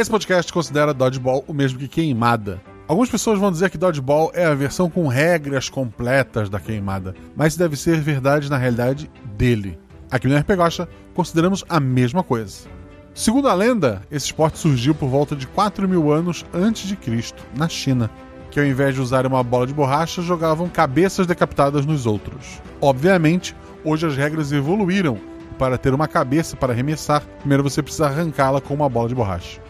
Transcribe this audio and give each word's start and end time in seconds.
Esse 0.00 0.10
podcast 0.10 0.50
considera 0.50 0.94
dodgeball 0.94 1.44
o 1.46 1.52
mesmo 1.52 1.78
que 1.78 1.86
queimada. 1.86 2.58
Algumas 2.88 3.10
pessoas 3.10 3.38
vão 3.38 3.52
dizer 3.52 3.68
que 3.68 3.76
dodgeball 3.76 4.30
é 4.32 4.46
a 4.46 4.54
versão 4.54 4.88
com 4.88 5.06
regras 5.06 5.68
completas 5.68 6.48
da 6.48 6.58
queimada, 6.58 7.14
mas 7.36 7.54
deve 7.54 7.76
ser 7.76 8.00
verdade 8.00 8.48
na 8.48 8.56
realidade 8.56 9.10
dele. 9.36 9.78
Aqui 10.10 10.26
no 10.26 10.34
RPGosta, 10.38 10.88
consideramos 11.12 11.66
a 11.68 11.78
mesma 11.78 12.22
coisa. 12.22 12.66
Segundo 13.12 13.46
a 13.46 13.52
lenda, 13.52 14.00
esse 14.10 14.24
esporte 14.24 14.56
surgiu 14.56 14.94
por 14.94 15.10
volta 15.10 15.36
de 15.36 15.46
4 15.46 15.86
mil 15.86 16.10
anos 16.10 16.46
antes 16.54 16.88
de 16.88 16.96
Cristo, 16.96 17.42
na 17.54 17.68
China, 17.68 18.10
que 18.50 18.58
ao 18.58 18.64
invés 18.64 18.94
de 18.94 19.02
usar 19.02 19.26
uma 19.26 19.42
bola 19.42 19.66
de 19.66 19.74
borracha, 19.74 20.22
jogavam 20.22 20.66
cabeças 20.66 21.26
decapitadas 21.26 21.84
nos 21.84 22.06
outros. 22.06 22.62
Obviamente, 22.80 23.54
hoje 23.84 24.06
as 24.06 24.16
regras 24.16 24.50
evoluíram. 24.50 25.18
Para 25.58 25.76
ter 25.76 25.92
uma 25.92 26.08
cabeça 26.08 26.56
para 26.56 26.72
arremessar, 26.72 27.22
primeiro 27.40 27.62
você 27.62 27.82
precisa 27.82 28.06
arrancá-la 28.06 28.62
com 28.62 28.72
uma 28.72 28.88
bola 28.88 29.10
de 29.10 29.14
borracha. 29.14 29.60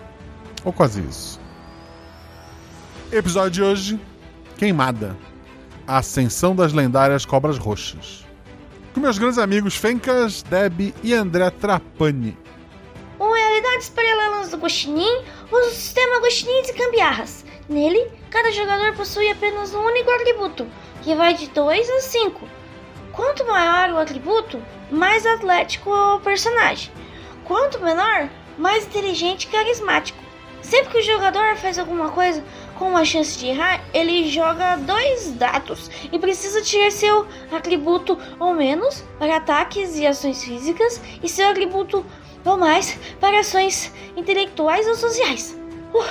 Ou 0.65 0.73
quase 0.73 1.01
isso. 1.03 1.41
Episódio 3.13 3.51
de 3.51 3.63
hoje: 3.63 4.01
Queimada. 4.57 5.17
A 5.87 5.99
ascensão 5.99 6.55
das 6.55 6.73
lendárias 6.73 7.25
cobras 7.25 7.59
roxas. 7.59 8.25
Com 8.95 9.01
meus 9.01 9.19
grandes 9.19 9.39
amigos 9.39 9.75
Fencas, 9.77 10.43
Deb 10.43 10.95
e 11.03 11.15
André 11.15 11.51
Trapani. 11.51 12.37
Com 13.19 13.33
realidades 13.33 13.89
paralelas 13.89 14.51
do 14.51 14.57
Guaxinim, 14.57 15.23
usa 15.51 15.67
o 15.67 15.71
sistema 15.71 16.21
Guaxinim 16.21 16.63
de 16.63 16.73
Cambiarras. 16.73 17.45
Nele, 17.69 18.11
cada 18.31 18.51
jogador 18.53 18.95
possui 18.95 19.31
apenas 19.31 19.75
um 19.75 19.81
único 19.81 20.11
atributo, 20.11 20.67
que 21.03 21.15
vai 21.15 21.35
de 21.35 21.49
2 21.49 21.91
a 21.91 22.01
5. 22.01 22.49
Quanto 23.13 23.47
maior 23.47 23.91
o 23.91 23.99
atributo, 23.99 24.63
mais 24.91 25.27
atlético 25.27 25.91
é 25.91 26.15
o 26.15 26.21
personagem. 26.21 26.93
Quanto 27.45 27.81
menor, 27.81 28.29
mais 28.57 28.87
inteligente 28.87 29.45
e 29.45 29.49
carismático. 29.49 30.30
Sempre 30.63 30.91
que 30.91 30.99
o 30.99 31.03
jogador 31.03 31.57
faz 31.57 31.79
alguma 31.79 32.11
coisa 32.11 32.43
com 32.79 32.89
uma 32.89 33.05
chance 33.05 33.39
de 33.39 33.47
errar, 33.47 33.83
ele 33.93 34.29
joga 34.29 34.77
dois 34.77 35.33
dados 35.33 35.91
e 36.11 36.19
precisa 36.19 36.63
tirar 36.63 36.91
seu 36.91 37.27
atributo 37.53 38.19
ou 38.39 38.55
menos 38.55 39.05
para 39.19 39.37
ataques 39.37 39.97
e 39.97 40.07
ações 40.07 40.43
físicas 40.43 41.01
e 41.23 41.29
seu 41.29 41.49
atributo 41.49 42.05
ou 42.45 42.57
mais 42.57 42.99
para 43.21 43.41
ações 43.41 43.93
intelectuais 44.17 44.87
ou 44.87 44.95
sociais. 44.95 45.59
Uh, 45.93 46.05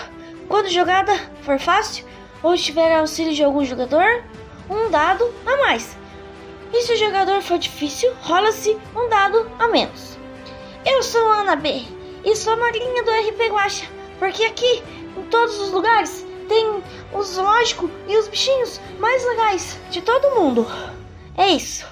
quando 0.47 0.67
a 0.67 0.69
jogada 0.69 1.15
for 1.41 1.59
fácil 1.59 2.05
ou 2.43 2.55
tiver 2.55 2.95
auxílio 2.95 3.33
de 3.33 3.43
algum 3.43 3.63
jogador, 3.65 4.23
um 4.69 4.89
dado 4.89 5.33
a 5.45 5.57
mais. 5.57 5.97
E 6.71 6.81
se 6.83 6.93
o 6.93 6.97
jogador 6.97 7.41
for 7.41 7.57
difícil, 7.57 8.11
rola-se 8.21 8.77
um 8.95 9.09
dado 9.09 9.49
a 9.57 9.67
menos. 9.67 10.17
Eu 10.85 11.01
sou 11.01 11.27
a 11.31 11.41
Ana 11.41 11.55
B 11.55 11.83
e 12.23 12.35
sou 12.35 12.53
a 12.53 12.57
madrinha 12.57 13.03
do 13.03 13.11
RP 13.11 13.51
Guacha, 13.51 13.85
porque 14.19 14.43
aqui, 14.43 14.83
em 15.17 15.23
todos 15.23 15.59
os 15.59 15.71
lugares, 15.71 16.25
tem 16.47 16.83
o 17.13 17.23
zoológico 17.23 17.89
e 18.07 18.17
os 18.17 18.27
bichinhos 18.27 18.79
mais 18.99 19.25
legais 19.25 19.79
de 19.89 20.01
todo 20.01 20.35
mundo. 20.35 20.67
É 21.37 21.47
isso. 21.47 21.87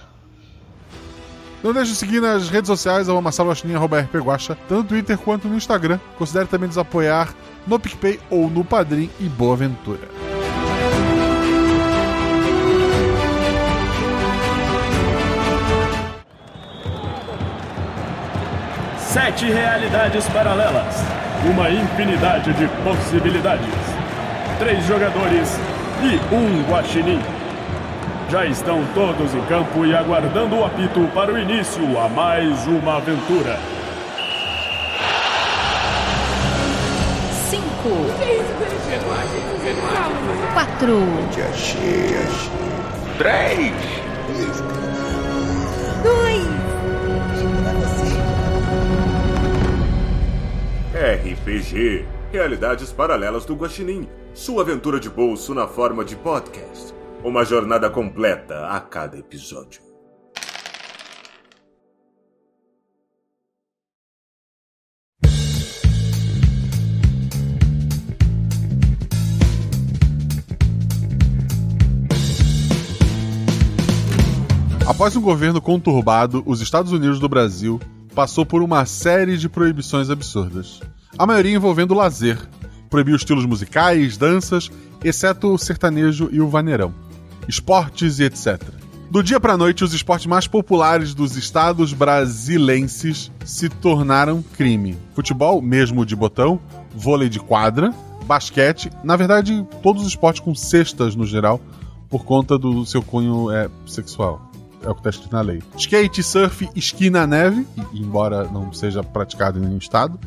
Não 1.64 1.74
deixe 1.74 1.92
de 1.92 1.98
seguir 1.98 2.22
nas 2.22 2.50
redes 2.50 2.68
sociais, 2.68 3.10
arroba 3.10 4.02
rpguacha, 4.02 4.56
tanto 4.68 4.84
no 4.84 4.84
Twitter 4.84 5.18
quanto 5.18 5.48
no 5.48 5.56
Instagram. 5.56 6.00
Considere 6.18 6.48
também 6.48 6.68
nos 6.68 6.78
apoiar 6.78 7.34
no 7.66 7.80
PicPay 7.80 8.20
ou 8.30 8.50
no 8.50 8.64
Padrim 8.64 9.10
e 9.20 9.24
boa 9.24 9.54
aventura. 9.54 10.08
Sete 19.00 19.46
realidades 19.46 20.28
paralelas. 20.30 21.27
Uma 21.46 21.70
infinidade 21.70 22.52
de 22.54 22.68
possibilidades. 22.84 23.68
Três 24.60 24.86
jogadores 24.86 25.60
e 26.02 26.34
um 26.34 26.64
guaxinim. 26.70 27.22
Já 28.30 28.46
estão 28.46 28.84
todos 28.94 29.34
em 29.34 29.42
campo 29.46 29.86
e 29.86 29.96
aguardando 29.96 30.58
o 30.58 30.66
apito 30.66 31.08
para 31.14 31.32
o 31.32 31.40
início 31.40 31.98
a 32.00 32.10
mais 32.10 32.68
uma 32.68 32.98
aventura. 32.98 33.58
Cinco. 37.50 38.08
Quatro. 40.54 41.04
Três. 43.18 43.74
Dois. 46.04 46.57
RPG 50.98 52.08
Realidades 52.32 52.92
Paralelas 52.92 53.46
do 53.46 53.54
Guaxinim. 53.54 54.10
Sua 54.34 54.64
aventura 54.64 55.00
de 55.00 55.08
bolso 55.08 55.54
na 55.54 55.68
forma 55.68 56.04
de 56.04 56.16
podcast. 56.16 56.92
Uma 57.24 57.46
jornada 57.46 57.88
completa 57.88 58.66
a 58.66 58.80
cada 58.82 59.16
episódio. 59.16 59.80
Após 74.88 75.16
um 75.16 75.22
governo 75.22 75.62
conturbado, 75.62 76.42
os 76.44 76.60
Estados 76.60 76.92
Unidos 76.92 77.20
do 77.20 77.30
Brasil 77.30 77.80
passou 78.18 78.44
por 78.44 78.64
uma 78.64 78.84
série 78.88 79.38
de 79.38 79.48
proibições 79.48 80.10
absurdas. 80.10 80.80
A 81.20 81.28
maioria 81.28 81.56
envolvendo 81.56 81.94
lazer. 81.94 82.40
Proibiu 82.90 83.16
estilos 83.16 83.46
musicais, 83.46 84.18
danças, 84.18 84.72
exceto 85.04 85.54
o 85.54 85.58
sertanejo 85.60 86.28
e 86.32 86.42
o 86.42 86.50
vaneirão. 86.50 86.92
Esportes 87.48 88.18
e 88.18 88.24
etc. 88.24 88.60
Do 89.12 89.22
dia 89.22 89.40
para 89.40 89.56
noite, 89.56 89.84
os 89.84 89.94
esportes 89.94 90.26
mais 90.26 90.48
populares 90.48 91.14
dos 91.14 91.38
estados 91.38 91.94
brasilenses 91.94 93.32
se 93.46 93.70
tornaram 93.70 94.42
crime. 94.42 94.98
Futebol, 95.14 95.62
mesmo 95.62 96.04
de 96.04 96.16
botão, 96.16 96.60
vôlei 96.96 97.30
de 97.30 97.40
quadra, 97.40 97.94
basquete, 98.26 98.90
na 99.04 99.16
verdade, 99.16 99.64
todos 99.84 100.02
os 100.02 100.08
esportes 100.08 100.42
com 100.42 100.56
cestas 100.56 101.16
no 101.16 101.24
geral, 101.28 101.62
por 102.10 102.26
conta 102.26 102.58
do 102.58 102.84
seu 102.84 103.04
cunho 103.04 103.52
é, 103.52 103.70
sexual. 103.86 104.47
É 104.88 104.90
o 104.90 104.94
que 104.94 105.02
está 105.02 105.10
escrito 105.10 105.34
na 105.34 105.42
lei. 105.42 105.62
Skate, 105.78 106.24
surf, 106.24 106.70
esqui 106.74 107.10
na 107.10 107.28
neve, 107.28 107.68
embora 107.94 108.46
não 108.46 108.72
seja 108.72 109.04
praticado 109.04 109.60
em 109.60 109.64
nenhum 109.64 109.78
estado, 109.78 110.18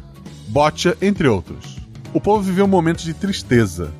bocha, 0.49 0.95
entre 1.01 1.27
outros. 1.27 1.79
O 2.13 2.21
povo 2.21 2.43
viveu 2.43 2.69
momentos 2.69 3.05
de 3.05 3.15
tristeza. 3.15 3.91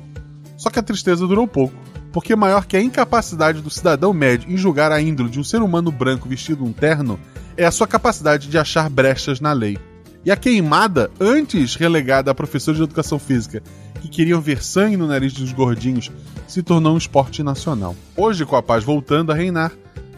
Só 0.57 0.69
que 0.69 0.77
a 0.77 0.83
tristeza 0.83 1.25
durou 1.25 1.47
pouco, 1.47 1.73
porque 2.13 2.35
maior 2.35 2.67
que 2.67 2.77
a 2.77 2.81
incapacidade 2.81 3.59
do 3.59 3.71
cidadão 3.71 4.13
médio 4.13 4.51
em 4.51 4.55
julgar 4.55 4.91
a 4.91 5.01
índole 5.01 5.31
de 5.31 5.39
um 5.39 5.43
ser 5.43 5.63
humano 5.63 5.91
branco 5.91 6.29
vestido 6.29 6.63
um 6.63 6.71
terno 6.71 7.19
é 7.57 7.65
a 7.65 7.71
sua 7.71 7.87
capacidade 7.87 8.47
de 8.47 8.55
achar 8.59 8.87
brechas 8.87 9.39
na 9.39 9.53
lei. 9.53 9.79
E 10.23 10.29
a 10.29 10.37
queimada, 10.37 11.09
antes 11.19 11.73
relegada 11.73 12.29
a 12.29 12.35
professores 12.35 12.77
de 12.77 12.83
educação 12.83 13.17
física 13.17 13.63
que 13.99 14.07
queriam 14.07 14.39
ver 14.39 14.63
sangue 14.63 14.95
no 14.95 15.07
nariz 15.07 15.33
dos 15.33 15.51
gordinhos, 15.53 16.11
se 16.47 16.61
tornou 16.61 16.93
um 16.93 16.99
esporte 16.99 17.41
nacional. 17.41 17.95
Hoje, 18.15 18.45
com 18.45 18.55
a 18.55 18.61
paz 18.61 18.83
voltando 18.83 19.31
a 19.31 19.35
reinar 19.35 19.71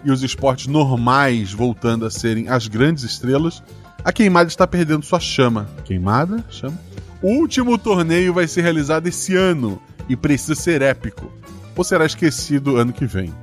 e 0.03 0.11
os 0.11 0.23
esportes 0.23 0.67
normais 0.67 1.51
voltando 1.51 2.05
a 2.05 2.11
serem 2.11 2.49
as 2.49 2.67
grandes 2.67 3.03
estrelas, 3.03 3.63
a 4.03 4.11
queimada 4.11 4.49
está 4.49 4.67
perdendo 4.67 5.05
sua 5.05 5.19
chama. 5.19 5.69
Queimada? 5.85 6.43
Chama? 6.49 6.77
O 7.21 7.29
último 7.29 7.77
torneio 7.77 8.33
vai 8.33 8.47
ser 8.47 8.61
realizado 8.61 9.07
esse 9.07 9.35
ano 9.35 9.81
e 10.09 10.15
precisa 10.15 10.55
ser 10.55 10.81
épico, 10.81 11.31
ou 11.75 11.83
será 11.83 12.05
esquecido 12.05 12.75
ano 12.75 12.91
que 12.91 13.05
vem. 13.05 13.33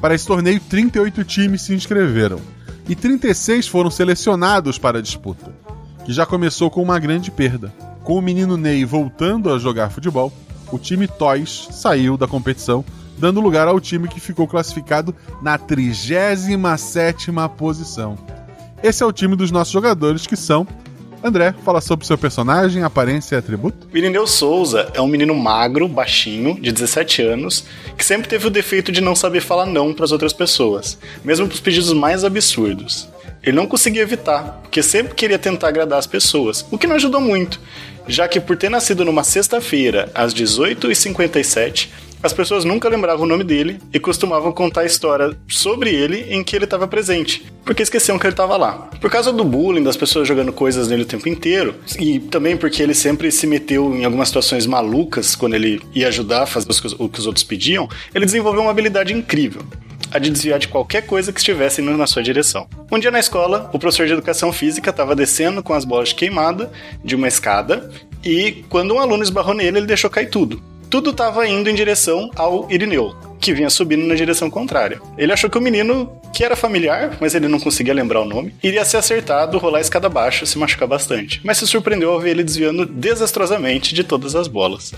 Para 0.00 0.14
esse 0.14 0.26
torneio, 0.26 0.60
38 0.60 1.24
times 1.24 1.62
se 1.62 1.74
inscreveram 1.74 2.40
e 2.88 2.94
36 2.94 3.68
foram 3.68 3.90
selecionados 3.90 4.76
para 4.76 4.98
a 4.98 5.02
disputa, 5.02 5.52
que 6.04 6.12
já 6.12 6.26
começou 6.26 6.70
com 6.70 6.82
uma 6.82 6.98
grande 6.98 7.30
perda. 7.30 7.72
Com 8.02 8.18
o 8.18 8.22
menino 8.22 8.56
Ney 8.56 8.84
voltando 8.84 9.52
a 9.52 9.58
jogar 9.58 9.90
futebol, 9.90 10.32
o 10.70 10.78
time 10.78 11.06
Toys 11.06 11.68
saiu 11.70 12.16
da 12.16 12.26
competição, 12.26 12.84
dando 13.22 13.40
lugar 13.40 13.68
ao 13.68 13.78
time 13.78 14.08
que 14.08 14.18
ficou 14.18 14.48
classificado 14.48 15.14
na 15.40 15.56
37ª 15.56 17.48
posição. 17.50 18.18
Esse 18.82 19.04
é 19.04 19.06
o 19.06 19.12
time 19.12 19.36
dos 19.36 19.52
nossos 19.52 19.72
jogadores 19.72 20.26
que 20.26 20.34
são 20.34 20.66
André, 21.22 21.54
fala 21.64 21.80
sobre 21.80 22.04
seu 22.04 22.18
personagem, 22.18 22.82
aparência 22.82 23.36
e 23.36 23.38
atributo. 23.38 23.86
Irineu 23.94 24.26
Souza 24.26 24.90
é 24.92 25.00
um 25.00 25.06
menino 25.06 25.36
magro, 25.36 25.86
baixinho, 25.86 26.60
de 26.60 26.72
17 26.72 27.22
anos, 27.22 27.64
que 27.96 28.04
sempre 28.04 28.28
teve 28.28 28.48
o 28.48 28.50
defeito 28.50 28.90
de 28.90 29.00
não 29.00 29.14
saber 29.14 29.40
falar 29.40 29.66
não 29.66 29.94
para 29.94 30.04
as 30.04 30.10
outras 30.10 30.32
pessoas, 30.32 30.98
mesmo 31.24 31.46
para 31.46 31.54
os 31.54 31.60
pedidos 31.60 31.92
mais 31.92 32.24
absurdos. 32.24 33.08
Ele 33.40 33.56
não 33.56 33.68
conseguia 33.68 34.02
evitar, 34.02 34.60
porque 34.62 34.82
sempre 34.82 35.14
queria 35.14 35.38
tentar 35.38 35.68
agradar 35.68 36.00
as 36.00 36.08
pessoas, 36.08 36.66
o 36.72 36.76
que 36.76 36.88
não 36.88 36.96
ajudou 36.96 37.20
muito, 37.20 37.60
já 38.08 38.26
que 38.26 38.40
por 38.40 38.56
ter 38.56 38.68
nascido 38.68 39.04
numa 39.04 39.22
sexta-feira, 39.22 40.10
às 40.12 40.34
18h57, 40.34 41.88
As 42.22 42.32
pessoas 42.32 42.64
nunca 42.64 42.88
lembravam 42.88 43.24
o 43.24 43.28
nome 43.28 43.42
dele 43.42 43.80
e 43.92 43.98
costumavam 43.98 44.52
contar 44.52 44.82
a 44.82 44.86
história 44.86 45.36
sobre 45.48 45.90
ele 45.90 46.26
em 46.28 46.44
que 46.44 46.54
ele 46.54 46.66
estava 46.66 46.86
presente, 46.86 47.44
porque 47.64 47.82
esqueciam 47.82 48.16
que 48.16 48.24
ele 48.24 48.32
estava 48.32 48.56
lá. 48.56 48.90
Por 49.00 49.10
causa 49.10 49.32
do 49.32 49.42
bullying, 49.42 49.82
das 49.82 49.96
pessoas 49.96 50.28
jogando 50.28 50.52
coisas 50.52 50.86
nele 50.86 51.02
o 51.02 51.06
tempo 51.06 51.28
inteiro, 51.28 51.74
e 51.98 52.20
também 52.20 52.56
porque 52.56 52.80
ele 52.80 52.94
sempre 52.94 53.32
se 53.32 53.44
meteu 53.44 53.92
em 53.96 54.04
algumas 54.04 54.28
situações 54.28 54.66
malucas 54.66 55.34
quando 55.34 55.54
ele 55.54 55.80
ia 55.92 56.06
ajudar 56.06 56.44
a 56.44 56.46
fazer 56.46 56.68
o 56.96 57.08
que 57.08 57.18
os 57.18 57.26
outros 57.26 57.42
pediam, 57.42 57.88
ele 58.14 58.24
desenvolveu 58.24 58.62
uma 58.62 58.70
habilidade 58.70 59.12
incrível 59.12 59.62
a 60.12 60.18
de 60.18 60.30
desviar 60.30 60.58
de 60.58 60.68
qualquer 60.68 61.06
coisa 61.06 61.32
que 61.32 61.40
estivesse 61.40 61.80
indo 61.80 61.96
na 61.96 62.06
sua 62.06 62.22
direção. 62.22 62.68
Um 62.90 62.98
dia 62.98 63.10
na 63.10 63.18
escola, 63.18 63.70
o 63.72 63.78
professor 63.78 64.06
de 64.06 64.12
educação 64.12 64.52
física 64.52 64.90
estava 64.90 65.16
descendo 65.16 65.62
com 65.62 65.72
as 65.72 65.86
bolas 65.86 66.10
de 66.10 66.14
queimada 66.14 66.70
de 67.02 67.16
uma 67.16 67.26
escada 67.26 67.90
e 68.22 68.62
quando 68.68 68.94
um 68.94 69.00
aluno 69.00 69.22
esbarrou 69.22 69.54
nele, 69.54 69.78
ele 69.78 69.86
deixou 69.86 70.10
cair 70.10 70.28
tudo. 70.28 70.62
Tudo 70.92 71.08
estava 71.08 71.48
indo 71.48 71.70
em 71.70 71.74
direção 71.74 72.30
ao 72.36 72.70
Irineu, 72.70 73.16
que 73.40 73.54
vinha 73.54 73.70
subindo 73.70 74.04
na 74.04 74.14
direção 74.14 74.50
contrária. 74.50 75.00
Ele 75.16 75.32
achou 75.32 75.48
que 75.48 75.56
o 75.56 75.60
menino, 75.60 76.12
que 76.34 76.44
era 76.44 76.54
familiar, 76.54 77.16
mas 77.18 77.34
ele 77.34 77.48
não 77.48 77.58
conseguia 77.58 77.94
lembrar 77.94 78.20
o 78.20 78.26
nome, 78.26 78.54
iria 78.62 78.84
ser 78.84 78.98
acertado, 78.98 79.56
rolar 79.56 79.78
a 79.78 79.80
escada 79.80 80.08
abaixo, 80.08 80.44
se 80.44 80.58
machucar 80.58 80.86
bastante. 80.86 81.40
Mas 81.42 81.56
se 81.56 81.66
surpreendeu 81.66 82.12
ao 82.12 82.20
ver 82.20 82.32
ele 82.32 82.44
desviando 82.44 82.84
desastrosamente 82.84 83.94
de 83.94 84.04
todas 84.04 84.36
as 84.36 84.46
bolas. 84.46 84.92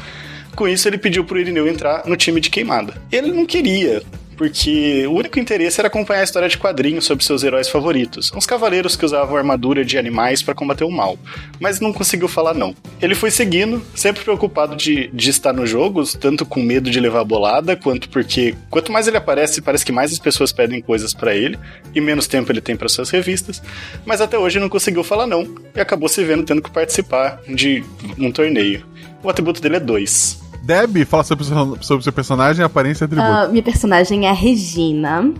Com 0.56 0.66
isso, 0.66 0.88
ele 0.88 0.98
pediu 0.98 1.24
pro 1.24 1.38
Irineu 1.38 1.68
entrar 1.68 2.02
no 2.06 2.16
time 2.16 2.40
de 2.40 2.50
queimada. 2.50 3.00
Ele 3.12 3.30
não 3.30 3.46
queria, 3.46 4.02
porque 4.36 5.06
o 5.06 5.12
único 5.12 5.38
interesse 5.38 5.80
era 5.80 5.88
acompanhar 5.88 6.20
a 6.20 6.24
história 6.24 6.48
de 6.48 6.58
quadrinhos 6.58 7.04
sobre 7.04 7.24
seus 7.24 7.42
heróis 7.42 7.68
favoritos, 7.68 8.32
uns 8.34 8.46
cavaleiros 8.46 8.96
que 8.96 9.04
usavam 9.04 9.36
armadura 9.36 9.84
de 9.84 9.98
animais 9.98 10.42
para 10.42 10.54
combater 10.54 10.84
o 10.84 10.90
mal, 10.90 11.18
mas 11.60 11.80
não 11.80 11.92
conseguiu 11.92 12.28
falar 12.28 12.54
não. 12.54 12.74
Ele 13.00 13.14
foi 13.14 13.30
seguindo, 13.30 13.82
sempre 13.94 14.22
preocupado 14.22 14.76
de, 14.76 15.08
de 15.12 15.30
estar 15.30 15.52
nos 15.52 15.70
jogos, 15.70 16.14
tanto 16.14 16.44
com 16.44 16.62
medo 16.62 16.90
de 16.90 17.00
levar 17.00 17.24
bolada, 17.24 17.76
quanto 17.76 18.08
porque 18.08 18.54
quanto 18.70 18.92
mais 18.92 19.06
ele 19.06 19.16
aparece, 19.16 19.62
parece 19.62 19.84
que 19.84 19.92
mais 19.92 20.12
as 20.12 20.18
pessoas 20.18 20.52
pedem 20.52 20.80
coisas 20.80 21.14
para 21.14 21.34
ele, 21.34 21.58
e 21.94 22.00
menos 22.00 22.26
tempo 22.26 22.50
ele 22.50 22.60
tem 22.60 22.76
para 22.76 22.88
suas 22.88 23.10
revistas, 23.10 23.62
mas 24.04 24.20
até 24.20 24.38
hoje 24.38 24.58
não 24.58 24.68
conseguiu 24.68 25.04
falar 25.04 25.26
não, 25.26 25.54
e 25.74 25.80
acabou 25.80 26.08
se 26.08 26.22
vendo 26.24 26.44
tendo 26.44 26.62
que 26.62 26.70
participar 26.70 27.40
de 27.48 27.82
um 28.18 28.30
torneio. 28.30 28.84
O 29.22 29.28
atributo 29.28 29.60
dele 29.60 29.76
é 29.76 29.80
2. 29.80 30.44
Deb, 30.64 31.04
fala 31.04 31.22
sobre, 31.22 31.44
sobre 31.82 32.02
seu 32.02 32.12
personagem, 32.12 32.64
aparência 32.64 33.04
e 33.04 33.06
atributo. 33.06 33.30
Uh, 33.30 33.50
minha 33.50 33.62
personagem 33.62 34.26
é 34.26 34.32
Regina, 34.32 35.30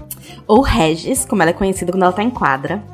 ou 0.47 0.61
Regis, 0.61 1.25
como 1.25 1.41
ela 1.41 1.50
é 1.50 1.55
conhecida 1.55 1.91
quando 1.91 2.03
ela 2.03 2.12
tá 2.12 2.23
em 2.23 2.29
quadra. 2.29 2.85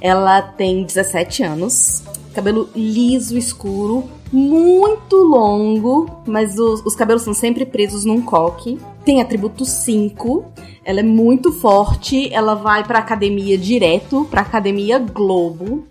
Ela 0.00 0.40
tem 0.40 0.84
17 0.84 1.42
anos, 1.42 2.02
cabelo 2.34 2.70
liso, 2.74 3.36
escuro, 3.36 4.08
muito 4.32 5.16
longo, 5.16 6.22
mas 6.26 6.58
os, 6.58 6.80
os 6.84 6.96
cabelos 6.96 7.22
são 7.22 7.34
sempre 7.34 7.66
presos 7.66 8.06
num 8.06 8.22
coque. 8.22 8.78
Tem 9.04 9.20
atributo 9.20 9.66
5. 9.66 10.52
Ela 10.82 11.00
é 11.00 11.02
muito 11.02 11.52
forte, 11.52 12.32
ela 12.32 12.54
vai 12.54 12.84
pra 12.84 13.00
academia 13.00 13.58
direto, 13.58 14.26
pra 14.30 14.40
academia 14.40 14.98
Globo. 14.98 15.86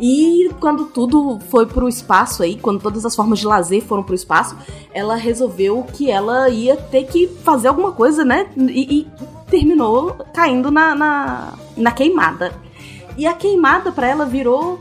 E 0.00 0.50
quando 0.58 0.86
tudo 0.86 1.38
foi 1.50 1.66
pro 1.66 1.86
espaço 1.86 2.42
aí, 2.42 2.56
quando 2.56 2.80
todas 2.80 3.04
as 3.04 3.14
formas 3.14 3.38
de 3.38 3.46
lazer 3.46 3.82
foram 3.82 4.02
pro 4.02 4.14
espaço, 4.14 4.56
ela 4.94 5.14
resolveu 5.14 5.84
que 5.92 6.10
ela 6.10 6.48
ia 6.48 6.74
ter 6.74 7.04
que 7.04 7.28
fazer 7.44 7.68
alguma 7.68 7.92
coisa, 7.92 8.24
né? 8.24 8.48
E, 8.56 9.00
e 9.00 9.06
terminou 9.50 10.16
caindo 10.32 10.70
na, 10.70 10.94
na, 10.94 11.52
na 11.76 11.92
queimada. 11.92 12.54
E 13.16 13.26
a 13.26 13.34
queimada 13.34 13.92
para 13.92 14.08
ela 14.08 14.24
virou 14.24 14.80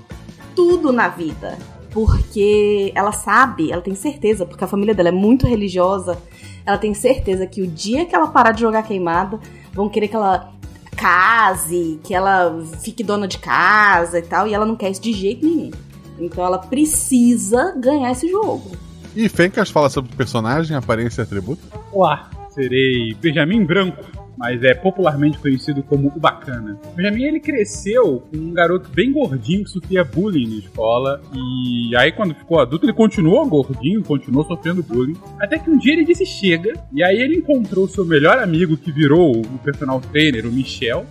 tudo 0.55 0.93
na 0.93 1.09
vida. 1.09 1.57
Porque 1.91 2.93
ela 2.95 3.11
sabe, 3.11 3.71
ela 3.71 3.81
tem 3.81 3.95
certeza, 3.95 4.45
porque 4.45 4.63
a 4.63 4.67
família 4.67 4.93
dela 4.93 5.09
é 5.09 5.11
muito 5.11 5.45
religiosa, 5.45 6.17
ela 6.65 6.77
tem 6.77 6.93
certeza 6.93 7.47
que 7.47 7.61
o 7.61 7.67
dia 7.67 8.05
que 8.05 8.15
ela 8.15 8.27
parar 8.27 8.51
de 8.51 8.61
jogar 8.61 8.83
queimada, 8.83 9.39
vão 9.73 9.89
querer 9.89 10.07
que 10.07 10.15
ela 10.15 10.53
case, 10.99 11.99
que 12.03 12.13
ela 12.13 12.61
fique 12.83 13.03
dona 13.03 13.27
de 13.27 13.37
casa 13.37 14.19
e 14.19 14.21
tal, 14.21 14.47
e 14.47 14.53
ela 14.53 14.65
não 14.65 14.75
quer 14.75 14.91
isso 14.91 15.01
de 15.01 15.13
jeito 15.13 15.45
nenhum. 15.45 15.71
Então 16.19 16.45
ela 16.45 16.57
precisa 16.57 17.73
ganhar 17.77 18.11
esse 18.11 18.29
jogo. 18.29 18.71
E 19.15 19.29
Fencas 19.29 19.69
fala 19.69 19.89
sobre 19.89 20.11
o 20.13 20.15
personagem, 20.15 20.75
aparência 20.75 21.21
e 21.21 21.23
atributo? 21.23 21.61
Olá, 21.93 22.29
serei 22.49 23.15
Benjamin 23.15 23.65
Branco, 23.65 24.03
mas 24.39 24.63
é 24.63 24.73
popularmente 24.73 25.37
conhecido 25.37 25.83
como 25.83 26.07
o 26.07 26.19
Bacana. 26.19 26.79
Benjamin 26.95 27.23
ele 27.23 27.39
cresceu 27.41 28.21
com 28.31 28.37
um 28.37 28.53
garoto 28.53 28.89
bem 28.89 29.11
gordinho 29.11 29.65
que 29.65 29.69
sofria 29.69 30.03
bullying 30.05 30.47
na 30.47 30.55
escola 30.55 31.21
e 31.33 31.93
aí 31.97 32.13
quando 32.13 32.33
ficou 32.33 32.59
adulto 32.59 32.85
ele 32.85 32.93
continuou 32.93 33.45
gordinho, 33.45 34.01
continuou 34.01 34.45
sofrendo 34.45 34.81
bullying, 34.81 35.17
até 35.39 35.59
que 35.59 35.69
um 35.69 35.77
dia 35.77 35.91
ele 35.91 36.05
disse 36.05 36.25
chega 36.25 36.73
e 36.93 37.03
aí 37.03 37.21
ele 37.21 37.35
encontrou 37.35 37.85
seu 37.87 38.05
melhor 38.05 38.39
amigo 38.39 38.77
que 38.77 38.93
virou 38.93 39.41
o 39.41 39.59
personal 39.59 39.99
trainer, 39.99 40.47
o 40.47 40.51
Michel, 40.51 41.05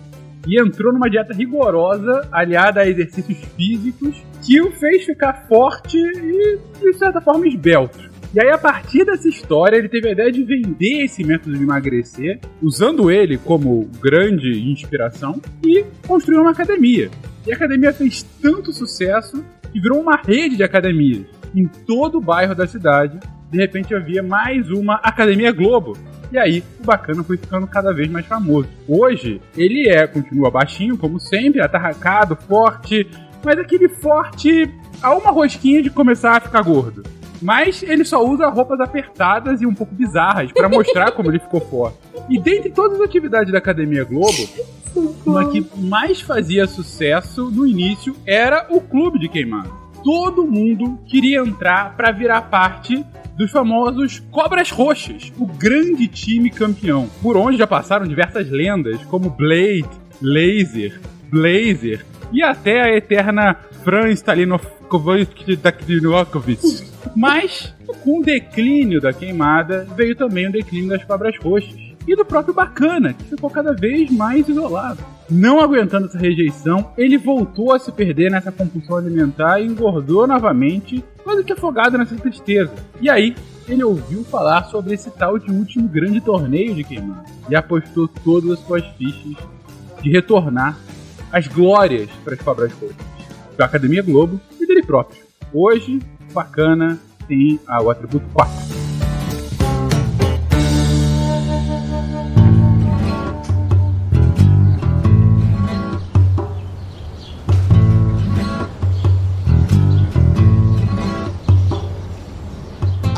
e 0.47 0.59
entrou 0.59 0.91
numa 0.91 1.09
dieta 1.09 1.33
rigorosa, 1.33 2.27
aliada 2.31 2.81
a 2.81 2.89
exercícios 2.89 3.37
físicos, 3.55 4.15
que 4.43 4.61
o 4.61 4.71
fez 4.71 5.03
ficar 5.03 5.45
forte 5.47 5.97
e, 5.97 6.59
de 6.79 6.93
certa 6.93 7.21
forma, 7.21 7.47
esbelto. 7.47 8.08
E 8.31 8.39
aí, 8.39 8.49
a 8.51 8.59
partir 8.59 9.03
dessa 9.05 9.27
história, 9.27 9.75
ele 9.75 9.89
teve 9.89 10.07
a 10.07 10.11
ideia 10.11 10.31
de 10.31 10.43
vender 10.43 11.03
esse 11.03 11.23
método 11.23 11.57
de 11.57 11.63
emagrecer, 11.63 12.39
usando 12.61 13.09
ele 13.09 13.39
como 13.39 13.89
grande 13.99 14.69
inspiração, 14.69 15.41
e 15.65 15.83
construiu 16.07 16.41
uma 16.41 16.51
academia. 16.51 17.09
E 17.47 17.51
a 17.51 17.55
academia 17.55 17.91
fez 17.91 18.21
tanto 18.39 18.71
sucesso 18.71 19.43
que 19.71 19.79
virou 19.79 19.99
uma 19.99 20.15
rede 20.15 20.55
de 20.55 20.63
academias 20.63 21.25
em 21.55 21.65
todo 21.87 22.19
o 22.19 22.21
bairro 22.21 22.53
da 22.53 22.67
cidade. 22.67 23.19
De 23.49 23.57
repente 23.57 23.95
havia 23.95 24.21
mais 24.21 24.69
uma 24.69 24.95
Academia 25.03 25.51
Globo. 25.51 25.97
E 26.31 26.37
aí, 26.37 26.63
o 26.79 26.83
bacana 26.83 27.23
foi 27.23 27.37
ficando 27.37 27.65
cada 27.65 27.91
vez 27.91 28.07
mais 28.11 28.27
famoso. 28.27 28.69
Hoje, 28.87 29.41
ele 29.57 29.89
é, 29.89 30.05
continua 30.05 30.51
baixinho, 30.51 30.95
como 30.95 31.19
sempre, 31.19 31.59
atarracado, 31.61 32.35
forte, 32.35 33.07
mas 33.43 33.57
aquele 33.57 33.89
forte 33.89 34.69
a 35.01 35.15
uma 35.15 35.31
rosquinha 35.31 35.81
de 35.81 35.89
começar 35.89 36.37
a 36.37 36.39
ficar 36.39 36.61
gordo. 36.61 37.01
Mas 37.41 37.83
ele 37.83 38.03
só 38.03 38.23
usa 38.25 38.49
roupas 38.49 38.79
apertadas 38.79 39.61
e 39.61 39.65
um 39.65 39.73
pouco 39.73 39.93
bizarras 39.93 40.51
para 40.51 40.67
mostrar 40.69 41.11
como 41.11 41.29
ele 41.29 41.39
ficou 41.39 41.61
forte. 41.61 41.97
E 42.29 42.39
dentre 42.39 42.69
todas 42.69 42.99
as 42.99 43.05
atividades 43.05 43.51
da 43.51 43.57
Academia 43.57 44.03
Globo, 44.03 44.47
uma 45.25 45.49
que 45.49 45.65
mais 45.77 46.21
fazia 46.21 46.67
sucesso 46.67 47.49
no 47.49 47.65
início 47.65 48.15
era 48.25 48.67
o 48.69 48.81
Clube 48.81 49.19
de 49.19 49.29
Queimado. 49.29 49.71
Todo 50.03 50.45
mundo 50.45 50.99
queria 51.05 51.39
entrar 51.39 51.95
para 51.95 52.11
virar 52.11 52.43
parte 52.43 53.05
dos 53.35 53.51
famosos 53.51 54.19
Cobras 54.31 54.69
Roxas, 54.69 55.31
o 55.37 55.45
grande 55.45 56.07
time 56.07 56.49
campeão, 56.49 57.09
por 57.21 57.37
onde 57.37 57.57
já 57.57 57.67
passaram 57.67 58.05
diversas 58.05 58.49
lendas 58.49 59.01
como 59.05 59.29
Blade, 59.29 59.87
Laser, 60.21 60.99
Blazer 61.29 62.05
e 62.31 62.43
até 62.43 62.81
a 62.81 62.95
eterna 62.95 63.55
Fran 63.83 64.09
Stalinokovic 64.09 65.57
Mas, 67.15 67.73
com 68.03 68.19
o 68.19 68.23
declínio 68.23 69.01
da 69.01 69.13
queimada, 69.13 69.87
veio 69.95 70.15
também 70.15 70.47
o 70.47 70.51
declínio 70.51 70.89
das 70.89 71.03
cobras 71.03 71.37
roxas. 71.39 71.77
E 72.07 72.15
do 72.15 72.25
próprio 72.25 72.53
Bacana, 72.53 73.13
que 73.13 73.25
ficou 73.25 73.49
cada 73.49 73.73
vez 73.73 74.09
mais 74.09 74.47
isolado. 74.47 75.03
Não 75.29 75.59
aguentando 75.59 76.07
essa 76.07 76.17
rejeição, 76.17 76.91
ele 76.97 77.17
voltou 77.17 77.71
a 77.71 77.77
se 77.77 77.91
perder 77.91 78.31
nessa 78.31 78.51
compulsão 78.51 78.97
alimentar 78.97 79.59
e 79.59 79.67
engordou 79.67 80.25
novamente, 80.25 81.03
quase 81.23 81.43
que 81.43 81.53
afogado 81.53 81.97
nessa 81.97 82.15
tristeza. 82.15 82.73
E 82.99 83.09
aí, 83.09 83.35
ele 83.67 83.83
ouviu 83.83 84.23
falar 84.23 84.63
sobre 84.65 84.95
esse 84.95 85.11
tal 85.11 85.37
de 85.37 85.51
último 85.51 85.87
grande 85.87 86.19
torneio 86.19 86.73
de 86.73 86.83
queimada 86.83 87.25
e 87.47 87.55
apostou 87.55 88.07
todas 88.07 88.51
as 88.51 88.59
suas 88.61 88.83
fichas 88.97 89.35
de 90.01 90.09
retornar 90.09 90.79
as 91.31 91.47
glórias 91.47 92.09
para 92.23 92.33
as 92.33 92.41
cobras 92.41 92.71
roxas 92.73 92.95
da 93.55 93.65
Academia 93.65 94.01
Globo 94.01 94.39
e 94.59 94.65
dele 94.65 94.81
próprio. 94.81 95.21
Hoje, 95.53 95.99
bacana, 96.31 96.99
tem 97.27 97.59
ah, 97.67 97.81
o 97.81 97.89
atributo 97.89 98.25
4. 98.33 98.89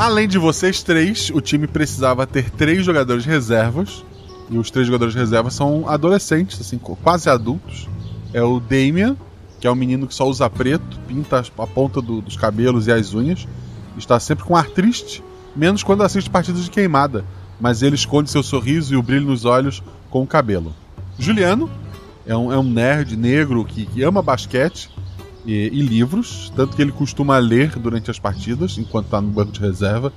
Além 0.01 0.27
de 0.27 0.39
vocês 0.39 0.81
três, 0.81 1.29
o 1.29 1.39
time 1.39 1.67
precisava 1.67 2.25
ter 2.25 2.49
três 2.49 2.83
jogadores 2.83 3.23
reservas. 3.23 4.03
E 4.49 4.57
os 4.57 4.71
três 4.71 4.87
jogadores 4.87 5.13
reservas 5.13 5.53
são 5.53 5.87
adolescentes, 5.87 6.59
assim, 6.59 6.79
quase 6.79 7.29
adultos. 7.29 7.87
É 8.33 8.41
o 8.41 8.59
Damian, 8.59 9.15
que 9.61 9.67
é 9.67 9.71
um 9.71 9.75
menino 9.75 10.07
que 10.07 10.15
só 10.15 10.27
usa 10.27 10.49
preto, 10.49 10.99
pinta 11.07 11.43
a 11.55 11.67
ponta 11.67 12.01
do, 12.01 12.19
dos 12.19 12.35
cabelos 12.35 12.87
e 12.87 12.91
as 12.91 13.13
unhas, 13.13 13.47
está 13.95 14.19
sempre 14.19 14.43
com 14.43 14.57
ar 14.57 14.67
triste, 14.67 15.23
menos 15.55 15.83
quando 15.83 16.01
assiste 16.01 16.31
partidas 16.31 16.63
de 16.63 16.71
queimada, 16.71 17.23
mas 17.59 17.83
ele 17.83 17.95
esconde 17.95 18.31
seu 18.31 18.41
sorriso 18.41 18.93
e 18.93 18.97
o 18.97 19.03
brilho 19.03 19.27
nos 19.27 19.45
olhos 19.45 19.83
com 20.09 20.23
o 20.23 20.27
cabelo. 20.27 20.73
Juliano 21.19 21.69
é 22.25 22.35
um, 22.35 22.51
é 22.51 22.57
um 22.57 22.63
nerd 22.63 23.15
negro 23.15 23.63
que, 23.63 23.85
que 23.85 24.01
ama 24.01 24.23
basquete 24.23 24.89
e, 25.45 25.69
e, 25.71 25.81
livros, 25.81 26.51
tanto 26.55 26.75
que 26.75 26.81
ele 26.81 26.91
costuma 26.91 27.37
ler 27.37 27.77
durante 27.77 28.09
as 28.09 28.17
partidas, 28.17 28.79
enquanto 28.79 29.05
está 29.05 29.21
no 29.21 29.29
banco 29.29 29.51
de 29.51 29.59
reserva, 29.59 30.11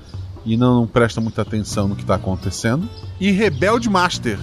e 0.44 0.56
não 0.56 0.86
presta 0.86 1.20
muita 1.20 1.42
atenção 1.42 1.86
no 1.86 1.96
que 1.96 2.04
tá 2.04 2.14
acontecendo. 2.14 2.88
E 3.20 3.30
Rebelde 3.30 3.90
Master, 3.90 4.38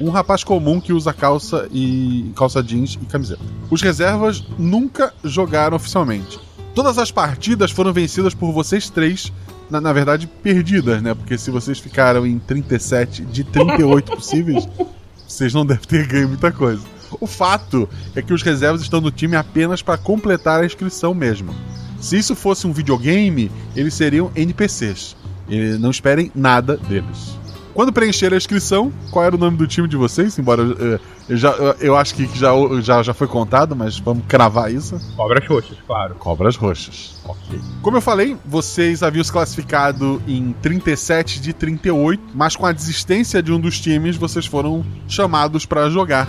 um 0.00 0.10
rapaz 0.10 0.44
comum 0.44 0.80
que 0.80 0.92
usa 0.92 1.12
calça 1.12 1.68
e 1.72 2.30
calça 2.36 2.62
jeans 2.62 2.98
e 3.00 3.06
camiseta. 3.06 3.42
Os 3.70 3.82
reservas 3.82 4.44
nunca 4.58 5.12
jogaram 5.24 5.76
oficialmente. 5.76 6.38
Todas 6.74 6.98
as 6.98 7.10
partidas 7.10 7.70
foram 7.70 7.92
vencidas 7.92 8.34
por 8.34 8.52
vocês 8.52 8.88
três, 8.88 9.32
na, 9.68 9.80
na 9.80 9.92
verdade 9.92 10.26
perdidas, 10.26 11.02
né? 11.02 11.14
Porque 11.14 11.36
se 11.36 11.50
vocês 11.50 11.78
ficaram 11.78 12.26
em 12.26 12.38
37 12.38 13.24
de 13.24 13.44
38 13.44 14.12
possíveis, 14.12 14.68
vocês 15.26 15.52
não 15.52 15.66
devem 15.66 15.84
ter 15.84 16.06
ganho 16.06 16.28
muita 16.28 16.52
coisa. 16.52 16.82
O 17.20 17.26
fato 17.26 17.88
é 18.14 18.22
que 18.22 18.32
os 18.32 18.42
reservas 18.42 18.82
estão 18.82 19.00
no 19.00 19.10
time 19.10 19.34
apenas 19.34 19.82
para 19.82 19.98
completar 19.98 20.60
a 20.60 20.66
inscrição 20.66 21.14
mesmo. 21.14 21.54
Se 22.00 22.16
isso 22.16 22.36
fosse 22.36 22.66
um 22.66 22.72
videogame, 22.72 23.50
eles 23.74 23.94
seriam 23.94 24.30
NPCs. 24.36 25.16
E 25.48 25.78
não 25.78 25.90
esperem 25.90 26.30
nada 26.34 26.76
deles. 26.76 27.36
Quando 27.78 27.92
preencher 27.92 28.34
a 28.34 28.36
inscrição, 28.36 28.92
qual 29.08 29.24
era 29.24 29.36
o 29.36 29.38
nome 29.38 29.56
do 29.56 29.64
time 29.64 29.86
de 29.86 29.96
vocês? 29.96 30.36
Embora 30.36 30.62
eh, 30.64 30.98
eu, 31.28 31.36
já, 31.36 31.50
eu, 31.52 31.74
eu 31.74 31.96
acho 31.96 32.12
que 32.12 32.26
já, 32.36 32.50
já, 32.80 33.04
já 33.04 33.14
foi 33.14 33.28
contado, 33.28 33.76
mas 33.76 34.00
vamos 34.00 34.24
cravar 34.26 34.74
isso. 34.74 35.00
Cobras 35.14 35.46
roxas, 35.46 35.78
claro. 35.86 36.14
Cobras 36.16 36.56
roxas. 36.56 37.20
Ok. 37.24 37.60
Como 37.80 37.96
eu 37.96 38.00
falei, 38.00 38.36
vocês 38.44 39.00
haviam 39.00 39.22
se 39.22 39.30
classificado 39.30 40.20
em 40.26 40.52
37 40.60 41.40
de 41.40 41.52
38, 41.52 42.20
mas 42.34 42.56
com 42.56 42.66
a 42.66 42.72
desistência 42.72 43.40
de 43.40 43.52
um 43.52 43.60
dos 43.60 43.78
times, 43.78 44.16
vocês 44.16 44.44
foram 44.44 44.84
chamados 45.06 45.64
para 45.64 45.88
jogar. 45.88 46.26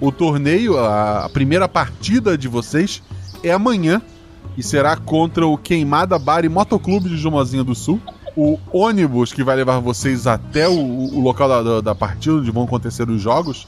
O 0.00 0.10
torneio, 0.10 0.76
a, 0.76 1.26
a 1.26 1.28
primeira 1.28 1.68
partida 1.68 2.36
de 2.36 2.48
vocês 2.48 3.00
é 3.44 3.52
amanhã 3.52 4.02
e 4.56 4.62
será 4.64 4.96
contra 4.96 5.46
o 5.46 5.56
Queimada 5.56 6.18
Bar 6.18 6.44
e 6.44 6.48
Motoclube 6.48 7.08
de 7.08 7.16
Jumozinha 7.16 7.62
do 7.62 7.76
Sul. 7.76 8.00
O 8.36 8.58
ônibus 8.72 9.32
que 9.32 9.42
vai 9.42 9.56
levar 9.56 9.80
vocês 9.80 10.26
até 10.26 10.68
o, 10.68 10.78
o 10.78 11.20
local 11.20 11.48
da, 11.48 11.62
da, 11.62 11.80
da 11.80 11.94
partida, 11.94 12.36
onde 12.36 12.50
vão 12.50 12.64
acontecer 12.64 13.08
os 13.08 13.20
jogos, 13.20 13.66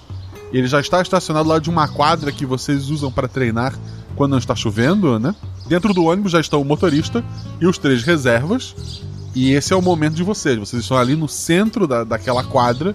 ele 0.52 0.66
já 0.66 0.80
está 0.80 1.00
estacionado 1.00 1.48
lá 1.48 1.58
de 1.58 1.70
uma 1.70 1.88
quadra 1.88 2.30
que 2.30 2.44
vocês 2.44 2.90
usam 2.90 3.10
para 3.10 3.26
treinar 3.26 3.74
quando 4.14 4.32
não 4.32 4.38
está 4.38 4.54
chovendo, 4.54 5.18
né? 5.18 5.34
Dentro 5.66 5.94
do 5.94 6.04
ônibus 6.04 6.32
já 6.32 6.40
estão 6.40 6.60
o 6.60 6.64
motorista 6.64 7.24
e 7.60 7.66
os 7.66 7.78
três 7.78 8.02
reservas. 8.02 9.02
E 9.34 9.52
esse 9.52 9.72
é 9.72 9.76
o 9.76 9.80
momento 9.80 10.14
de 10.14 10.22
vocês. 10.22 10.58
Vocês 10.58 10.82
estão 10.82 10.98
ali 10.98 11.16
no 11.16 11.28
centro 11.28 11.86
da, 11.86 12.04
daquela 12.04 12.44
quadra. 12.44 12.94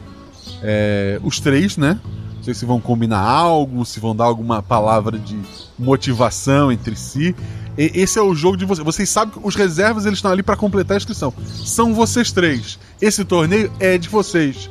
É, 0.62 1.20
os 1.24 1.40
três, 1.40 1.78
né? 1.78 2.00
Não 2.48 2.54
sei 2.54 2.62
se 2.62 2.66
vão 2.66 2.80
combinar 2.80 3.20
algo, 3.20 3.84
se 3.86 4.00
vão 4.00 4.16
dar 4.16 4.24
alguma 4.24 4.64
palavra 4.64 5.20
de 5.20 5.38
motivação 5.78 6.72
entre 6.72 6.96
si. 6.96 7.36
E, 7.78 7.92
esse 7.94 8.18
é 8.18 8.22
o 8.22 8.34
jogo 8.34 8.56
de 8.56 8.64
vocês. 8.64 8.86
Vocês 8.86 9.10
sabem 9.10 9.34
que 9.34 9.40
os 9.46 9.54
reservas 9.54 10.06
eles 10.06 10.20
estão 10.20 10.32
ali 10.32 10.42
para 10.42 10.56
completar 10.56 10.96
a 10.96 10.98
inscrição. 10.98 11.34
São 11.46 11.94
vocês 11.94 12.32
três. 12.32 12.80
Esse 13.02 13.26
torneio 13.26 13.70
é 13.82 13.98
de 13.98 14.08
vocês. 14.08 14.70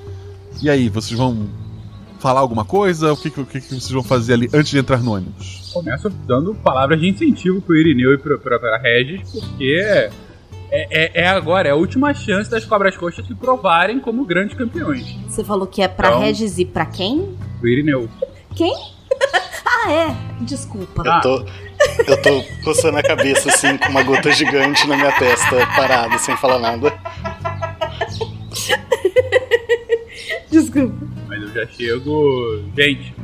E 0.62 0.70
aí, 0.70 0.88
vocês 0.88 1.18
vão 1.18 1.50
falar 2.18 2.40
alguma 2.40 2.64
coisa? 2.64 3.12
O 3.12 3.16
que, 3.18 3.28
o 3.28 3.44
que, 3.44 3.60
vocês 3.60 3.90
vão 3.90 4.02
fazer 4.02 4.32
ali 4.32 4.48
antes 4.54 4.70
de 4.70 4.78
entrar 4.78 5.02
no 5.02 5.12
ônibus? 5.12 5.70
Começo 5.74 6.08
dando 6.26 6.54
palavras 6.54 6.98
de 6.98 7.06
incentivo 7.10 7.60
pro 7.60 7.76
Irineu 7.76 8.14
e 8.14 8.16
pro, 8.16 8.38
pra, 8.38 8.58
pra 8.58 8.78
Regis, 8.78 9.32
porque 9.32 9.78
é, 9.82 10.10
é, 10.70 11.22
é, 11.24 11.28
agora, 11.28 11.68
é 11.68 11.72
a 11.72 11.76
última 11.76 12.14
chance 12.14 12.50
das 12.50 12.64
Cobras 12.64 12.96
Coxas 12.96 13.26
se 13.26 13.34
provarem 13.34 14.00
como 14.00 14.24
grandes 14.24 14.56
campeões. 14.56 15.14
Você 15.28 15.44
falou 15.44 15.66
que 15.66 15.82
é 15.82 15.88
pra 15.88 16.08
Então- 16.08 16.20
Regis 16.20 16.58
e 16.58 16.64
pra 16.64 16.86
quem? 16.86 17.36
O 17.62 17.66
Irineu. 17.66 18.08
Quem? 18.54 18.72
ah, 19.64 19.90
é. 19.90 20.16
Desculpa. 20.42 21.02
Eu 21.04 21.20
tô, 21.20 21.44
eu 22.06 22.22
tô 22.22 22.42
coçando 22.64 22.98
a 22.98 23.02
cabeça 23.02 23.48
assim, 23.48 23.76
com 23.78 23.88
uma 23.88 24.02
gota 24.02 24.30
gigante 24.32 24.86
na 24.86 24.96
minha 24.96 25.12
testa, 25.12 25.66
parada, 25.76 26.18
sem 26.18 26.36
falar 26.36 26.58
nada. 26.58 26.92
Desculpa. 30.50 31.06
Mas 31.28 31.42
eu 31.42 31.48
já 31.52 31.66
chego. 31.66 32.62
Gente, 32.76 33.14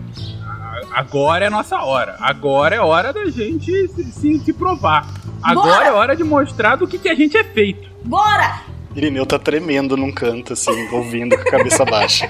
a- 0.44 0.80
agora 1.00 1.46
é 1.46 1.50
nossa 1.50 1.78
hora. 1.82 2.16
Agora 2.20 2.74
é 2.76 2.80
hora 2.80 3.12
da 3.12 3.24
gente 3.26 3.88
se, 3.88 4.04
se- 4.12 4.38
se 4.38 4.52
provar. 4.52 5.08
Agora 5.42 5.72
Bora! 5.74 5.86
é 5.86 5.92
hora 5.92 6.16
de 6.16 6.24
mostrar 6.24 6.76
do 6.76 6.86
que, 6.86 6.98
que 6.98 7.08
a 7.08 7.14
gente 7.14 7.36
é 7.36 7.44
feito. 7.44 7.88
Bora! 8.04 8.60
Irineu 8.94 9.24
tá 9.24 9.38
tremendo 9.38 9.96
num 9.96 10.12
canto, 10.12 10.52
assim, 10.52 10.88
ouvindo 10.92 11.34
com 11.36 11.48
a 11.48 11.50
cabeça 11.50 11.84
baixa. 11.84 12.28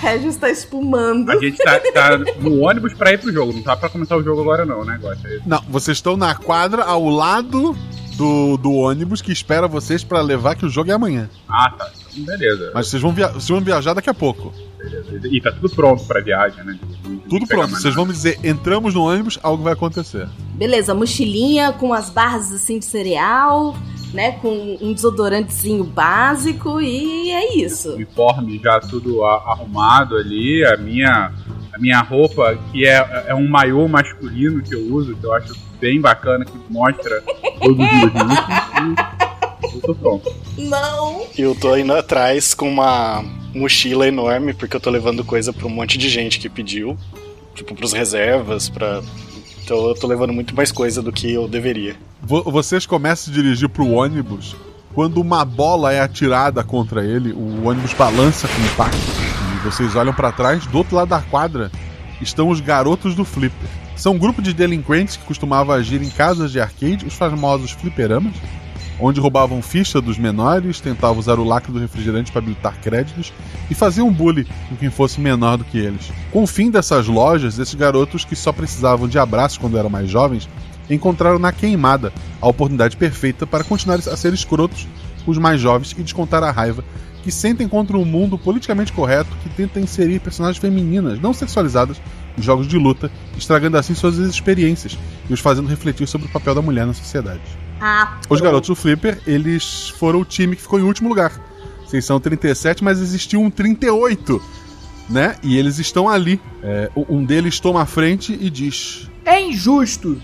Regis 0.00 0.36
tá 0.36 0.50
espumando. 0.50 1.30
A 1.30 1.36
gente 1.38 1.58
tá, 1.58 1.78
tá 1.92 2.18
no 2.40 2.60
ônibus 2.60 2.94
pra 2.94 3.12
ir 3.12 3.18
pro 3.18 3.32
jogo. 3.32 3.52
Não 3.52 3.62
tá 3.62 3.76
pra 3.76 3.88
começar 3.88 4.16
o 4.16 4.22
jogo 4.22 4.40
agora, 4.40 4.64
não, 4.64 4.84
né, 4.84 4.98
Gosta? 5.00 5.28
Não, 5.46 5.62
vocês 5.68 5.98
estão 5.98 6.16
na 6.16 6.34
quadra 6.34 6.84
ao 6.84 7.06
lado 7.08 7.76
do, 8.16 8.56
do 8.56 8.72
ônibus 8.72 9.20
que 9.22 9.30
espera 9.32 9.68
vocês 9.68 10.02
para 10.04 10.20
levar 10.20 10.54
que 10.56 10.64
o 10.66 10.68
jogo 10.70 10.90
é 10.90 10.94
amanhã. 10.94 11.28
Ah, 11.48 11.70
tá. 11.76 11.90
Então, 12.16 12.24
beleza. 12.24 12.70
Mas 12.74 12.88
vocês 12.88 13.00
vão, 13.02 13.12
via 13.12 13.28
vocês 13.28 13.48
vão 13.48 13.60
viajar 13.60 13.94
daqui 13.94 14.10
a 14.10 14.14
pouco. 14.14 14.52
beleza. 14.78 15.28
E 15.30 15.40
tá 15.40 15.52
tudo 15.52 15.68
pronto 15.70 16.04
pra 16.04 16.20
viagem, 16.20 16.64
né? 16.64 16.78
Não- 17.04 17.18
Tudo 17.28 17.46
pronto. 17.46 17.70
Vocês 17.70 17.94
vão 17.94 18.04
me 18.06 18.12
dizer, 18.12 18.38
entramos 18.42 18.94
no 18.94 19.02
ônibus, 19.04 19.38
algo 19.42 19.62
vai 19.62 19.74
acontecer. 19.74 20.26
Beleza, 20.54 20.94
mochilinha 20.94 21.72
com 21.72 21.92
as 21.94 22.10
barras 22.10 22.50
assim 22.52 22.78
de 22.78 22.84
cereal, 22.84 23.76
né? 24.12 24.32
Com 24.32 24.78
um 24.80 24.92
desodorantezinho 24.92 25.84
básico 25.84 26.80
e 26.80 27.30
é 27.30 27.56
isso. 27.56 27.94
uniforme 27.94 28.58
já 28.58 28.80
tudo 28.80 29.24
arrumado 29.24 30.16
ali, 30.16 30.64
a 30.64 30.76
minha 30.76 31.32
a 31.72 31.78
minha 31.78 32.00
roupa 32.00 32.58
que 32.72 32.86
é, 32.86 33.24
é 33.28 33.34
um 33.34 33.48
maiô 33.48 33.86
masculino 33.86 34.62
que 34.62 34.74
eu 34.74 34.92
uso, 34.92 35.14
que 35.16 35.24
eu 35.24 35.32
acho 35.32 35.54
bem 35.80 36.00
bacana, 36.00 36.44
que 36.44 36.52
mostra 36.68 37.22
todos 37.60 37.70
os 37.70 37.76
meus 37.76 38.12
músculos. 38.12 39.74
eu 39.74 39.80
tô 39.80 39.94
pronto. 39.94 40.34
Não! 40.58 41.26
E 41.36 41.40
eu 41.40 41.54
tô 41.54 41.76
indo 41.76 41.94
atrás 41.94 42.54
com 42.54 42.68
uma 42.68 43.22
mochila 43.54 44.06
enorme, 44.06 44.52
porque 44.52 44.76
eu 44.76 44.80
tô 44.80 44.90
levando 44.90 45.24
coisa 45.24 45.52
pra 45.52 45.66
um 45.66 45.70
monte 45.70 45.96
de 45.96 46.08
gente 46.08 46.38
que 46.38 46.48
pediu. 46.48 46.96
Tipo, 47.54 47.74
pros 47.74 47.92
reservas, 47.92 48.68
pra. 48.68 49.02
Então 49.70 49.86
eu 49.86 49.94
tô 49.94 50.08
levando 50.08 50.32
muito 50.32 50.52
mais 50.52 50.72
coisa 50.72 51.00
do 51.00 51.12
que 51.12 51.32
eu 51.32 51.46
deveria. 51.46 51.94
Vo- 52.20 52.42
vocês 52.50 52.84
começam 52.86 53.32
a 53.32 53.36
dirigir 53.36 53.68
pro 53.68 53.88
ônibus. 53.88 54.56
Quando 54.92 55.18
uma 55.20 55.44
bola 55.44 55.92
é 55.92 56.00
atirada 56.00 56.64
contra 56.64 57.04
ele, 57.04 57.30
o 57.32 57.68
ônibus 57.68 57.94
balança 57.94 58.48
com 58.48 58.60
impacto. 58.62 58.98
E 58.98 59.58
vocês 59.62 59.94
olham 59.94 60.12
para 60.12 60.32
trás, 60.32 60.66
do 60.66 60.76
outro 60.78 60.96
lado 60.96 61.10
da 61.10 61.20
quadra 61.20 61.70
estão 62.20 62.48
os 62.48 62.60
garotos 62.60 63.14
do 63.14 63.24
Flipper. 63.24 63.68
São 63.94 64.14
um 64.14 64.18
grupo 64.18 64.42
de 64.42 64.52
delinquentes 64.52 65.16
que 65.16 65.22
costumava 65.24 65.74
agir 65.74 66.02
em 66.02 66.10
casas 66.10 66.50
de 66.50 66.60
arcade, 66.60 67.06
os 67.06 67.14
famosos 67.14 67.70
fliperamas, 67.70 68.34
onde 69.00 69.20
roubavam 69.20 69.62
ficha 69.62 70.00
dos 70.00 70.18
menores, 70.18 70.80
tentavam 70.80 71.18
usar 71.18 71.38
o 71.38 71.44
lacre 71.44 71.72
do 71.72 71.78
refrigerante 71.78 72.30
para 72.30 72.40
habilitar 72.40 72.80
créditos 72.80 73.32
e 73.70 73.74
faziam 73.74 74.12
bullying 74.12 74.46
com 74.68 74.76
quem 74.76 74.90
fosse 74.90 75.20
menor 75.20 75.56
do 75.56 75.64
que 75.64 75.78
eles. 75.78 76.12
Com 76.30 76.42
o 76.42 76.46
fim 76.46 76.70
dessas 76.70 77.06
lojas, 77.06 77.58
esses 77.58 77.74
garotos 77.74 78.24
que 78.24 78.36
só 78.36 78.52
precisavam 78.52 79.08
de 79.08 79.18
abraços 79.18 79.58
quando 79.58 79.78
eram 79.78 79.90
mais 79.90 80.08
jovens 80.08 80.48
encontraram 80.88 81.38
na 81.38 81.52
queimada 81.52 82.12
a 82.40 82.48
oportunidade 82.48 82.96
perfeita 82.96 83.46
para 83.46 83.64
continuar 83.64 83.96
a 83.98 84.16
ser 84.16 84.34
escrotos 84.34 84.86
com 85.24 85.30
os 85.30 85.38
mais 85.38 85.60
jovens 85.60 85.92
e 85.96 86.02
descontar 86.02 86.42
a 86.42 86.50
raiva 86.50 86.84
que 87.22 87.30
sentem 87.30 87.68
contra 87.68 87.96
um 87.96 88.04
mundo 88.04 88.38
politicamente 88.38 88.92
correto 88.92 89.30
que 89.42 89.48
tenta 89.50 89.78
inserir 89.78 90.20
personagens 90.20 90.58
femininas 90.58 91.20
não 91.20 91.32
sexualizadas 91.32 92.00
nos 92.36 92.46
jogos 92.46 92.66
de 92.66 92.78
luta, 92.78 93.10
estragando 93.36 93.76
assim 93.76 93.94
suas 93.94 94.16
experiências 94.16 94.98
e 95.28 95.32
os 95.32 95.40
fazendo 95.40 95.68
refletir 95.68 96.06
sobre 96.06 96.28
o 96.28 96.30
papel 96.30 96.54
da 96.54 96.62
mulher 96.62 96.86
na 96.86 96.94
sociedade. 96.94 97.40
Ah, 97.80 98.18
Os 98.28 98.40
garotos 98.40 98.68
do 98.68 98.76
Flipper, 98.76 99.20
eles 99.26 99.88
foram 99.98 100.20
o 100.20 100.24
time 100.24 100.54
que 100.56 100.62
ficou 100.62 100.78
em 100.78 100.82
último 100.82 101.08
lugar. 101.08 101.32
Vocês 101.86 102.04
são 102.04 102.20
37, 102.20 102.84
mas 102.84 103.00
existiu 103.00 103.40
um 103.40 103.50
38, 103.50 104.40
né? 105.08 105.36
E 105.42 105.56
eles 105.56 105.78
estão 105.78 106.08
ali. 106.08 106.40
É, 106.62 106.90
um 107.08 107.24
deles 107.24 107.58
toma 107.58 107.82
a 107.82 107.86
frente 107.86 108.36
e 108.40 108.48
diz: 108.50 109.10
É 109.24 109.40
injusto. 109.40 110.20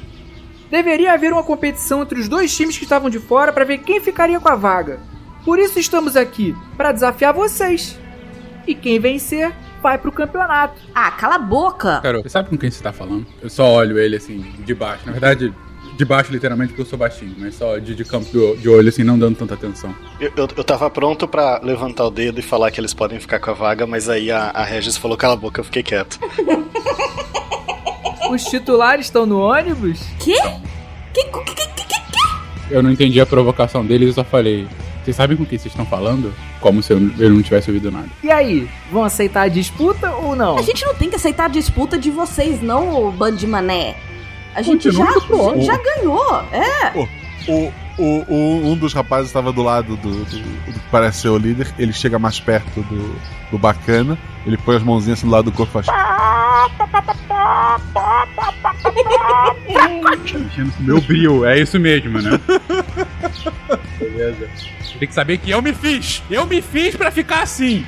Deveria 0.70 1.12
haver 1.12 1.32
uma 1.32 1.42
competição 1.42 2.02
entre 2.02 2.20
os 2.20 2.28
dois 2.28 2.54
times 2.54 2.76
que 2.76 2.84
estavam 2.84 3.08
de 3.08 3.18
fora 3.18 3.52
para 3.52 3.64
ver 3.64 3.78
quem 3.78 4.00
ficaria 4.00 4.38
com 4.40 4.48
a 4.48 4.56
vaga. 4.56 5.00
Por 5.44 5.58
isso 5.58 5.78
estamos 5.78 6.16
aqui, 6.16 6.54
para 6.76 6.90
desafiar 6.92 7.32
vocês. 7.32 7.96
E 8.66 8.74
quem 8.74 8.98
vencer 8.98 9.52
vai 9.80 9.96
pro 9.96 10.10
campeonato. 10.10 10.80
ah, 10.92 11.10
cala 11.12 11.36
a 11.36 11.38
boca! 11.38 12.00
Carol, 12.00 12.22
você 12.22 12.28
sabe 12.28 12.48
com 12.48 12.58
quem 12.58 12.68
você 12.68 12.82
tá 12.82 12.92
falando? 12.92 13.24
Eu 13.40 13.48
só 13.48 13.72
olho 13.74 13.96
ele 13.98 14.16
assim, 14.16 14.44
de 14.64 14.74
baixo. 14.74 15.06
Na 15.06 15.12
verdade, 15.12 15.54
de 15.96 16.04
baixo 16.04 16.32
literalmente 16.32 16.68
porque 16.68 16.82
eu 16.82 16.86
sou 16.86 16.98
baixinho, 16.98 17.34
mas 17.38 17.54
só 17.54 17.78
de, 17.78 17.94
de 17.94 18.04
campo 18.04 18.26
de, 18.30 18.56
de 18.60 18.68
olho 18.68 18.88
assim, 18.88 19.02
não 19.02 19.18
dando 19.18 19.36
tanta 19.36 19.54
atenção. 19.54 19.94
Eu, 20.20 20.32
eu, 20.36 20.48
eu 20.56 20.64
tava 20.64 20.88
pronto 20.90 21.26
pra 21.26 21.60
levantar 21.62 22.04
o 22.04 22.10
dedo 22.10 22.38
e 22.38 22.42
falar 22.42 22.70
que 22.70 22.80
eles 22.80 22.92
podem 22.92 23.18
ficar 23.18 23.40
com 23.40 23.50
a 23.50 23.54
vaga, 23.54 23.86
mas 23.86 24.08
aí 24.08 24.30
a, 24.30 24.50
a 24.50 24.64
Regis 24.64 24.96
falou 24.96 25.16
cala 25.16 25.34
a 25.34 25.36
boca, 25.36 25.60
eu 25.60 25.64
fiquei 25.64 25.82
quieto. 25.82 26.18
Os 28.30 28.44
titulares 28.44 29.06
estão 29.06 29.24
no 29.24 29.38
ônibus? 29.38 30.00
Quê? 30.18 30.36
Que, 31.14 31.24
que, 31.24 31.30
que, 31.30 31.54
que, 31.54 31.84
que, 31.84 32.74
Eu 32.74 32.82
não 32.82 32.90
entendi 32.90 33.20
a 33.20 33.26
provocação 33.26 33.84
deles, 33.84 34.08
eu 34.08 34.14
só 34.14 34.24
falei. 34.24 34.66
Vocês 35.02 35.16
sabem 35.16 35.36
com 35.36 35.46
quem 35.46 35.56
vocês 35.56 35.72
estão 35.72 35.86
falando? 35.86 36.34
Como 36.60 36.82
se 36.82 36.92
eu, 36.92 36.98
eu 37.18 37.30
não 37.30 37.40
tivesse 37.40 37.70
ouvido 37.70 37.92
nada. 37.92 38.08
E 38.24 38.30
aí, 38.30 38.68
vão 38.90 39.04
aceitar 39.04 39.42
a 39.42 39.48
disputa 39.48 40.10
ou 40.10 40.34
não? 40.34 40.58
A 40.58 40.62
gente 40.62 40.84
não 40.84 40.94
tem 40.94 41.08
que 41.08 41.14
aceitar 41.14 41.44
a 41.44 41.48
disputa 41.48 41.96
de 41.96 42.10
vocês, 42.10 42.60
não, 42.60 43.06
ô 43.06 43.12
bando 43.12 43.36
de 43.36 43.46
mané. 43.46 43.94
A 44.56 44.62
gente 44.62 44.88
Continua 44.90 45.12
já, 45.12 45.20
pro 45.26 45.62
já 45.62 45.76
ganhou. 45.76 46.44
É. 46.52 46.92
o, 46.98 47.72
O, 47.98 48.24
o- 48.28 48.72
um 48.72 48.76
dos 48.76 48.92
rapazes 48.92 49.28
estava 49.28 49.52
do 49.52 49.62
lado 49.62 49.96
do, 49.96 50.10
do- 50.10 50.24
do 50.24 50.72
que 50.72 50.80
parece 50.90 51.20
ser 51.20 51.28
o 51.28 51.38
líder. 51.38 51.72
Ele 51.78 51.92
chega 51.92 52.18
mais 52.18 52.40
perto 52.40 52.82
do, 52.82 53.16
do 53.50 53.58
bacana. 53.58 54.18
Ele 54.44 54.56
põe 54.58 54.76
as 54.76 54.82
mãozinhas 54.82 55.18
assim 55.18 55.26
do 55.28 55.32
lado 55.32 55.50
do 55.50 55.52
corpo 55.56 55.78
e 55.78 55.82
faz. 55.84 55.86
Mexendo 60.32 60.72
com 60.76 60.82
o 60.82 60.86
meu 60.86 61.00
brilho, 61.00 61.44
é 61.44 61.58
isso 61.60 61.78
mesmo, 61.78 62.20
né? 62.20 62.30
Beleza. 63.98 64.48
Tem 64.98 65.08
que 65.08 65.14
saber 65.14 65.38
que 65.38 65.50
eu 65.50 65.60
me 65.60 65.72
fiz. 65.74 66.22
Eu 66.30 66.46
me 66.46 66.62
fiz 66.62 66.94
pra 66.96 67.10
ficar 67.10 67.42
assim. 67.42 67.84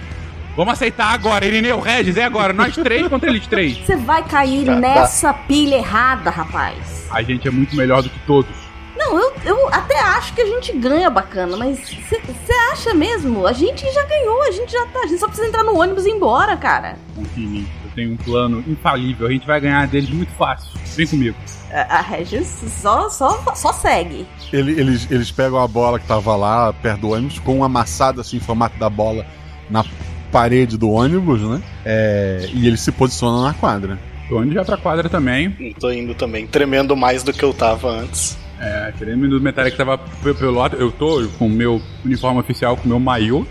Vamos 0.58 0.72
aceitar 0.72 1.14
agora, 1.14 1.46
Irineu 1.46 1.78
Regis, 1.78 2.16
é 2.16 2.24
agora. 2.24 2.52
Nós 2.52 2.74
três 2.74 3.06
contra 3.06 3.30
eles 3.30 3.46
três. 3.46 3.78
Você 3.78 3.94
vai 3.94 4.24
cair 4.24 4.66
Tá, 4.66 4.72
tá. 4.74 4.80
nessa 4.80 5.32
pilha 5.32 5.76
errada, 5.76 6.30
rapaz. 6.30 7.06
A 7.12 7.22
gente 7.22 7.46
é 7.46 7.50
muito 7.52 7.76
melhor 7.76 8.02
do 8.02 8.10
que 8.10 8.18
todos. 8.26 8.50
Não, 8.96 9.16
eu, 9.16 9.32
eu 9.44 9.68
até 9.72 9.96
acho 10.00 10.34
que 10.34 10.40
a 10.40 10.46
gente 10.46 10.72
ganha 10.72 11.08
bacana, 11.08 11.56
mas 11.56 11.78
você 11.78 12.52
acha 12.72 12.92
mesmo? 12.92 13.46
A 13.46 13.52
gente 13.52 13.88
já 13.92 14.04
ganhou, 14.04 14.42
a 14.42 14.50
gente 14.50 14.72
já 14.72 14.84
tá. 14.86 14.98
A 15.04 15.06
gente 15.06 15.20
só 15.20 15.28
precisa 15.28 15.46
entrar 15.46 15.62
no 15.62 15.78
ônibus 15.80 16.04
e 16.04 16.08
ir 16.08 16.14
embora, 16.14 16.56
cara. 16.56 16.96
Confia 17.14 17.44
em 17.44 17.48
mim. 17.48 17.68
Eu 17.84 17.90
tenho 17.94 18.12
um 18.14 18.16
plano 18.16 18.64
infalível. 18.66 19.28
A 19.28 19.30
gente 19.30 19.46
vai 19.46 19.60
ganhar 19.60 19.86
deles 19.86 20.10
muito 20.10 20.32
fácil. 20.32 20.72
Vem 20.96 21.06
comigo. 21.06 21.36
A, 21.72 21.98
a 21.98 22.00
Regis 22.00 22.48
só, 22.82 23.08
só, 23.08 23.40
só 23.54 23.72
segue. 23.72 24.26
Ele- 24.52 24.72
eles, 24.80 25.08
eles 25.08 25.30
pegam 25.30 25.62
a 25.62 25.68
bola 25.68 26.00
que 26.00 26.06
tava 26.08 26.34
lá 26.34 26.72
perto 26.72 27.02
do 27.02 27.10
ônibus, 27.12 27.38
com 27.38 27.58
um 27.58 27.62
amassado 27.64 28.20
assim, 28.20 28.38
em 28.38 28.40
formato 28.40 28.76
da 28.80 28.90
bola 28.90 29.24
na 29.70 29.84
parede 30.30 30.76
do 30.76 30.90
ônibus, 30.90 31.40
né? 31.42 31.60
É, 31.84 32.48
e 32.52 32.66
eles 32.66 32.80
se 32.80 32.92
posicionam 32.92 33.42
na 33.42 33.54
quadra. 33.54 33.98
Tô 34.28 34.42
indo 34.42 34.52
já 34.54 34.64
pra 34.64 34.76
quadra 34.76 35.08
também. 35.08 35.50
Tô 35.80 35.90
indo 35.90 36.14
também, 36.14 36.46
tremendo 36.46 36.94
mais 36.96 37.22
do 37.22 37.32
que 37.32 37.42
eu 37.42 37.52
tava 37.54 37.88
antes. 37.90 38.36
É, 38.60 38.92
tirando 38.98 39.24
o 39.36 39.40
Metallic 39.40 39.72
que 39.72 39.78
tava 39.78 39.96
pe- 39.96 40.34
pelo 40.34 40.52
lado. 40.52 40.76
Eu 40.76 40.90
tô 40.90 41.26
com 41.38 41.46
o 41.46 41.50
meu 41.50 41.80
uniforme 42.04 42.40
oficial, 42.40 42.76
com 42.76 42.84
o 42.84 42.88
meu 42.88 43.00
maiô. 43.00 43.46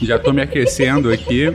Já 0.00 0.18
tô 0.18 0.32
me 0.32 0.40
aquecendo 0.42 1.10
aqui. 1.12 1.52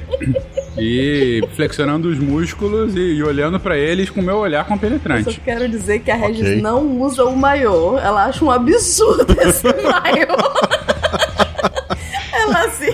E 0.78 1.42
flexionando 1.56 2.08
os 2.10 2.18
músculos 2.20 2.96
e, 2.96 3.00
e 3.16 3.24
olhando 3.24 3.60
pra 3.60 3.78
eles 3.78 4.10
com 4.10 4.22
o 4.22 4.24
meu 4.24 4.38
olhar 4.38 4.60
Eu 4.60 4.64
só 4.64 4.70
compenetrante. 4.70 5.42
quero 5.44 5.68
dizer 5.68 6.00
que 6.00 6.10
a 6.12 6.16
Regis 6.16 6.42
Ok. 6.42 6.62
não 6.62 7.02
usa 7.02 7.26
o 7.26 7.36
maiô. 7.36 7.98
Ela 7.98 8.26
acha 8.26 8.46
um 8.46 8.52
absurdo 8.52 9.36
esse 9.42 9.66
maiô. 9.66 10.38
Ela 12.32 12.70
se 12.72 12.86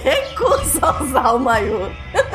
recusa 0.85 0.89
a 0.89 1.03
usar 1.03 1.31
o 1.31 1.39
maiô. 1.39 1.89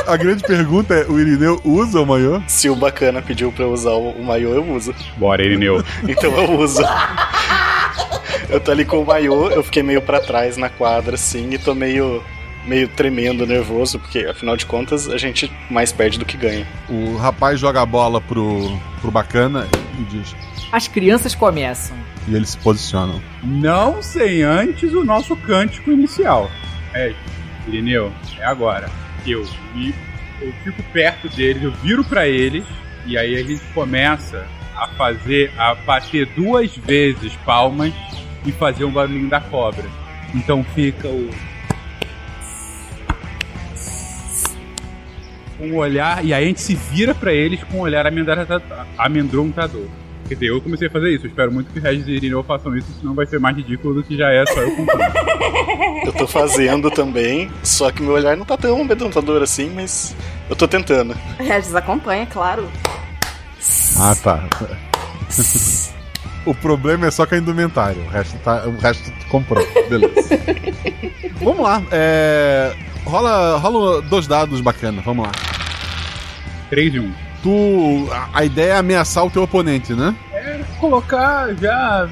A 0.06 0.16
grande 0.16 0.42
pergunta 0.42 0.94
é: 0.94 1.04
o 1.06 1.18
Irineu 1.18 1.60
usa 1.64 2.00
o 2.00 2.06
maiô? 2.06 2.42
Se 2.46 2.68
o 2.68 2.76
bacana 2.76 3.22
pediu 3.22 3.52
pra 3.52 3.64
eu 3.64 3.72
usar 3.72 3.92
o, 3.92 4.10
o 4.10 4.24
maiô, 4.24 4.54
eu 4.54 4.64
uso. 4.72 4.94
Bora, 5.16 5.42
Irineu. 5.42 5.82
Então 6.08 6.30
eu 6.32 6.58
uso. 6.58 6.82
eu 8.48 8.60
tô 8.60 8.70
ali 8.70 8.84
com 8.84 9.02
o 9.02 9.06
maiô, 9.06 9.48
eu 9.50 9.62
fiquei 9.62 9.82
meio 9.82 10.02
pra 10.02 10.20
trás 10.20 10.56
na 10.56 10.68
quadra, 10.68 11.14
assim, 11.14 11.50
e 11.52 11.58
tô 11.58 11.74
meio, 11.74 12.22
meio 12.66 12.88
tremendo, 12.88 13.46
nervoso, 13.46 13.98
porque 13.98 14.20
afinal 14.20 14.56
de 14.56 14.66
contas 14.66 15.08
a 15.08 15.16
gente 15.16 15.50
mais 15.70 15.92
perde 15.92 16.18
do 16.18 16.24
que 16.24 16.36
ganha. 16.36 16.66
O 16.88 17.16
rapaz 17.16 17.60
joga 17.60 17.80
a 17.80 17.86
bola 17.86 18.20
pro, 18.20 18.76
pro 19.00 19.10
bacana 19.10 19.68
e 19.98 20.02
diz. 20.04 20.34
As 20.72 20.88
crianças 20.88 21.34
começam. 21.34 21.96
E 22.28 22.34
eles 22.34 22.50
se 22.50 22.58
posicionam. 22.58 23.20
Não 23.42 24.02
sem 24.02 24.42
antes 24.42 24.92
o 24.92 25.04
nosso 25.04 25.36
cântico 25.36 25.90
inicial. 25.90 26.50
É, 26.92 27.14
Irineu, 27.66 28.12
é 28.38 28.44
agora. 28.44 28.90
Eu, 29.26 29.46
me, 29.74 29.94
eu 30.40 30.52
fico 30.64 30.82
perto 30.92 31.28
deles, 31.28 31.62
eu 31.62 31.72
viro 31.72 32.02
pra 32.04 32.26
eles, 32.26 32.64
e 33.06 33.16
aí 33.18 33.36
a 33.36 33.42
gente 33.42 33.62
começa 33.74 34.46
a 34.76 34.86
fazer, 34.88 35.50
a 35.58 35.74
bater 35.74 36.26
duas 36.34 36.74
vezes 36.76 37.34
palmas 37.44 37.92
e 38.46 38.52
fazer 38.52 38.84
um 38.84 38.90
barulhinho 38.90 39.28
da 39.28 39.40
cobra. 39.40 39.84
Então 40.34 40.64
fica 40.64 41.08
o. 41.08 41.30
Um 45.60 45.76
olhar, 45.76 46.24
e 46.24 46.32
aí 46.32 46.44
a 46.44 46.46
gente 46.46 46.60
se 46.62 46.74
vira 46.74 47.14
pra 47.14 47.34
eles 47.34 47.62
com 47.64 47.78
um 47.78 47.80
olhar 47.80 48.06
amedronta- 48.06 48.86
amedrontador. 48.96 49.86
Quer 50.30 50.34
dizer, 50.34 50.46
eu 50.50 50.60
comecei 50.60 50.86
a 50.86 50.90
fazer 50.92 51.10
isso. 51.10 51.26
Eu 51.26 51.30
espero 51.30 51.50
muito 51.50 51.72
que 51.72 51.80
Regis 51.80 52.06
e 52.06 52.12
Irineu 52.12 52.44
façam 52.44 52.76
isso, 52.76 52.86
senão 53.00 53.14
vai 53.14 53.26
ser 53.26 53.40
mais 53.40 53.56
ridículo 53.56 53.94
do 53.94 54.04
que 54.04 54.16
já 54.16 54.30
é 54.30 54.46
só 54.46 54.60
eu 54.60 54.76
contando. 54.76 55.00
Eu 56.06 56.12
tô 56.12 56.26
fazendo 56.26 56.90
também, 56.90 57.50
só 57.62 57.90
que 57.90 58.02
meu 58.02 58.12
olhar 58.14 58.36
não 58.36 58.44
tá 58.44 58.56
tão 58.56 58.80
amedrontador 58.80 59.42
assim, 59.42 59.70
mas 59.74 60.16
eu 60.48 60.56
tô 60.56 60.66
tentando. 60.66 61.14
Regis 61.38 61.74
acompanha, 61.74 62.26
claro. 62.26 62.66
Ah, 63.98 64.16
tá. 64.16 64.48
o 66.46 66.54
problema 66.54 67.06
é 67.06 67.10
só 67.10 67.26
com 67.26 67.34
a 67.34 67.38
indumentária. 67.38 68.02
O 68.02 68.08
resto, 68.08 68.38
tá, 68.38 68.64
o 68.66 68.76
resto 68.78 69.10
tu 69.20 69.26
comprou. 69.26 69.64
Beleza. 69.88 70.30
vamos 71.42 71.60
lá. 71.60 71.82
É, 71.92 72.74
rola, 73.04 73.58
rola 73.58 74.02
dois 74.02 74.26
dados 74.26 74.60
bacana. 74.62 75.02
Vamos 75.04 75.26
lá. 75.26 75.32
3 76.70 76.94
e 76.94 77.00
1. 77.00 77.29
Tu. 77.42 78.08
A, 78.12 78.40
a 78.40 78.44
ideia 78.44 78.72
é 78.72 78.76
ameaçar 78.76 79.24
o 79.24 79.30
teu 79.30 79.42
oponente, 79.42 79.92
né? 79.94 80.14
É 80.32 80.60
colocar 80.78 81.54
já 81.54 82.08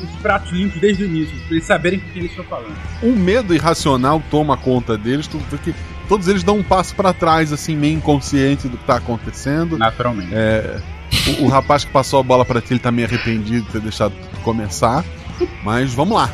os 0.00 0.20
pratos 0.20 0.50
limpos 0.52 0.80
desde 0.80 1.04
o 1.04 1.06
início, 1.06 1.36
pra 1.46 1.52
eles 1.52 1.64
saberem 1.64 1.98
o 1.98 2.02
que 2.02 2.18
eles 2.18 2.30
estão 2.30 2.44
falando. 2.44 2.74
Um 3.02 3.14
medo 3.14 3.54
irracional 3.54 4.22
toma 4.30 4.56
conta 4.56 4.96
deles, 4.96 5.26
tu 5.26 5.38
vê 5.50 5.58
que 5.58 5.74
todos 6.08 6.28
eles 6.28 6.42
dão 6.42 6.58
um 6.58 6.62
passo 6.62 6.94
pra 6.94 7.12
trás, 7.12 7.52
assim, 7.52 7.76
meio 7.76 7.96
inconsciente 7.96 8.68
do 8.68 8.76
que 8.76 8.84
tá 8.84 8.96
acontecendo. 8.96 9.78
Naturalmente. 9.78 10.30
É, 10.32 10.80
o, 11.40 11.44
o 11.44 11.48
rapaz 11.48 11.84
que 11.84 11.90
passou 11.90 12.20
a 12.20 12.22
bola 12.22 12.44
pra 12.44 12.60
ti, 12.60 12.72
ele 12.72 12.80
tá 12.80 12.90
meio 12.90 13.06
arrependido 13.06 13.66
de 13.66 13.72
ter 13.72 13.80
deixado 13.80 14.14
começar. 14.42 15.04
Mas 15.62 15.92
vamos 15.92 16.16
lá. 16.16 16.30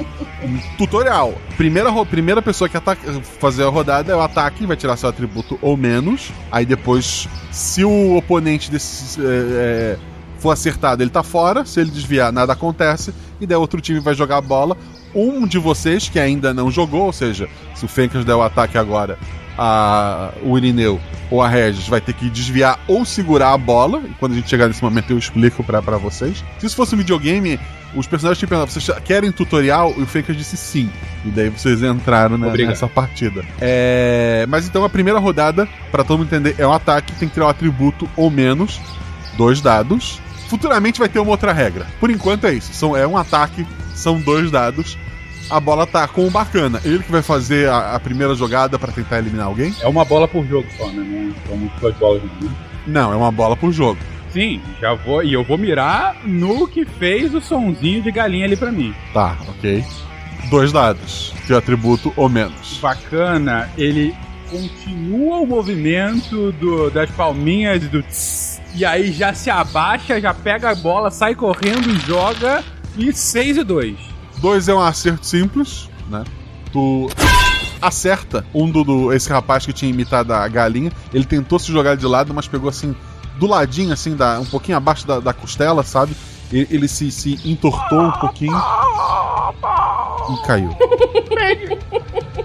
Tutorial. 0.76 1.34
Primeira, 1.56 1.92
primeira 2.06 2.42
pessoa 2.42 2.68
que 2.68 2.76
ataca, 2.76 3.20
fazer 3.40 3.64
a 3.64 3.68
rodada 3.68 4.12
é 4.12 4.16
o 4.16 4.20
ataque, 4.20 4.66
vai 4.66 4.76
tirar 4.76 4.96
seu 4.96 5.08
atributo 5.08 5.58
ou 5.60 5.76
menos. 5.76 6.32
Aí 6.50 6.64
depois, 6.64 7.28
se 7.50 7.84
o 7.84 8.16
oponente 8.16 8.70
desse, 8.70 9.20
é, 9.20 9.24
é, 9.24 9.98
for 10.38 10.50
acertado, 10.50 11.02
ele 11.02 11.10
tá 11.10 11.22
fora. 11.22 11.64
Se 11.64 11.80
ele 11.80 11.90
desviar, 11.90 12.32
nada 12.32 12.52
acontece. 12.52 13.12
E 13.40 13.46
daí 13.46 13.56
outro 13.56 13.80
time 13.80 14.00
vai 14.00 14.14
jogar 14.14 14.38
a 14.38 14.42
bola. 14.42 14.76
Um 15.14 15.46
de 15.46 15.58
vocês 15.58 16.08
que 16.08 16.18
ainda 16.18 16.52
não 16.52 16.70
jogou, 16.70 17.06
ou 17.06 17.12
seja, 17.12 17.48
se 17.74 17.84
o 17.84 17.88
Fencas 17.88 18.24
der 18.24 18.34
o 18.34 18.42
ataque 18.42 18.76
agora, 18.76 19.18
a, 19.58 20.30
o 20.42 20.56
Irineu 20.56 21.00
ou 21.30 21.42
a 21.42 21.48
Regis 21.48 21.88
vai 21.88 22.00
ter 22.00 22.14
que 22.14 22.30
desviar 22.30 22.78
ou 22.86 23.04
segurar 23.04 23.52
a 23.52 23.58
bola. 23.58 24.00
E 24.04 24.14
quando 24.14 24.32
a 24.32 24.34
gente 24.36 24.48
chegar 24.48 24.68
nesse 24.68 24.82
momento 24.82 25.10
eu 25.10 25.18
explico 25.18 25.64
pra, 25.64 25.82
pra 25.82 25.98
vocês. 25.98 26.44
Se 26.58 26.66
isso 26.66 26.76
fosse 26.76 26.94
um 26.94 26.98
videogame, 26.98 27.58
os 27.94 28.06
personagens 28.06 28.38
tinham 28.38 28.48
perguntado, 28.48 28.72
vocês 28.72 28.98
querem 29.04 29.32
tutorial? 29.32 29.92
E 29.98 30.02
o 30.02 30.06
Fencas 30.06 30.36
disse 30.36 30.56
sim. 30.56 30.88
E 31.24 31.28
daí 31.30 31.48
vocês 31.48 31.82
entraram 31.82 32.38
nessa 32.38 32.86
partida. 32.86 33.44
É, 33.60 34.46
Mas 34.48 34.66
então 34.66 34.84
a 34.84 34.88
primeira 34.88 35.18
rodada, 35.18 35.68
pra 35.90 36.04
todo 36.04 36.18
mundo 36.18 36.28
entender, 36.28 36.54
é 36.58 36.66
um 36.66 36.72
ataque, 36.72 37.12
tem 37.12 37.28
que 37.28 37.34
tirar 37.34 37.46
um 37.46 37.50
atributo 37.50 38.08
ou 38.16 38.30
menos, 38.30 38.80
dois 39.36 39.60
dados. 39.60 40.20
Futuramente 40.48 40.98
vai 40.98 41.08
ter 41.08 41.18
uma 41.18 41.30
outra 41.30 41.52
regra. 41.52 41.86
Por 42.00 42.10
enquanto 42.10 42.46
é 42.46 42.54
isso. 42.54 42.72
São, 42.72 42.96
é 42.96 43.06
um 43.06 43.16
ataque, 43.18 43.66
são 43.94 44.18
dois 44.18 44.50
dados. 44.50 44.96
A 45.50 45.58
bola 45.58 45.86
tá 45.86 46.06
com 46.06 46.26
o 46.26 46.30
bacana. 46.30 46.80
Ele 46.84 47.02
que 47.02 47.10
vai 47.10 47.22
fazer 47.22 47.68
a, 47.68 47.94
a 47.94 48.00
primeira 48.00 48.34
jogada 48.34 48.78
pra 48.78 48.92
tentar 48.92 49.18
eliminar 49.18 49.46
alguém? 49.46 49.74
É 49.80 49.88
uma 49.88 50.04
bola 50.04 50.28
por 50.28 50.46
jogo 50.46 50.66
só, 50.76 50.88
né? 50.88 51.32
Não 51.48 51.70
duas 51.80 51.96
bolas, 51.96 52.22
não, 52.22 52.48
né? 52.48 52.54
Não, 52.86 53.12
é 53.12 53.16
uma 53.16 53.32
bola 53.32 53.56
por 53.56 53.72
jogo. 53.72 53.98
Sim, 54.30 54.60
já 54.80 54.94
vou. 54.94 55.22
E 55.22 55.32
eu 55.32 55.42
vou 55.42 55.56
mirar 55.56 56.16
no 56.24 56.68
que 56.68 56.84
fez 56.84 57.34
o 57.34 57.40
sonzinho 57.40 58.02
de 58.02 58.10
galinha 58.10 58.44
ali 58.44 58.56
pra 58.56 58.70
mim. 58.70 58.94
Tá, 59.14 59.36
ok. 59.48 59.84
Dois 60.50 60.72
dados. 60.72 61.34
Teu 61.46 61.56
atributo 61.56 62.12
ou 62.16 62.28
menos. 62.28 62.78
Bacana, 62.80 63.70
ele 63.76 64.14
continua 64.50 65.38
o 65.38 65.46
movimento 65.46 66.52
do, 66.52 66.90
das 66.90 67.10
palminhas 67.10 67.86
do 67.88 68.02
tss, 68.02 68.60
e 68.74 68.84
aí 68.84 69.12
já 69.12 69.34
se 69.34 69.50
abaixa, 69.50 70.20
já 70.20 70.32
pega 70.32 70.70
a 70.70 70.74
bola, 70.74 71.10
sai 71.10 71.34
correndo 71.34 71.90
e 71.90 71.98
joga. 72.00 72.62
E 72.96 73.12
6 73.12 73.58
e 73.58 73.64
2. 73.64 74.07
Dois 74.40 74.68
é 74.68 74.74
um 74.74 74.80
acerto 74.80 75.26
simples, 75.26 75.88
né? 76.08 76.24
Tu 76.72 77.08
acerta 77.80 78.44
um 78.54 78.70
do, 78.70 78.84
do- 78.84 79.12
esse 79.12 79.28
rapaz 79.30 79.64
que 79.66 79.72
tinha 79.72 79.90
imitado 79.90 80.32
a 80.32 80.46
galinha. 80.48 80.92
Ele 81.12 81.24
tentou 81.24 81.58
se 81.58 81.72
jogar 81.72 81.96
de 81.96 82.06
lado, 82.06 82.32
mas 82.34 82.46
pegou 82.46 82.68
assim 82.68 82.94
do 83.38 83.46
ladinho, 83.46 83.92
assim, 83.92 84.16
da, 84.16 84.40
um 84.40 84.44
pouquinho 84.44 84.76
abaixo 84.76 85.06
da, 85.06 85.20
da 85.20 85.32
costela, 85.32 85.82
sabe? 85.84 86.14
Ele, 86.52 86.66
ele 86.70 86.88
se, 86.88 87.10
se 87.10 87.38
entortou 87.44 88.00
um 88.02 88.12
pouquinho 88.12 88.56
e 90.30 90.46
caiu. 90.46 90.70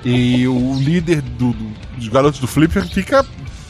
E 0.06 0.48
o 0.48 0.74
líder 0.76 1.22
do- 1.22 1.54
do- 1.54 1.74
dos 1.98 2.08
garotos 2.10 2.40
do 2.40 2.48
Flipper 2.48 2.86
fica 2.88 3.26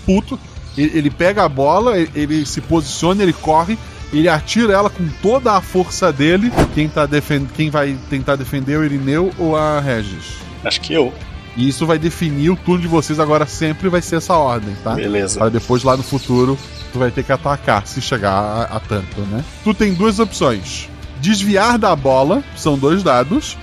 puto. 0.06 0.40
Ele, 0.76 0.98
ele 0.98 1.10
pega 1.12 1.44
a 1.44 1.50
bola, 1.50 1.98
ele, 1.98 2.10
ele 2.16 2.46
se 2.46 2.60
posiciona, 2.62 3.22
ele 3.22 3.34
corre, 3.34 3.78
ele 4.20 4.30
atira 4.30 4.74
ela 4.74 4.90
com 4.90 5.08
toda 5.22 5.54
a 5.54 5.62
força 5.62 6.12
dele. 6.12 6.52
Quem, 6.74 6.88
tá 6.88 7.06
defend... 7.06 7.48
Quem 7.56 7.70
vai 7.70 7.98
tentar 8.10 8.36
defender 8.36 8.74
é 8.74 8.78
o 8.78 8.84
Irineu 8.84 9.32
ou 9.38 9.56
a 9.56 9.80
Regis? 9.80 10.38
Acho 10.64 10.80
que 10.82 10.94
eu. 10.94 11.14
E 11.56 11.68
isso 11.68 11.86
vai 11.86 12.00
definir 12.00 12.50
o 12.50 12.56
turno 12.56 12.82
de 12.82 12.88
vocês 12.88 13.20
agora 13.20 13.46
sempre 13.46 13.90
vai 13.90 14.02
ser 14.02 14.16
essa 14.18 14.34
ordem, 14.36 14.76
tá? 14.84 14.96
Beleza. 14.96 15.40
Para 15.40 15.50
depois 15.50 15.84
lá 15.84 15.96
no 15.96 16.04
futuro 16.04 16.58
tu 16.92 17.00
vai 17.00 17.12
ter 17.12 17.24
que 17.24 17.32
atacar 17.32 17.86
se 17.86 18.02
chegar 18.02 18.32
a, 18.32 18.64
a 18.78 18.80
tanto, 18.80 19.22
né? 19.22 19.44
Tu 19.64 19.74
tem 19.74 19.94
duas 19.94 20.20
opções: 20.20 20.90
desviar 21.22 21.78
da 21.78 21.96
bola, 21.96 22.44
são 22.56 22.78
dois 22.78 23.04
dados, 23.04 23.56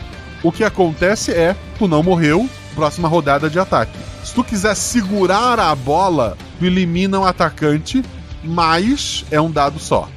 O 0.42 0.50
que 0.50 0.64
acontece 0.64 1.32
é, 1.32 1.54
tu 1.78 1.86
não 1.86 2.02
morreu, 2.02 2.48
próxima 2.74 3.08
rodada 3.08 3.50
de 3.50 3.58
ataque. 3.58 3.98
Se 4.24 4.34
tu 4.34 4.42
quiser 4.42 4.74
segurar 4.74 5.58
a 5.58 5.74
bola, 5.74 6.36
tu 6.58 6.64
elimina 6.64 7.18
o 7.18 7.24
atacante, 7.24 8.02
mas 8.42 9.24
é 9.30 9.40
um 9.40 9.50
dado 9.50 9.78
só. 9.78 10.08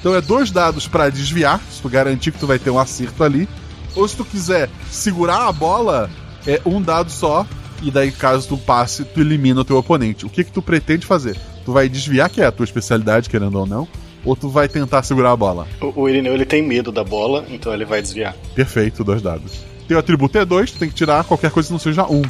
Então 0.00 0.14
é 0.14 0.20
dois 0.20 0.50
dados 0.50 0.88
para 0.88 1.10
desviar, 1.10 1.60
se 1.70 1.80
tu 1.80 1.88
garantir 1.88 2.32
que 2.32 2.38
tu 2.38 2.46
vai 2.46 2.58
ter 2.58 2.70
um 2.70 2.78
acerto 2.78 3.22
ali. 3.22 3.46
Ou 3.94 4.08
se 4.08 4.16
tu 4.16 4.24
quiser 4.24 4.70
segurar 4.90 5.46
a 5.46 5.52
bola, 5.52 6.10
é 6.46 6.60
um 6.64 6.80
dado 6.80 7.10
só, 7.10 7.46
e 7.82 7.90
daí 7.90 8.10
caso 8.10 8.48
tu 8.48 8.56
passe, 8.56 9.04
tu 9.04 9.20
elimina 9.20 9.60
o 9.60 9.64
teu 9.64 9.76
oponente. 9.76 10.24
O 10.24 10.30
que 10.30 10.44
que 10.44 10.52
tu 10.52 10.62
pretende 10.62 11.06
fazer? 11.06 11.36
Tu 11.64 11.72
vai 11.72 11.88
desviar, 11.88 12.30
que 12.30 12.40
é 12.40 12.46
a 12.46 12.52
tua 12.52 12.64
especialidade, 12.64 13.28
querendo 13.28 13.58
ou 13.58 13.66
não, 13.66 13.86
ou 14.24 14.34
tu 14.34 14.48
vai 14.48 14.68
tentar 14.68 15.02
segurar 15.02 15.32
a 15.32 15.36
bola? 15.36 15.66
O, 15.80 16.02
o 16.02 16.08
Irineu 16.08 16.34
ele 16.34 16.46
tem 16.46 16.62
medo 16.62 16.90
da 16.90 17.04
bola, 17.04 17.44
então 17.50 17.72
ele 17.72 17.84
vai 17.84 18.00
desviar. 18.00 18.34
Perfeito, 18.54 19.04
dois 19.04 19.20
dados. 19.20 19.60
Teu 19.86 19.98
atributo 19.98 20.38
é 20.38 20.44
dois, 20.44 20.70
tu 20.70 20.78
tem 20.78 20.88
que 20.88 20.94
tirar 20.94 21.24
qualquer 21.24 21.50
coisa 21.50 21.66
que 21.68 21.72
não 21.72 21.78
seja 21.78 22.06
um. 22.06 22.22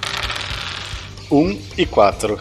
Um 1.30 1.56
e 1.76 1.86
quatro. 1.86 2.38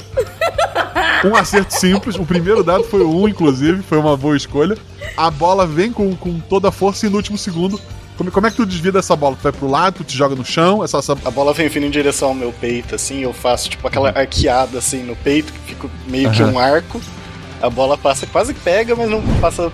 Um 1.24 1.36
acerto 1.36 1.74
simples, 1.74 2.16
o 2.16 2.26
primeiro 2.26 2.64
dado 2.64 2.84
foi 2.84 3.04
um, 3.04 3.28
inclusive, 3.28 3.82
foi 3.82 3.98
uma 3.98 4.16
boa 4.16 4.38
escolha. 4.38 4.78
A 5.18 5.30
bola 5.30 5.68
vem 5.68 5.92
com, 5.92 6.16
com 6.16 6.40
toda 6.40 6.70
a 6.70 6.72
força 6.72 7.06
e 7.06 7.10
no 7.10 7.18
último 7.18 7.38
segundo. 7.38 7.80
Como, 8.18 8.32
como 8.32 8.48
é 8.48 8.52
que 8.52 8.58
tu 8.58 8.66
desvia 8.66 8.92
dessa 8.92 9.16
bola? 9.16 9.36
Tu 9.36 9.44
vai 9.44 9.52
pro 9.52 9.70
lado, 9.70 9.96
tu 9.96 10.04
te 10.04 10.18
joga 10.18 10.36
no 10.36 10.46
chão? 10.46 10.84
Essa, 10.84 10.98
essa... 10.98 11.18
A 11.24 11.32
bola 11.32 11.54
vem 11.54 11.70
vindo 11.70 11.86
em 11.86 11.90
direção 11.90 12.30
ao 12.30 12.36
meu 12.36 12.52
peito, 12.54 12.96
assim, 12.96 13.20
eu 13.20 13.34
faço 13.34 13.70
tipo 13.70 13.88
aquela 13.88 14.10
arqueada 14.10 14.78
assim 14.78 15.04
no 15.04 15.16
peito, 15.16 15.54
que 15.54 15.60
fica 15.74 15.90
meio 16.08 16.30
que 16.32 16.42
Aham. 16.42 16.54
um 16.54 16.60
arco. 16.60 17.02
A 17.62 17.70
bola 17.70 17.98
passa, 17.98 18.26
quase 18.28 18.54
que 18.54 18.60
pega, 18.62 18.96
mas 18.96 19.10
não 19.10 19.22
passa 19.42 19.72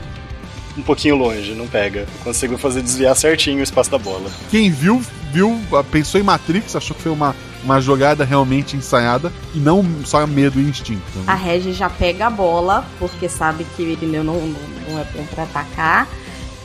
um 0.78 0.82
pouquinho 0.82 1.16
longe, 1.16 1.54
não 1.54 1.68
pega. 1.68 2.02
Eu 2.02 2.24
consigo 2.24 2.58
fazer 2.58 2.82
desviar 2.82 3.16
certinho 3.16 3.60
o 3.60 3.64
espaço 3.64 3.90
da 3.92 3.98
bola. 3.98 4.30
Quem 4.52 4.70
viu, 4.70 5.02
viu, 5.32 5.60
ah, 5.74 5.84
pensou 5.84 6.20
em 6.20 6.24
Matrix, 6.24 6.76
achou 6.76 6.96
que 6.96 7.02
foi 7.02 7.12
uma, 7.12 7.36
uma 7.64 7.80
jogada 7.82 8.24
realmente 8.26 8.76
ensaiada 8.76 9.32
e 9.54 9.60
não 9.60 9.84
só 10.04 10.26
medo 10.28 10.60
e 10.60 10.64
instinto. 10.64 11.02
né? 11.16 11.24
A 11.28 11.36
Regi 11.36 11.72
já 11.74 11.90
pega 11.90 12.28
a 12.28 12.30
bola, 12.30 12.86
porque 13.00 13.30
sabe 13.30 13.66
que 13.76 13.84
o 13.84 13.88
Irineu 13.88 14.24
não, 14.24 14.36
não, 14.36 14.60
não 14.90 15.00
é 15.00 15.06
bom 15.16 15.26
pra 15.34 15.44
atacar. 15.44 16.08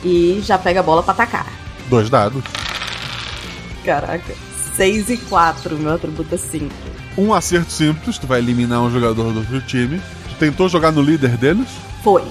E 0.03 0.41
já 0.43 0.57
pega 0.57 0.79
a 0.79 0.83
bola 0.83 1.03
pra 1.03 1.13
atacar. 1.13 1.45
Dois 1.87 2.09
dados. 2.09 2.43
Caraca. 3.85 4.33
6 4.75 5.09
e 5.09 5.17
4, 5.17 5.77
meu 5.77 5.93
atributo 5.93 6.33
é 6.33 6.37
5. 6.37 6.73
Um 7.17 7.33
acerto 7.33 7.71
simples, 7.71 8.17
tu 8.17 8.25
vai 8.25 8.39
eliminar 8.39 8.81
um 8.81 8.89
jogador 8.91 9.31
do 9.31 9.39
outro 9.39 9.61
time. 9.61 10.01
Tu 10.29 10.35
tentou 10.39 10.69
jogar 10.69 10.91
no 10.91 11.01
líder 11.01 11.37
deles? 11.37 11.67
Foi. 12.03 12.23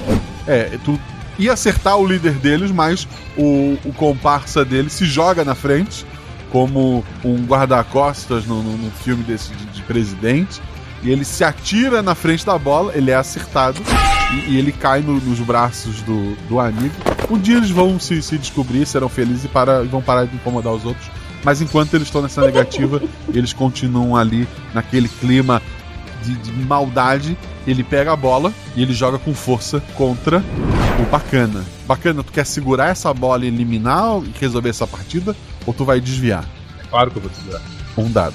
É, 0.46 0.78
tu 0.84 0.98
ia 1.44 1.52
acertar 1.52 1.96
o 1.96 2.06
líder 2.06 2.34
deles, 2.34 2.70
mas 2.70 3.06
o, 3.36 3.76
o 3.84 3.92
comparsa 3.94 4.64
dele 4.64 4.90
se 4.90 5.04
joga 5.04 5.44
na 5.44 5.54
frente, 5.54 6.04
como 6.50 7.04
um 7.24 7.44
guarda-costas 7.46 8.44
no, 8.46 8.62
no- 8.62 8.76
no 8.76 8.90
filme 8.90 9.22
desse 9.24 9.50
de, 9.52 9.64
de 9.66 9.82
presidente. 9.82 10.60
E 11.02 11.10
ele 11.10 11.24
se 11.24 11.42
atira 11.42 12.02
na 12.02 12.14
frente 12.14 12.44
da 12.44 12.58
bola, 12.58 12.92
ele 12.94 13.10
é 13.10 13.14
acertado 13.14 13.80
e, 14.34 14.50
e 14.52 14.58
ele 14.58 14.70
cai 14.70 15.00
no- 15.00 15.18
nos 15.20 15.38
braços 15.40 16.02
do, 16.02 16.34
do 16.48 16.60
amigo. 16.60 16.94
Um 17.30 17.38
dia 17.38 17.56
eles 17.56 17.70
vão 17.70 17.98
se, 17.98 18.20
se 18.20 18.36
descobrir, 18.36 18.84
serão 18.84 19.08
felizes 19.08 19.44
e, 19.44 19.48
para, 19.48 19.82
e 19.82 19.86
vão 19.86 20.02
parar 20.02 20.26
de 20.26 20.34
incomodar 20.34 20.72
os 20.72 20.84
outros. 20.84 21.08
Mas 21.42 21.62
enquanto 21.62 21.94
eles 21.94 22.08
estão 22.08 22.20
nessa 22.20 22.42
negativa, 22.42 23.00
eles 23.32 23.52
continuam 23.54 24.14
ali 24.14 24.46
naquele 24.74 25.08
clima 25.08 25.62
de, 26.22 26.34
de 26.36 26.52
maldade. 26.52 27.36
Ele 27.66 27.84
pega 27.84 28.12
a 28.12 28.16
bola 28.16 28.52
e 28.74 28.82
ele 28.82 28.92
joga 28.92 29.18
com 29.18 29.34
força 29.34 29.82
contra 29.94 30.42
o 31.00 31.10
Bacana. 31.10 31.64
Bacana, 31.86 32.22
tu 32.22 32.32
quer 32.32 32.46
segurar 32.46 32.88
essa 32.88 33.12
bola 33.12 33.44
e 33.44 33.48
eliminar 33.48 34.22
e 34.22 34.32
resolver 34.38 34.70
essa 34.70 34.86
partida? 34.86 35.36
Ou 35.66 35.74
tu 35.74 35.84
vai 35.84 36.00
desviar? 36.00 36.44
É 36.78 36.86
claro 36.88 37.10
que 37.10 37.18
eu 37.18 37.22
vou 37.22 37.30
segurar. 37.32 37.62
Um 37.96 38.10
dado. 38.10 38.34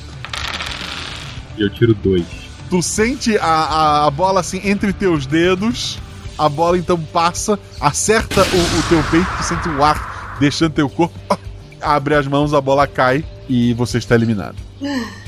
E 1.58 1.62
eu 1.62 1.69
tiro 1.69 1.93
dois. 1.95 2.26
Tu 2.69 2.82
sente 2.82 3.38
a, 3.38 3.45
a, 3.45 4.06
a 4.08 4.12
bola 4.12 4.39
assim 4.39 4.62
entre 4.63 4.91
teus 4.91 5.26
dedos. 5.26 6.00
A 6.38 6.50
bola 6.50 6.78
então 6.78 7.00
passa, 7.00 7.58
acerta 7.80 8.41
o, 8.41 8.80
o 8.80 8.84
teu 8.89 9.02
peito, 9.10 9.30
tu 9.38 9.43
sente 9.43 9.69
o 9.69 9.82
ar 9.82 10.38
deixando 10.39 10.74
teu 10.74 10.89
corpo. 10.89 11.17
Abre 11.82 12.15
as 12.15 12.28
mãos, 12.28 12.54
a 12.54 12.60
bola 12.60 12.88
cai 12.88 13.24
e 13.48 13.74
você 13.74 14.00
está 14.00 14.15
eliminado. 14.15 14.58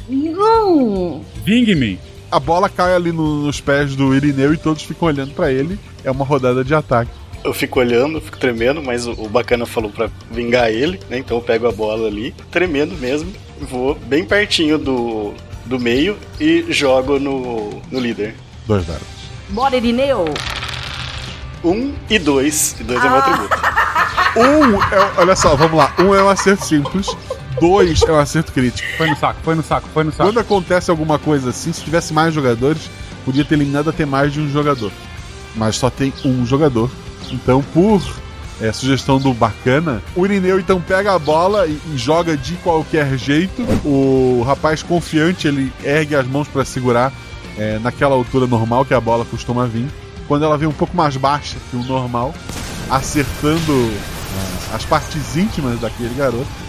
Não! 0.09 1.23
Vingue-me! 1.45 1.99
A 2.31 2.39
bola 2.39 2.67
cai 2.69 2.93
ali 2.93 3.11
no- 3.11 3.43
nos 3.45 3.61
pés 3.61 3.95
do 3.95 4.13
Irineu 4.13 4.53
e 4.53 4.57
todos 4.57 4.83
ficam 4.83 5.07
olhando 5.07 5.33
pra 5.33 5.51
ele. 5.51 5.79
É 6.03 6.11
uma 6.11 6.25
rodada 6.25 6.63
de 6.63 6.73
ataque. 6.75 7.11
Eu 7.43 7.53
fico 7.53 7.79
olhando, 7.79 8.19
fico 8.19 8.37
tremendo, 8.37 8.81
mas 8.83 9.05
o, 9.07 9.11
o 9.11 9.29
bacana 9.29 9.65
falou 9.65 9.89
pra 9.89 10.09
vingar 10.29 10.69
ele, 10.69 10.99
né? 11.09 11.19
Então 11.19 11.37
eu 11.37 11.41
pego 11.43 11.67
a 11.67 11.71
bola 11.71 12.07
ali, 12.07 12.33
tremendo 12.51 12.95
mesmo, 12.97 13.31
vou 13.61 13.95
bem 13.95 14.25
pertinho 14.25 14.77
do, 14.77 15.33
do 15.65 15.79
meio 15.79 16.17
e 16.39 16.65
jogo 16.69 17.17
no, 17.19 17.81
no 17.89 17.99
líder. 17.99 18.35
Dois 18.65 18.85
dados. 18.85 19.07
Bora, 19.49 19.77
Irineu! 19.77 20.25
Um 21.63 21.93
e 22.09 22.19
dois. 22.19 22.75
E 22.79 22.83
dois 22.83 22.99
é 23.03 23.07
meu 23.09 23.17
atributo. 23.17 23.55
Um 24.35 24.81
é, 24.83 25.11
olha 25.17 25.35
só, 25.35 25.55
vamos 25.55 25.77
lá. 25.77 25.93
Um 25.99 26.13
é 26.13 26.21
um 26.23 26.29
acerto 26.29 26.65
simples. 26.65 27.07
Dois 27.59 28.01
é 28.01 28.11
um 28.11 28.19
acerto 28.19 28.51
crítico. 28.51 28.87
Foi 28.97 29.09
no 29.09 29.15
saco, 29.15 29.39
foi 29.43 29.55
no 29.55 29.63
saco, 29.63 29.89
foi 29.93 30.03
no 30.03 30.11
saco. 30.11 30.29
Quando 30.29 30.39
acontece 30.39 30.91
alguma 30.91 31.17
coisa 31.17 31.49
assim, 31.49 31.73
se 31.73 31.83
tivesse 31.83 32.13
mais 32.13 32.33
jogadores, 32.33 32.89
podia 33.25 33.43
ter 33.43 33.55
eliminado 33.55 33.89
até 33.89 34.05
mais 34.05 34.31
de 34.31 34.39
um 34.39 34.49
jogador. 34.49 34.91
Mas 35.55 35.75
só 35.75 35.89
tem 35.89 36.13
um 36.23 36.45
jogador. 36.45 36.89
Então, 37.31 37.63
por 37.73 38.01
é, 38.61 38.71
sugestão 38.71 39.19
do 39.19 39.33
bacana, 39.33 40.01
o 40.15 40.25
Irineu 40.25 40.59
então 40.59 40.81
pega 40.81 41.13
a 41.13 41.19
bola 41.19 41.67
e, 41.67 41.79
e 41.93 41.97
joga 41.97 42.37
de 42.37 42.53
qualquer 42.55 43.17
jeito. 43.17 43.61
O 43.85 44.43
rapaz 44.45 44.81
confiante 44.83 45.47
ele 45.47 45.71
ergue 45.83 46.15
as 46.15 46.27
mãos 46.27 46.47
para 46.47 46.63
segurar 46.65 47.11
é, 47.57 47.79
naquela 47.79 48.15
altura 48.15 48.47
normal 48.47 48.85
que 48.85 48.93
a 48.93 49.01
bola 49.01 49.25
costuma 49.25 49.65
vir. 49.65 49.87
Quando 50.27 50.43
ela 50.43 50.57
vem 50.57 50.67
um 50.67 50.73
pouco 50.73 50.95
mais 50.95 51.15
baixa 51.17 51.57
que 51.69 51.77
o 51.77 51.83
normal, 51.83 52.33
acertando 52.89 53.73
é, 53.73 54.75
as 54.75 54.85
partes 54.85 55.35
íntimas 55.35 55.79
daquele 55.79 56.13
garoto, 56.15 56.66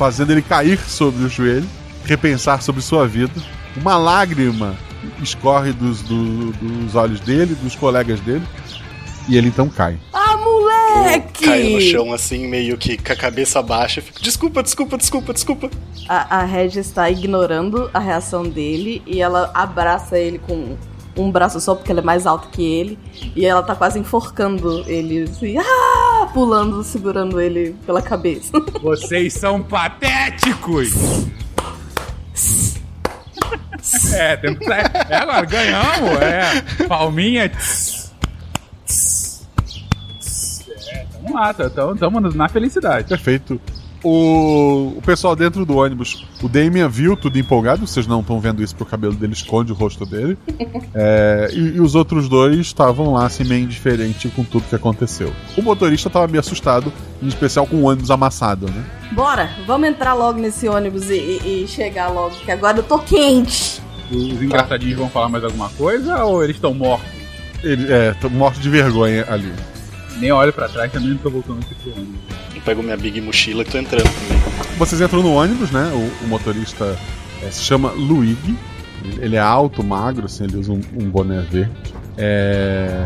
fazendo 0.00 0.30
ele 0.32 0.40
cair 0.40 0.78
sobre 0.78 1.22
o 1.22 1.28
joelho, 1.28 1.68
repensar 2.06 2.62
sobre 2.62 2.80
sua 2.80 3.06
vida. 3.06 3.34
Uma 3.76 3.98
lágrima 3.98 4.74
escorre 5.22 5.74
dos, 5.74 6.00
do- 6.00 6.52
dos 6.52 6.94
olhos 6.94 7.20
dele, 7.20 7.54
dos 7.54 7.76
colegas 7.76 8.18
dele, 8.20 8.42
e 9.28 9.36
ele 9.36 9.48
então 9.48 9.68
cai. 9.68 9.98
Ah, 10.10 10.38
moleque! 10.38 11.44
Caio 11.44 11.72
no 11.72 11.80
chão 11.82 12.14
assim, 12.14 12.48
meio 12.48 12.78
que 12.78 12.96
com 12.96 13.12
a 13.12 13.16
cabeça 13.16 13.60
baixa. 13.62 14.00
Fico, 14.00 14.22
desculpa, 14.22 14.62
desculpa, 14.62 14.96
desculpa, 14.96 15.34
desculpa. 15.34 15.70
A, 16.08 16.38
a 16.38 16.44
Regis 16.44 16.86
está 16.86 17.10
ignorando 17.10 17.90
a 17.92 17.98
reação 17.98 18.42
dele 18.44 19.02
e 19.06 19.20
ela 19.20 19.50
abraça 19.52 20.18
ele 20.18 20.38
com 20.38 20.78
um 21.20 21.30
braço 21.30 21.60
só 21.60 21.74
porque 21.74 21.90
ela 21.90 22.00
é 22.00 22.04
mais 22.04 22.26
alta 22.26 22.48
que 22.48 22.62
ele. 22.62 22.98
E 23.36 23.44
ela 23.44 23.62
tá 23.62 23.74
quase 23.74 23.98
enforcando 23.98 24.84
ele, 24.86 25.22
assim, 25.24 25.56
ah! 25.58 26.28
pulando, 26.32 26.82
segurando 26.82 27.40
ele 27.40 27.74
pela 27.84 28.02
cabeça. 28.02 28.52
Vocês 28.82 29.34
são 29.34 29.62
patéticos! 29.62 30.90
é, 34.14 34.36
temos. 34.36 34.60
É 35.08 35.16
agora, 35.16 35.46
ganhamos! 35.46 36.10
É, 36.20 36.86
palminha. 36.86 37.48
tss, 37.48 38.12
tss, 38.86 39.46
tss. 40.18 40.64
É, 40.92 41.06
tamo 41.12 41.34
lá, 41.34 41.54
tamo, 41.54 41.96
tamo 41.96 42.20
na 42.20 42.48
felicidade. 42.48 43.08
Perfeito. 43.08 43.60
O, 44.02 44.94
o 44.96 45.02
pessoal 45.04 45.36
dentro 45.36 45.66
do 45.66 45.76
ônibus, 45.76 46.26
o 46.42 46.48
Damien 46.48 46.88
viu 46.88 47.16
tudo 47.16 47.38
empolgado, 47.38 47.86
vocês 47.86 48.06
não 48.06 48.20
estão 48.20 48.40
vendo 48.40 48.62
isso 48.62 48.74
porque 48.74 48.88
o 48.88 48.90
cabelo 48.90 49.12
dele 49.14 49.32
esconde 49.34 49.72
o 49.72 49.74
rosto 49.74 50.04
dele. 50.06 50.36
É, 50.92 51.50
e, 51.52 51.76
e 51.76 51.80
os 51.80 51.94
outros 51.94 52.28
dois 52.28 52.58
estavam 52.58 53.12
lá 53.12 53.26
assim, 53.26 53.44
meio 53.44 53.62
indiferente 53.62 54.28
com 54.28 54.42
tudo 54.42 54.64
que 54.68 54.74
aconteceu. 54.74 55.32
O 55.56 55.62
motorista 55.62 56.08
estava 56.08 56.26
meio 56.26 56.40
assustado, 56.40 56.92
em 57.22 57.28
especial 57.28 57.64
com 57.64 57.76
o 57.76 57.82
ônibus 57.84 58.10
amassado, 58.10 58.66
né? 58.66 58.84
Bora, 59.12 59.50
vamos 59.66 59.88
entrar 59.88 60.14
logo 60.14 60.40
nesse 60.40 60.68
ônibus 60.68 61.08
e, 61.08 61.14
e- 61.14 61.62
e 61.64 61.68
chegar 61.68 62.08
logo, 62.08 62.30
que 62.30 62.50
agora 62.50 62.78
eu 62.78 62.82
tô 62.82 62.98
quente. 62.98 63.80
Os 64.10 64.42
engraçadinhos 64.42 64.98
vão 64.98 65.08
falar 65.08 65.28
mais 65.28 65.44
alguma 65.44 65.68
coisa 65.70 66.24
ou 66.24 66.42
eles 66.42 66.56
estão 66.56 66.74
mortos? 66.74 67.08
Ele 67.62 67.92
é, 67.92 68.12
tô 68.14 68.28
morto 68.28 68.58
de 68.58 68.68
vergonha 68.68 69.24
ali. 69.28 69.52
Nem 70.20 70.30
olho 70.32 70.52
pra 70.52 70.68
trás, 70.68 70.92
também 70.92 71.10
não 71.10 71.16
tô 71.18 71.30
voltando 71.30 71.60
aqui 71.60 71.74
pro 71.76 71.92
ônibus. 71.92 72.20
Eu 72.54 72.60
pego 72.62 72.82
minha 72.82 72.96
big 72.96 73.20
mochila 73.20 73.64
que 73.64 73.70
tô 73.70 73.78
entrando 73.78 74.04
também. 74.04 74.42
Vocês 74.78 75.00
entram 75.00 75.22
no 75.22 75.32
ônibus, 75.34 75.70
né? 75.70 75.90
O, 75.94 76.24
o 76.24 76.28
motorista 76.28 76.96
é, 77.42 77.50
se 77.50 77.62
chama 77.62 77.90
Luigi. 77.92 78.56
Ele- 79.18 79.36
é 79.36 79.40
alto, 79.40 79.82
magro, 79.82 80.26
assim, 80.26 80.44
ele 80.44 80.58
usa 80.58 80.72
um, 80.72 80.80
um 80.98 81.08
boné 81.08 81.40
verde. 81.50 81.70
É, 82.18 83.02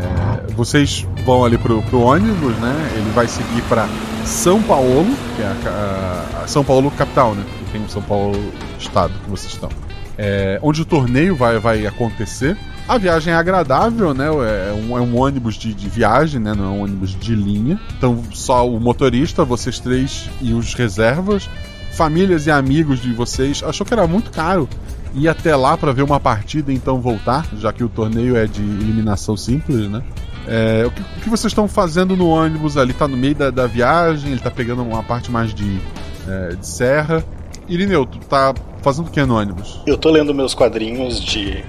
vocês 0.55 1.07
vão 1.25 1.45
ali 1.45 1.57
pro, 1.57 1.81
pro 1.83 2.01
ônibus, 2.01 2.53
né? 2.57 2.91
Ele 2.95 3.09
vai 3.11 3.27
seguir 3.27 3.61
para 3.69 3.87
São 4.25 4.61
Paulo, 4.61 5.05
que 5.37 5.41
é 5.41 5.69
a, 5.69 6.41
a 6.43 6.47
São 6.47 6.65
Paulo 6.65 6.91
capital, 6.91 7.33
né? 7.33 7.43
Que 7.65 7.71
tem 7.71 7.81
o 7.85 7.89
São 7.89 8.01
Paulo 8.01 8.37
estado 8.77 9.13
que 9.23 9.29
vocês 9.29 9.53
estão. 9.53 9.69
É, 10.17 10.59
onde 10.61 10.81
o 10.81 10.85
torneio 10.85 11.33
vai, 11.35 11.59
vai 11.59 11.87
acontecer. 11.87 12.57
A 12.87 12.97
viagem 12.97 13.33
é 13.33 13.35
agradável, 13.35 14.13
né? 14.13 14.27
É 14.27 14.73
um, 14.73 14.97
é 14.97 15.01
um 15.01 15.19
ônibus 15.19 15.55
de, 15.55 15.73
de 15.73 15.89
viagem, 15.89 16.39
né? 16.39 16.53
Não 16.53 16.65
é 16.65 16.69
um 16.69 16.83
ônibus 16.83 17.17
de 17.19 17.35
linha. 17.35 17.79
Então, 17.97 18.23
só 18.31 18.69
o 18.69 18.79
motorista, 18.79 19.43
vocês 19.43 19.79
três 19.79 20.29
e 20.41 20.53
os 20.53 20.73
reservas 20.73 21.49
famílias 21.95 22.45
e 22.45 22.51
amigos 22.51 23.01
de 23.01 23.11
vocês, 23.13 23.63
achou 23.65 23.85
que 23.85 23.93
era 23.93 24.05
muito 24.05 24.29
caro 24.29 24.67
ir 25.13 25.29
até 25.29 25.55
lá 25.55 25.77
para 25.77 25.93
ver 25.93 26.03
uma 26.03 26.19
partida 26.19 26.71
e 26.71 26.75
então 26.75 26.99
voltar, 26.99 27.47
já 27.57 27.71
que 27.71 27.83
o 27.83 27.89
torneio 27.89 28.35
é 28.35 28.45
de 28.45 28.61
eliminação 28.61 29.37
simples, 29.37 29.89
né? 29.89 30.03
É, 30.45 30.83
o, 30.85 30.91
que, 30.91 31.01
o, 31.01 31.21
que, 31.21 31.29
vocês 31.29 31.51
estão 31.51 31.67
fazendo 31.67 32.15
no 32.15 32.27
ônibus 32.27 32.77
ali? 32.77 32.93
Tá 32.93 33.07
no 33.07 33.17
meio 33.17 33.33
da, 33.33 33.49
da 33.49 33.65
viagem, 33.65 34.31
ele 34.31 34.41
tá 34.41 34.51
pegando 34.51 34.83
uma 34.83 35.01
parte 35.01 35.31
mais 35.31 35.53
de, 35.53 35.79
é, 36.27 36.49
de 36.55 36.67
serra. 36.67 37.23
Irineu, 37.67 38.05
tu 38.05 38.19
tá 38.19 38.53
fazendo 38.83 39.07
o 39.07 39.09
que 39.09 39.23
no 39.25 39.37
ônibus? 39.37 39.81
Eu 39.87 39.97
tô 39.97 40.11
lendo 40.11 40.35
meus 40.35 40.53
quadrinhos 40.53 41.19
de 41.19 41.63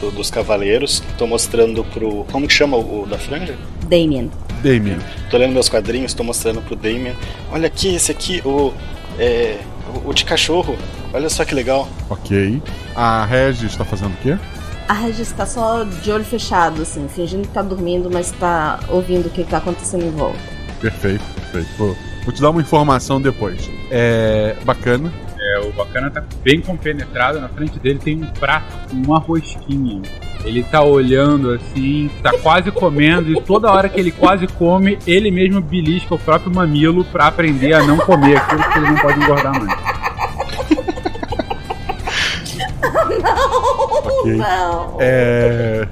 do, 0.00 0.10
dos 0.10 0.30
cavaleiros, 0.30 1.02
tô 1.18 1.26
mostrando 1.26 1.84
pro. 1.84 2.24
Como 2.32 2.46
que 2.46 2.52
chama 2.52 2.76
o, 2.76 3.02
o 3.02 3.06
da 3.06 3.18
franja? 3.18 3.54
Damien. 3.88 4.30
Damien. 4.62 4.98
Tô 5.30 5.36
lendo 5.36 5.52
meus 5.52 5.68
quadrinhos, 5.68 6.14
tô 6.14 6.24
mostrando 6.24 6.60
pro 6.62 6.76
Damien. 6.76 7.14
Olha 7.52 7.66
aqui, 7.66 7.94
esse 7.94 8.10
aqui, 8.10 8.42
o. 8.44 8.72
É, 9.18 9.58
o, 10.04 10.10
o 10.10 10.14
de 10.14 10.24
cachorro. 10.24 10.76
Olha 11.12 11.28
só 11.28 11.44
que 11.44 11.54
legal. 11.54 11.88
Ok. 12.08 12.62
A 12.94 13.24
Regis 13.24 13.76
tá 13.76 13.84
fazendo 13.84 14.14
o 14.14 14.16
quê? 14.18 14.38
A 14.88 14.92
Regis 14.92 15.30
tá 15.32 15.46
só 15.46 15.84
de 15.84 16.10
olho 16.10 16.24
fechado, 16.24 16.82
assim, 16.82 17.06
fingindo 17.08 17.46
que 17.46 17.54
tá 17.54 17.62
dormindo, 17.62 18.10
mas 18.10 18.32
tá 18.32 18.80
ouvindo 18.88 19.26
o 19.26 19.30
que 19.30 19.44
tá 19.44 19.58
acontecendo 19.58 20.04
em 20.04 20.10
volta. 20.10 20.38
Perfeito, 20.80 21.22
perfeito. 21.34 21.68
Vou, 21.76 21.96
vou 22.24 22.34
te 22.34 22.40
dar 22.40 22.50
uma 22.50 22.60
informação 22.60 23.20
depois. 23.20 23.70
É. 23.90 24.56
bacana. 24.64 25.12
É, 25.50 25.58
o 25.58 25.72
bacana 25.72 26.10
tá 26.10 26.22
bem 26.44 26.60
compenetrado, 26.60 27.40
na 27.40 27.48
frente 27.48 27.78
dele 27.80 27.98
tem 27.98 28.22
um 28.22 28.26
prato 28.26 28.72
com 28.88 28.96
uma 28.96 29.18
rosquinha. 29.18 30.00
Ele 30.44 30.62
tá 30.62 30.82
olhando 30.82 31.52
assim, 31.52 32.08
tá 32.22 32.32
quase 32.38 32.70
comendo, 32.70 33.32
e 33.32 33.40
toda 33.42 33.70
hora 33.70 33.88
que 33.88 33.98
ele 33.98 34.12
quase 34.12 34.46
come, 34.46 34.96
ele 35.06 35.30
mesmo 35.30 35.60
belisca 35.60 36.14
o 36.14 36.18
próprio 36.18 36.54
mamilo 36.54 37.04
para 37.04 37.26
aprender 37.26 37.72
a 37.72 37.82
não 37.82 37.98
comer 37.98 38.36
aquilo 38.36 38.62
que 38.62 38.78
ele 38.78 38.86
não 38.86 38.96
pode 38.96 39.20
engordar 39.20 39.52
mais. 39.58 39.80
não, 43.22 44.20
Ok. 44.20 44.36
não. 44.36 44.96
É. 45.00 45.88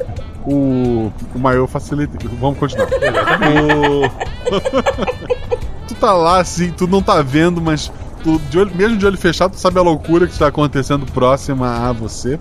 O. 0.47 1.13
O 1.35 1.39
maior 1.39 1.67
facilita. 1.67 2.17
Vamos 2.41 2.59
continuar. 2.59 2.89
o... 2.89 4.09
tu 5.89 5.95
tá 5.95 6.13
lá 6.13 6.41
assim, 6.41 6.71
tu 6.71 6.87
não 6.87 7.03
tá 7.03 7.21
vendo, 7.23 7.61
mas 7.61 7.93
tu, 8.23 8.39
de 8.51 8.59
olho, 8.59 8.75
mesmo 8.75 8.97
de 8.97 9.07
olho 9.07 9.17
fechado, 9.17 9.53
tu 9.53 9.61
sabe 9.61 9.79
a 9.79 9.83
loucura 9.83 10.27
que 10.27 10.33
está 10.33 10.49
acontecendo 10.49 11.07
próxima 11.07 11.89
a 11.89 11.93
você. 11.93 12.39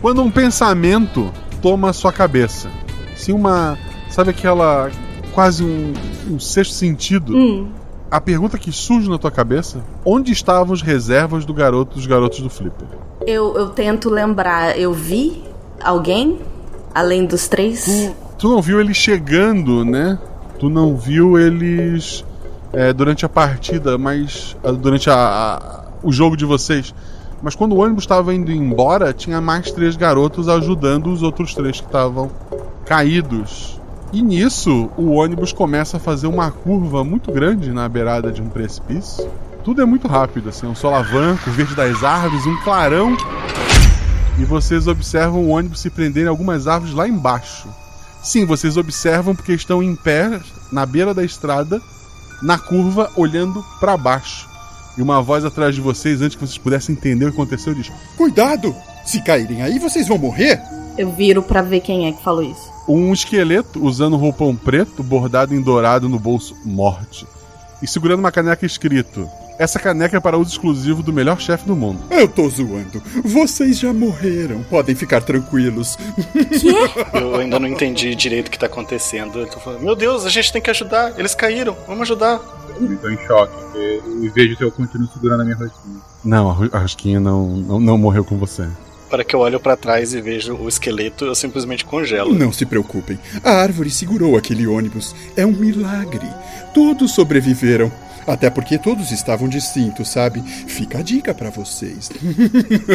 Quando 0.00 0.22
um 0.22 0.30
pensamento 0.30 1.32
toma 1.60 1.90
a 1.90 1.92
sua 1.92 2.12
cabeça. 2.12 2.68
Assim, 3.12 3.32
uma. 3.32 3.78
Sabe 4.10 4.30
aquela. 4.30 4.90
Quase 5.32 5.64
um, 5.64 5.94
um 6.30 6.38
sexto 6.38 6.74
sentido. 6.74 7.34
Hum. 7.34 7.70
A 8.10 8.20
pergunta 8.20 8.58
que 8.58 8.70
surge 8.70 9.08
na 9.08 9.16
tua 9.16 9.30
cabeça: 9.30 9.82
onde 10.04 10.32
estavam 10.32 10.74
os 10.74 10.82
reservas 10.82 11.44
do 11.44 11.54
garoto 11.54 11.94
dos 11.94 12.06
garotos 12.06 12.40
do 12.40 12.50
Flipper? 12.50 12.88
Eu, 13.26 13.56
eu 13.56 13.70
tento 13.70 14.10
lembrar, 14.10 14.78
eu 14.78 14.92
vi 14.92 15.42
alguém 15.82 16.40
além 16.94 17.24
dos 17.24 17.48
três? 17.48 17.84
Tu, 17.84 18.36
tu 18.38 18.48
não 18.48 18.60
viu 18.60 18.80
eles 18.80 18.96
chegando, 18.96 19.84
né? 19.84 20.18
Tu 20.58 20.68
não 20.68 20.96
viu 20.96 21.38
eles 21.38 22.24
é, 22.72 22.92
durante 22.92 23.24
a 23.24 23.28
partida, 23.28 23.96
mas. 23.98 24.56
durante 24.80 25.08
a, 25.10 25.14
a- 25.14 25.82
o 26.02 26.10
jogo 26.12 26.36
de 26.36 26.44
vocês. 26.44 26.92
Mas 27.42 27.54
quando 27.54 27.72
o 27.72 27.78
ônibus 27.78 28.04
estava 28.04 28.34
indo 28.34 28.50
embora, 28.52 29.12
tinha 29.12 29.40
mais 29.40 29.70
três 29.72 29.96
garotos 29.96 30.48
ajudando 30.48 31.12
os 31.12 31.22
outros 31.22 31.54
três 31.54 31.80
que 31.80 31.86
estavam 31.86 32.30
caídos. 32.86 33.80
E 34.12 34.20
nisso, 34.22 34.90
o 34.96 35.12
ônibus 35.12 35.52
começa 35.52 35.96
a 35.96 36.00
fazer 36.00 36.26
uma 36.26 36.50
curva 36.50 37.02
muito 37.02 37.32
grande 37.32 37.72
na 37.72 37.88
beirada 37.88 38.30
de 38.30 38.42
um 38.42 38.48
precipício. 38.48 39.28
Tudo 39.64 39.80
é 39.80 39.84
muito 39.84 40.06
rápido, 40.08 40.48
assim, 40.50 40.66
um 40.66 40.74
solavanco, 40.74 41.48
o 41.48 41.52
verde 41.52 41.74
das 41.74 42.02
árvores, 42.04 42.44
um 42.46 42.56
clarão. 42.62 43.16
E 44.38 44.44
vocês 44.44 44.86
observam 44.88 45.44
o 45.44 45.48
ônibus 45.50 45.80
se 45.80 45.90
prender 45.90 46.24
em 46.24 46.28
algumas 46.28 46.66
árvores 46.66 46.94
lá 46.94 47.06
embaixo. 47.08 47.68
Sim, 48.22 48.44
vocês 48.44 48.76
observam 48.76 49.34
porque 49.34 49.52
estão 49.52 49.82
em 49.82 49.94
pé 49.94 50.40
na 50.70 50.84
beira 50.86 51.12
da 51.14 51.24
estrada, 51.24 51.80
na 52.42 52.58
curva, 52.58 53.10
olhando 53.16 53.64
para 53.80 53.96
baixo. 53.96 54.48
E 54.96 55.02
uma 55.02 55.22
voz 55.22 55.44
atrás 55.44 55.74
de 55.74 55.80
vocês, 55.80 56.20
antes 56.20 56.36
que 56.36 56.46
vocês 56.46 56.58
pudessem 56.58 56.94
entender 56.94 57.24
o 57.24 57.28
que 57.28 57.40
aconteceu, 57.40 57.74
diz: 57.74 57.90
Cuidado! 58.16 58.74
Se 59.04 59.22
caírem 59.22 59.62
aí, 59.62 59.78
vocês 59.78 60.06
vão 60.06 60.18
morrer! 60.18 60.60
Eu 60.98 61.10
viro 61.10 61.42
pra 61.42 61.62
ver 61.62 61.80
quem 61.80 62.06
é 62.06 62.12
que 62.12 62.22
falou 62.22 62.42
isso. 62.42 62.70
Um 62.86 63.12
esqueleto 63.12 63.82
usando 63.82 64.16
roupão 64.16 64.54
preto, 64.54 65.02
bordado 65.02 65.54
em 65.54 65.62
dourado 65.62 66.08
no 66.08 66.18
bolso 66.18 66.54
morte. 66.64 67.26
E 67.80 67.86
segurando 67.86 68.20
uma 68.20 68.32
caneca 68.32 68.66
escrito: 68.66 69.28
Essa 69.58 69.78
caneca 69.78 70.16
é 70.16 70.20
para 70.20 70.36
uso 70.38 70.50
exclusivo 70.50 71.02
do 71.02 71.12
melhor 71.12 71.38
chefe 71.40 71.66
do 71.66 71.76
mundo. 71.76 72.00
Eu 72.10 72.26
tô 72.26 72.48
zoando. 72.48 73.02
Vocês 73.24 73.78
já 73.78 73.92
morreram. 73.92 74.62
Podem 74.64 74.94
ficar 74.94 75.20
tranquilos. 75.20 75.96
Eu 77.12 77.36
ainda 77.36 77.58
não 77.60 77.68
entendi 77.68 78.14
direito 78.14 78.48
o 78.48 78.50
que 78.50 78.58
tá 78.58 78.66
acontecendo. 78.66 79.38
Eu 79.40 79.46
tô 79.46 79.60
falando, 79.60 79.82
meu 79.82 79.94
Deus, 79.94 80.24
a 80.26 80.30
gente 80.30 80.52
tem 80.52 80.60
que 80.60 80.70
ajudar. 80.70 81.18
Eles 81.18 81.34
caíram, 81.34 81.76
vamos 81.86 82.02
ajudar. 82.02 82.40
Eu 82.80 82.96
tô 82.98 83.08
em 83.10 83.18
choque, 83.26 83.52
e 84.22 84.28
vejo 84.34 84.56
que 84.56 84.64
eu 84.64 84.72
continuo 84.72 85.06
segurando 85.12 85.42
a 85.42 85.44
minha 85.44 85.56
rosquinha. 85.56 85.96
Não, 86.24 86.50
a 86.50 86.52
Ro- 86.52 86.70
a 86.72 86.78
Rosquinha 86.78 87.20
não, 87.20 87.48
não, 87.48 87.78
não 87.80 87.98
morreu 87.98 88.24
com 88.24 88.36
você. 88.38 88.66
Para 89.10 89.22
que 89.22 89.36
eu 89.36 89.40
olho 89.40 89.60
pra 89.60 89.76
trás 89.76 90.14
e 90.14 90.20
vejo 90.22 90.54
o 90.54 90.66
esqueleto, 90.68 91.26
eu 91.26 91.34
simplesmente 91.34 91.84
congelo. 91.84 92.34
Não 92.34 92.50
se 92.50 92.64
preocupem. 92.64 93.18
A 93.44 93.50
árvore 93.52 93.90
segurou 93.90 94.36
aquele 94.38 94.66
ônibus. 94.66 95.14
É 95.36 95.44
um 95.44 95.52
milagre. 95.52 96.26
Todos 96.72 97.12
sobreviveram. 97.14 97.92
Até 98.26 98.50
porque 98.50 98.78
todos 98.78 99.10
estavam 99.10 99.48
distintos, 99.48 100.08
sabe? 100.08 100.42
Fica 100.42 100.98
a 100.98 101.02
dica 101.02 101.34
pra 101.34 101.50
vocês. 101.50 102.10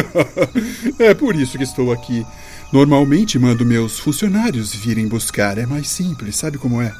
é 0.98 1.14
por 1.14 1.36
isso 1.36 1.58
que 1.58 1.64
estou 1.64 1.92
aqui. 1.92 2.26
Normalmente 2.72 3.38
mando 3.38 3.64
meus 3.64 3.98
funcionários 3.98 4.74
virem 4.74 5.08
buscar. 5.08 5.58
É 5.58 5.66
mais 5.66 5.88
simples, 5.88 6.36
sabe 6.36 6.58
como 6.58 6.80
é? 6.80 6.92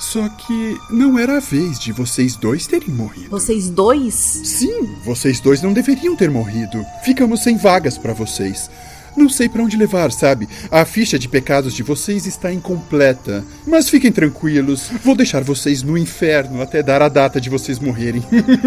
Só 0.00 0.26
que 0.30 0.78
não 0.88 1.18
era 1.18 1.36
a 1.36 1.40
vez 1.40 1.78
de 1.78 1.92
vocês 1.92 2.34
dois 2.34 2.66
terem 2.66 2.88
morrido. 2.88 3.28
Vocês 3.28 3.68
dois? 3.68 4.14
Sim, 4.14 4.96
vocês 5.04 5.40
dois 5.40 5.60
não 5.60 5.74
deveriam 5.74 6.16
ter 6.16 6.30
morrido. 6.30 6.84
Ficamos 7.04 7.42
sem 7.42 7.58
vagas 7.58 7.98
pra 7.98 8.14
vocês. 8.14 8.70
Não 9.16 9.28
sei 9.28 9.48
pra 9.48 9.62
onde 9.62 9.76
levar, 9.76 10.12
sabe? 10.12 10.48
A 10.70 10.84
ficha 10.84 11.18
de 11.18 11.28
pecados 11.28 11.74
de 11.74 11.82
vocês 11.82 12.26
está 12.26 12.52
incompleta. 12.52 13.44
Mas 13.66 13.88
fiquem 13.88 14.12
tranquilos, 14.12 14.90
vou 15.04 15.14
deixar 15.14 15.42
vocês 15.42 15.82
no 15.82 15.96
inferno 15.96 16.62
até 16.62 16.82
dar 16.82 17.02
a 17.02 17.08
data 17.08 17.40
de 17.40 17.50
vocês 17.50 17.78
morrerem. 17.78 18.22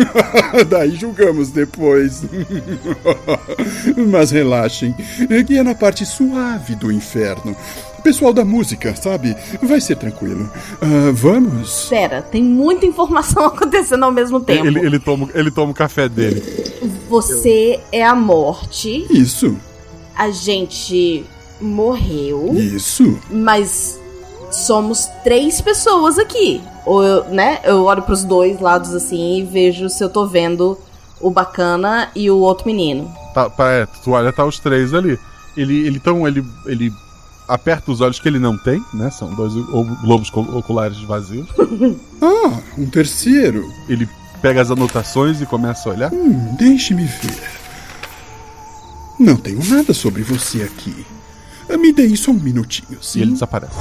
Daí 0.70 0.96
julgamos 0.96 1.50
depois. 1.50 2.24
Mas 4.10 4.32
relaxem, 4.32 4.96
que 5.48 5.58
é 5.58 5.64
na 5.64 5.76
parte 5.76 6.06
suave 6.06 6.76
do 6.76 6.92
inferno. 6.92 7.56
Pessoal 8.04 8.34
da 8.34 8.44
música, 8.44 8.94
sabe? 8.98 9.34
Vai 9.62 9.80
ser 9.80 9.96
tranquilo. 9.96 10.52
Ah, 10.82 11.12
vamos? 11.14 11.88
Pera, 11.90 12.22
tem 12.22 12.44
muita 12.44 12.86
informação 12.86 13.46
acontecendo 13.48 14.04
ao 14.04 14.12
mesmo 14.12 14.42
tempo. 14.42 14.68
Ele, 14.68 14.80
ele, 14.80 15.00
toma, 15.00 15.30
ele 15.34 15.50
toma 15.50 15.72
o 15.72 15.74
café 15.74 16.10
dele. 16.10 16.44
Você 17.10 17.80
é 17.94 18.04
a 18.04 18.14
morte, 18.14 19.08
Isso, 19.10 19.58
a 20.16 20.30
gente 20.30 21.26
morreu, 21.60 22.54
isso. 22.56 23.20
mas 23.30 24.00
somos 24.52 25.10
três 25.24 25.62
pessoas 25.62 26.20
aqui. 26.20 26.62
Ou 26.86 27.04
eu, 27.04 27.24
né? 27.26 27.60
Eu 27.64 27.84
olho 27.86 28.02
pros 28.02 28.24
dois 28.24 28.60
lados 28.60 28.94
assim 28.94 29.38
e 29.40 29.44
vejo 29.44 29.90
se 29.90 30.04
eu 30.04 30.10
tô 30.10 30.26
vendo 30.26 30.78
o 31.20 31.30
bacana 31.30 32.10
e 32.16 32.30
o 32.30 32.38
outro 32.40 32.68
menino. 32.68 33.12
Tá, 33.34 33.50
tá, 33.50 33.72
é, 33.72 33.88
tu 34.04 34.12
olha, 34.12 34.32
tá 34.34 34.46
os 34.46 34.60
três 34.60 34.94
ali. 34.94 35.18
Ele, 35.56 35.88
ele, 35.88 35.98
então, 35.98 36.28
ele, 36.28 36.44
ele 36.66 36.92
aperta 37.48 37.92
os 37.92 38.02
olhos 38.02 38.20
que 38.20 38.28
ele 38.28 38.40
não 38.40 38.58
tem, 38.58 38.84
né? 38.94 39.10
São 39.10 39.34
dois 39.34 39.54
globos 40.02 40.30
oculares 40.34 41.00
vazios. 41.02 41.48
Ah, 42.26 42.58
um 42.78 42.86
terceiro. 42.86 43.70
Ele 43.90 44.08
pega 44.42 44.62
as 44.62 44.72
anotações 44.72 45.42
e 45.42 45.46
começa 45.46 45.90
a 45.90 45.92
olhar. 45.92 46.14
Hum, 46.14 46.56
deixe-me 46.58 47.04
ver. 47.04 47.63
Não 49.20 49.36
tenho 49.38 49.64
nada 49.70 49.94
sobre 49.94 50.24
você 50.24 50.64
aqui. 50.64 51.06
Me 51.78 51.92
dê 51.94 52.16
só 52.16 52.32
um 52.32 52.36
minutinho, 52.36 53.02
sim? 53.02 53.20
E 53.20 53.22
ele 53.22 53.32
desaparece. 53.32 53.74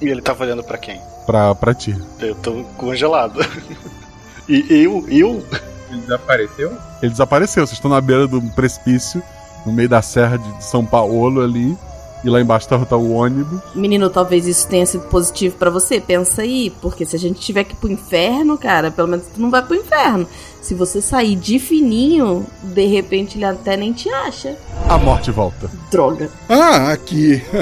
E 0.00 0.08
ele 0.08 0.20
tava 0.22 0.44
olhando 0.44 0.62
pra 0.62 0.78
quem? 0.78 1.00
Pra, 1.24 1.54
pra 1.54 1.74
ti. 1.74 1.96
Eu 2.20 2.34
tô 2.36 2.62
congelado. 2.76 3.40
E 4.48 4.64
eu, 4.70 5.04
eu. 5.08 5.44
Ele 5.90 6.00
desapareceu? 6.02 6.78
Ele 7.02 7.10
desapareceu. 7.10 7.66
Vocês 7.66 7.76
estão 7.78 7.90
na 7.90 8.00
beira 8.00 8.28
do 8.28 8.40
precipício, 8.40 9.20
no 9.64 9.72
meio 9.72 9.88
da 9.88 10.00
serra 10.00 10.36
de 10.36 10.64
São 10.64 10.86
Paulo 10.86 11.42
ali. 11.42 11.76
E 12.24 12.30
lá 12.30 12.40
embaixo 12.40 12.68
tá, 12.68 12.78
tá 12.84 12.96
o 12.96 13.12
ônibus. 13.12 13.60
Menino, 13.74 14.10
talvez 14.10 14.46
isso 14.46 14.66
tenha 14.66 14.84
sido 14.86 15.04
positivo 15.08 15.56
pra 15.56 15.70
você. 15.70 16.00
Pensa 16.00 16.42
aí, 16.42 16.70
porque 16.82 17.04
se 17.06 17.14
a 17.14 17.18
gente 17.18 17.38
tiver 17.40 17.64
que 17.64 17.72
ir 17.72 17.76
pro 17.76 17.90
inferno, 17.90 18.58
cara, 18.58 18.90
pelo 18.90 19.06
menos 19.08 19.26
tu 19.32 19.40
não 19.40 19.50
vai 19.50 19.62
pro 19.62 19.76
inferno. 19.76 20.26
Se 20.60 20.74
você 20.74 21.00
sair 21.00 21.36
de 21.36 21.58
fininho, 21.58 22.44
de 22.62 22.86
repente 22.86 23.38
ele 23.38 23.44
até 23.44 23.76
nem 23.76 23.92
te 23.92 24.08
acha. 24.08 24.56
A 24.88 24.98
morte 24.98 25.30
volta. 25.30 25.70
Droga. 25.90 26.30
Ah, 26.48 26.90
aqui. 26.92 27.42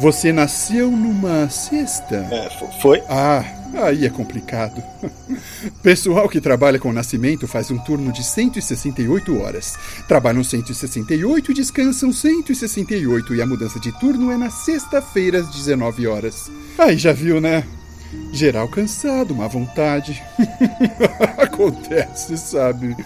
Você 0.00 0.32
nasceu 0.32 0.90
numa 0.90 1.50
cesta? 1.50 2.26
É, 2.30 2.48
fo- 2.58 2.68
foi? 2.80 3.02
Ah, 3.06 3.44
Aí 3.74 4.04
é 4.04 4.10
complicado. 4.10 4.82
Pessoal 5.82 6.28
que 6.28 6.40
trabalha 6.40 6.78
com 6.78 6.92
nascimento 6.92 7.46
faz 7.46 7.70
um 7.70 7.78
turno 7.78 8.12
de 8.12 8.24
168 8.24 9.40
horas. 9.40 9.76
Trabalham 10.08 10.42
168 10.42 11.50
e 11.50 11.54
descansam 11.54 12.12
168. 12.12 13.34
E 13.34 13.42
a 13.42 13.46
mudança 13.46 13.78
de 13.78 13.92
turno 13.98 14.30
é 14.30 14.36
na 14.36 14.50
sexta-feira 14.50 15.40
às 15.40 15.50
19 15.50 16.06
horas. 16.06 16.50
Aí 16.78 16.96
já 16.96 17.12
viu, 17.12 17.40
né? 17.40 17.64
Geral 18.32 18.68
cansado, 18.68 19.34
má 19.34 19.46
vontade. 19.46 20.22
Acontece, 21.38 22.36
sabe? 22.36 22.96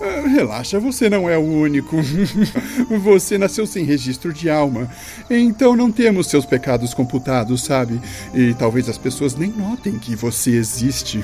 Ah, 0.00 0.26
Relaxa, 0.26 0.80
você 0.80 1.10
não 1.10 1.28
é 1.28 1.36
o 1.36 1.42
único. 1.42 1.96
Você 3.02 3.36
nasceu 3.36 3.66
sem 3.66 3.84
registro 3.84 4.32
de 4.32 4.48
alma. 4.48 4.88
Então 5.28 5.76
não 5.76 5.92
temos 5.92 6.26
seus 6.28 6.46
pecados 6.46 6.94
computados, 6.94 7.64
sabe? 7.64 8.00
E 8.34 8.54
talvez 8.54 8.88
as 8.88 8.96
pessoas 8.96 9.34
nem 9.34 9.50
notem 9.50 9.98
que 9.98 10.16
você 10.16 10.52
existe. 10.52 11.22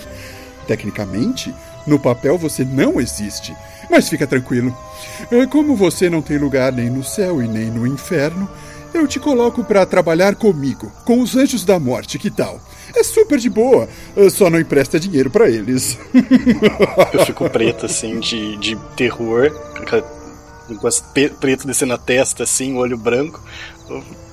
Tecnicamente, 0.67 1.55
no 1.87 1.99
papel 1.99 2.37
você 2.37 2.65
não 2.65 3.01
existe. 3.01 3.55
Mas 3.91 4.09
fica 4.09 4.27
tranquilo. 4.27 4.77
Ah, 5.33 5.47
Como 5.47 5.75
você 5.75 6.11
não 6.11 6.21
tem 6.21 6.37
lugar 6.37 6.71
nem 6.73 6.91
no 6.91 7.03
céu 7.03 7.43
e 7.43 7.49
nem 7.49 7.71
no 7.71 7.87
inferno, 7.87 8.49
eu 8.93 9.07
te 9.07 9.19
coloco 9.19 9.65
para 9.65 9.87
trabalhar 9.87 10.35
comigo, 10.35 10.93
com 11.05 11.21
os 11.21 11.35
anjos 11.37 11.65
da 11.65 11.79
morte, 11.79 12.19
que 12.19 12.31
tal? 12.31 12.61
É 12.97 13.03
super 13.03 13.39
de 13.39 13.51
boa, 13.51 13.89
ah, 14.17 14.31
só 14.31 14.49
não 14.49 14.59
empresta 14.59 14.99
dinheiro 14.99 15.31
para 15.31 15.49
eles. 15.49 15.99
Eu 17.13 17.27
fico 17.27 17.49
preto, 17.51 17.87
assim, 17.87 18.19
de, 18.21 18.57
de 18.57 18.77
terror, 18.97 19.51
com 20.81 20.87
as 20.87 21.01
preto 21.39 21.67
descendo 21.67 21.93
a 21.93 21.99
testa, 21.99 22.43
assim, 22.43 22.73
o 22.75 22.79
olho 22.79 22.97
branco. 22.97 23.41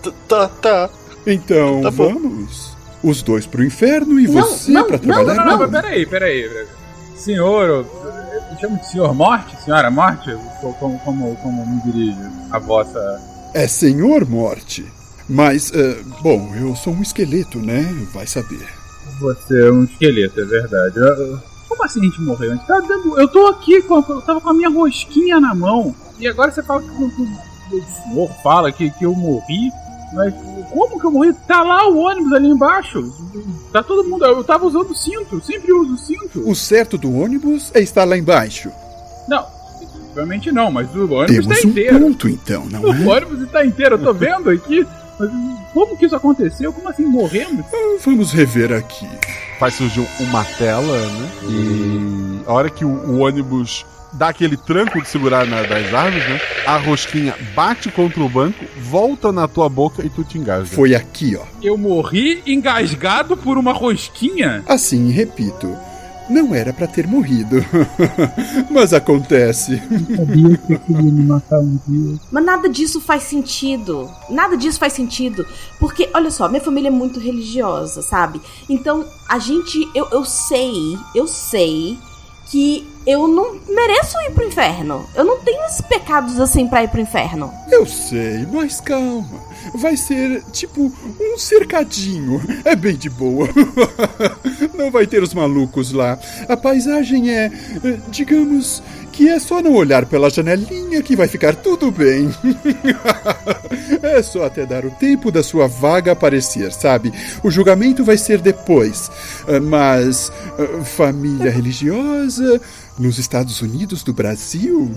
Tá, 0.01 0.11
tá, 0.27 0.47
tá. 0.47 0.89
Então, 1.27 1.81
Tá 1.81 1.89
vamos. 1.89 2.73
Os 3.03 3.21
dois 3.21 3.45
pro 3.45 3.63
inferno 3.65 4.17
e 4.19 4.27
Não, 4.27 4.33
você 4.33 4.71
não, 4.71 4.85
pra 4.87 4.97
não, 4.97 5.03
trabalhar 5.03 5.35
Não, 5.35 5.45
não, 5.45 5.57
comigo. 5.57 5.71
mas 5.73 5.81
peraí, 5.81 6.05
peraí. 6.07 6.67
Senhor, 7.17 7.65
eu 7.67 7.87
chamo 8.59 8.77
de 8.79 8.87
senhor 8.87 9.13
morte, 9.13 9.55
senhora 9.63 9.91
morte? 9.91 10.33
Como, 10.61 10.73
como, 10.75 10.99
como, 10.99 11.35
como 11.35 11.65
me 11.65 11.81
dirige 11.81 12.17
a 12.49 12.59
vossa. 12.59 13.21
É 13.53 13.67
Senhor 13.67 14.27
Morte. 14.27 14.85
Mas, 15.29 15.71
eh, 15.73 16.01
bom, 16.21 16.53
eu 16.55 16.75
sou 16.75 16.93
um 16.93 17.01
esqueleto, 17.01 17.57
né? 17.59 17.83
Vai 18.13 18.27
saber. 18.27 18.67
Você 19.19 19.67
é 19.67 19.71
um 19.71 19.83
esqueleto, 19.83 20.39
é 20.41 20.45
verdade. 20.45 20.97
Eu- 20.97 21.39
Como 21.69 21.83
assim 21.85 22.01
a 22.01 22.03
gente 22.03 22.21
morreu? 22.21 22.51
A 22.51 22.55
gente 22.55 22.67
tá 22.67 22.79
dando- 22.81 23.19
Eu 23.19 23.27
tô 23.27 23.47
aqui, 23.47 23.81
com, 23.83 23.95
eu 23.97 24.21
tava 24.21 24.39
com 24.41 24.49
a 24.49 24.53
minha 24.53 24.69
rosquinha 24.69 25.39
na 25.39 25.55
mão. 25.55 25.95
E 26.19 26.27
agora 26.27 26.51
você 26.51 26.61
fala 26.61 26.81
que, 26.83 26.89
o 26.89 27.81
senhor 27.81 28.29
fala 28.43 28.71
que, 28.71 28.91
que 28.91 29.05
eu 29.05 29.15
morri. 29.15 29.71
Mas 30.13 30.33
como 30.71 30.99
que 30.99 31.05
eu 31.07 31.11
morri? 31.11 31.33
Tá 31.47 31.63
lá 31.63 31.87
o 31.89 31.97
ônibus 31.97 32.31
ali 32.33 32.47
embaixo. 32.47 33.01
Tá 33.71 33.81
todo 33.81 34.07
mundo. 34.07 34.23
Eu 34.25 34.43
tava 34.43 34.65
usando 34.65 34.91
o 34.91 34.95
cinto, 34.95 35.41
sempre 35.43 35.73
uso 35.73 35.93
o 35.95 35.97
cinto. 35.97 36.47
O 36.47 36.53
certo 36.55 36.97
do 36.97 37.11
ônibus 37.11 37.71
é 37.73 37.79
estar 37.81 38.03
lá 38.03 38.15
embaixo. 38.15 38.69
Não, 39.27 39.43
provavelmente 40.13 40.51
não, 40.51 40.69
mas 40.69 40.93
o 40.95 41.11
ônibus 41.11 41.47
Temos 41.47 41.47
tá 41.61 41.67
um 41.67 41.71
inteiro. 41.71 41.99
ponto, 41.99 42.29
então, 42.29 42.65
não 42.67 42.81
O 42.83 42.93
é? 42.93 43.15
ônibus 43.17 43.41
está 43.41 43.65
inteiro, 43.65 43.95
eu 43.95 44.03
tô 44.03 44.13
vendo 44.13 44.51
aqui. 44.51 44.85
Mas 45.19 45.29
como 45.73 45.97
que 45.97 46.05
isso 46.05 46.15
aconteceu? 46.15 46.71
Como 46.73 46.87
assim 46.89 47.05
morremos? 47.05 47.65
Ah, 47.73 47.97
Vamos 48.05 48.31
rever 48.31 48.71
aqui. 48.73 49.07
Faz 49.59 49.75
surgir 49.75 50.05
uma 50.19 50.43
tela, 50.43 50.97
né? 50.97 51.29
E 51.43 52.39
a 52.47 52.51
hora 52.53 52.69
que 52.69 52.83
o, 52.83 52.89
o 52.89 53.19
ônibus 53.19 53.85
dá 54.11 54.29
aquele 54.29 54.57
tranco 54.57 55.01
de 55.01 55.07
segurar 55.07 55.45
na- 55.47 55.63
das 55.63 55.93
árvores, 55.93 56.27
né? 56.29 56.39
A 56.67 56.77
rosquinha 56.77 57.33
bate 57.55 57.89
contra 57.89 58.21
o 58.21 58.29
banco, 58.29 58.63
volta 58.77 59.31
na 59.31 59.47
tua 59.47 59.67
boca 59.69 60.05
e 60.05 60.09
tu 60.09 60.23
te 60.23 60.37
engasga. 60.37 60.75
Foi 60.75 60.93
aqui, 60.93 61.35
ó. 61.35 61.43
Eu 61.61 61.77
morri 61.77 62.41
engasgado 62.45 63.35
por 63.37 63.57
uma 63.57 63.71
rosquinha? 63.73 64.63
Assim, 64.67 65.09
repito. 65.11 65.75
Não 66.33 66.55
era 66.55 66.73
pra 66.73 66.87
ter 66.87 67.05
morrido. 67.05 67.63
Mas 68.71 68.91
acontece. 68.91 69.77
Sabia 70.15 70.57
que 70.57 70.73
eu 70.73 70.79
queria 70.79 71.11
me 71.11 71.25
matar 71.25 71.59
um 71.59 71.77
dia. 71.87 72.19
Mas 72.31 72.43
nada 72.43 72.67
disso 72.67 72.99
faz 72.99 73.21
sentido. 73.21 74.09
Nada 74.31 74.57
disso 74.57 74.79
faz 74.79 74.93
sentido. 74.93 75.45
Porque, 75.79 76.09
olha 76.11 76.31
só, 76.31 76.49
minha 76.49 76.63
família 76.63 76.87
é 76.87 76.91
muito 76.91 77.19
religiosa, 77.19 78.01
sabe? 78.01 78.41
Então, 78.67 79.05
a 79.29 79.37
gente. 79.37 79.87
Eu, 79.93 80.07
eu 80.11 80.25
sei, 80.25 80.97
eu 81.13 81.27
sei 81.27 81.99
que 82.49 82.83
eu 83.05 83.27
não 83.27 83.59
mereço 83.67 84.17
ir 84.27 84.31
pro 84.31 84.47
inferno. 84.47 85.05
Eu 85.13 85.23
não 85.23 85.39
tenho 85.39 85.63
esses 85.65 85.81
pecados 85.81 86.39
assim 86.39 86.67
pra 86.67 86.83
ir 86.83 86.87
pro 86.87 86.99
inferno. 86.99 87.53
Eu 87.69 87.85
sei, 87.85 88.47
mas 88.51 88.81
calma. 88.81 89.39
Vai 89.73 89.97
ser 89.97 90.43
tipo 90.51 90.91
um 91.19 91.37
cercadinho. 91.37 92.41
É 92.65 92.75
bem 92.75 92.95
de 92.95 93.09
boa. 93.09 93.47
Não 94.73 94.91
vai 94.91 95.07
ter 95.07 95.23
os 95.23 95.33
malucos 95.33 95.91
lá. 95.91 96.19
A 96.47 96.57
paisagem 96.57 97.29
é, 97.29 97.45
eh, 97.83 97.97
digamos, 98.09 98.81
que 99.13 99.29
é 99.29 99.39
só 99.39 99.61
não 99.61 99.73
olhar 99.73 100.07
pela 100.07 100.29
janelinha 100.29 101.01
que 101.03 101.15
vai 101.15 101.27
ficar 101.27 101.55
tudo 101.55 101.91
bem. 101.91 102.29
É 104.01 104.21
só 104.21 104.45
até 104.45 104.65
dar 104.65 104.85
o 104.85 104.91
tempo 104.91 105.31
da 105.31 105.41
sua 105.41 105.67
vaga 105.67 106.11
aparecer, 106.11 106.71
sabe? 106.71 107.11
O 107.43 107.49
julgamento 107.49 108.03
vai 108.03 108.17
ser 108.17 108.39
depois. 108.41 109.09
Ah, 109.47 109.59
Mas 109.59 110.31
ah, 110.57 110.83
família 110.83 111.49
religiosa 111.49 112.61
nos 112.97 113.17
Estados 113.17 113.61
Unidos 113.61 114.03
do 114.03 114.13
Brasil? 114.13 114.91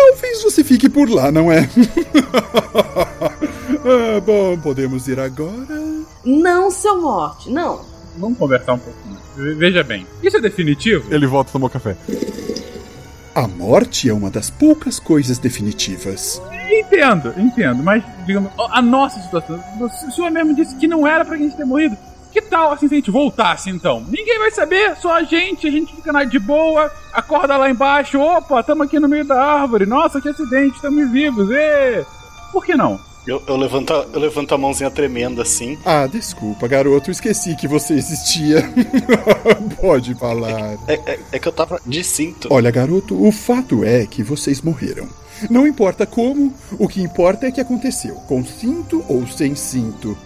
Talvez 0.00 0.42
você 0.42 0.64
fique 0.64 0.88
por 0.88 1.08
lá, 1.10 1.30
não 1.30 1.52
é? 1.52 1.68
ah, 3.84 4.20
bom, 4.24 4.56
podemos 4.58 5.06
ir 5.08 5.18
agora? 5.20 5.78
Não, 6.24 6.70
seu 6.70 7.00
morte, 7.00 7.50
não. 7.50 7.84
Vamos 8.16 8.38
conversar 8.38 8.74
um 8.74 8.78
pouquinho. 8.78 9.16
Ve- 9.36 9.54
Veja 9.54 9.82
bem, 9.84 10.06
isso 10.22 10.36
é 10.36 10.40
definitivo? 10.40 11.12
Ele 11.14 11.26
volta 11.26 11.50
a 11.50 11.52
tomar 11.52 11.70
café. 11.70 11.96
A 13.34 13.46
morte 13.46 14.08
é 14.08 14.12
uma 14.12 14.30
das 14.30 14.50
poucas 14.50 14.98
coisas 14.98 15.38
definitivas. 15.38 16.42
Entendo, 16.70 17.32
entendo, 17.36 17.82
mas 17.82 18.02
digamos, 18.26 18.50
a 18.58 18.82
nossa 18.82 19.20
situação. 19.20 19.62
O 19.80 20.10
senhor 20.12 20.30
mesmo 20.30 20.54
disse 20.54 20.74
que 20.76 20.86
não 20.88 21.06
era 21.06 21.24
pra 21.24 21.36
gente 21.36 21.56
ter 21.56 21.64
morrido. 21.64 21.96
Que 22.32 22.40
tal 22.42 22.72
assim 22.72 22.86
se 22.88 22.94
a 22.94 22.96
gente 22.98 23.10
voltasse 23.10 23.70
então? 23.70 24.04
Ninguém 24.08 24.38
vai 24.38 24.50
saber, 24.50 24.96
só 24.96 25.14
a 25.16 25.22
gente, 25.24 25.66
a 25.66 25.70
gente 25.70 25.94
fica 25.94 26.12
na 26.12 26.24
de 26.24 26.38
boa, 26.38 26.90
acorda 27.12 27.56
lá 27.56 27.68
embaixo, 27.70 28.20
opa, 28.20 28.62
tamo 28.62 28.82
aqui 28.84 29.00
no 29.00 29.08
meio 29.08 29.24
da 29.24 29.42
árvore, 29.42 29.84
nossa, 29.86 30.20
que 30.20 30.28
acidente, 30.28 30.76
estamos 30.76 31.10
vivos, 31.10 31.50
ê! 31.50 32.04
Por 32.52 32.64
que 32.64 32.74
não? 32.76 32.98
Eu, 33.26 33.42
eu, 33.46 33.56
levanto, 33.56 33.92
a- 33.92 34.06
eu 34.12 34.18
levanto 34.20 34.54
a 34.54 34.58
mãozinha 34.58 34.90
tremenda 34.90 35.42
assim. 35.42 35.78
Ah, 35.84 36.06
desculpa, 36.06 36.66
garoto, 36.66 37.10
esqueci 37.10 37.54
que 37.54 37.68
você 37.68 37.94
existia. 37.94 38.62
Pode 39.80 40.14
falar. 40.14 40.76
É, 40.88 40.94
é- 41.06 41.18
é 41.32 41.38
que 41.38 41.46
eu 41.48 41.52
tava 41.52 41.80
de 41.86 42.02
cinto. 42.02 42.48
Olha, 42.50 42.70
garoto, 42.70 43.22
o 43.22 43.30
fato 43.30 43.84
é 43.84 44.06
que 44.06 44.22
vocês 44.22 44.60
morreram. 44.62 45.08
Não 45.48 45.66
importa 45.66 46.06
como, 46.06 46.52
o 46.78 46.86
que 46.88 47.02
importa 47.02 47.46
é 47.46 47.50
que 47.52 47.60
aconteceu, 47.60 48.14
com 48.26 48.44
cinto 48.44 49.04
ou 49.08 49.26
sem 49.26 49.54
cinto. 49.54 50.16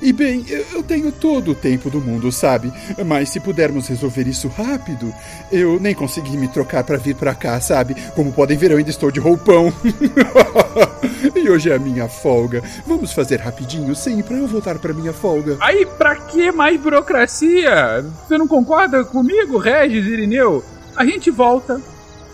E 0.00 0.12
bem, 0.12 0.44
eu 0.72 0.82
tenho 0.82 1.10
todo 1.12 1.52
o 1.52 1.54
tempo 1.54 1.90
do 1.90 2.00
mundo, 2.00 2.30
sabe? 2.32 2.72
Mas 3.04 3.28
se 3.28 3.40
pudermos 3.40 3.88
resolver 3.88 4.26
isso 4.26 4.48
rápido, 4.48 5.12
eu 5.50 5.78
nem 5.80 5.94
consegui 5.94 6.36
me 6.36 6.48
trocar 6.48 6.84
pra 6.84 6.96
vir 6.96 7.14
pra 7.14 7.34
cá, 7.34 7.60
sabe? 7.60 7.94
Como 8.14 8.32
podem 8.32 8.56
ver, 8.56 8.70
eu 8.70 8.78
ainda 8.78 8.90
estou 8.90 9.10
de 9.10 9.20
roupão. 9.20 9.72
e 11.34 11.48
hoje 11.48 11.70
é 11.70 11.76
a 11.76 11.78
minha 11.78 12.08
folga. 12.08 12.62
Vamos 12.86 13.12
fazer 13.12 13.40
rapidinho, 13.40 13.94
sim, 13.94 14.22
pra 14.22 14.36
eu 14.36 14.46
voltar 14.46 14.78
pra 14.78 14.92
minha 14.92 15.12
folga. 15.12 15.56
Aí, 15.60 15.86
pra 15.86 16.16
que 16.16 16.50
mais 16.52 16.80
burocracia? 16.80 18.04
Você 18.26 18.36
não 18.38 18.48
concorda 18.48 19.04
comigo, 19.04 19.58
Regis 19.58 20.06
Irineu? 20.06 20.64
A 20.96 21.04
gente 21.04 21.30
volta, 21.30 21.80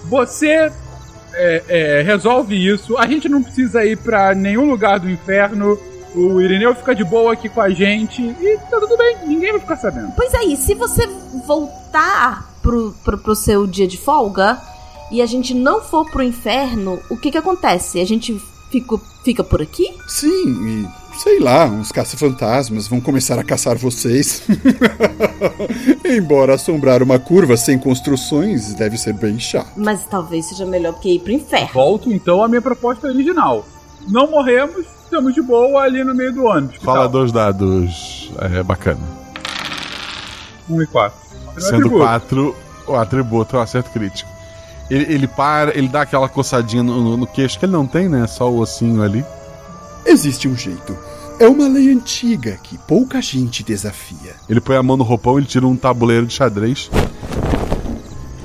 você 0.05 0.71
é, 1.35 1.63
é, 1.69 2.03
resolve 2.03 2.55
isso, 2.55 2.97
a 2.99 3.07
gente 3.07 3.29
não 3.29 3.43
precisa 3.43 3.85
ir 3.85 3.97
pra 3.97 4.35
nenhum 4.35 4.69
lugar 4.69 4.99
do 4.99 5.11
inferno, 5.11 5.79
o 6.15 6.41
Irineu 6.41 6.75
fica 6.75 6.95
de 6.95 7.05
boa 7.05 7.33
aqui 7.33 7.49
com 7.49 7.61
a 7.61 7.71
gente 7.71 8.23
e 8.23 8.59
tá 8.71 8.81
tudo 8.81 8.97
bem, 8.97 9.19
ninguém 9.27 9.53
vai 9.53 9.61
ficar 9.61 9.77
sabendo. 9.77 10.13
Pois 10.17 10.35
aí, 10.35 10.57
se 10.57 10.75
você 10.75 11.07
voltar 11.47 12.51
pro, 12.63 12.93
pro, 13.05 13.19
pro 13.19 13.35
seu 13.35 13.67
dia 13.67 13.87
de 13.87 13.97
folga 13.97 14.61
e 15.11 15.23
a 15.23 15.27
gente 15.27 15.55
não 15.55 15.81
for 15.81 16.09
pro 16.11 16.23
inferno, 16.23 17.01
o 17.11 17.17
que 17.17 17.31
que 17.31 17.39
acontece? 17.39 18.01
A 18.01 18.07
gente 18.07 18.41
fica, 18.71 18.99
fica 19.25 19.45
por 19.45 19.61
aqui? 19.61 19.93
Sim, 20.09 20.85
e 20.85 20.89
sei 21.19 21.39
lá, 21.39 21.67
uns 21.67 21.93
caça-fantasmas 21.93 22.89
vão 22.89 23.01
começar 23.01 23.39
a 23.39 23.45
caçar 23.45 23.77
vocês. 23.77 24.43
Embora 26.05 26.55
assombrar 26.55 27.03
uma 27.03 27.19
curva 27.19 27.57
sem 27.57 27.79
construções 27.79 28.75
deve 28.75 28.97
ser 28.97 29.13
bem 29.13 29.39
chato. 29.39 29.73
Mas 29.77 30.05
talvez 30.05 30.47
seja 30.47 30.65
melhor 30.65 30.99
que 30.99 31.15
ir 31.15 31.21
pro 31.21 31.33
inferno. 31.33 31.69
Volto 31.73 32.13
então 32.13 32.43
à 32.43 32.49
minha 32.49 32.63
proposta 32.63 33.07
original. 33.09 33.67
Não 34.09 34.31
morremos, 34.31 34.87
estamos 35.11 35.35
de 35.35 35.43
boa 35.43 35.83
ali 35.83 36.05
no 36.05 36.15
meio 36.15 36.33
do 36.33 36.45
ônibus. 36.45 36.77
Fala 36.83 37.01
tal? 37.01 37.09
dois 37.09 37.33
dados. 37.33 38.31
É 38.39 38.63
bacana. 38.63 39.01
Um 40.69 40.81
e 40.81 40.87
quatro. 40.87 41.19
Sendo 41.59 41.77
Atributo. 41.77 41.99
quatro, 41.99 42.57
o 42.87 42.95
atributo 42.95 43.57
é 43.57 43.59
um 43.59 43.63
acerto 43.63 43.91
crítico. 43.91 44.31
Ele, 44.89 45.13
ele 45.13 45.27
para, 45.27 45.77
ele 45.77 45.89
dá 45.89 46.03
aquela 46.03 46.29
coçadinha 46.29 46.83
no, 46.83 47.01
no- 47.03 47.17
no 47.17 47.27
queixo, 47.27 47.59
que 47.59 47.65
ele 47.65 47.73
não 47.73 47.87
tem, 47.87 48.09
né? 48.09 48.27
Só 48.27 48.51
o 48.51 48.59
ossinho 48.61 49.03
ali. 49.03 49.25
Existe 50.07 50.49
um 50.49 50.57
jeito. 50.57 50.97
É 51.39 51.49
uma 51.49 51.67
lei 51.69 51.91
antiga 51.93 52.59
que 52.63 52.79
pouca 52.79 53.21
gente 53.21 53.63
desafia. 53.63 54.35
Ele 54.49 54.61
põe 54.61 54.77
a 54.77 54.83
mão 54.83 54.97
no 54.97 55.05
roupão, 55.05 55.39
ele 55.39 55.47
tira 55.47 55.67
um 55.67 55.77
tabuleiro 55.77 56.27
de 56.27 56.35
xadrez. 56.35 56.91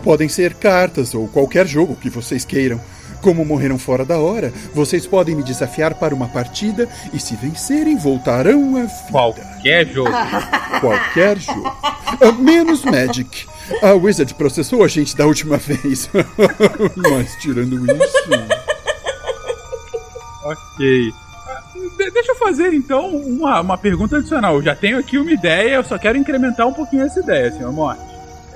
Podem 0.03 0.29
ser 0.29 0.53
cartas 0.55 1.13
ou 1.13 1.27
qualquer 1.27 1.67
jogo 1.67 1.95
que 1.95 2.09
vocês 2.09 2.43
queiram. 2.45 2.79
Como 3.25 3.43
morreram 3.43 3.79
fora 3.79 4.05
da 4.05 4.19
hora, 4.19 4.53
vocês 4.71 5.07
podem 5.07 5.33
me 5.33 5.41
desafiar 5.41 5.95
para 5.95 6.13
uma 6.13 6.27
partida 6.27 6.87
e 7.11 7.19
se 7.19 7.35
vencerem, 7.35 7.97
voltarão 7.97 8.75
à 8.77 8.81
vida. 8.81 9.09
Qualquer 9.09 9.87
jogo. 9.87 10.11
Qualquer 10.79 11.39
jogo. 11.39 11.75
Ah, 11.83 12.31
menos 12.37 12.85
Magic. 12.85 13.47
A 13.81 13.93
Wizard 13.93 14.31
processou 14.35 14.83
a 14.83 14.87
gente 14.87 15.17
da 15.17 15.25
última 15.25 15.57
vez. 15.57 16.07
Mas 16.95 17.35
tirando 17.41 17.83
isso. 17.95 18.29
Ok. 20.43 21.11
De- 21.97 22.11
deixa 22.11 22.31
eu 22.31 22.35
fazer 22.35 22.75
então 22.75 23.07
uma, 23.09 23.59
uma 23.59 23.77
pergunta 23.79 24.17
adicional. 24.17 24.57
Eu 24.57 24.61
já 24.61 24.75
tenho 24.75 24.99
aqui 24.99 25.17
uma 25.17 25.31
ideia, 25.31 25.77
eu 25.77 25.83
só 25.83 25.97
quero 25.97 26.15
incrementar 26.15 26.67
um 26.67 26.73
pouquinho 26.73 27.03
essa 27.03 27.21
ideia, 27.21 27.51
senhor 27.51 27.71
Morte. 27.71 28.03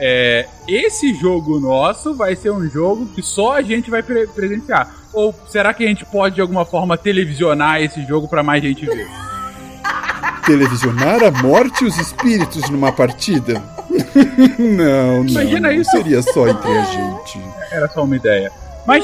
É, 0.02 0.48
esse 0.66 1.14
jogo 1.14 1.60
nosso 1.60 2.16
vai 2.16 2.34
ser 2.36 2.52
um 2.52 2.70
jogo 2.70 3.06
que 3.08 3.22
só 3.22 3.58
a 3.58 3.62
gente 3.62 3.90
vai 3.92 4.02
pre- 4.02 4.28
presenciar. 4.28 4.96
Ou 5.12 5.36
será 5.50 5.74
que 5.74 5.84
a 5.84 5.88
gente 5.88 6.06
pode 6.06 6.36
de 6.36 6.42
alguma 6.42 6.64
forma 6.64 6.98
televisionar 6.98 7.82
esse 7.82 8.06
jogo 8.06 8.28
pra 8.28 8.42
mais 8.42 8.64
gente 8.64 8.86
ver? 8.86 9.08
Televisionar 10.46 11.22
a 11.24 11.32
morte 11.32 11.84
e 11.84 11.88
os 11.88 11.98
espíritos 11.98 12.70
numa 12.70 12.92
partida? 12.92 13.62
não, 14.58 15.24
não. 15.24 15.28
Imagina 15.30 15.74
isso. 15.74 15.92
Seria 15.92 16.22
só 16.22 16.48
entre 16.48 16.72
a 16.72 16.84
gente. 16.86 17.40
Era 17.72 17.88
só 17.90 18.04
uma 18.04 18.16
ideia. 18.16 18.52
Mas 18.88 19.04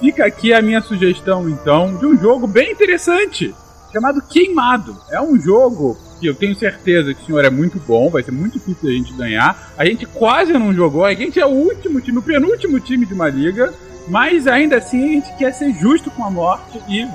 fica 0.00 0.26
aqui 0.26 0.52
a 0.52 0.60
minha 0.60 0.80
sugestão, 0.80 1.48
então, 1.48 1.96
de 1.96 2.06
um 2.06 2.18
jogo 2.18 2.46
bem 2.46 2.72
interessante, 2.72 3.54
chamado 3.92 4.20
Queimado. 4.22 4.96
É 5.10 5.20
um 5.20 5.38
jogo 5.40 5.96
que 6.18 6.26
eu 6.26 6.34
tenho 6.34 6.54
certeza 6.54 7.14
que 7.14 7.22
o 7.22 7.26
senhor 7.26 7.44
é 7.44 7.50
muito 7.50 7.80
bom, 7.86 8.10
vai 8.10 8.22
ser 8.22 8.32
muito 8.32 8.58
difícil 8.58 8.88
a 8.88 8.92
gente 8.92 9.12
ganhar. 9.12 9.72
A 9.76 9.84
gente 9.84 10.06
quase 10.06 10.52
não 10.52 10.74
jogou, 10.74 11.04
a 11.04 11.14
gente 11.14 11.38
é 11.38 11.46
o 11.46 11.50
último 11.50 12.00
time, 12.00 12.18
o 12.18 12.22
penúltimo 12.22 12.80
time 12.80 13.06
de 13.06 13.14
uma 13.14 13.28
liga, 13.28 13.72
mas 14.08 14.46
ainda 14.46 14.76
assim 14.76 15.02
a 15.02 15.12
gente 15.12 15.36
quer 15.36 15.52
ser 15.52 15.72
justo 15.74 16.10
com 16.10 16.24
a 16.24 16.30
morte 16.30 16.80
e 16.88 17.06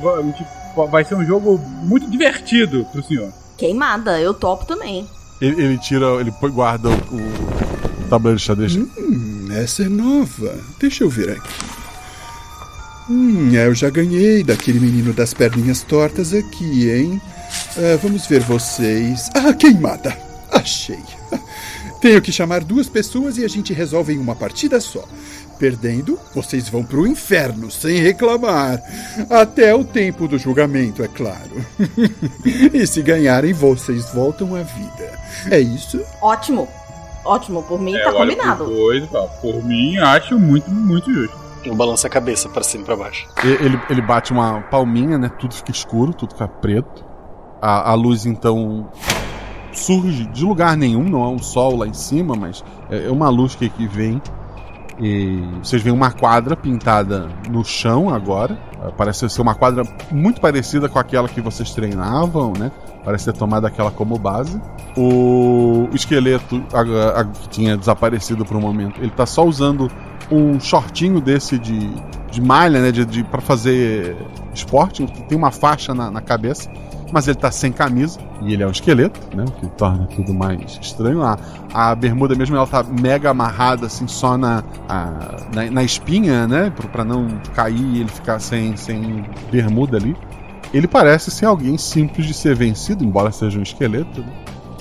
vai 0.90 1.04
ser 1.04 1.16
um 1.16 1.26
jogo 1.26 1.58
muito 1.58 2.10
divertido 2.10 2.86
pro 2.92 3.04
senhor. 3.04 3.32
Queimada, 3.58 4.20
eu 4.20 4.34
topo 4.34 4.66
também. 4.66 5.08
Ele, 5.42 5.62
ele 5.62 5.78
tira, 5.78 6.06
ele 6.20 6.32
guarda 6.52 6.90
o, 6.90 6.94
o 6.94 8.08
tabuleiro 8.10 8.40
de 8.40 8.46
xadrez. 8.46 8.76
Hum, 8.76 9.48
essa 9.52 9.84
é 9.84 9.90
nova. 9.90 10.58
Deixa 10.80 11.04
eu 11.04 11.10
ver 11.10 11.32
aqui. 11.32 11.74
Hum, 13.10 13.52
eu 13.54 13.76
já 13.76 13.90
ganhei 13.90 14.44
daquele 14.44 14.80
menino 14.80 15.14
das 15.14 15.34
perninhas 15.34 15.84
tortas 15.84 16.34
aqui, 16.34 16.90
hein? 16.90 17.22
Ah, 17.78 17.98
vamos 18.02 18.26
ver 18.28 18.42
vocês. 18.42 19.30
Ah, 19.34 19.54
queimada! 19.54 20.16
Achei. 20.52 21.00
Tenho 22.00 22.22
que 22.22 22.32
chamar 22.32 22.64
duas 22.64 22.88
pessoas 22.90 23.38
e 23.38 23.46
a 23.46 23.48
gente 23.48 23.74
resolve 23.74 24.14
em 24.14 24.20
uma 24.20 24.36
partida 24.36 24.80
só. 24.82 25.04
Perdendo, 25.58 26.20
vocês 26.36 26.68
vão 26.68 26.84
pro 26.84 27.08
inferno 27.08 27.72
sem 27.72 28.00
reclamar. 28.00 28.82
Até 29.30 29.74
o 29.74 29.84
tempo 29.86 30.28
do 30.28 30.38
julgamento, 30.38 31.02
é 31.02 31.08
claro. 31.08 31.66
e 32.74 32.86
se 32.86 33.02
ganharem, 33.02 33.54
vocês 33.54 34.12
voltam 34.14 34.56
à 34.56 34.64
vida. 34.64 35.20
É 35.50 35.60
isso? 35.60 36.02
Ótimo. 36.22 36.68
Ótimo, 37.24 37.64
por 37.64 37.80
mim 37.80 37.96
É, 37.96 38.04
tá 38.04 38.12
combinado. 38.12 38.66
pros 38.66 38.78
dois 38.78 39.10
por 39.42 39.64
mim, 39.64 39.98
acho 39.98 40.38
muito, 40.38 40.70
muito 40.70 41.12
justo. 41.14 41.38
Eu 41.64 41.74
balanço 41.74 42.06
a 42.06 42.10
cabeça 42.10 42.50
pra 42.50 42.62
cima 42.62 42.84
e 42.84 42.86
pra 42.86 42.98
baixo. 42.98 43.26
Ele, 43.42 43.80
ele 43.90 44.02
bate 44.02 44.34
uma 44.34 44.60
palminha, 44.64 45.18
né? 45.18 45.32
Tudo 45.40 45.56
fica 45.56 45.72
escuro, 45.72 46.14
tudo 46.14 46.34
fica 46.34 46.50
preto. 46.50 47.06
A, 47.66 47.92
a 47.92 47.94
luz 47.94 48.26
então 48.26 48.90
surge 49.72 50.26
de 50.28 50.44
lugar 50.44 50.76
nenhum, 50.78 51.04
não 51.04 51.24
é 51.24 51.28
um 51.30 51.40
sol 51.40 51.78
lá 51.78 51.88
em 51.88 51.94
cima, 51.94 52.36
mas 52.36 52.64
é 52.90 53.06
é 53.08 53.12
uma 53.12 53.30
luz 53.30 53.56
que, 53.56 53.70
que 53.70 53.88
vem. 53.88 54.22
E 55.00 55.42
vocês 55.64 55.82
veem 55.82 55.96
uma 55.96 56.12
quadra 56.12 56.56
pintada 56.56 57.28
no 57.50 57.64
chão 57.66 58.14
agora. 58.14 58.56
Ah, 58.80 58.92
Parece 58.96 59.28
ser 59.28 59.42
uma 59.42 59.56
quadra 59.56 59.84
muito 60.12 60.40
parecida 60.40 60.88
com 60.88 61.00
aquela 61.00 61.28
que 61.28 61.42
vocês 61.42 61.72
treinavam, 61.74 62.54
né? 62.60 62.72
Parece 63.04 63.26
ter 63.26 63.34
tomado 63.34 63.66
aquela 63.66 63.90
como 63.90 64.20
base. 64.20 64.62
O 64.96 65.88
esqueleto 65.94 66.64
a- 66.72 67.22
a- 67.22 67.26
que 67.26 67.50
tinha 67.50 67.76
desaparecido 67.76 68.46
por 68.46 68.56
um 68.56 68.62
momento, 68.62 69.00
ele 69.02 69.10
tá 69.10 69.26
só 69.26 69.44
usando 69.44 69.90
um 70.32 70.60
shortinho 70.60 71.20
desse 71.20 71.58
de, 71.58 71.90
de 72.30 72.40
malha, 72.40 72.80
né? 72.80 72.92
De, 72.92 73.04
de, 73.04 73.24
para 73.24 73.42
fazer 73.42 74.16
esporte, 74.54 75.04
que 75.08 75.24
tem 75.24 75.36
uma 75.38 75.50
faixa 75.50 75.96
na, 75.96 76.12
na 76.12 76.22
cabeça. 76.22 76.70
Mas 77.14 77.28
ele 77.28 77.38
tá 77.38 77.52
sem 77.52 77.72
camisa 77.72 78.20
e 78.42 78.54
ele 78.54 78.64
é 78.64 78.68
um 78.68 78.72
esqueleto, 78.72 79.20
né? 79.38 79.46
O 79.48 79.52
que 79.52 79.68
torna 79.78 80.08
tudo 80.08 80.34
mais 80.34 80.80
estranho. 80.82 81.22
A, 81.22 81.38
a 81.72 81.94
bermuda 81.94 82.34
mesmo, 82.34 82.56
ela 82.56 82.66
tá 82.66 82.82
mega 82.84 83.30
amarrada, 83.30 83.86
assim, 83.86 84.08
só 84.08 84.36
na, 84.36 84.64
a- 84.90 85.38
na, 85.54 85.70
na 85.70 85.84
espinha, 85.84 86.48
né? 86.48 86.74
Pra, 86.92 87.06
não 87.06 87.28
cair 87.54 87.78
e 87.80 88.00
ele 88.00 88.10
ficar 88.10 88.40
sem, 88.40 88.76
sem 88.76 89.24
bermuda 89.52 89.98
ali. 89.98 90.16
Ele 90.74 90.88
parece 90.88 91.30
ser 91.30 91.46
alguém 91.46 91.78
simples 91.78 92.26
de 92.26 92.34
ser 92.34 92.56
vencido, 92.56 93.04
embora 93.06 93.32
seja 93.32 93.60
um 93.60 93.64
esqueleto. 93.64 94.22
né? 94.22 94.28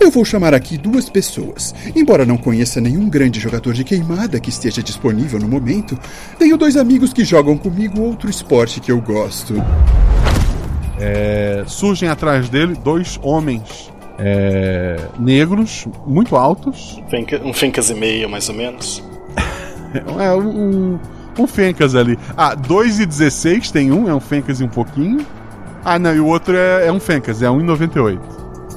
Eu 0.00 0.10
vou 0.10 0.24
chamar 0.24 0.54
aqui 0.54 0.78
duas 0.78 1.10
pessoas. 1.10 1.74
Embora 1.94 2.24
não 2.24 2.38
conheça 2.38 2.80
nenhum 2.80 3.10
grande 3.10 3.38
jogador 3.38 3.74
de 3.74 3.84
queimada 3.84 4.40
que 4.40 4.48
esteja 4.48 4.82
disponível 4.82 5.38
no 5.38 5.46
momento, 5.46 5.98
tenho 6.38 6.56
dois 6.56 6.78
amigos 6.78 7.12
que 7.12 7.26
jogam 7.26 7.58
comigo 7.58 8.00
outro 8.00 8.30
esporte 8.30 8.80
que 8.80 8.90
eu 8.90 9.02
gosto. 9.02 9.54
É, 11.04 11.64
surgem 11.66 12.08
atrás 12.08 12.48
dele 12.48 12.76
dois 12.76 13.18
homens 13.24 13.92
é, 14.20 15.00
negros, 15.18 15.88
muito 16.06 16.36
altos. 16.36 17.02
Um 17.44 17.52
Fencas 17.52 17.90
e 17.90 17.94
meio, 17.94 18.30
mais 18.30 18.48
ou 18.48 18.54
menos. 18.54 19.02
É 20.18 20.32
um, 20.34 20.98
um 21.38 21.46
Fencas 21.46 21.94
ali. 21.94 22.18
Ah, 22.34 22.54
2 22.54 23.00
e 23.00 23.04
16 23.04 23.70
tem 23.70 23.92
um, 23.92 24.08
é 24.08 24.14
um 24.14 24.20
Fencas 24.20 24.58
e 24.58 24.64
um 24.64 24.68
pouquinho. 24.68 25.26
Ah, 25.84 25.98
não, 25.98 26.14
e 26.14 26.20
o 26.20 26.26
outro 26.28 26.56
é, 26.56 26.86
é 26.86 26.92
um 26.92 26.98
Fencas, 26.98 27.42
é 27.42 27.46
1,98. 27.46 28.18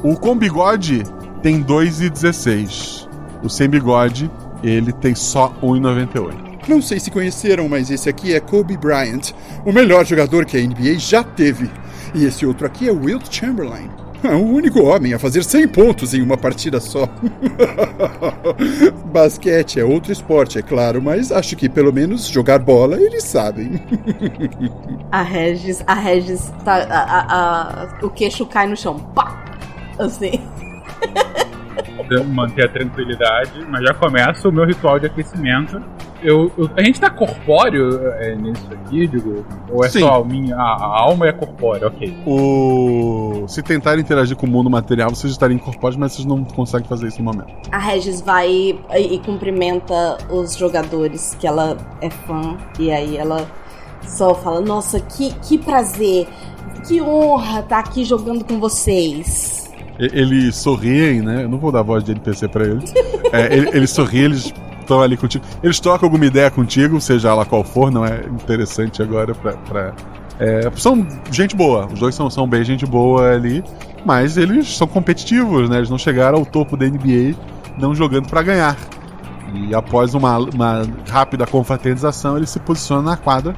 O 0.03 0.17
com 0.17 0.35
bigode 0.35 1.03
tem 1.41 1.61
2 1.61 2.01
e 2.01 2.09
16. 2.09 3.07
O 3.41 3.49
sem 3.49 3.69
bigode, 3.69 4.29
ele 4.61 4.91
tem 4.91 5.15
só 5.15 5.53
1,98. 5.63 6.33
Não 6.67 6.81
sei 6.81 6.99
se 6.99 7.09
conheceram, 7.09 7.69
mas 7.69 7.89
esse 7.89 8.09
aqui 8.09 8.33
é 8.33 8.41
Kobe 8.41 8.75
Bryant, 8.75 9.31
o 9.63 9.71
melhor 9.71 10.05
jogador 10.05 10.43
que 10.45 10.57
a 10.57 10.59
NBA 10.59 10.97
já 10.97 11.23
teve. 11.23 11.69
E 12.15 12.25
esse 12.25 12.45
outro 12.45 12.65
aqui 12.65 12.87
é 12.87 12.91
Wilt 12.91 13.27
Chamberlain, 13.29 13.89
o 14.23 14.37
único 14.55 14.81
homem 14.81 15.13
a 15.13 15.19
fazer 15.19 15.43
100 15.43 15.67
pontos 15.67 16.13
em 16.13 16.21
uma 16.21 16.37
partida 16.37 16.79
só. 16.79 17.07
Basquete 19.11 19.79
é 19.79 19.83
outro 19.83 20.11
esporte, 20.11 20.57
é 20.57 20.61
claro, 20.61 21.01
mas 21.01 21.31
acho 21.31 21.55
que 21.55 21.67
pelo 21.69 21.91
menos 21.93 22.25
jogar 22.27 22.59
bola 22.59 22.95
eles 22.99 23.23
sabem. 23.23 23.79
A 25.11 25.21
Regis, 25.21 25.83
a 25.85 25.93
Regis 25.93 26.51
tá. 26.63 26.75
a- 26.75 27.03
a- 27.03 27.83
a- 28.01 28.05
o 28.05 28.09
queixo 28.09 28.45
cai 28.45 28.67
no 28.67 28.75
chão. 28.75 28.97
Pá! 29.13 29.43
Assim. 29.99 30.41
manter 32.27 32.65
a 32.65 32.69
tranquilidade, 32.69 33.65
mas 33.69 33.81
já 33.83 33.93
começa 33.93 34.47
o 34.49 34.51
meu 34.51 34.65
ritual 34.65 34.99
de 34.99 35.05
aquecimento. 35.07 35.81
Eu, 36.25 36.51
eu- 36.57 36.69
a 36.75 36.81
gente 36.83 36.99
tá 36.99 37.09
corpóreo 37.09 37.99
é, 38.19 38.35
nisso 38.35 38.67
aqui, 38.71 39.07
digo? 39.07 39.45
Ou 39.71 39.83
é 39.85 39.89
Sim. 39.89 39.99
só 39.99 40.21
a 40.21 40.25
minha. 40.25 40.55
A, 40.55 40.59
a 40.61 41.01
alma 41.03 41.27
é 41.27 41.31
corpórea, 41.31 41.87
ok. 41.87 42.13
O... 42.25 43.45
Se 43.47 43.61
tentarem 43.61 44.01
interagir 44.01 44.35
com 44.35 44.45
o 44.45 44.49
mundo 44.49 44.69
material, 44.69 45.09
vocês 45.11 45.31
estariam 45.31 45.55
incorporados, 45.57 45.97
mas 45.97 46.13
vocês 46.13 46.25
não 46.25 46.43
conseguem 46.43 46.87
fazer 46.87 47.07
isso 47.07 47.19
no 47.21 47.25
momento. 47.25 47.53
A 47.71 47.77
Regis 47.77 48.21
vai 48.21 48.49
e, 48.49 48.79
e 48.95 49.19
cumprimenta 49.19 50.17
os 50.29 50.55
jogadores 50.57 51.35
que 51.39 51.45
ela 51.47 51.77
é 52.01 52.09
fã. 52.09 52.57
E 52.79 52.91
aí 52.91 53.17
ela 53.17 53.45
só 54.07 54.33
fala: 54.35 54.61
Nossa, 54.61 54.99
que, 54.99 55.33
que 55.41 55.57
prazer, 55.57 56.27
que 56.87 57.01
honra 57.01 57.59
estar 57.59 57.79
aqui 57.79 58.03
jogando 58.03 58.43
com 58.43 58.59
vocês. 58.59 59.71
E- 59.99 60.05
Eles 60.13 60.55
sorriem, 60.57 61.21
né? 61.21 61.43
Eu 61.43 61.49
não 61.49 61.57
vou 61.57 61.71
dar 61.71 61.81
voz 61.83 62.03
de 62.03 62.11
NPC 62.11 62.47
pra 62.47 62.65
eles. 62.65 62.91
É, 63.33 63.53
ele- 63.53 63.69
eles 63.73 63.89
sorriem, 63.89 64.25
eles 64.25 64.53
estão 64.85 65.01
ali 65.01 65.17
contigo. 65.17 65.43
Eles 65.61 65.79
trocam 65.79 66.07
alguma 66.07 66.25
ideia 66.25 66.49
contigo, 66.49 66.99
seja 67.01 67.29
ela 67.29 67.45
qual 67.45 67.63
for, 67.63 67.91
não 67.91 68.05
é 68.05 68.21
interessante 68.25 69.01
agora 69.01 69.33
pra. 69.35 69.53
pra- 69.53 69.93
é, 70.39 70.69
são 70.75 71.05
gente 71.31 71.55
boa, 71.55 71.87
os 71.91 71.99
dois 71.99 72.13
são, 72.13 72.29
são 72.29 72.45
bem 72.45 72.61
gente 72.63 72.85
boa 72.85 73.31
ali, 73.31 73.63
mas 74.05 74.35
eles 74.35 74.75
são 74.75 74.85
competitivos, 74.85 75.69
né? 75.69 75.77
Eles 75.77 75.89
não 75.89 75.97
chegaram 75.97 76.39
ao 76.39 76.45
topo 76.45 76.75
da 76.75 76.85
NBA 76.85 77.33
não 77.77 77.95
jogando 77.95 78.27
pra 78.29 78.41
ganhar. 78.41 78.75
E 79.53 79.73
após 79.73 80.13
uma, 80.13 80.37
uma 80.37 80.81
rápida 81.09 81.45
confraternização, 81.47 82.35
eles 82.35 82.49
se 82.49 82.59
posicionam 82.59 83.03
na 83.03 83.15
quadra. 83.15 83.55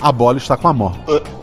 A 0.00 0.12
bola 0.12 0.38
está 0.38 0.56
com 0.56 0.68
a 0.68 0.72
mão. 0.72 0.92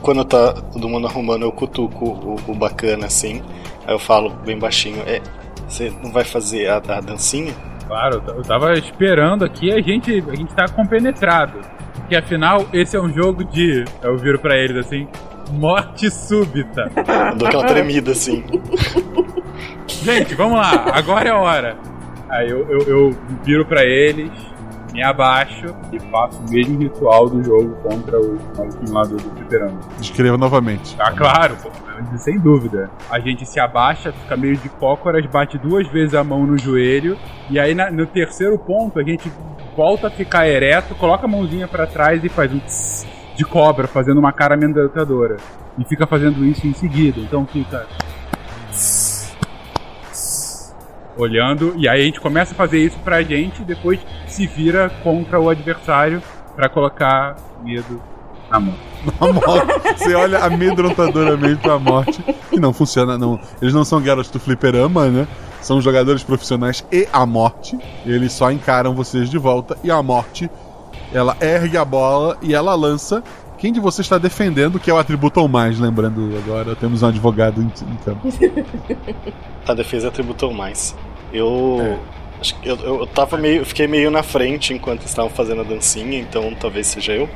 Quando 0.02 0.24
tá 0.24 0.54
todo 0.54 0.88
mundo 0.88 1.06
arrumando, 1.06 1.44
eu 1.44 1.52
cutuco 1.52 2.06
o, 2.06 2.52
o 2.52 2.56
bacana 2.56 3.08
assim. 3.08 3.42
Aí 3.86 3.94
eu 3.94 4.00
falo 4.00 4.30
bem 4.46 4.58
baixinho: 4.58 5.02
É, 5.06 5.22
você 5.68 5.92
não 6.02 6.12
vai 6.12 6.24
fazer 6.24 6.68
a, 6.70 6.78
a 6.78 7.02
dancinha? 7.02 7.54
Claro, 7.88 8.22
eu 8.28 8.44
tava 8.44 8.74
esperando 8.74 9.46
aqui, 9.46 9.72
a 9.72 9.82
gente, 9.82 10.24
a 10.30 10.36
gente 10.36 10.54
tá 10.54 10.68
compenetrado. 10.68 11.60
Porque 11.96 12.16
afinal, 12.16 12.66
esse 12.74 12.96
é 12.96 13.02
um 13.02 13.12
jogo 13.12 13.44
de. 13.44 13.86
Eu 14.02 14.18
viro 14.18 14.40
pra 14.40 14.58
eles 14.58 14.86
assim. 14.86 15.08
Morte 15.52 16.12
súbita. 16.12 16.92
Eu 17.32 17.38
dou 17.38 17.48
aquela 17.48 17.66
tremida 17.66 18.12
assim. 18.12 18.44
Gente, 19.88 20.36
vamos 20.36 20.58
lá, 20.58 20.86
agora 20.94 21.30
é 21.30 21.32
a 21.32 21.38
hora. 21.38 21.78
Aí 22.30 22.50
eu, 22.50 22.70
eu, 22.70 22.80
eu 22.82 23.18
viro 23.44 23.66
pra 23.66 23.86
eles, 23.86 24.30
me 24.92 25.02
abaixo 25.02 25.66
e 25.92 26.00
faço 26.12 26.38
o 26.40 26.50
mesmo 26.50 26.80
ritual 26.80 27.30
do 27.30 27.42
jogo 27.42 27.74
contra 27.82 28.20
o 28.20 28.38
maluquinho 28.56 28.94
lá 28.94 29.04
do, 29.04 29.16
do 29.16 29.30
fliperama. 29.32 29.80
Descreva 29.98 30.38
novamente. 30.38 30.96
Ah, 31.00 31.12
claro, 31.12 31.56
pô, 31.64 31.70
sem 32.18 32.40
dúvida. 32.40 32.90
A 33.10 33.20
gente 33.20 33.46
se 33.46 33.60
abaixa, 33.60 34.12
fica 34.12 34.36
meio 34.38 34.58
de 34.58 34.70
cócoras, 34.70 35.26
bate 35.26 35.58
duas 35.58 35.88
vezes 35.92 36.14
a 36.14 36.24
mão 36.24 36.46
no 36.46 36.58
joelho, 36.58 37.18
e 37.50 37.60
aí 37.60 37.74
na- 37.74 37.92
no 37.92 38.06
terceiro 38.06 38.58
ponto 38.58 39.00
a 39.00 39.04
gente 39.04 39.32
volta 39.76 40.08
a 40.08 40.12
ficar 40.12 40.48
ereto, 40.48 40.96
coloca 40.96 41.26
a 41.26 41.28
mãozinha 41.30 41.68
pra 41.68 41.86
trás 41.86 42.24
e 42.24 42.30
faz 42.30 42.52
um 42.54 42.60
tss 42.60 43.06
de 43.36 43.46
cobra, 43.46 43.88
fazendo 43.88 44.18
uma 44.20 44.34
cara 44.34 44.56
amedrontadora. 44.56 45.38
E 45.78 45.86
fica 45.86 46.08
fazendo 46.08 46.44
isso 46.44 46.66
em 46.66 46.74
seguida. 46.74 47.20
Então 47.20 47.46
fica. 47.46 47.86
tss, 48.72 49.36
tss, 50.12 50.76
Olhando, 51.16 51.74
e 51.78 51.88
aí 51.88 52.02
a 52.02 52.06
gente 52.06 52.20
começa 52.20 52.54
a 52.54 52.56
fazer 52.56 52.80
isso 52.80 52.98
pra 53.00 53.22
gente 53.22 53.62
e 53.62 53.66
depois 53.66 54.00
se 54.28 54.46
vira 54.48 54.90
contra 55.04 55.40
o 55.40 55.50
adversário 55.50 56.22
pra 56.56 56.70
colocar 56.70 57.36
medo 57.64 58.02
na 58.50 58.60
mão. 58.60 58.76
A 59.20 59.32
morte. 59.32 59.98
Você 59.98 60.16
olha 60.16 60.40
amedrontadoramente 60.40 61.62
pra 61.62 61.80
morte. 61.80 62.24
E 62.52 62.60
não 62.60 62.74
funciona, 62.74 63.18
não. 63.18 63.40
Eles 63.62 63.74
não 63.74 63.86
são 63.86 64.02
garotos 64.02 64.32
do 64.32 64.40
fliperama, 64.40 65.08
né? 65.08 65.28
São 65.62 65.80
jogadores 65.82 66.24
profissionais 66.24 66.86
e 66.92 67.08
a 67.12 67.26
morte. 67.26 67.78
Eles 68.06 68.34
só 68.34 68.52
encaram 68.52 68.94
vocês 68.94 69.30
de 69.30 69.38
volta. 69.38 69.78
E 69.84 69.92
a 69.92 70.02
morte, 70.02 70.50
ela 71.14 71.38
ergue 71.40 71.78
a 71.78 71.86
bola 71.86 72.38
e 72.42 72.54
ela 72.54 72.76
lança. 72.76 73.24
Quem 73.58 73.74
de 73.74 73.80
vocês 73.80 74.06
está 74.06 74.20
defendendo, 74.20 74.80
que 74.80 74.90
é 74.90 74.94
o 74.94 74.98
atributo 74.98 75.40
ou 75.40 75.48
mais, 75.48 75.80
lembrando 75.80 76.32
agora, 76.38 76.76
temos 76.76 77.02
um 77.02 77.08
advogado 77.08 77.60
em, 77.60 77.66
em 77.66 77.96
campo. 78.06 78.28
A 79.68 79.74
defesa 79.74 80.10
atributou 80.10 80.54
mais. 80.54 80.96
Eu. 81.34 82.00
Acho 82.40 82.54
que 82.56 82.70
eu, 82.70 82.76
eu 82.78 83.08
tava 83.08 83.36
meio. 83.38 83.66
Fiquei 83.66 83.88
meio 83.88 84.12
na 84.12 84.22
frente 84.22 84.74
enquanto 84.74 85.06
estavam 85.06 85.30
fazendo 85.32 85.62
a 85.62 85.64
dancinha, 85.64 86.20
então 86.20 86.54
talvez 86.60 86.86
seja 86.88 87.14
eu. 87.14 87.28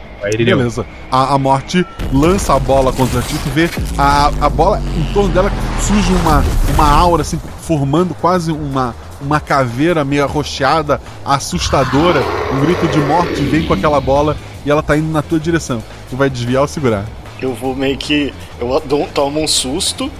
Beleza. 0.57 0.85
A, 1.11 1.33
a 1.33 1.37
morte 1.39 1.83
lança 2.13 2.53
a 2.53 2.59
bola 2.59 2.93
contra 2.93 3.21
ti, 3.21 3.33
tu 3.43 3.49
vê 3.49 3.67
a, 3.97 4.27
a 4.41 4.49
bola 4.49 4.79
em 4.95 5.13
torno 5.13 5.29
dela 5.29 5.51
surge 5.81 6.13
uma, 6.13 6.43
uma 6.75 6.87
aura, 6.91 7.23
assim, 7.23 7.39
formando 7.61 8.13
quase 8.13 8.51
uma, 8.51 8.95
uma 9.19 9.39
caveira 9.39 10.05
meio 10.05 10.23
arroxeada, 10.23 11.01
assustadora. 11.25 12.21
Um 12.53 12.59
grito 12.61 12.87
de 12.87 12.99
morte 12.99 13.41
vem 13.41 13.65
com 13.65 13.73
aquela 13.73 13.99
bola 13.99 14.37
e 14.65 14.69
ela 14.69 14.83
tá 14.83 14.95
indo 14.95 15.11
na 15.11 15.21
tua 15.23 15.39
direção. 15.39 15.81
Tu 16.09 16.15
vai 16.15 16.29
desviar 16.29 16.61
ou 16.61 16.67
segurar? 16.67 17.05
Eu 17.41 17.55
vou 17.55 17.75
meio 17.75 17.97
que. 17.97 18.31
Eu 18.59 18.79
dou- 18.85 19.07
tomo 19.11 19.41
um 19.41 19.47
susto 19.47 20.11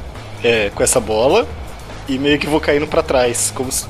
é, 0.43 0.71
com 0.73 0.81
essa 0.81 0.99
bola 0.99 1.47
e 2.09 2.17
meio 2.17 2.39
que 2.39 2.47
vou 2.47 2.59
caindo 2.59 2.87
pra 2.87 3.03
trás. 3.03 3.51
Como 3.53 3.71
se. 3.71 3.85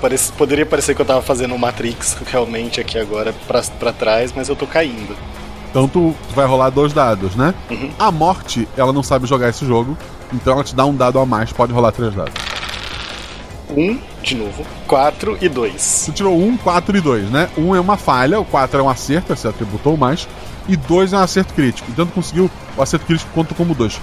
Parece- 0.00 0.32
poderia 0.32 0.64
parecer 0.64 0.94
que 0.94 1.02
eu 1.02 1.06
tava 1.06 1.20
fazendo 1.22 1.54
o 1.54 1.58
Matrix 1.58 2.16
realmente 2.26 2.80
aqui 2.80 2.98
agora 2.98 3.34
pra, 3.46 3.62
pra 3.78 3.92
trás, 3.92 4.32
mas 4.34 4.48
eu 4.48 4.56
tô 4.56 4.66
caindo. 4.66 5.16
Então 5.70 5.86
tu, 5.86 6.14
vai 6.34 6.46
rolar 6.46 6.70
dois 6.70 6.92
dados, 6.94 7.36
né? 7.36 7.52
A 7.98 8.10
morte, 8.10 8.66
ela 8.76 8.92
não 8.92 9.02
sabe 9.02 9.26
jogar 9.26 9.50
esse 9.50 9.66
jogo, 9.66 9.96
então 10.32 10.54
ela 10.54 10.64
te 10.64 10.74
dá 10.74 10.86
um 10.86 10.94
dado 10.94 11.18
a 11.18 11.26
mais, 11.26 11.52
pode 11.52 11.72
rolar 11.72 11.92
três 11.92 12.14
dados. 12.14 12.32
Um, 13.76 13.98
de 14.22 14.36
novo. 14.36 14.64
Quatro 14.86 15.36
e 15.40 15.48
dois. 15.48 16.04
Tu 16.06 16.12
tirou 16.12 16.38
um, 16.40 16.56
quatro 16.56 16.96
e 16.96 17.00
dois, 17.00 17.28
né? 17.30 17.50
Um 17.58 17.74
é 17.74 17.80
uma 17.80 17.96
falha, 17.98 18.40
o 18.40 18.44
quatro 18.44 18.80
é 18.80 18.82
um 18.82 18.88
acerto, 18.88 19.36
você 19.36 19.48
atributou 19.48 19.96
mais, 19.96 20.26
e 20.68 20.76
dois 20.76 21.12
é 21.12 21.16
um 21.18 21.20
acerto 21.20 21.52
crítico. 21.52 21.90
Então 21.90 22.06
tu 22.06 22.12
conseguiu 22.12 22.50
o 22.76 22.82
acerto 22.82 23.04
crítico 23.04 23.30
conta 23.34 23.54
como 23.54 23.74
dois. 23.74 24.00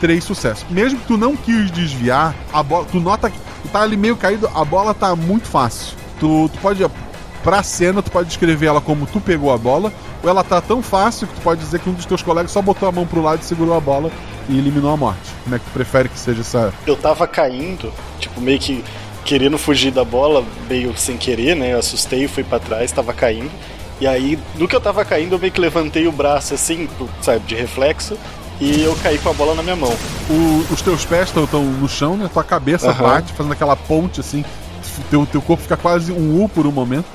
Três 0.00 0.24
sucessos. 0.24 0.64
Mesmo 0.70 0.98
que 0.98 1.06
tu 1.06 1.16
não 1.16 1.36
quis 1.36 1.70
desviar, 1.70 2.34
a 2.52 2.62
bola. 2.62 2.84
Tu 2.90 2.98
nota 2.98 3.30
que 3.30 3.38
tá 3.68 3.82
ali 3.82 3.96
meio 3.96 4.16
caído, 4.16 4.48
a 4.54 4.64
bola 4.64 4.94
tá 4.94 5.14
muito 5.14 5.48
fácil. 5.48 5.96
Tu, 6.18 6.48
tu 6.52 6.58
pode. 6.58 6.84
Pra 7.42 7.60
cena, 7.64 8.00
tu 8.00 8.10
pode 8.12 8.28
descrever 8.28 8.66
ela 8.66 8.80
como 8.80 9.04
tu 9.04 9.20
pegou 9.20 9.52
a 9.52 9.58
bola, 9.58 9.92
ou 10.22 10.30
ela 10.30 10.44
tá 10.44 10.60
tão 10.60 10.80
fácil 10.80 11.26
que 11.26 11.34
tu 11.34 11.40
pode 11.40 11.60
dizer 11.60 11.80
que 11.80 11.90
um 11.90 11.92
dos 11.92 12.06
teus 12.06 12.22
colegas 12.22 12.52
só 12.52 12.62
botou 12.62 12.88
a 12.88 12.92
mão 12.92 13.04
pro 13.04 13.20
lado 13.20 13.42
e 13.42 13.44
segurou 13.44 13.76
a 13.76 13.80
bola 13.80 14.12
e 14.48 14.56
eliminou 14.56 14.92
a 14.92 14.96
morte. 14.96 15.28
Como 15.42 15.56
é 15.56 15.58
que 15.58 15.64
tu 15.64 15.72
prefere 15.72 16.08
que 16.08 16.16
seja 16.16 16.40
essa. 16.40 16.72
Eu 16.86 16.96
tava 16.96 17.26
caindo, 17.26 17.92
tipo, 18.20 18.40
meio 18.40 18.60
que 18.60 18.84
querendo 19.24 19.58
fugir 19.58 19.90
da 19.90 20.04
bola, 20.04 20.44
meio 20.68 20.96
sem 20.96 21.16
querer, 21.16 21.56
né? 21.56 21.72
Eu 21.72 21.80
assustei, 21.80 22.28
fui 22.28 22.44
pra 22.44 22.60
trás, 22.60 22.92
tava 22.92 23.12
caindo. 23.12 23.50
E 24.00 24.06
aí, 24.06 24.38
no 24.56 24.66
que 24.66 24.74
eu 24.74 24.80
tava 24.80 25.04
caindo, 25.04 25.34
eu 25.34 25.38
meio 25.38 25.52
que 25.52 25.60
levantei 25.60 26.06
o 26.06 26.12
braço 26.12 26.54
assim, 26.54 26.88
sabe, 27.20 27.40
de 27.46 27.54
reflexo, 27.54 28.18
e 28.62 28.82
eu 28.82 28.94
caí 29.02 29.18
com 29.18 29.30
a 29.30 29.32
bola 29.32 29.54
na 29.54 29.62
minha 29.62 29.76
mão. 29.76 29.92
O- 30.30 30.66
os 30.72 30.80
teus 30.82 31.04
pés 31.04 31.28
estão 31.36 31.62
no 31.64 31.88
chão, 31.88 32.16
né? 32.16 32.28
Tua 32.32 32.44
cabeça 32.44 32.90
Aham. 32.90 33.02
bate, 33.04 33.32
fazendo 33.32 33.52
aquela 33.52 33.76
ponte 33.76 34.20
assim. 34.20 34.44
Teu, 35.10 35.26
teu 35.26 35.40
corpo 35.42 35.62
fica 35.62 35.76
quase 35.76 36.12
um 36.12 36.42
U 36.42 36.48
por 36.48 36.66
um 36.66 36.72
momento. 36.72 37.06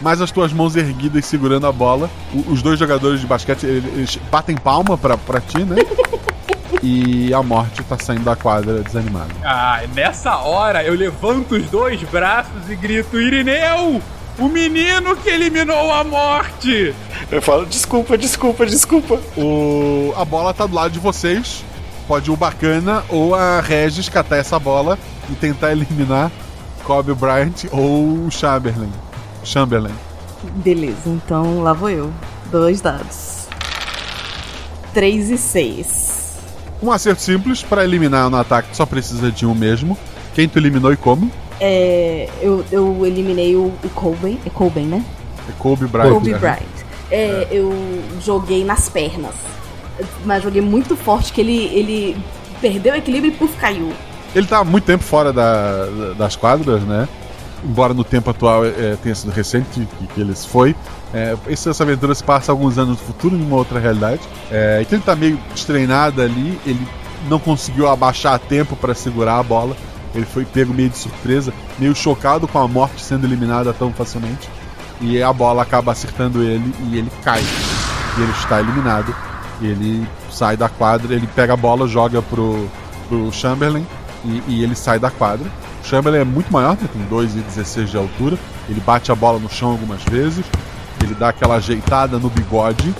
Mas 0.00 0.20
as 0.20 0.30
tuas 0.30 0.52
mãos 0.52 0.76
erguidas 0.76 1.24
segurando 1.24 1.66
a 1.66 1.72
bola. 1.72 2.10
O- 2.32 2.52
os 2.52 2.62
dois 2.62 2.78
jogadores 2.78 3.20
de 3.20 3.26
basquete, 3.26 3.64
eles 3.66 4.18
batem 4.30 4.56
palma 4.56 4.96
pra, 4.98 5.16
pra 5.16 5.40
ti, 5.40 5.58
né? 5.64 5.76
e 6.82 7.32
a 7.32 7.42
morte 7.42 7.82
tá 7.84 7.98
saindo 7.98 8.24
da 8.24 8.36
quadra 8.36 8.82
desanimada. 8.82 9.30
Ah, 9.44 9.82
nessa 9.94 10.36
hora 10.38 10.82
eu 10.84 10.94
levanto 10.94 11.56
os 11.56 11.64
dois 11.70 12.02
braços 12.04 12.68
e 12.68 12.76
grito: 12.76 13.20
Irineu! 13.20 14.00
O 14.38 14.48
menino 14.48 15.16
que 15.16 15.30
eliminou 15.30 15.90
a 15.90 16.04
morte! 16.04 16.94
Eu 17.30 17.40
falo, 17.40 17.64
desculpa, 17.64 18.18
desculpa, 18.18 18.66
desculpa. 18.66 19.18
O, 19.36 20.12
a 20.14 20.24
bola 20.24 20.52
tá 20.52 20.66
do 20.66 20.74
lado 20.74 20.92
de 20.92 20.98
vocês. 20.98 21.64
Pode 22.06 22.30
o 22.30 22.36
Bacana 22.36 23.02
ou 23.08 23.34
a 23.34 23.60
Regis 23.60 24.08
catar 24.08 24.36
essa 24.36 24.58
bola 24.58 24.98
e 25.30 25.34
tentar 25.34 25.72
eliminar 25.72 26.30
Kobe 26.84 27.14
Bryant 27.14 27.64
ou 27.72 28.26
o 28.26 28.30
Chamberlain. 28.30 28.92
Chamberlain. 29.42 29.94
Beleza, 30.56 31.08
então 31.08 31.62
lá 31.62 31.72
vou 31.72 31.90
eu. 31.90 32.12
Dois 32.50 32.80
dados. 32.80 33.48
Três 34.92 35.30
e 35.30 35.38
seis. 35.38 36.36
Um 36.82 36.92
acerto 36.92 37.22
simples 37.22 37.62
para 37.62 37.84
eliminar 37.84 38.28
no 38.28 38.36
ataque, 38.36 38.68
tu 38.70 38.76
só 38.76 38.86
precisa 38.86 39.32
de 39.32 39.46
um 39.46 39.54
mesmo. 39.54 39.98
Quem 40.34 40.46
tu 40.46 40.58
eliminou 40.58 40.92
e 40.92 40.96
como? 40.96 41.30
É, 41.60 42.28
eu, 42.40 42.64
eu 42.70 43.06
eliminei 43.06 43.56
o, 43.56 43.72
o 43.82 43.88
Colben. 43.94 44.38
É 44.44 44.50
Colben, 44.50 44.86
né? 44.86 45.04
É 45.48 45.52
Kobe 45.58 45.86
Bryant. 45.86 46.12
Kobe 46.12 46.32
né? 46.32 46.38
Bryant. 46.38 46.60
É, 47.10 47.46
Eu 47.50 47.72
joguei 48.20 48.64
nas 48.64 48.88
pernas. 48.88 49.34
Mas 50.24 50.42
joguei 50.42 50.60
muito 50.60 50.96
forte 50.96 51.32
que 51.32 51.40
ele, 51.40 51.64
ele 51.66 52.16
perdeu 52.60 52.92
o 52.92 52.96
equilíbrio 52.96 53.32
e 53.32 53.36
puf, 53.36 53.56
caiu. 53.56 53.92
Ele 54.34 54.46
tá 54.46 54.58
há 54.58 54.64
muito 54.64 54.84
tempo 54.84 55.02
fora 55.02 55.32
da- 55.32 55.86
da- 55.86 56.12
das 56.14 56.36
quadras, 56.36 56.82
né? 56.82 57.08
Embora 57.64 57.94
no 57.94 58.04
tempo 58.04 58.28
atual 58.28 58.66
é, 58.66 58.96
tenha 59.02 59.14
sido 59.14 59.30
recente 59.30 59.66
que, 59.98 60.06
que 60.08 60.20
ele 60.20 60.34
se 60.34 60.46
foi. 60.46 60.76
É, 61.14 61.34
essa, 61.48 61.70
aventura 61.82 62.14
se 62.14 62.22
passa 62.22 62.52
alguns 62.52 62.76
anos 62.76 62.98
no 62.98 63.04
futuro, 63.06 63.34
em 63.34 63.40
uma 63.42 63.56
outra 63.56 63.78
realidade. 63.80 64.20
É, 64.50 64.80
então 64.82 64.98
ele 64.98 65.04
tá 65.04 65.16
meio 65.16 65.38
destreinado 65.54 66.20
ali, 66.20 66.58
ele 66.66 66.86
não 67.30 67.38
conseguiu 67.38 67.88
abaixar 67.88 68.34
a 68.34 68.38
tempo 68.38 68.76
para 68.76 68.92
segurar 68.94 69.38
a 69.38 69.42
bola. 69.42 69.74
Ele 70.16 70.24
foi 70.26 70.44
pego 70.44 70.72
meio 70.74 70.88
de 70.88 70.96
surpresa, 70.98 71.52
meio 71.78 71.94
chocado 71.94 72.48
com 72.48 72.58
a 72.58 72.66
morte 72.66 73.00
sendo 73.02 73.26
eliminada 73.26 73.72
tão 73.72 73.92
facilmente. 73.92 74.48
E 75.00 75.22
a 75.22 75.32
bola 75.32 75.62
acaba 75.62 75.92
acertando 75.92 76.42
ele 76.42 76.74
e 76.90 76.96
ele 76.98 77.10
cai. 77.22 77.42
E 78.18 78.22
ele 78.22 78.32
está 78.32 78.58
eliminado. 78.60 79.14
Ele 79.60 80.06
sai 80.30 80.56
da 80.56 80.68
quadra, 80.68 81.14
ele 81.14 81.26
pega 81.34 81.52
a 81.52 81.56
bola, 81.56 81.86
joga 81.86 82.20
pro, 82.22 82.66
pro 83.08 83.30
Chamberlain 83.32 83.86
e, 84.24 84.42
e 84.48 84.62
ele 84.64 84.74
sai 84.74 84.98
da 84.98 85.10
quadra. 85.10 85.46
O 85.84 85.86
Chamberlain 85.86 86.20
é 86.20 86.24
muito 86.24 86.50
maior, 86.52 86.72
né? 86.80 86.88
tem 86.92 87.06
2,16 87.06 87.84
de 87.86 87.96
altura. 87.96 88.38
Ele 88.68 88.80
bate 88.80 89.12
a 89.12 89.14
bola 89.14 89.38
no 89.38 89.50
chão 89.50 89.70
algumas 89.70 90.02
vezes. 90.04 90.44
Ele 91.02 91.14
dá 91.14 91.28
aquela 91.28 91.56
ajeitada 91.56 92.18
no 92.18 92.30
bigode. 92.30 92.94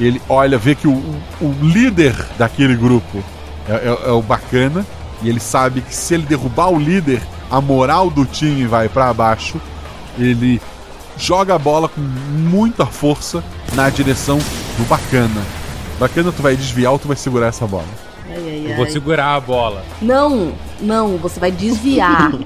Ele 0.00 0.20
olha, 0.28 0.56
vê 0.58 0.74
que 0.74 0.88
o, 0.88 0.92
o- 0.92 1.22
o 1.40 1.54
líder 1.62 2.14
daquele 2.38 2.74
grupo 2.76 3.22
é, 3.68 3.72
é- 3.74 4.08
é 4.08 4.12
o 4.12 4.22
bacana. 4.22 4.84
E 5.22 5.28
ele 5.28 5.40
sabe 5.40 5.80
que 5.80 5.94
se 5.94 6.14
ele 6.14 6.24
derrubar 6.24 6.70
o 6.70 6.78
líder, 6.78 7.22
a 7.50 7.60
moral 7.60 8.10
do 8.10 8.24
time 8.24 8.66
vai 8.66 8.88
pra 8.88 9.12
baixo. 9.12 9.60
Ele 10.18 10.60
joga 11.16 11.54
a 11.54 11.58
bola 11.58 11.88
com 11.88 12.00
muita 12.00 12.86
força 12.86 13.42
na 13.74 13.88
direção 13.88 14.38
do 14.76 14.84
bacana. 14.88 15.42
Bacana, 15.98 16.32
tu 16.32 16.42
vai 16.42 16.56
desviar 16.56 16.92
ou 16.92 16.98
tu 16.98 17.08
vai 17.08 17.16
segurar 17.16 17.46
essa 17.46 17.66
bola? 17.66 18.05
Ai, 18.28 18.36
ai, 18.38 18.66
Eu 18.72 18.76
vou 18.76 18.84
ai. 18.84 18.90
segurar 18.90 19.34
a 19.34 19.40
bola. 19.40 19.82
Não, 20.02 20.52
não, 20.80 21.16
você 21.16 21.38
vai 21.40 21.50
desviar. 21.52 22.32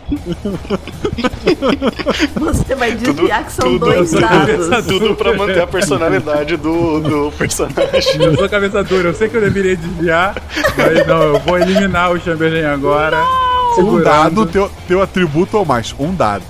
você 2.37 2.75
vai 2.75 2.93
desviar, 2.93 3.45
que 3.45 3.53
são 3.53 3.77
dois 3.79 4.11
dados. 4.13 4.87
Tudo 4.87 5.15
pra 5.15 5.35
manter 5.37 5.63
a 5.63 5.67
personalidade 5.67 6.57
do, 6.57 7.01
do 7.01 7.33
personagem. 7.39 8.21
Eu 8.21 8.37
sou 8.37 8.49
cabeça 8.49 8.83
dura, 8.85 9.09
eu 9.09 9.15
sei 9.15 9.29
que 9.29 9.37
eu 9.37 9.41
deveria 9.41 9.77
desviar, 9.77 10.35
mas 10.77 11.07
não, 11.07 11.23
eu 11.23 11.41
vou 11.41 11.59
eliminar 11.59 12.13
o 12.13 12.21
Chamberlain 12.21 12.65
agora. 12.65 13.23
Um 13.73 13.75
segurando. 13.75 14.05
dado, 14.05 14.47
teu, 14.47 14.71
teu 14.89 15.03
atributo 15.03 15.57
ou 15.59 15.65
mais. 15.65 15.95
Um 15.99 16.13
dado. 16.15 16.43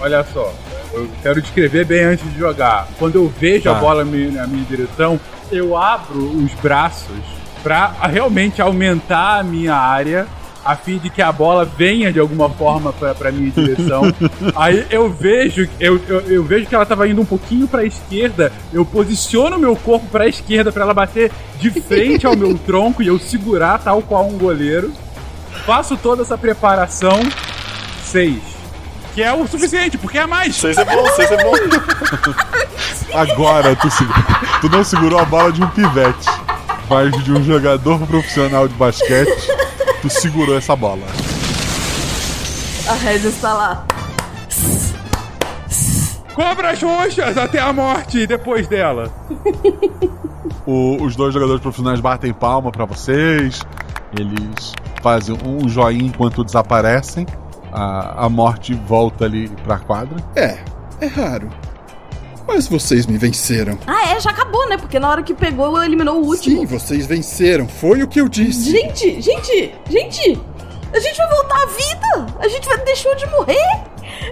Olha 0.00 0.24
só, 0.32 0.52
eu 0.92 1.08
quero 1.22 1.42
descrever 1.42 1.84
bem 1.84 2.04
antes 2.04 2.32
de 2.32 2.38
jogar. 2.38 2.88
Quando 2.98 3.16
eu 3.16 3.32
vejo 3.38 3.64
Tá. 3.64 3.72
a 3.72 3.74
bola 3.74 4.04
na 4.04 4.46
minha 4.46 4.64
direção, 4.64 5.18
eu 5.50 5.76
abro 5.76 6.18
os 6.20 6.52
braços 6.62 7.16
pra 7.68 7.92
realmente 8.04 8.62
aumentar 8.62 9.40
a 9.40 9.42
minha 9.42 9.74
área 9.74 10.26
a 10.64 10.74
fim 10.74 10.96
de 10.96 11.10
que 11.10 11.20
a 11.20 11.30
bola 11.30 11.66
venha 11.66 12.10
de 12.10 12.18
alguma 12.18 12.48
forma 12.48 12.94
pra, 12.94 13.14
pra 13.14 13.30
minha 13.30 13.50
direção. 13.50 14.04
Aí 14.56 14.86
eu 14.90 15.10
vejo, 15.10 15.68
eu, 15.78 16.00
eu, 16.08 16.20
eu 16.20 16.42
vejo 16.44 16.64
que 16.64 16.74
ela 16.74 16.86
tava 16.86 17.06
indo 17.06 17.20
um 17.20 17.26
pouquinho 17.26 17.68
pra 17.68 17.84
esquerda, 17.84 18.50
eu 18.72 18.86
posiciono 18.86 19.58
meu 19.58 19.76
corpo 19.76 20.06
pra 20.06 20.26
esquerda 20.26 20.72
pra 20.72 20.82
ela 20.82 20.94
bater 20.94 21.30
de 21.60 21.70
frente 21.82 22.26
ao 22.26 22.34
meu 22.34 22.56
tronco 22.66 23.02
e 23.02 23.06
eu 23.06 23.18
segurar 23.18 23.78
tal 23.80 24.00
qual 24.00 24.26
um 24.26 24.38
goleiro. 24.38 24.90
Faço 25.66 25.94
toda 25.98 26.22
essa 26.22 26.38
preparação. 26.38 27.20
Seis. 28.02 28.40
Que 29.14 29.22
é 29.22 29.30
o 29.30 29.46
suficiente, 29.46 29.98
porque 29.98 30.16
é 30.16 30.26
mais. 30.26 30.56
Seis 30.56 30.78
é 30.78 30.84
bom, 30.86 31.06
seis 31.16 31.30
é 31.30 31.36
bom. 31.36 31.52
Agora 33.12 33.76
tu, 33.76 33.88
tu 34.62 34.70
não 34.70 34.82
segurou 34.82 35.18
a 35.18 35.24
bola 35.26 35.52
de 35.52 35.62
um 35.62 35.68
pivete, 35.68 36.30
mas 36.88 37.24
de 37.24 37.32
um 37.32 37.42
jogador 37.44 37.98
profissional 38.06 38.66
de 38.68 38.74
basquete. 38.74 39.48
Tu 40.02 40.08
segurou 40.10 40.56
essa 40.56 40.74
bola. 40.76 41.02
A 42.88 42.92
Regis 42.94 43.36
tá 43.40 43.52
lá. 43.52 43.86
Cobras 46.34 46.80
roxas 46.82 47.36
até 47.36 47.58
a 47.58 47.72
morte 47.72 48.26
depois 48.26 48.68
dela. 48.68 49.10
O- 50.64 51.02
os 51.02 51.16
dois 51.16 51.34
jogadores 51.34 51.60
profissionais 51.60 52.00
batem 52.00 52.32
palma 52.32 52.70
pra 52.70 52.84
vocês. 52.84 53.60
Eles 54.18 54.72
fazem 55.02 55.36
um 55.44 55.68
joinha 55.68 56.04
enquanto 56.06 56.44
desaparecem. 56.44 57.26
A, 57.72 58.24
a 58.24 58.28
morte 58.28 58.72
volta 58.74 59.24
ali 59.24 59.48
pra 59.64 59.78
quadra. 59.78 60.16
É, 60.36 60.58
é 61.00 61.06
raro. 61.06 61.50
Mas 62.48 62.66
vocês 62.66 63.06
me 63.06 63.18
venceram. 63.18 63.78
Ah, 63.86 64.08
é, 64.16 64.20
já 64.20 64.30
acabou, 64.30 64.66
né? 64.68 64.76
Porque 64.78 64.98
na 64.98 65.08
hora 65.10 65.22
que 65.22 65.34
pegou, 65.34 65.80
eliminou 65.82 66.22
o 66.22 66.26
último. 66.26 66.60
Sim, 66.60 66.66
vocês 66.66 67.06
venceram. 67.06 67.68
Foi 67.68 68.02
o 68.02 68.08
que 68.08 68.20
eu 68.20 68.28
disse. 68.28 68.70
Gente, 68.70 69.20
gente, 69.20 69.74
gente! 69.88 70.40
A 70.92 70.98
gente 70.98 71.16
vai 71.18 71.28
voltar 71.28 71.62
à 71.62 71.66
vida! 71.66 72.26
A 72.40 72.48
gente 72.48 72.66
vai 72.66 72.78
deixou 72.84 73.14
de 73.14 73.26
morrer! 73.26 73.84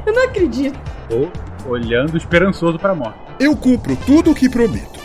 Eu 0.06 0.12
não 0.14 0.24
acredito. 0.24 0.78
Tô 1.08 1.28
olhando 1.68 2.16
esperançoso 2.16 2.78
pra 2.78 2.94
morte. 2.94 3.18
Eu 3.38 3.54
cumpro 3.54 3.94
tudo 4.06 4.30
o 4.30 4.34
que 4.34 4.48
prometo. 4.48 4.98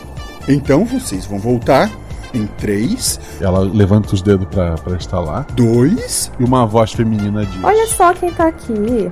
Então 0.47 0.86
vocês 0.86 1.26
vão 1.26 1.38
voltar 1.38 1.91
em 2.34 2.47
três, 2.47 3.20
Ela 3.41 3.59
levanta 3.59 4.16
os 4.16 4.22
dedos 4.22 4.47
pra, 4.47 4.76
pra 4.76 4.95
estalar. 4.95 5.45
dois. 5.53 6.32
E 6.39 6.43
uma 6.45 6.66
voz 6.66 6.93
feminina 6.93 7.45
diz: 7.45 7.62
Olha 7.64 7.86
só 7.88 8.14
quem 8.14 8.32
tá 8.32 8.47
aqui. 8.47 9.09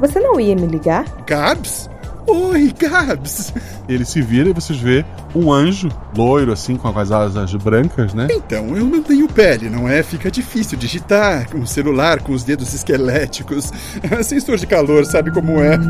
Você 0.00 0.18
não 0.20 0.40
ia 0.40 0.54
me 0.56 0.66
ligar? 0.66 1.04
Gabs? 1.26 1.90
Oi, 2.28 2.74
Gabs! 2.76 3.54
Ele 3.88 4.04
se 4.04 4.20
vira 4.20 4.48
e 4.48 4.52
vocês 4.52 4.78
vê 4.78 5.04
um 5.34 5.52
anjo 5.52 5.88
loiro, 6.16 6.52
assim, 6.52 6.76
com 6.76 6.88
as 6.88 7.12
asas 7.12 7.54
brancas, 7.54 8.12
né? 8.14 8.26
Então, 8.30 8.76
eu 8.76 8.84
não 8.84 9.00
tenho 9.00 9.28
pele, 9.28 9.70
não 9.70 9.88
é? 9.88 10.02
Fica 10.02 10.28
difícil 10.30 10.76
digitar 10.76 11.48
com 11.48 11.58
o 11.60 11.66
celular, 11.66 12.20
com 12.20 12.32
os 12.32 12.42
dedos 12.42 12.74
esqueléticos. 12.74 13.70
Sensor 14.24 14.56
de 14.56 14.66
calor, 14.66 15.06
sabe 15.06 15.30
como 15.30 15.60
é? 15.60 15.78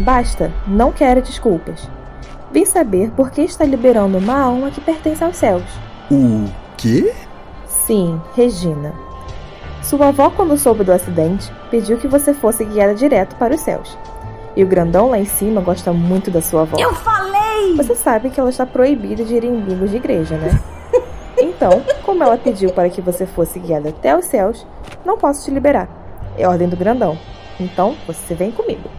Basta, 0.00 0.50
não 0.66 0.92
quero 0.92 1.20
desculpas. 1.20 1.90
Vim 2.52 2.64
saber 2.64 3.10
por 3.10 3.30
que 3.30 3.42
está 3.42 3.66
liberando 3.66 4.16
uma 4.16 4.38
alma 4.40 4.70
que 4.70 4.80
pertence 4.80 5.22
aos 5.22 5.36
céus. 5.36 5.64
o 6.10 6.48
quê? 6.78 7.12
Sim, 7.66 8.18
Regina. 8.34 9.07
Sua 9.82 10.08
avó, 10.08 10.30
quando 10.30 10.56
soube 10.58 10.84
do 10.84 10.92
acidente, 10.92 11.50
pediu 11.70 11.98
que 11.98 12.08
você 12.08 12.34
fosse 12.34 12.64
guiada 12.64 12.94
direto 12.94 13.36
para 13.36 13.54
os 13.54 13.60
céus. 13.60 13.96
E 14.56 14.62
o 14.62 14.66
grandão 14.66 15.10
lá 15.10 15.18
em 15.18 15.24
cima 15.24 15.60
gosta 15.60 15.92
muito 15.92 16.30
da 16.30 16.42
sua 16.42 16.62
avó. 16.62 16.76
Eu 16.78 16.94
falei! 16.94 17.74
Você 17.76 17.94
sabe 17.94 18.30
que 18.30 18.40
ela 18.40 18.50
está 18.50 18.66
proibida 18.66 19.24
de 19.24 19.34
ir 19.34 19.44
em 19.44 19.60
bingos 19.60 19.90
de 19.90 19.96
igreja, 19.96 20.36
né? 20.36 20.60
Então, 21.40 21.84
como 22.02 22.24
ela 22.24 22.36
pediu 22.36 22.72
para 22.72 22.90
que 22.90 23.00
você 23.00 23.24
fosse 23.24 23.60
guiada 23.60 23.90
até 23.90 24.16
os 24.16 24.24
céus, 24.24 24.66
não 25.04 25.16
posso 25.16 25.44
te 25.44 25.52
liberar. 25.52 25.88
É 26.36 26.48
ordem 26.48 26.68
do 26.68 26.76
grandão. 26.76 27.16
Então, 27.60 27.96
você 28.08 28.34
vem 28.34 28.50
comigo. 28.50 28.90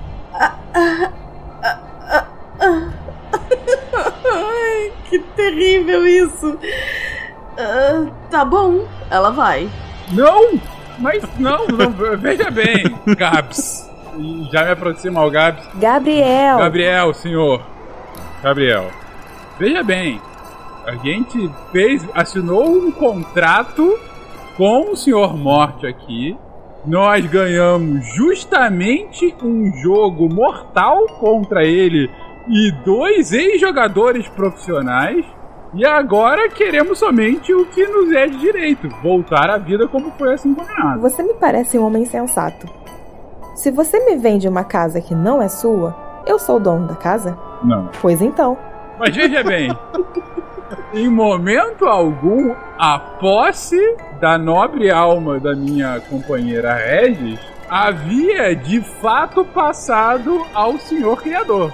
Que 5.10 5.20
terrível 5.20 6.06
isso! 6.08 6.58
Ah, 7.58 8.06
tá 8.30 8.46
bom, 8.46 8.86
ela 9.10 9.32
vai. 9.32 9.70
Não! 10.12 10.60
Mas 10.98 11.24
não, 11.38 11.66
não 11.68 11.92
veja 12.18 12.52
bem, 12.52 12.84
Gabs. 13.18 13.90
E 14.18 14.50
já 14.52 14.66
me 14.66 14.72
aproxima 14.72 15.22
ao 15.22 15.32
Gabs. 15.32 15.66
Gabriel! 15.76 16.58
Gabriel, 16.58 17.14
senhor. 17.14 17.62
Gabriel. 18.44 18.90
Veja 19.58 19.84
bem, 19.84 20.20
a 20.86 20.96
gente 20.96 21.50
fez, 21.72 22.06
assinou 22.14 22.70
um 22.70 22.92
contrato 22.92 23.98
com 24.58 24.92
o 24.92 24.96
senhor 24.96 25.38
Morte 25.38 25.86
aqui. 25.86 26.36
Nós 26.86 27.26
ganhamos 27.26 28.06
justamente 28.16 29.36
um 29.44 29.72
jogo 29.82 30.28
mortal 30.34 31.06
contra 31.20 31.64
ele 31.64 32.10
e 32.48 32.72
dois 32.84 33.32
ex-jogadores 33.32 34.28
profissionais. 34.30 35.26
E 35.74 35.86
agora 35.86 36.50
queremos 36.50 36.98
somente 36.98 37.54
o 37.54 37.66
que 37.66 37.86
nos 37.86 38.12
é 38.12 38.28
de 38.28 38.38
direito: 38.38 38.90
voltar 39.04 39.50
à 39.50 39.58
vida 39.58 39.88
como 39.88 40.12
foi 40.12 40.34
assim 40.34 40.54
combinado. 40.54 41.02
Você 41.02 41.22
me 41.22 41.34
parece 41.36 41.78
um 41.78 41.86
homem 41.86 42.06
sensato. 42.06 42.68
Se 43.56 43.70
você 43.72 44.00
me 44.00 44.16
vende 44.16 44.48
uma 44.48 44.64
casa 44.64 45.02
que 45.02 45.14
não 45.14 45.42
é 45.42 45.48
sua, 45.48 45.96
eu 46.26 46.40
sou 46.40 46.58
o 46.58 46.60
dono 46.60 46.88
da 46.88 46.96
casa? 46.96 47.38
Não. 47.64 47.90
Pois 48.02 48.22
então. 48.22 48.58
Mas 48.98 49.16
veja 49.16 49.44
bem, 49.44 49.70
em 50.94 51.10
momento 51.10 51.86
algum, 51.86 52.54
a 52.78 52.98
posse 53.20 53.80
da 54.20 54.38
nobre 54.38 54.90
alma 54.90 55.40
da 55.40 55.56
minha 55.56 56.00
companheira 56.10 56.74
Regis 56.74 57.40
havia 57.70 58.56
de 58.56 58.82
fato 58.82 59.46
passado 59.46 60.44
ao 60.54 60.78
senhor 60.78 61.22
criador. 61.22 61.72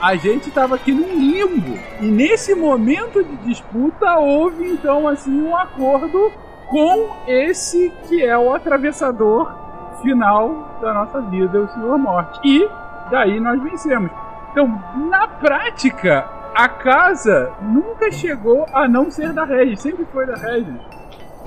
A 0.00 0.14
gente 0.16 0.48
estava 0.48 0.74
aqui 0.74 0.92
num 0.92 1.18
limbo. 1.18 1.78
E 2.00 2.06
nesse 2.06 2.54
momento 2.54 3.24
de 3.24 3.36
disputa 3.38 4.18
houve 4.18 4.68
então 4.68 5.08
assim 5.08 5.42
um 5.42 5.56
acordo 5.56 6.32
com 6.68 7.16
esse 7.26 7.92
que 8.06 8.22
é 8.22 8.36
o 8.36 8.52
atravessador 8.52 9.54
final 10.02 10.78
da 10.80 10.92
nossa 10.92 11.20
vida, 11.22 11.60
o 11.60 11.68
Senhor 11.68 11.98
Morte. 11.98 12.40
E 12.44 12.68
daí 13.10 13.40
nós 13.40 13.62
vencemos. 13.62 14.10
Então, 14.50 14.66
na 15.08 15.28
prática, 15.28 16.26
a 16.54 16.68
casa 16.68 17.52
nunca 17.60 18.10
chegou 18.10 18.66
a 18.72 18.88
não 18.88 19.10
ser 19.10 19.32
da 19.32 19.44
Regis, 19.44 19.80
sempre 19.80 20.06
foi 20.06 20.26
da 20.26 20.34
Regis. 20.34 20.95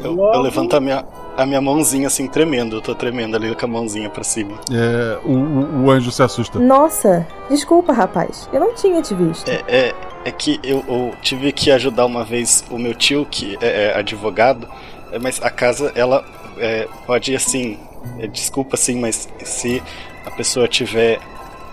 Eu, 0.03 0.13
Logo- 0.13 0.33
eu 0.35 0.41
levanto 0.41 0.75
a 0.75 0.79
minha, 0.79 1.05
a 1.37 1.45
minha 1.45 1.61
mãozinha 1.61 2.07
assim, 2.07 2.27
tremendo. 2.27 2.77
Eu 2.77 2.81
tô 2.81 2.93
tremendo 2.95 3.35
ali 3.35 3.53
com 3.55 3.65
a 3.65 3.69
mãozinha 3.69 4.09
pra 4.09 4.23
cima. 4.23 4.57
É, 4.71 5.17
o, 5.25 5.31
o- 5.31 5.83
o 5.85 5.91
anjo 5.91 6.11
se 6.11 6.21
assusta. 6.23 6.59
Nossa, 6.59 7.25
desculpa, 7.49 7.91
rapaz. 7.93 8.49
Eu 8.53 8.59
não 8.59 8.73
tinha 8.75 9.01
te 9.01 9.13
visto. 9.13 9.47
É, 9.49 9.63
é, 9.67 9.93
é 10.25 10.31
que 10.31 10.59
eu, 10.63 10.83
eu 10.87 11.13
tive 11.21 11.51
que 11.51 11.71
ajudar 11.71 12.05
uma 12.05 12.23
vez 12.23 12.63
o 12.69 12.77
meu 12.77 12.93
tio, 12.93 13.25
que 13.29 13.57
é, 13.61 13.85
é 13.93 13.97
advogado, 13.97 14.67
é, 15.11 15.19
mas 15.19 15.41
a 15.41 15.49
casa, 15.49 15.91
ela 15.95 16.23
é, 16.57 16.87
pode, 17.05 17.35
assim, 17.35 17.77
é, 18.19 18.27
desculpa, 18.27 18.75
assim, 18.75 18.99
mas 18.99 19.27
se 19.43 19.81
a 20.25 20.31
pessoa 20.31 20.67
tiver 20.67 21.19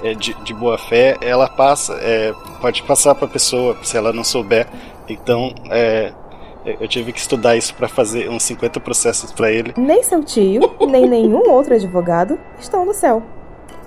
é, 0.02 0.14
de, 0.14 0.34
de 0.44 0.52
boa 0.54 0.78
fé, 0.78 1.16
ela 1.20 1.48
passa, 1.48 1.94
é, 2.00 2.32
pode 2.60 2.82
passar 2.82 3.14
pra 3.14 3.26
pessoa, 3.28 3.76
se 3.82 3.96
ela 3.96 4.12
não 4.12 4.22
souber. 4.24 4.66
Então, 5.08 5.52
é, 5.70 6.12
eu 6.80 6.88
tive 6.88 7.12
que 7.12 7.18
estudar 7.18 7.56
isso 7.56 7.74
pra 7.74 7.88
fazer 7.88 8.28
uns 8.28 8.42
50 8.42 8.80
processos 8.80 9.32
pra 9.32 9.50
ele. 9.50 9.74
Nem 9.76 10.02
seu 10.02 10.22
tio, 10.22 10.60
nem 10.88 11.08
nenhum 11.08 11.50
outro 11.50 11.74
advogado 11.74 12.38
estão 12.58 12.84
no 12.84 12.94
céu. 12.94 13.22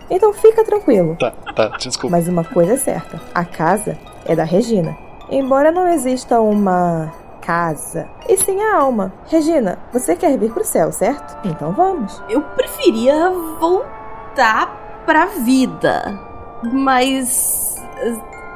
Então 0.09 0.33
fica 0.33 0.63
tranquilo. 0.63 1.15
Tá, 1.19 1.31
tá, 1.55 1.67
desculpa. 1.77 2.15
Mas 2.15 2.27
uma 2.27 2.43
coisa 2.43 2.73
é 2.73 2.77
certa: 2.77 3.21
a 3.33 3.45
casa 3.45 3.97
é 4.25 4.35
da 4.35 4.43
Regina. 4.43 4.97
Embora 5.29 5.71
não 5.71 5.87
exista 5.87 6.39
uma 6.41 7.13
casa, 7.41 8.07
e 8.27 8.35
sim 8.37 8.61
a 8.61 8.77
alma. 8.77 9.13
Regina, 9.27 9.77
você 9.93 10.15
quer 10.15 10.37
vir 10.37 10.51
pro 10.51 10.63
céu, 10.63 10.91
certo? 10.91 11.37
Então 11.47 11.71
vamos. 11.71 12.21
Eu 12.29 12.41
preferia 12.41 13.29
voltar 13.59 15.03
pra 15.05 15.25
vida. 15.25 16.19
Mas. 16.71 17.75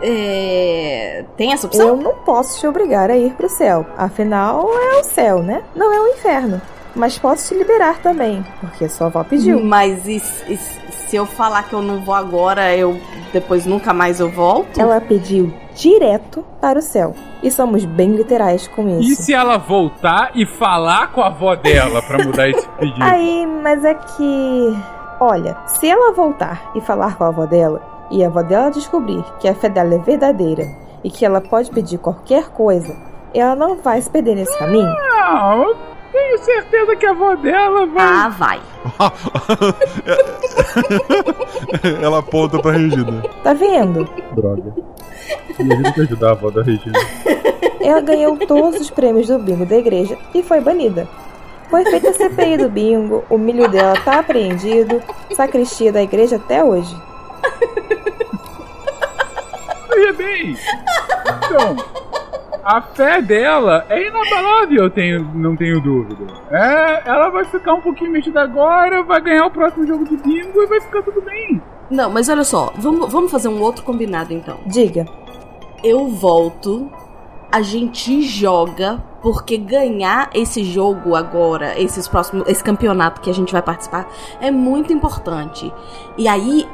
É. 0.04 1.26
Tem 1.38 1.54
essa 1.54 1.68
opção? 1.68 1.88
Eu 1.88 1.98
não 1.98 2.14
posso 2.16 2.60
te 2.60 2.68
obrigar 2.68 3.10
a 3.10 3.18
ir 3.18 3.34
pro 3.34 3.50
céu. 3.50 3.86
Afinal, 3.98 4.70
é 4.74 5.00
o 5.00 5.04
céu, 5.04 5.42
né? 5.42 5.64
Não 5.76 5.92
é 5.94 6.00
o 6.00 6.08
inferno. 6.10 6.62
Mas 6.96 7.18
posso 7.18 7.48
te 7.50 7.56
liberar 7.58 8.00
também, 8.04 8.46
porque 8.60 8.88
sua 8.88 9.08
avó 9.08 9.24
pediu. 9.24 9.60
Mas 9.64 10.08
e, 10.08 10.18
e 10.48 10.58
se 10.58 11.16
eu 11.16 11.26
falar 11.26 11.64
que 11.64 11.74
eu 11.74 11.82
não 11.82 12.02
vou 12.02 12.14
agora, 12.14 12.76
eu 12.76 13.00
depois 13.32 13.66
nunca 13.66 13.92
mais 13.94 14.20
eu 14.20 14.30
volto? 14.30 14.80
Ela 14.80 15.02
pediu 15.02 15.52
direto 15.74 16.46
para 16.62 16.78
o 16.78 16.82
céu. 16.84 17.16
E 17.42 17.50
somos 17.50 17.84
bem 17.84 18.12
literais 18.16 18.68
com 18.68 18.88
E 18.88 19.10
isso. 19.12 19.24
se 19.24 19.34
ela 19.34 19.58
voltar 19.58 20.32
e 20.36 20.46
falar 20.46 21.12
com 21.12 21.22
a 21.22 21.28
avó 21.28 21.56
dela 21.56 22.02
pra 22.04 22.24
mudar 22.24 22.48
esse 22.50 22.68
pedido? 22.70 23.04
Aí, 23.04 23.46
mas 23.48 23.84
é 23.84 23.96
que. 23.96 24.78
Olha, 25.20 25.58
se 25.66 25.90
ela 25.90 26.14
voltar 26.14 26.72
e 26.76 26.82
falar 26.82 27.16
com 27.18 27.24
a 27.24 27.28
avó 27.30 27.46
dela, 27.46 27.82
e 28.14 28.24
a 28.24 28.28
avó 28.28 28.44
dela 28.44 28.70
descobrir 28.70 29.26
que 29.40 29.48
a 29.48 29.56
fé 29.56 29.68
dela 29.68 29.96
é 29.96 29.98
verdadeira 29.98 30.68
e 31.04 31.10
que 31.10 31.26
ela 31.26 31.42
pode 31.42 31.72
pedir 31.72 31.98
qualquer 31.98 32.50
coisa, 32.50 32.96
ela 33.34 33.56
não 33.56 33.78
vai 33.78 34.00
se 34.00 34.10
perder 34.10 34.36
nesse 34.36 34.56
caminho? 34.60 34.86
Não, 34.86 35.64
eu 35.64 35.76
tenho 36.12 36.38
certeza 36.38 36.96
que 36.96 37.06
a 37.08 37.10
avó 37.10 37.36
dela 37.36 37.88
vai. 37.88 38.06
Ah, 38.06 38.30
vai. 38.30 38.62
Ela 42.04 42.20
aponta 42.20 42.60
pra 42.60 42.74
Regina. 42.74 43.24
Tá 43.44 43.54
vendo? 43.54 44.08
Droga. 44.36 44.76
Imagina 45.58 45.92
que 45.92 46.02
ajudar 46.02 46.30
a 46.30 46.32
avó 46.34 46.52
da 46.52 46.62
Regina. 46.62 47.00
Ela 47.82 48.02
ganhou 48.02 48.38
todos 48.38 48.80
os 48.80 48.92
prêmios 48.92 49.28
do 49.28 49.40
bingo 49.40 49.66
da 49.66 49.78
igreja 49.78 50.16
e 50.36 50.44
foi 50.44 50.60
banida. 50.60 51.08
Foi 51.70 51.84
feita 51.86 52.10
a 52.10 52.14
CPI 52.14 52.58
do 52.58 52.70
bingo, 52.70 53.24
o 53.30 53.38
milho 53.38 53.68
dela 53.68 53.96
tá 54.06 54.20
apreendido, 54.20 55.02
sacristia 55.36 55.92
da 55.92 56.04
igreja 56.04 56.36
até 56.36 56.64
hoje. 56.64 56.96
Veja 60.04 60.14
bem. 60.14 60.58
Então, 61.46 61.78
a 62.62 62.82
fé 62.82 63.22
dela 63.22 63.86
é 63.90 64.08
inabalável, 64.08 64.84
eu 64.84 64.90
tenho, 64.90 65.24
não 65.34 65.56
tenho 65.56 65.80
dúvida. 65.80 66.26
É, 66.52 67.10
ela 67.10 67.30
vai 67.30 67.46
ficar 67.46 67.74
um 67.74 67.82
pouquinho 67.82 68.12
mexida 68.12 68.42
agora, 68.42 69.02
vai 69.04 69.22
ganhar 69.22 69.46
o 69.46 69.52
próximo 69.52 69.88
jogo 69.88 70.04
de 70.04 70.18
bingo 70.18 70.62
e 70.62 70.68
vai 70.68 70.82
ficar 70.82 71.02
tudo 71.04 71.22
bem. 71.22 71.62
Não, 71.90 72.10
mas 72.10 72.28
olha 72.28 72.44
só, 72.44 72.74
vamos, 72.76 73.12
vamos 73.12 73.32
fazer 73.32 73.48
um 73.48 73.62
outro 73.62 73.84
combinado 73.84 74.34
então. 74.34 74.58
Diga. 74.66 75.06
Eu 75.82 76.08
volto, 76.10 76.92
a 77.50 77.62
gente 77.62 78.22
joga, 78.24 79.02
porque 79.22 79.58
ganhar 79.58 80.30
esse 80.34 80.64
jogo 80.64 81.16
agora, 81.16 81.80
esses 81.80 82.08
próximos, 82.10 82.48
esse 82.48 82.64
campeonato 82.64 83.22
que 83.22 83.30
a 83.30 83.34
gente 83.34 83.54
vai 83.54 83.62
participar, 83.62 84.10
é 84.42 84.52
muito 84.52 84.92
importante. 84.92 85.72
E 86.18 86.28
aí, 86.28 86.68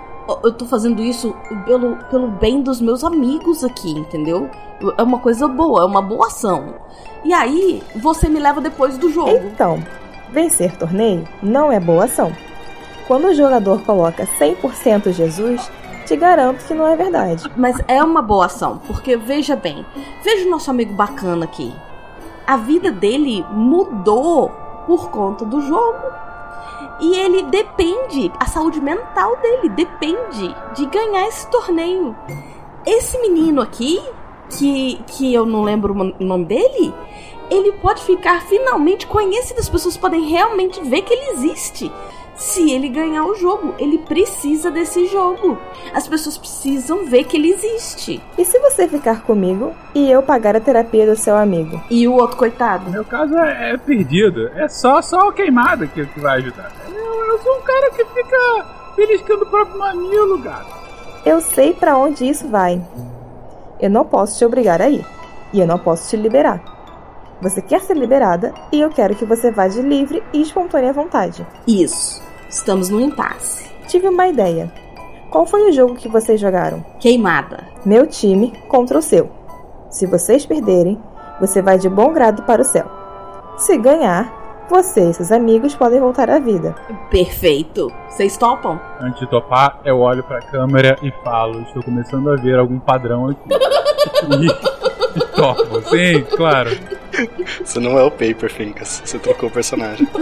eu- 0.43 0.51
tô 0.53 0.65
fazendo 0.65 1.01
isso 1.01 1.33
pelo, 1.65 1.95
pelo 2.09 2.27
bem 2.27 2.61
dos 2.61 2.79
meus 2.81 3.03
amigos 3.03 3.63
aqui, 3.63 3.91
entendeu? 3.91 4.49
É 4.97 5.03
uma 5.03 5.19
coisa 5.19 5.47
boa, 5.47 5.81
é 5.81 5.85
uma 5.85 6.01
boa 6.01 6.27
ação. 6.27 6.75
E 7.23 7.33
aí, 7.33 7.83
você 7.95 8.29
me 8.29 8.39
leva 8.39 8.61
depois 8.61 8.97
do 8.97 9.09
jogo. 9.11 9.31
Então, 9.31 9.83
vencer 10.31 10.75
torneio 10.77 11.27
não 11.43 11.71
é 11.71 11.79
boa 11.79 12.05
ação. 12.05 12.31
Quando 13.07 13.25
o 13.29 13.33
jogador 13.33 13.81
coloca 13.81 14.25
100% 14.37 15.11
Jesus, 15.11 15.69
te 16.05 16.15
garanto 16.15 16.63
que 16.65 16.73
não 16.73 16.87
é 16.87 16.95
verdade. 16.95 17.49
Mas 17.57 17.75
é 17.87 18.03
uma 18.03 18.21
boa 18.21 18.45
ação, 18.45 18.79
porque 18.87 19.17
veja 19.17 19.55
bem, 19.55 19.85
veja 20.23 20.47
o 20.47 20.51
nosso 20.51 20.69
amigo 20.69 20.93
bacana 20.93 21.45
aqui. 21.45 21.73
A 22.47 22.55
vida 22.57 22.91
dele 22.91 23.45
mudou 23.51 24.49
por 24.87 25.09
conta 25.09 25.43
do 25.45 25.61
jogo. 25.61 25.97
E 26.99 27.15
ele 27.15 27.43
depende, 27.43 28.31
a 28.39 28.45
saúde 28.45 28.81
mental 28.81 29.37
dele 29.37 29.69
depende 29.69 30.55
de 30.75 30.85
ganhar 30.87 31.27
esse 31.27 31.49
torneio. 31.49 32.15
Esse 32.85 33.17
menino 33.19 33.61
aqui, 33.61 34.01
que, 34.49 35.01
que 35.07 35.33
eu 35.33 35.45
não 35.45 35.63
lembro 35.63 35.93
o 35.93 36.23
nome 36.23 36.45
dele, 36.45 36.93
ele 37.49 37.71
pode 37.73 38.03
ficar 38.03 38.41
finalmente 38.43 39.07
conhecido, 39.07 39.59
as 39.59 39.69
pessoas 39.69 39.97
podem 39.97 40.25
realmente 40.25 40.81
ver 40.81 41.01
que 41.01 41.13
ele 41.13 41.31
existe. 41.31 41.91
Se 42.35 42.71
ele 42.71 42.87
ganhar 42.87 43.25
o 43.25 43.35
jogo, 43.35 43.75
ele 43.77 43.97
precisa 43.97 44.71
desse 44.71 45.07
jogo. 45.07 45.57
As 45.93 46.07
pessoas 46.07 46.37
precisam 46.37 47.05
ver 47.05 47.25
que 47.25 47.35
ele 47.35 47.51
existe. 47.51 48.21
E 48.37 48.45
se 48.45 48.57
você 48.59 48.87
ficar 48.87 49.23
comigo 49.23 49.75
e 49.93 50.09
eu 50.09 50.23
pagar 50.23 50.55
a 50.55 50.61
terapia 50.61 51.05
do 51.05 51.17
seu 51.17 51.35
amigo? 51.35 51.81
E 51.91 52.07
o 52.07 52.13
outro 52.13 52.37
coitado? 52.37 52.89
Meu 52.89 53.03
caso 53.03 53.37
é, 53.37 53.71
é 53.73 53.77
perdido. 53.77 54.47
É 54.55 54.69
só, 54.69 55.01
só 55.01 55.27
a 55.27 55.33
queimada 55.33 55.85
que, 55.85 56.05
que 56.05 56.19
vai 56.21 56.37
ajudar. 56.37 56.71
Eu, 57.09 57.25
eu 57.25 57.39
sou 57.41 57.57
um 57.57 57.61
cara 57.61 57.91
que 57.91 58.05
fica 58.05 58.65
beliscando 58.95 59.43
o 59.43 59.49
próprio 59.49 59.79
mamilo, 59.79 60.37
gato. 60.37 60.77
Eu 61.25 61.41
sei 61.41 61.73
pra 61.73 61.97
onde 61.97 62.29
isso 62.29 62.47
vai. 62.47 62.81
Eu 63.79 63.89
não 63.89 64.05
posso 64.05 64.37
te 64.37 64.45
obrigar 64.45 64.81
a 64.81 64.89
ir. 64.89 65.05
E 65.51 65.59
eu 65.59 65.67
não 65.67 65.79
posso 65.79 66.09
te 66.09 66.15
liberar. 66.15 66.61
Você 67.41 67.61
quer 67.61 67.81
ser 67.81 67.97
liberada 67.97 68.53
e 68.71 68.79
eu 68.79 68.89
quero 68.89 69.15
que 69.15 69.25
você 69.25 69.49
vá 69.49 69.67
de 69.67 69.81
livre 69.81 70.21
e 70.33 70.41
espontânea 70.41 70.93
vontade. 70.93 71.45
Isso. 71.65 72.21
Estamos 72.49 72.89
no 72.89 72.99
impasse. 72.99 73.69
Tive 73.87 74.07
uma 74.07 74.27
ideia. 74.27 74.71
Qual 75.31 75.45
foi 75.45 75.69
o 75.69 75.71
jogo 75.71 75.95
que 75.95 76.09
vocês 76.09 76.39
jogaram? 76.39 76.83
Queimada. 76.99 77.67
Meu 77.85 78.05
time 78.05 78.53
contra 78.67 78.97
o 78.97 79.01
seu. 79.01 79.29
Se 79.89 80.05
vocês 80.05 80.45
perderem, 80.45 81.01
você 81.39 81.61
vai 81.61 81.77
de 81.77 81.89
bom 81.89 82.11
grado 82.13 82.43
para 82.43 82.61
o 82.61 82.65
céu. 82.65 82.85
Se 83.57 83.77
ganhar, 83.77 84.38
você 84.69 85.09
e 85.09 85.13
seus 85.13 85.31
amigos 85.31 85.75
podem 85.75 85.99
voltar 85.99 86.29
à 86.29 86.39
vida. 86.39 86.75
Perfeito. 87.09 87.91
Vocês 88.07 88.37
topam? 88.37 88.79
Antes 89.01 89.19
de 89.19 89.27
topar, 89.27 89.79
eu 89.83 89.99
olho 89.99 90.23
pra 90.23 90.39
câmera 90.39 90.95
e 91.01 91.11
falo: 91.23 91.61
Estou 91.61 91.83
começando 91.83 92.29
a 92.29 92.35
ver 92.35 92.59
algum 92.59 92.79
padrão 92.79 93.29
aqui. 93.29 93.49
e, 94.39 95.17
e 95.17 95.25
topo. 95.35 95.81
Sim, 95.89 96.21
claro. 96.35 96.69
Você 97.63 97.79
não 97.79 97.97
é 97.97 98.03
o 98.03 98.11
Paper, 98.11 98.51
Fincas. 98.51 99.01
Você 99.03 99.17
trocou 99.17 99.49
o 99.49 99.51
personagem. 99.51 100.07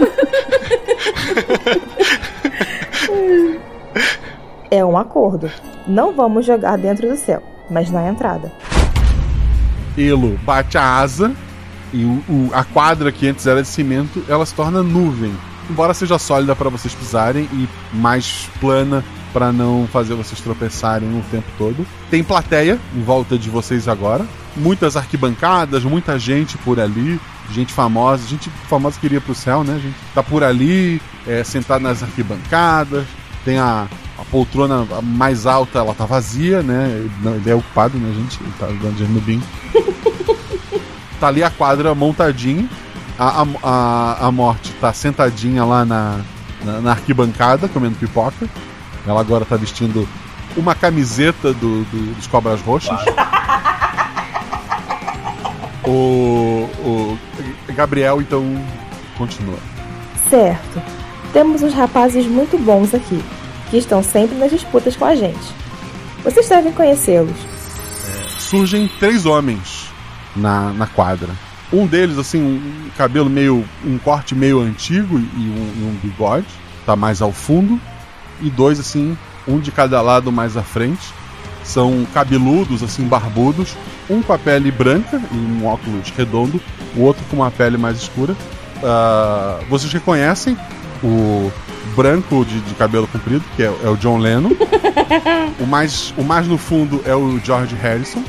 É 4.70 4.84
um 4.84 4.98
acordo. 4.98 5.50
Não 5.86 6.12
vamos 6.12 6.44
jogar 6.44 6.76
dentro 6.76 7.08
do 7.08 7.16
céu, 7.16 7.42
mas 7.70 7.90
na 7.90 8.06
entrada. 8.06 8.52
Elo 9.96 10.38
bate 10.44 10.76
a 10.76 10.98
asa 10.98 11.34
e 11.92 12.04
o- 12.04 12.22
o- 12.28 12.50
a 12.52 12.64
quadra 12.64 13.10
que 13.12 13.26
antes 13.28 13.46
era 13.46 13.62
de 13.62 13.68
cimento, 13.68 14.22
ela 14.28 14.44
se 14.46 14.54
torna 14.54 14.82
nuvem. 14.82 15.32
Embora 15.70 15.92
seja 15.92 16.18
sólida 16.18 16.56
para 16.56 16.70
vocês 16.70 16.94
pisarem 16.94 17.48
e 17.52 17.68
mais 17.92 18.48
plana 18.60 19.04
para 19.32 19.52
não 19.52 19.86
fazer 19.92 20.14
vocês 20.14 20.40
tropeçarem 20.40 21.08
o 21.10 21.22
tempo 21.30 21.46
todo. 21.58 21.86
Tem 22.10 22.24
plateia 22.24 22.78
em 22.96 23.02
volta 23.02 23.36
de 23.38 23.50
vocês 23.50 23.86
agora. 23.86 24.24
Muitas 24.56 24.96
arquibancadas, 24.96 25.84
muita 25.84 26.18
gente 26.18 26.56
por 26.58 26.80
ali, 26.80 27.20
gente 27.52 27.72
famosa, 27.72 28.26
gente 28.26 28.48
famosa 28.68 28.98
que 28.98 29.04
iria 29.06 29.20
pro 29.20 29.34
céu, 29.34 29.62
né? 29.62 29.78
Gente 29.82 29.94
tá 30.14 30.22
por 30.22 30.42
ali, 30.42 31.00
é, 31.26 31.44
sentado 31.44 31.82
nas 31.82 32.02
arquibancadas. 32.02 33.04
Tem 33.44 33.58
a, 33.58 33.86
a 34.18 34.24
poltrona 34.30 34.86
mais 35.02 35.46
alta, 35.46 35.78
ela 35.80 35.94
tá 35.94 36.06
vazia, 36.06 36.62
né? 36.62 37.06
Ele 37.36 37.50
é 37.50 37.54
ocupado, 37.54 37.98
né, 37.98 38.12
gente? 38.16 38.40
Ele 38.42 38.52
tá 38.58 38.66
dando 38.66 38.96
dinheiro 38.96 39.12
no 39.12 39.20
bingo. 39.20 39.44
Tá 41.20 41.28
ali 41.28 41.42
a 41.42 41.50
quadra 41.50 41.94
montadinha. 41.94 42.68
A, 43.18 43.44
a, 43.64 44.26
a, 44.28 44.32
morte 44.32 44.72
tá 44.80 44.92
sentadinha 44.92 45.64
lá 45.64 45.84
na, 45.84 46.20
na, 46.64 46.80
na 46.80 46.90
arquibancada, 46.92 47.68
comendo 47.68 47.96
pipoca. 47.96 48.46
Ela 49.06 49.20
agora 49.20 49.44
tá 49.44 49.56
vestindo 49.56 50.08
uma 50.56 50.74
camiseta 50.74 51.52
do, 51.52 51.84
do- 51.84 52.14
dos 52.14 52.26
Cobras 52.26 52.60
Roxas. 52.60 52.98
O, 55.84 56.68
o 56.84 57.18
Gabriel, 57.74 58.20
então, 58.20 58.44
continua. 59.16 59.58
Certo. 60.28 60.82
Temos 61.32 61.62
uns 61.62 61.72
rapazes 61.74 62.26
muito 62.26 62.58
bons 62.58 62.94
aqui, 62.94 63.22
que 63.70 63.78
estão 63.78 64.02
sempre 64.02 64.36
nas 64.36 64.50
disputas 64.50 64.96
com 64.96 65.04
a 65.04 65.14
gente. 65.14 65.54
Vocês 66.22 66.48
devem 66.48 66.72
conhecê-los. 66.72 67.36
surgem 68.38 68.88
três 68.98 69.24
homens 69.26 69.77
na, 70.34 70.72
na 70.72 70.86
quadra. 70.86 71.28
Um 71.72 71.86
deles, 71.86 72.18
assim, 72.18 72.40
um 72.40 72.90
cabelo 72.96 73.28
meio. 73.28 73.64
um 73.84 73.98
corte 73.98 74.34
meio 74.34 74.60
antigo 74.60 75.18
e 75.18 75.22
um, 75.22 75.72
e 75.76 75.84
um 75.84 75.98
bigode, 76.02 76.46
tá 76.86 76.96
mais 76.96 77.20
ao 77.20 77.32
fundo. 77.32 77.78
E 78.40 78.48
dois, 78.48 78.80
assim, 78.80 79.16
um 79.46 79.58
de 79.58 79.70
cada 79.70 80.00
lado 80.00 80.32
mais 80.32 80.56
à 80.56 80.62
frente. 80.62 81.12
São 81.62 82.06
cabeludos, 82.14 82.82
assim, 82.82 83.06
barbudos. 83.06 83.76
Um 84.08 84.22
com 84.22 84.32
a 84.32 84.38
pele 84.38 84.70
branca 84.70 85.20
e 85.30 85.36
um 85.36 85.66
óculos 85.66 86.10
redondo, 86.16 86.58
o 86.96 87.02
outro 87.02 87.22
com 87.28 87.36
uma 87.36 87.50
pele 87.50 87.76
mais 87.76 87.98
escura. 87.98 88.34
Ah, 88.82 89.60
vocês 89.68 89.92
reconhecem 89.92 90.56
o 91.02 91.52
branco 91.94 92.44
de, 92.44 92.60
de 92.60 92.74
cabelo 92.74 93.06
comprido, 93.06 93.44
que 93.56 93.62
é, 93.62 93.66
é 93.66 93.88
o 93.88 93.96
John 93.96 94.18
Lennon. 94.18 94.50
o, 95.60 95.66
mais, 95.66 96.14
o 96.16 96.22
mais 96.22 96.46
no 96.46 96.56
fundo 96.56 97.02
é 97.04 97.14
o 97.14 97.38
George 97.44 97.74
Harrison. 97.74 98.22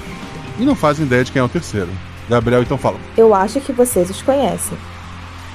E 0.59 0.65
não 0.65 0.75
fazem 0.75 1.05
ideia 1.05 1.23
de 1.23 1.31
quem 1.31 1.39
é 1.39 1.43
o 1.43 1.49
terceiro. 1.49 1.89
Gabriel 2.29 2.61
então 2.61 2.77
fala. 2.77 2.97
Eu 3.17 3.33
acho 3.33 3.59
que 3.61 3.71
vocês 3.71 4.09
os 4.09 4.21
conhecem. 4.21 4.77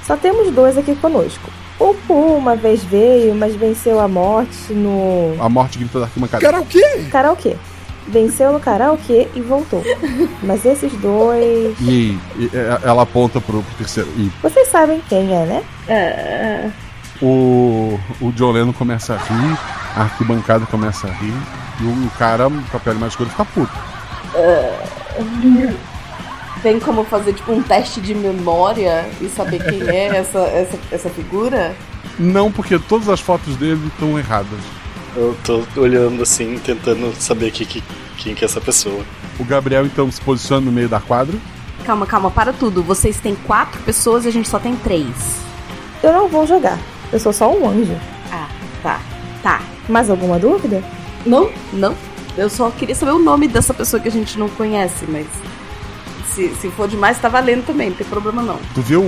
Só 0.06 0.16
temos 0.16 0.50
dois 0.52 0.76
aqui 0.76 0.94
conosco. 0.96 1.50
O 1.78 1.94
Pooh 2.06 2.36
uma 2.36 2.56
vez 2.56 2.82
veio, 2.84 3.34
mas 3.34 3.54
venceu 3.54 4.00
a 4.00 4.08
morte 4.08 4.72
no. 4.72 5.34
A 5.40 5.48
morte 5.48 5.78
grita 5.78 5.98
da 5.98 6.04
arquibancada. 6.06 6.42
Karaokê? 6.44 7.04
Karaokê. 7.10 7.56
Venceu 8.06 8.52
no 8.52 8.60
karaokê 8.60 9.28
e 9.34 9.40
voltou. 9.40 9.82
Mas 10.42 10.62
esses 10.66 10.92
dois. 10.92 11.74
E, 11.80 12.18
e- 12.36 12.50
ela 12.82 13.00
aponta 13.02 13.40
pro, 13.40 13.62
pro 13.62 13.74
terceiro. 13.76 14.10
E 14.18 14.30
Vocês 14.42 14.68
sabem 14.68 15.00
quem 15.08 15.34
é, 15.34 15.46
né? 15.46 15.62
É. 15.88 16.70
o, 17.22 17.98
o 18.20 18.30
John 18.32 18.52
Lennon 18.52 18.74
começa 18.74 19.14
a 19.14 19.16
rir, 19.16 19.58
a 19.96 20.02
arquibancada 20.02 20.66
começa 20.66 21.06
a 21.06 21.12
rir. 21.12 21.32
E 21.80 21.84
o, 21.84 22.06
o 22.06 22.10
cara 22.18 22.50
com 22.70 22.76
a 22.76 22.80
pele 22.80 22.98
mais 22.98 23.12
escura 23.14 23.30
fica 23.30 23.44
puto. 23.46 23.72
Tem 26.62 26.80
como 26.80 27.04
fazer 27.04 27.34
tipo 27.34 27.52
um 27.52 27.62
teste 27.62 28.00
de 28.00 28.14
memória 28.14 29.06
e 29.20 29.28
saber 29.28 29.62
quem 29.62 29.82
é 29.88 30.16
essa, 30.16 30.38
essa, 30.40 30.78
essa 30.90 31.10
figura? 31.10 31.74
Não, 32.18 32.50
porque 32.50 32.78
todas 32.78 33.08
as 33.08 33.20
fotos 33.20 33.56
dele 33.56 33.86
estão 33.88 34.18
erradas. 34.18 34.58
Eu 35.16 35.36
tô 35.44 35.62
olhando 35.76 36.22
assim, 36.22 36.58
tentando 36.64 37.12
saber 37.20 37.50
que, 37.50 37.64
que- 37.66 37.82
quem 38.16 38.34
que 38.34 38.44
é 38.44 38.46
essa 38.46 38.60
pessoa. 38.60 39.02
O 39.38 39.44
Gabriel 39.44 39.84
então 39.84 40.10
se 40.10 40.20
posiciona 40.20 40.64
no 40.64 40.72
meio 40.72 40.88
da 40.88 41.00
quadra. 41.00 41.36
Calma, 41.84 42.06
calma, 42.06 42.30
para 42.30 42.52
tudo. 42.52 42.82
Vocês 42.82 43.20
têm 43.20 43.34
quatro 43.34 43.80
pessoas 43.82 44.24
e 44.24 44.28
a 44.28 44.32
gente 44.32 44.48
só 44.48 44.58
tem 44.58 44.74
três. 44.76 45.06
Eu 46.02 46.12
não 46.12 46.28
vou 46.28 46.46
jogar. 46.46 46.78
Eu 47.12 47.20
sou 47.20 47.32
só 47.32 47.52
um 47.52 47.68
anjo. 47.68 47.94
Ah, 48.32 48.48
tá. 48.82 49.00
Tá. 49.42 49.60
Mais 49.88 50.08
alguma 50.08 50.38
dúvida? 50.38 50.82
Não, 51.26 51.50
não. 51.72 51.94
Eu 52.36 52.50
só 52.50 52.70
queria 52.70 52.94
saber 52.94 53.12
o 53.12 53.18
nome 53.18 53.46
dessa 53.46 53.72
pessoa 53.72 54.00
que 54.00 54.08
a 54.08 54.12
gente 54.12 54.38
não 54.38 54.48
conhece, 54.48 55.04
mas. 55.08 55.26
Se, 56.34 56.48
se 56.56 56.68
for 56.70 56.88
demais, 56.88 57.16
tá 57.20 57.28
valendo 57.28 57.64
também, 57.64 57.90
não 57.90 57.96
tem 57.96 58.06
problema 58.06 58.42
não. 58.42 58.58
Tu 58.74 58.82
vê 58.82 58.96
o, 58.96 59.02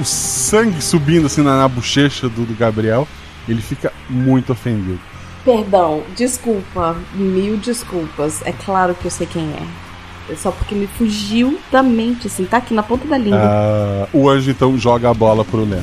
o 0.00 0.04
sangue 0.04 0.82
subindo 0.82 1.26
assim 1.26 1.40
na, 1.40 1.56
na 1.56 1.68
bochecha 1.68 2.28
do, 2.28 2.44
do 2.44 2.54
Gabriel. 2.54 3.06
Ele 3.48 3.62
fica 3.62 3.92
muito 4.10 4.50
ofendido. 4.50 4.98
Perdão, 5.44 6.02
desculpa, 6.16 6.96
mil 7.14 7.56
desculpas. 7.58 8.40
É 8.44 8.52
claro 8.52 8.94
que 8.94 9.04
eu 9.04 9.10
sei 9.10 9.26
quem 9.26 9.44
é. 9.52 10.32
É 10.32 10.36
só 10.36 10.50
porque 10.50 10.74
me 10.74 10.86
fugiu 10.86 11.58
da 11.70 11.82
mente, 11.82 12.26
assim, 12.26 12.46
tá 12.46 12.56
aqui 12.56 12.72
na 12.72 12.82
ponta 12.82 13.06
da 13.06 13.18
língua. 13.18 13.40
Ah, 13.42 14.08
o 14.12 14.28
anjo 14.28 14.50
então 14.50 14.76
joga 14.78 15.10
a 15.10 15.14
bola 15.14 15.44
pro 15.44 15.60
Leno. 15.60 15.82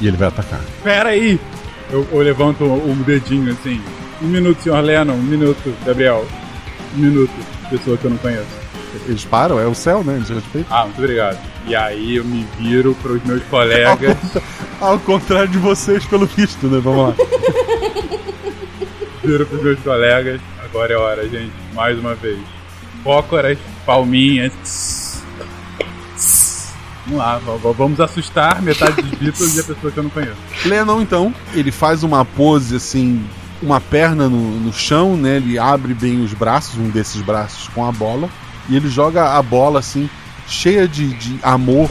E 0.00 0.08
ele 0.08 0.16
vai 0.16 0.28
atacar. 0.28 0.60
Pera 0.82 1.10
aí! 1.10 1.38
Eu, 1.90 2.06
eu 2.10 2.18
levanto 2.18 2.64
o 2.64 2.94
dedinho 3.06 3.52
assim. 3.52 3.80
Um 4.22 4.26
minuto, 4.26 4.62
senhor 4.62 4.80
Lennon. 4.80 5.14
Um 5.14 5.22
minuto, 5.22 5.74
Gabriel. 5.84 6.26
Um 6.94 6.98
minuto, 6.98 7.32
pessoa 7.70 7.96
que 7.96 8.04
eu 8.04 8.10
não 8.10 8.18
conheço. 8.18 8.66
Eles 9.06 9.24
param, 9.24 9.60
é 9.60 9.66
o 9.66 9.74
céu, 9.74 10.02
né? 10.02 10.14
Eles 10.16 10.28
respeitam. 10.28 10.76
Ah, 10.76 10.84
muito 10.84 10.98
obrigado. 10.98 11.38
E 11.66 11.74
aí 11.74 12.16
eu 12.16 12.24
me 12.24 12.46
viro 12.58 12.94
pros 13.02 13.22
meus 13.24 13.42
colegas. 13.44 14.16
Ao 14.80 14.98
contrário 14.98 15.48
de 15.48 15.58
vocês, 15.58 16.04
pelo 16.06 16.26
visto, 16.26 16.66
né? 16.66 16.80
Vamos 16.82 17.08
lá. 17.08 17.14
Viro 19.22 19.44
pros 19.46 19.62
meus 19.62 19.80
colegas. 19.80 20.40
Agora 20.64 20.92
é 20.92 20.96
hora, 20.96 21.28
gente. 21.28 21.52
Mais 21.74 21.98
uma 21.98 22.14
vez. 22.14 22.38
Fócoras, 23.02 23.58
palminhas. 23.84 24.52
Vamos 27.06 27.18
lá, 27.18 27.40
vamos 27.72 28.00
assustar 28.00 28.60
metade 28.60 29.00
dos 29.00 29.10
Beatles 29.12 29.56
e 29.56 29.60
a 29.60 29.64
pessoa 29.64 29.92
que 29.92 29.98
eu 29.98 30.02
não 30.02 30.10
conheço. 30.10 30.36
Lennon, 30.64 31.00
então, 31.00 31.32
ele 31.54 31.70
faz 31.70 32.02
uma 32.02 32.24
pose 32.24 32.74
assim, 32.74 33.24
uma 33.62 33.80
perna 33.80 34.28
no, 34.28 34.38
no 34.60 34.72
chão, 34.72 35.16
né? 35.16 35.36
Ele 35.36 35.58
abre 35.58 35.94
bem 35.94 36.22
os 36.22 36.32
braços, 36.34 36.78
um 36.78 36.88
desses 36.88 37.22
braços 37.22 37.68
com 37.68 37.84
a 37.84 37.92
bola, 37.92 38.28
e 38.68 38.76
ele 38.76 38.88
joga 38.88 39.36
a 39.36 39.42
bola 39.42 39.78
assim, 39.80 40.08
cheia 40.46 40.86
de, 40.86 41.08
de 41.14 41.38
amor. 41.42 41.88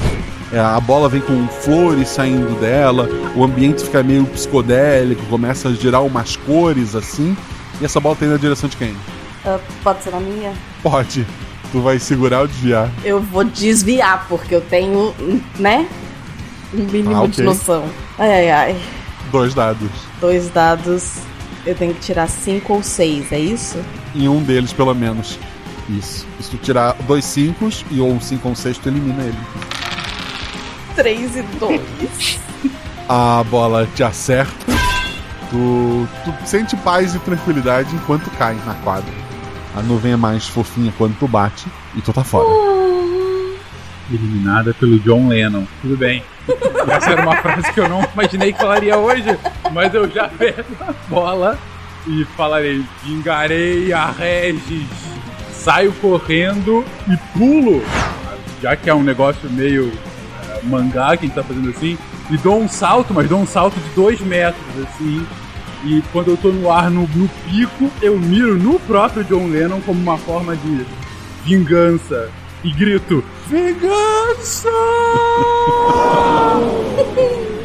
É, 0.53 0.59
a 0.59 0.80
bola 0.80 1.09
vem 1.09 1.22
com 1.22 1.47
flores 1.47 2.07
saindo 2.09 2.59
dela, 2.59 3.09
o 3.36 3.43
ambiente 3.43 3.84
fica 3.84 4.03
meio 4.03 4.26
psicodélico, 4.26 5.26
começa 5.26 5.70
a 5.70 5.74
girar 5.74 6.03
umas 6.03 6.36
cores 6.36 6.95
assim, 6.95 7.36
e 7.82 7.86
essa 7.86 7.99
bola 7.99 8.16
tá 8.16 8.26
indo 8.26 8.34
na 8.34 8.38
direção 8.38 8.70
de 8.70 8.78
quem? 8.78 8.95
Ah, 9.43 9.59
pode 9.84 10.03
ser 10.03 10.11
na 10.11 10.20
minha? 10.20 10.53
Pode. 10.84 11.26
Tu 11.72 11.82
vai 11.82 11.97
segurar 11.99 12.41
ou 12.41 12.47
desviar? 12.47 12.89
Eu 13.03 13.20
vou 13.20 13.43
desviar, 13.43 14.28
porque 14.30 14.53
eu 14.55 14.61
tenho, 14.61 15.13
né? 15.59 15.88
Um 16.74 16.84
mínimo 16.84 17.16
Ah, 17.16 17.22
ok. 17.22 17.30
de 17.32 17.41
noção. 17.43 17.84
Ai, 18.18 18.32
ai, 18.32 18.51
ai. 18.51 18.82
Dois 19.32 19.53
dados. 19.53 19.89
Dois 20.22 20.49
dados. 20.51 21.18
Eu 21.66 21.76
tenho 21.76 21.93
que 21.93 22.01
tirar 22.01 22.28
cinco 22.28 22.74
ou 22.74 22.84
seis, 22.84 23.32
é 23.32 23.39
isso? 23.39 23.84
Em 24.13 24.28
um 24.28 24.41
deles, 24.43 24.72
pelo 24.72 24.93
menos. 24.93 25.39
Isso. 25.89 26.28
Se 26.39 26.49
tu 26.51 26.57
tirar 26.57 26.93
dois 27.07 27.26
cinco 27.26 27.70
e 27.89 27.99
ou 27.99 28.11
um 28.11 28.22
cinco 28.22 28.47
ou 28.47 28.51
um 28.53 28.55
seis, 28.55 28.78
tu 28.78 28.89
elimina 28.89 29.24
ele. 29.24 29.38
Três 30.95 31.36
e 31.36 31.41
dois. 31.59 32.39
a 33.09 33.43
bola 33.49 33.88
te 33.95 34.03
acerta, 34.03 34.66
tu, 35.49 36.07
tu 36.24 36.34
sente 36.47 36.76
paz 36.78 37.16
e 37.16 37.20
tranquilidade 37.20 37.95
enquanto 37.95 38.30
cai 38.32 38.55
na 38.66 38.74
quadra. 38.76 39.13
A 39.76 39.82
nuvem 39.82 40.13
é 40.13 40.16
mais 40.16 40.47
fofinha 40.47 40.93
quando 40.97 41.18
tu 41.18 41.28
bate 41.28 41.68
e 41.95 42.01
tu 42.01 42.13
tá 42.13 42.24
fora. 42.24 42.74
Eliminada 44.12 44.74
pelo 44.74 44.99
John 44.99 45.28
Lennon. 45.28 45.66
Tudo 45.82 45.97
bem. 45.97 46.24
Essa 46.88 47.12
era 47.12 47.22
uma 47.24 47.38
frase 47.38 47.72
que 47.74 47.80
eu 47.80 47.89
não 47.89 48.08
imaginei 48.14 48.53
que 48.53 48.60
falaria 48.60 48.97
hoje, 48.97 49.38
mas 49.72 49.93
eu 49.93 50.10
já 50.10 50.28
pego 50.38 50.64
a 50.82 50.93
bola 51.10 51.58
e 52.08 52.26
falarei: 52.38 52.84
vingarei 53.03 53.91
a 53.91 54.12
Regis. 54.12 54.88
Saio 55.51 55.91
correndo 55.93 56.86
e 57.08 57.18
pulo. 57.38 57.84
Já 58.62 58.76
que 58.76 58.89
é 58.89 58.93
um 58.93 59.03
negócio 59.03 59.49
meio 59.49 59.91
eh, 59.91 60.60
mangá 60.64 61.18
que 61.18 61.26
a 61.26 61.28
gente 61.28 61.36
tá 61.36 61.43
fazendo 61.43 61.70
assim, 61.70 61.97
e 62.30 62.38
dou 62.38 62.60
um 62.60 62.68
salto, 62.68 63.14
mas 63.14 63.28
dou 63.28 63.39
um 63.39 63.47
salto 63.47 63.76
de 63.80 63.89
dois 63.95 64.20
metros, 64.22 64.64
assim. 64.84 65.26
E 65.84 66.03
quando 66.12 66.30
eu 66.30 66.38
tô 66.38 66.49
no 66.49 66.72
ar, 66.72 66.89
no, 66.89 67.08
no 67.16 67.28
pico, 67.45 67.91
eu 68.01 68.20
miro 68.20 68.56
no 68.56 68.80
próprio 68.80 69.24
John 69.24 69.47
Lennon 69.47 69.82
como 69.82 69.99
uma 69.99 70.18
forma 70.18 70.56
de 70.56 70.86
vingança. 71.43 72.30
E 72.66 72.72
grito: 72.72 73.24
Vingança! 73.47 74.70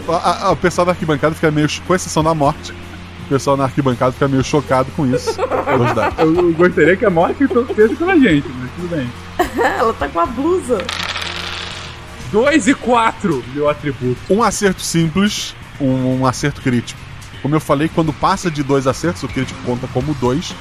A- 0.08 0.12
a- 0.30 0.46
a- 0.48 0.50
o 0.52 0.56
pessoal 0.56 0.84
da 0.84 0.92
arquibancada 0.92 1.34
fica 1.34 1.50
meio. 1.50 1.68
com 1.86 1.94
exceção 1.94 2.22
da 2.22 2.34
morte. 2.34 2.72
O 3.24 3.28
pessoal 3.30 3.56
na 3.56 3.64
arquibancada 3.64 4.12
fica 4.12 4.28
meio 4.28 4.44
chocado 4.44 4.90
com 4.92 5.06
isso. 5.06 5.40
Eu, 6.18 6.34
eu 6.34 6.52
gostaria 6.52 6.96
que 6.96 7.06
a 7.06 7.10
morte 7.10 7.46
torcesse 7.48 7.94
pela 7.96 8.18
gente, 8.18 8.46
mas 8.48 8.70
tudo 8.72 8.88
bem. 8.94 9.10
Ela 9.78 9.92
tá 9.94 10.06
com 10.08 10.20
a 10.20 10.26
blusa. 10.26 10.84
2 12.32 12.68
e 12.68 12.74
4, 12.74 13.42
meu 13.54 13.68
atributo. 13.70 14.20
Um 14.28 14.42
acerto 14.42 14.82
simples, 14.82 15.54
um, 15.80 16.20
um 16.20 16.26
acerto 16.26 16.60
crítico. 16.60 17.00
Como 17.40 17.54
eu 17.54 17.60
falei, 17.60 17.88
quando 17.88 18.12
passa 18.12 18.50
de 18.50 18.62
dois 18.62 18.86
acertos, 18.86 19.22
o 19.22 19.28
crítico 19.28 19.58
conta 19.64 19.88
como 19.92 20.12
dois, 20.14 20.54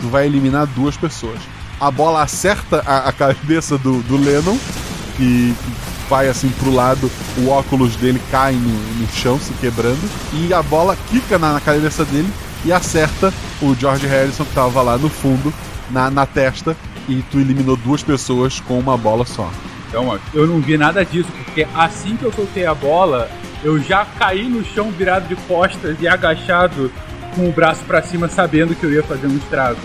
tu 0.00 0.08
vai 0.08 0.26
eliminar 0.26 0.66
duas 0.68 0.96
pessoas. 0.96 1.40
A 1.80 1.90
bola 1.90 2.22
acerta 2.22 2.82
a, 2.86 3.08
a 3.08 3.12
cabeça 3.12 3.78
do, 3.78 4.02
do 4.02 4.16
Lennon, 4.16 4.56
que, 5.16 5.54
vai 6.10 6.28
assim 6.28 6.48
pro 6.50 6.74
lado, 6.74 7.08
o 7.38 7.48
óculos 7.48 7.94
dele 7.94 8.20
cai 8.32 8.52
no, 8.52 8.68
no 8.68 9.08
chão, 9.12 9.38
se 9.38 9.52
quebrando, 9.54 10.10
e 10.32 10.52
a 10.52 10.60
bola 10.60 10.96
quica 11.08 11.38
na, 11.38 11.52
na 11.52 11.60
cabeça 11.60 12.04
dele 12.04 12.28
e 12.64 12.72
acerta 12.72 13.32
o 13.62 13.74
George 13.76 14.08
Harrison, 14.08 14.44
que 14.44 14.52
tava 14.52 14.82
lá 14.82 14.98
no 14.98 15.08
fundo, 15.08 15.54
na, 15.88 16.10
na 16.10 16.26
testa, 16.26 16.76
e 17.08 17.22
tu 17.30 17.38
eliminou 17.38 17.76
duas 17.76 18.02
pessoas 18.02 18.58
com 18.60 18.76
uma 18.78 18.98
bola 18.98 19.24
só. 19.24 19.48
Então, 19.88 20.18
eu 20.34 20.48
não 20.48 20.60
vi 20.60 20.76
nada 20.76 21.04
disso, 21.04 21.30
porque 21.44 21.66
assim 21.74 22.16
que 22.16 22.24
eu 22.24 22.32
soltei 22.32 22.66
a 22.66 22.74
bola, 22.74 23.30
eu 23.62 23.80
já 23.80 24.04
caí 24.04 24.48
no 24.48 24.64
chão 24.64 24.90
virado 24.90 25.28
de 25.28 25.36
costas 25.46 25.96
e 26.00 26.08
agachado 26.08 26.90
com 27.36 27.48
o 27.48 27.52
braço 27.52 27.84
pra 27.84 28.02
cima, 28.02 28.28
sabendo 28.28 28.74
que 28.74 28.84
eu 28.84 28.92
ia 28.92 29.02
fazer 29.02 29.28
um 29.28 29.36
estrago. 29.36 29.80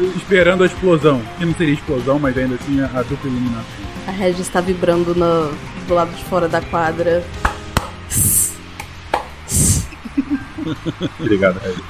Es- 0.00 0.16
Esperando 0.16 0.62
a 0.62 0.66
explosão. 0.66 1.22
Que 1.38 1.44
não 1.44 1.54
seria 1.54 1.74
explosão, 1.74 2.18
mas 2.18 2.36
ainda 2.36 2.54
assim 2.56 2.80
a, 2.80 2.86
a 2.86 3.02
dupla 3.02 3.30
eliminação. 3.30 3.64
A 4.06 4.10
Regis 4.10 4.48
tá 4.48 4.60
vibrando 4.60 5.14
no, 5.14 5.52
do 5.86 5.94
lado 5.94 6.10
de 6.14 6.24
fora 6.24 6.48
da 6.48 6.60
quadra. 6.60 7.22
Obrigado, 11.20 11.58
Regis. 11.60 11.82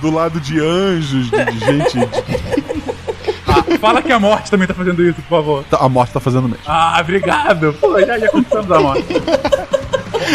Do 0.00 0.10
lado 0.10 0.40
de 0.40 0.58
anjos, 0.60 1.30
de, 1.30 1.44
de 1.44 1.58
gente. 1.58 1.98
de- 1.98 2.92
Ah, 3.46 3.78
fala 3.78 4.00
que 4.00 4.10
a 4.10 4.18
morte 4.18 4.50
também 4.50 4.66
tá 4.66 4.72
fazendo 4.72 5.02
isso, 5.02 5.20
por 5.22 5.28
favor. 5.28 5.64
Tá, 5.64 5.76
A 5.78 5.88
morte 5.88 6.12
tá 6.12 6.20
fazendo 6.20 6.48
mesmo. 6.48 6.62
Ah, 6.66 6.96
obrigado. 7.00 7.74
Pô, 7.74 8.00
já, 8.00 8.18
já 8.18 8.28
conquistamos 8.30 8.70
a 8.72 8.80
morte. 8.80 9.04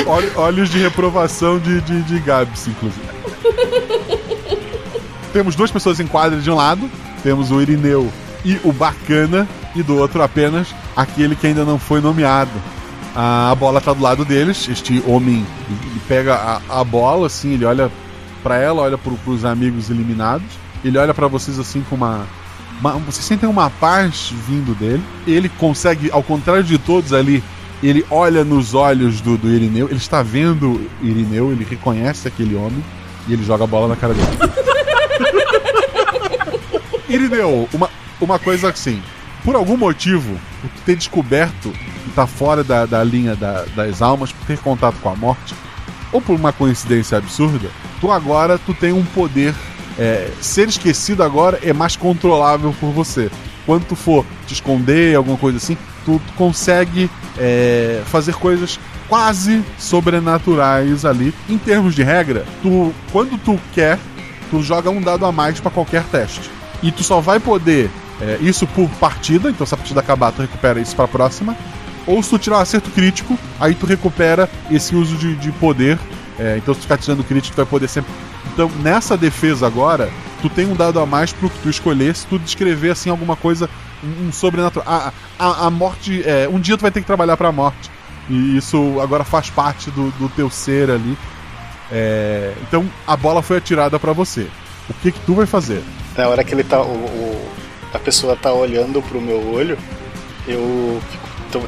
Olh- 0.05 0.31
Olhos 0.35 0.69
de 0.69 0.77
reprovação 0.77 1.57
de, 1.57 1.81
de, 1.81 2.03
de 2.03 2.19
Gabs, 2.19 2.67
inclusive. 2.67 3.05
Temos 5.33 5.55
duas 5.55 5.71
pessoas 5.71 5.99
em 5.99 6.05
quadra 6.05 6.39
de 6.39 6.49
um 6.51 6.55
lado, 6.55 6.87
temos 7.27 7.51
o 7.51 7.61
Irineu 7.61 8.09
e 8.45 8.57
o 8.63 8.71
Bacana, 8.71 9.45
e 9.75 9.83
do 9.83 9.97
outro 9.97 10.23
apenas 10.23 10.73
aquele 10.95 11.35
que 11.35 11.45
ainda 11.45 11.65
não 11.65 11.77
foi 11.77 11.99
nomeado. 11.99 12.53
A 13.13 13.53
bola 13.59 13.81
tá 13.81 13.91
do 13.91 14.01
lado 14.01 14.23
deles, 14.23 14.69
este 14.69 15.03
homem 15.05 15.45
pega 16.07 16.35
a, 16.35 16.79
a 16.79 16.83
bola, 16.85 17.27
assim, 17.27 17.55
ele 17.55 17.65
olha 17.65 17.91
pra 18.41 18.55
ela, 18.55 18.83
olha 18.83 18.97
pro, 18.97 19.17
pros 19.17 19.43
amigos 19.43 19.89
eliminados, 19.89 20.47
ele 20.85 20.97
olha 20.97 21.13
pra 21.13 21.27
vocês 21.27 21.59
assim 21.59 21.83
com 21.89 21.97
uma, 21.97 22.25
uma. 22.79 22.93
Vocês 22.93 23.25
sentem 23.25 23.49
uma 23.49 23.69
paz 23.69 24.31
vindo 24.47 24.73
dele. 24.73 25.03
Ele 25.27 25.49
consegue, 25.49 26.09
ao 26.09 26.23
contrário 26.23 26.63
de 26.63 26.77
todos 26.77 27.11
ali, 27.11 27.43
ele 27.83 28.05
olha 28.09 28.45
nos 28.45 28.73
olhos 28.73 29.19
do, 29.19 29.37
do 29.37 29.49
Irineu, 29.49 29.87
ele 29.89 29.97
está 29.97 30.23
vendo 30.23 30.79
Irineu, 31.01 31.51
ele 31.51 31.67
reconhece 31.69 32.25
aquele 32.25 32.55
homem 32.55 32.81
e 33.27 33.33
ele 33.33 33.43
joga 33.43 33.65
a 33.65 33.67
bola 33.67 33.89
na 33.89 33.97
cara 33.97 34.13
dele. 34.13 34.66
Irineu, 37.17 37.67
uma, 37.73 37.89
uma 38.21 38.39
coisa 38.39 38.69
assim. 38.69 39.01
Por 39.43 39.55
algum 39.55 39.77
motivo, 39.77 40.37
por 40.61 40.69
tu 40.69 40.81
ter 40.85 40.95
descoberto 40.95 41.71
que 41.71 42.09
tá 42.15 42.25
fora 42.27 42.63
da, 42.63 42.85
da 42.85 43.03
linha 43.03 43.35
da- 43.35 43.65
das 43.75 44.01
almas, 44.01 44.31
por 44.31 44.45
ter 44.45 44.57
contato 44.59 44.95
com 45.01 45.09
a 45.09 45.15
morte, 45.15 45.53
ou 46.11 46.21
por 46.21 46.35
uma 46.35 46.51
coincidência 46.53 47.17
absurda, 47.17 47.69
tu 48.01 48.11
agora 48.11 48.57
tu 48.57 48.73
tem 48.73 48.91
um 48.93 49.03
poder. 49.05 49.53
é, 49.99 50.29
ser 50.39 50.67
esquecido 50.69 51.23
agora 51.23 51.59
é 51.63 51.73
mais 51.73 51.95
controlável 51.95 52.71
por 52.79 52.91
você. 52.91 53.31
Quando 53.65 53.83
tu 53.85 53.95
for 53.95 54.23
te 54.45 54.53
esconder, 54.53 55.15
alguma 55.15 55.37
coisa 55.37 55.57
assim, 55.57 55.75
tu, 56.05 56.21
tu 56.25 56.33
consegue 56.33 57.09
é, 57.37 58.03
fazer 58.05 58.35
coisas 58.35 58.79
quase 59.09 59.63
sobrenaturais 59.79 61.03
ali. 61.05 61.33
Em 61.49 61.57
termos 61.57 61.95
de 61.95 62.03
regra, 62.03 62.45
tu, 62.61 62.93
quando 63.11 63.37
tu 63.39 63.59
quer, 63.73 63.97
tu 64.51 64.61
joga 64.61 64.89
um 64.89 65.01
dado 65.01 65.25
a 65.25 65.31
mais 65.31 65.59
pra 65.59 65.71
qualquer 65.71 66.03
teste. 66.03 66.49
E 66.83 66.91
tu 66.91 67.03
só 67.03 67.19
vai 67.19 67.39
poder 67.39 67.89
É, 68.19 68.39
isso 68.41 68.65
por 68.65 68.89
partida, 68.99 69.49
então 69.49 69.65
se 69.67 69.75
a 69.75 69.77
partida 69.77 69.99
acabar, 69.99 70.31
tu 70.31 70.41
recupera 70.41 70.79
isso 70.79 70.95
pra 70.95 71.07
próxima. 71.07 71.55
Ou 72.07 72.23
se 72.23 72.29
tu 72.31 72.39
tirar 72.39 72.57
um 72.57 72.61
acerto 72.61 72.89
crítico, 72.89 73.37
aí 73.59 73.75
tu 73.75 73.85
recupera 73.85 74.49
esse 74.71 74.95
uso 74.95 75.15
de, 75.17 75.35
de 75.35 75.51
poder. 75.51 75.99
É, 76.39 76.57
então 76.57 76.73
se 76.73 76.79
tu 76.79 76.83
ficar 76.83 76.97
tirando 76.97 77.23
crítico, 77.23 77.55
tu 77.55 77.57
vai 77.57 77.65
poder 77.65 77.87
sempre. 77.87 78.11
Então, 78.53 78.71
nessa 78.81 79.15
defesa 79.15 79.67
agora, 79.67 80.09
tu 80.41 80.49
tem 80.49 80.65
um 80.65 80.75
dado 80.75 80.99
a 80.99 81.05
mais 81.05 81.31
pro 81.31 81.47
que 81.47 81.59
tu 81.59 81.69
escolher 81.69 82.15
se 82.15 82.25
tu 82.25 82.39
descrever 82.39 82.89
assim 82.89 83.11
alguma 83.11 83.35
coisa, 83.35 83.69
um, 84.03 84.29
um 84.29 84.31
sobrenatural. 84.31 84.87
A, 84.87 85.13
a, 85.37 85.67
a 85.67 85.69
morte. 85.69 86.23
É, 86.25 86.49
um 86.49 86.59
dia 86.59 86.75
tu 86.75 86.81
vai 86.81 86.91
ter 86.91 87.01
que 87.01 87.07
trabalhar 87.07 87.37
pra 87.37 87.51
morte. 87.51 87.91
E 88.27 88.57
isso 88.57 88.99
agora 88.99 89.23
faz 89.23 89.51
parte 89.51 89.91
do, 89.91 90.09
do 90.17 90.27
teu 90.29 90.49
ser 90.49 90.89
ali. 90.89 91.15
É, 91.91 92.53
então 92.63 92.83
a 93.05 93.15
bola 93.15 93.43
foi 93.43 93.57
atirada 93.57 93.99
pra 93.99 94.11
você. 94.11 94.47
O 94.89 94.93
que 94.95 95.11
que 95.11 95.19
tu 95.19 95.35
vai 95.35 95.45
fazer? 95.45 95.83
Na 96.17 96.27
hora 96.27 96.43
que 96.43 96.53
ele 96.53 96.63
tá. 96.63 96.81
O, 96.81 96.85
o- 96.95 97.47
a 97.93 97.99
pessoa 97.99 98.35
tá 98.35 98.51
olhando 98.51 99.01
pro 99.01 99.21
meu 99.21 99.53
olho, 99.53 99.77
eu 100.47 101.01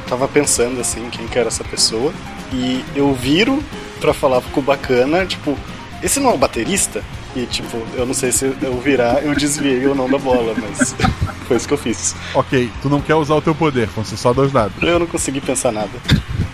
tava 0.08 0.28
pensando 0.28 0.78
assim, 0.80 1.08
quem 1.10 1.26
que 1.26 1.38
era 1.38 1.48
essa 1.48 1.64
pessoa. 1.64 2.12
E 2.52 2.84
eu 2.94 3.14
viro 3.14 3.62
pra 4.00 4.12
falar 4.12 4.40
com 4.42 4.60
o 4.60 4.62
bacana, 4.62 5.24
tipo, 5.24 5.56
esse 6.02 6.20
não 6.20 6.30
é 6.30 6.34
o 6.34 6.38
baterista? 6.38 7.02
E 7.34 7.46
tipo, 7.46 7.78
eu 7.94 8.04
não 8.04 8.12
sei 8.12 8.32
se 8.32 8.44
eu 8.60 8.80
virar, 8.80 9.22
eu 9.22 9.34
desviei 9.34 9.86
ou 9.86 9.94
não 9.94 10.10
da 10.10 10.18
bola, 10.18 10.52
mas 10.60 10.94
foi 11.48 11.56
isso 11.56 11.66
que 11.68 11.74
eu 11.74 11.78
fiz. 11.78 12.14
Ok, 12.34 12.70
tu 12.82 12.88
não 12.90 13.00
quer 13.00 13.14
usar 13.14 13.34
o 13.34 13.40
teu 13.42 13.54
poder, 13.54 13.88
ser 14.04 14.16
só 14.16 14.32
dois 14.32 14.50
dados. 14.52 14.74
Eu 14.82 14.98
não 14.98 15.06
consegui 15.06 15.40
pensar 15.40 15.70
nada. 15.72 15.90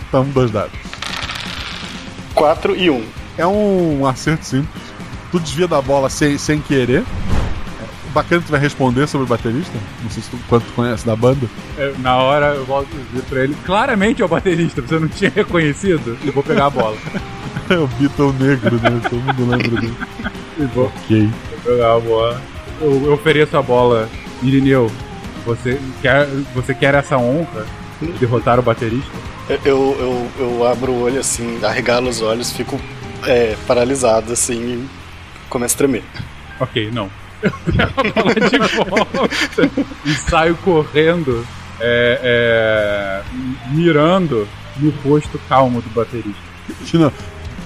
Então, 0.07 0.23
dois 0.25 0.49
dados. 0.51 0.71
4 2.35 2.75
e 2.75 2.89
1. 2.89 2.93
Um. 2.95 3.03
É 3.37 3.45
um 3.47 4.05
acerto 4.07 4.45
simples. 4.45 4.83
Tu 5.31 5.39
desvia 5.39 5.67
da 5.67 5.81
bola 5.81 6.09
sem, 6.09 6.37
sem 6.37 6.59
querer. 6.61 7.03
Bacana 8.17 8.41
que 8.41 8.47
tu 8.47 8.51
vai 8.51 8.59
responder 8.59 9.07
sobre 9.07 9.25
o 9.25 9.27
baterista. 9.27 9.77
Não 10.01 10.09
sei 10.09 10.23
se 10.23 10.29
tu, 10.31 10.37
quanto 10.49 10.65
tu 10.65 10.73
conhece 10.73 11.05
da 11.05 11.15
banda. 11.15 11.47
É, 11.77 11.93
Na 11.99 12.15
hora 12.17 12.47
eu 12.55 12.65
volto 12.65 12.87
a 12.91 13.11
dizer 13.11 13.23
pra 13.29 13.43
ele, 13.43 13.55
claramente 13.63 14.21
é 14.23 14.25
o 14.25 14.27
baterista, 14.27 14.81
você 14.81 14.97
não 14.97 15.07
tinha 15.07 15.29
reconhecido? 15.35 16.17
E 16.23 16.31
vou 16.31 16.41
pegar 16.43 16.65
a 16.65 16.69
bola. 16.69 16.97
É 17.69 17.77
o 17.77 17.85
Beatle 17.85 18.31
negro, 18.39 18.75
né? 18.81 19.01
Todo 19.09 19.19
mundo 19.21 19.49
lembra 19.49 19.81
dele. 19.81 19.93
E 20.57 20.63
vou, 20.67 20.85
Ok. 20.85 21.29
vou 21.51 21.59
pegar 21.75 21.95
a 21.95 21.99
bola. 21.99 22.41
Eu, 22.79 23.05
eu 23.07 23.13
ofereço 23.13 23.57
a 23.57 23.61
bola. 23.61 24.07
Irineu, 24.41 24.89
você 25.45 25.77
quer, 26.01 26.25
você 26.55 26.73
quer 26.73 26.93
essa 26.95 27.17
honra 27.17 27.65
de 28.01 28.07
derrotar 28.13 28.57
o 28.57 28.61
baterista? 28.63 29.11
Eu, 29.49 29.59
eu, 29.65 30.31
eu 30.39 30.65
abro 30.65 30.93
o 30.93 31.01
olho 31.03 31.19
assim, 31.19 31.59
arregalo 31.61 32.07
os 32.09 32.21
olhos, 32.21 32.53
fico 32.53 32.79
é, 33.25 33.57
paralisado 33.67 34.31
assim 34.31 34.55
e 34.61 34.87
começo 35.49 35.75
a 35.75 35.77
tremer. 35.79 36.03
Ok, 36.61 36.89
não. 36.93 37.09
Eu 37.41 37.51
pego 37.51 37.93
a 37.97 38.03
bola 38.03 38.33
de 38.33 38.57
volta 38.75 39.29
e 40.05 40.13
saio 40.13 40.55
correndo, 40.57 41.45
é, 41.79 42.19
é, 42.23 43.71
mirando 43.71 44.47
no 44.77 44.89
rosto 45.03 45.39
calmo 45.47 45.81
do 45.81 45.89
baterista. 45.89 46.41
Não. 46.93 47.11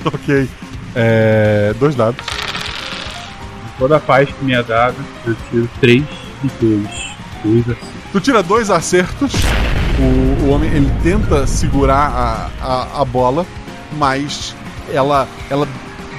Ok. 0.05 0.49
É, 0.95 1.73
dois 1.79 1.95
dados. 1.95 2.25
Toda 3.77 3.97
a 3.97 3.99
paz 3.99 4.29
que 4.29 4.43
me 4.43 4.53
é 4.53 4.61
dada, 4.61 4.95
eu 5.25 5.35
tiro 5.49 5.69
3 5.79 6.03
e 6.43 6.47
2. 6.63 6.87
2 7.43 7.69
assim. 7.69 7.91
Tu 8.11 8.19
tira 8.19 8.43
dois 8.43 8.69
acertos. 8.69 9.31
O, 9.99 10.45
o 10.45 10.49
homem 10.49 10.69
ele 10.71 10.91
tenta 11.03 11.47
segurar 11.47 12.09
a, 12.09 12.49
a, 12.61 13.01
a 13.01 13.05
bola, 13.05 13.45
mas 13.97 14.55
ela, 14.91 15.27
ela 15.49 15.67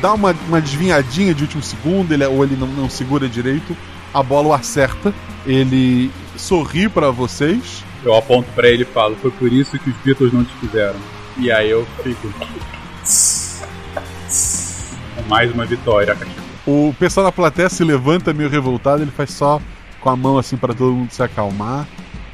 dá 0.03 0.13
uma, 0.13 0.35
uma 0.49 0.61
desvinhadinha 0.61 1.33
de 1.33 1.45
último 1.45 1.63
segundo, 1.63 2.13
ele, 2.13 2.27
ou 2.27 2.43
ele 2.45 2.57
não, 2.57 2.67
não 2.67 2.91
segura 2.91 3.29
direito. 3.29 3.75
A 4.13 4.23
bola 4.23 4.49
o 4.49 4.53
acerta. 4.53 5.15
Ele 5.47 6.11
sorri 6.37 6.89
pra 6.89 7.11
vocês. 7.11 7.83
Eu 8.05 8.15
aponto 8.15 8.51
pra 8.53 8.69
ele 8.69 8.83
e 8.83 8.87
falo: 8.87 9.17
Foi 9.17 9.31
por 9.31 9.51
isso 9.53 9.79
que 9.79 9.89
os 9.91 9.97
Beatles 10.05 10.33
não 10.33 10.45
te 10.45 10.53
quiseram. 10.57 10.99
E 11.39 11.51
aí 11.51 11.71
eu 11.71 11.87
fico. 12.03 12.29
Com 15.17 15.23
mais 15.29 15.53
uma 15.53 15.65
vitória. 15.65 16.17
O 16.67 16.95
pessoal 16.99 17.27
da 17.27 17.33
plateia 17.33 17.69
se 17.69 17.83
levanta 17.83 18.33
meio 18.33 18.49
revoltado, 18.49 19.03
ele 19.03 19.11
faz 19.11 19.31
só 19.33 19.61
com 20.01 20.11
a 20.11 20.17
mão 20.17 20.37
assim 20.39 20.57
pra 20.57 20.75
todo 20.75 20.93
mundo 20.93 21.11
se 21.11 21.23
acalmar. 21.23 21.87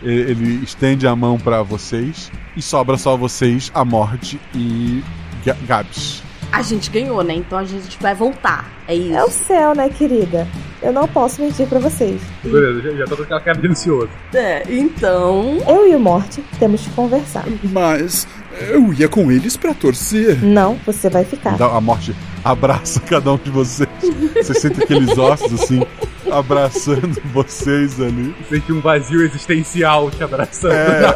Ele 0.02 0.62
estende 0.62 1.06
a 1.06 1.14
mão 1.16 1.38
pra 1.38 1.62
vocês 1.62 2.30
e 2.56 2.62
sobra 2.62 2.96
só 2.96 3.16
vocês, 3.16 3.70
a 3.74 3.84
Mord 3.84 4.38
e 4.54 5.02
Ga- 5.44 5.56
Gabs. 5.66 6.22
A 6.50 6.62
gente 6.62 6.90
ganhou, 6.90 7.22
né? 7.22 7.34
Então 7.34 7.58
a 7.58 7.64
gente 7.64 7.98
vai 8.00 8.14
voltar. 8.14 8.70
É 8.86 8.94
isso. 8.94 9.14
É 9.14 9.24
o 9.24 9.30
céu, 9.30 9.74
né, 9.74 9.88
querida? 9.88 10.48
Eu 10.80 10.92
não 10.92 11.06
posso 11.08 11.42
mentir 11.42 11.66
pra 11.66 11.78
vocês. 11.78 12.20
Beleza, 12.42 12.80
já, 12.80 12.98
já 12.98 13.04
tô 13.04 13.16
com 13.16 13.22
aquela 13.24 13.40
cara 13.40 13.58
de 13.58 13.68
ansioso. 13.68 14.08
É, 14.32 14.62
então. 14.68 15.58
Eu 15.66 15.90
e 15.90 15.94
o 15.94 16.00
Morte 16.00 16.42
temos 16.58 16.82
que 16.82 16.90
conversar. 16.90 17.44
Mas 17.64 18.26
eu 18.70 18.92
ia 18.92 19.08
com 19.08 19.30
eles 19.30 19.56
pra 19.56 19.74
torcer. 19.74 20.42
Não, 20.42 20.78
você 20.86 21.10
vai 21.10 21.24
ficar. 21.24 21.54
Então 21.54 21.74
a 21.74 21.80
Morte 21.80 22.14
abraça 22.44 23.00
cada 23.00 23.32
um 23.32 23.36
de 23.36 23.50
vocês. 23.50 23.88
Você 24.34 24.54
sente 24.54 24.82
aqueles 24.82 25.16
ossos 25.18 25.52
assim, 25.60 25.84
abraçando 26.30 27.20
vocês 27.32 28.00
ali. 28.00 28.34
Sente 28.48 28.72
um 28.72 28.80
vazio 28.80 29.22
existencial 29.22 30.10
te 30.10 30.22
abraçando. 30.22 30.72
É, 30.72 31.12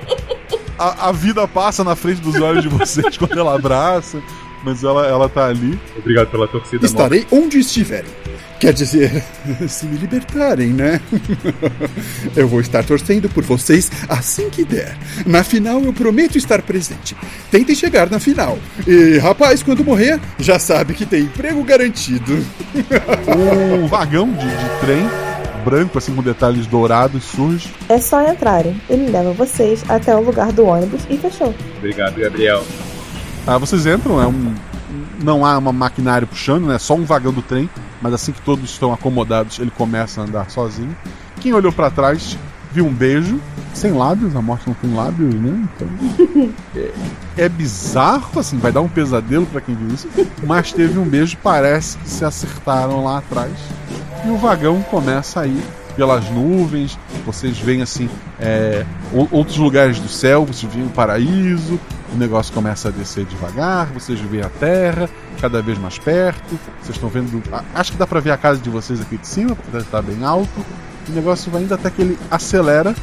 a, 0.81 1.09
a 1.09 1.11
vida 1.11 1.47
passa 1.47 1.83
na 1.83 1.95
frente 1.95 2.21
dos 2.21 2.41
olhos 2.41 2.63
de 2.63 2.69
vocês 2.69 3.15
quando 3.17 3.37
ela 3.39 3.55
abraça, 3.55 4.21
mas 4.63 4.83
ela, 4.83 5.05
ela 5.05 5.29
tá 5.29 5.45
ali. 5.45 5.79
Obrigado 5.97 6.29
pela 6.29 6.47
torcida, 6.47 6.85
Estarei 6.85 7.25
onde 7.31 7.59
estiverem. 7.59 8.09
Quer 8.59 8.73
dizer, 8.73 9.23
se 9.67 9.85
me 9.85 9.97
libertarem, 9.97 10.69
né? 10.69 10.99
eu 12.35 12.47
vou 12.47 12.59
estar 12.59 12.83
torcendo 12.83 13.29
por 13.29 13.43
vocês 13.43 13.91
assim 14.07 14.49
que 14.49 14.63
der. 14.63 14.95
Na 15.25 15.43
final 15.43 15.81
eu 15.81 15.93
prometo 15.93 16.37
estar 16.37 16.61
presente. 16.61 17.15
Tentem 17.49 17.75
chegar 17.75 18.09
na 18.09 18.19
final. 18.19 18.57
E, 18.87 19.17
rapaz, 19.17 19.63
quando 19.63 19.83
morrer, 19.83 20.19
já 20.39 20.59
sabe 20.59 20.93
que 20.93 21.05
tem 21.05 21.23
emprego 21.23 21.63
garantido. 21.63 22.45
Um 23.81 23.87
vagão 23.87 24.31
de, 24.31 24.47
de 24.47 24.79
trem 24.79 25.30
branco, 25.63 25.97
assim, 25.97 26.13
com 26.13 26.21
detalhes 26.21 26.67
dourados, 26.67 27.23
surge. 27.23 27.73
É 27.87 27.99
só 27.99 28.21
entrarem. 28.21 28.79
Ele 28.89 29.09
leva 29.09 29.31
vocês 29.33 29.83
até 29.89 30.15
o 30.15 30.21
lugar 30.21 30.51
do 30.51 30.65
ônibus 30.65 31.01
e 31.09 31.17
fechou. 31.17 31.53
Obrigado, 31.77 32.19
Gabriel. 32.19 32.63
Ah, 33.45 33.57
vocês 33.57 33.85
entram, 33.85 34.21
é 34.21 34.27
um. 34.27 34.53
Não 35.23 35.45
há 35.45 35.57
uma 35.57 35.71
maquinário 35.71 36.27
puxando, 36.27 36.65
né? 36.65 36.77
Só 36.77 36.95
um 36.95 37.05
vagão 37.05 37.31
do 37.31 37.41
trem. 37.41 37.69
Mas 38.01 38.13
assim 38.13 38.31
que 38.31 38.41
todos 38.41 38.69
estão 38.69 38.91
acomodados, 38.91 39.59
ele 39.59 39.71
começa 39.71 40.21
a 40.21 40.23
andar 40.23 40.49
sozinho. 40.49 40.95
Quem 41.39 41.53
olhou 41.53 41.71
pra 41.71 41.89
trás 41.89 42.37
viu 42.71 42.85
um 42.85 42.93
beijo. 42.93 43.39
Sem 43.73 43.93
lábios, 43.93 44.35
a 44.35 44.41
morte 44.41 44.67
não 44.67 44.73
tem 44.73 44.93
lábios, 44.93 45.33
né? 45.33 45.67
Então. 45.75 46.49
É, 46.75 46.91
é 47.37 47.49
bizarro, 47.49 48.39
assim, 48.39 48.57
vai 48.57 48.71
dar 48.71 48.81
um 48.81 48.87
pesadelo 48.87 49.45
pra 49.45 49.61
quem 49.61 49.75
viu 49.75 49.93
isso. 49.93 50.07
Mas 50.45 50.71
teve 50.71 50.97
um 50.99 51.05
beijo, 51.05 51.37
parece 51.41 51.97
que 51.97 52.09
se 52.09 52.23
acertaram 52.25 53.03
lá 53.03 53.19
atrás. 53.19 53.51
E 54.25 54.29
o 54.29 54.37
vagão 54.37 54.81
começa 54.83 55.41
a 55.41 55.47
ir 55.47 55.63
pelas 55.95 56.29
nuvens. 56.29 56.97
Vocês 57.25 57.57
veem 57.57 57.81
assim 57.81 58.09
é, 58.39 58.85
outros 59.31 59.57
lugares 59.57 59.99
do 59.99 60.09
céu, 60.09 60.45
vocês 60.45 60.71
veem 60.71 60.85
o 60.85 60.89
paraíso. 60.89 61.79
O 62.13 62.17
negócio 62.17 62.53
começa 62.53 62.89
a 62.89 62.91
descer 62.91 63.25
devagar. 63.25 63.87
Vocês 63.87 64.19
veem 64.19 64.43
a 64.43 64.49
terra 64.49 65.09
cada 65.39 65.61
vez 65.61 65.77
mais 65.77 65.97
perto. 65.97 66.59
Vocês 66.81 66.95
estão 66.95 67.09
vendo. 67.09 67.41
Acho 67.73 67.93
que 67.93 67.97
dá 67.97 68.05
pra 68.05 68.19
ver 68.19 68.31
a 68.31 68.37
casa 68.37 68.59
de 68.59 68.69
vocês 68.69 68.99
aqui 68.99 69.17
de 69.17 69.27
cima, 69.27 69.55
porque 69.55 69.77
estar 69.77 70.01
bem 70.01 70.23
alto. 70.23 70.65
O 71.09 71.11
negócio 71.11 71.51
vai 71.51 71.63
indo 71.63 71.73
até 71.73 71.89
que 71.89 72.01
ele 72.01 72.19
acelera. 72.29 72.95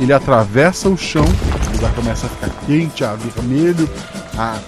Ele 0.00 0.12
atravessa 0.12 0.88
o 0.88 0.96
chão. 0.96 1.24
O 1.24 1.72
lugar 1.76 1.92
começa 1.94 2.26
a 2.26 2.28
ficar 2.28 2.50
quente, 2.66 3.04
a 3.04 3.14
vermelho. 3.14 3.88
As 4.36 4.60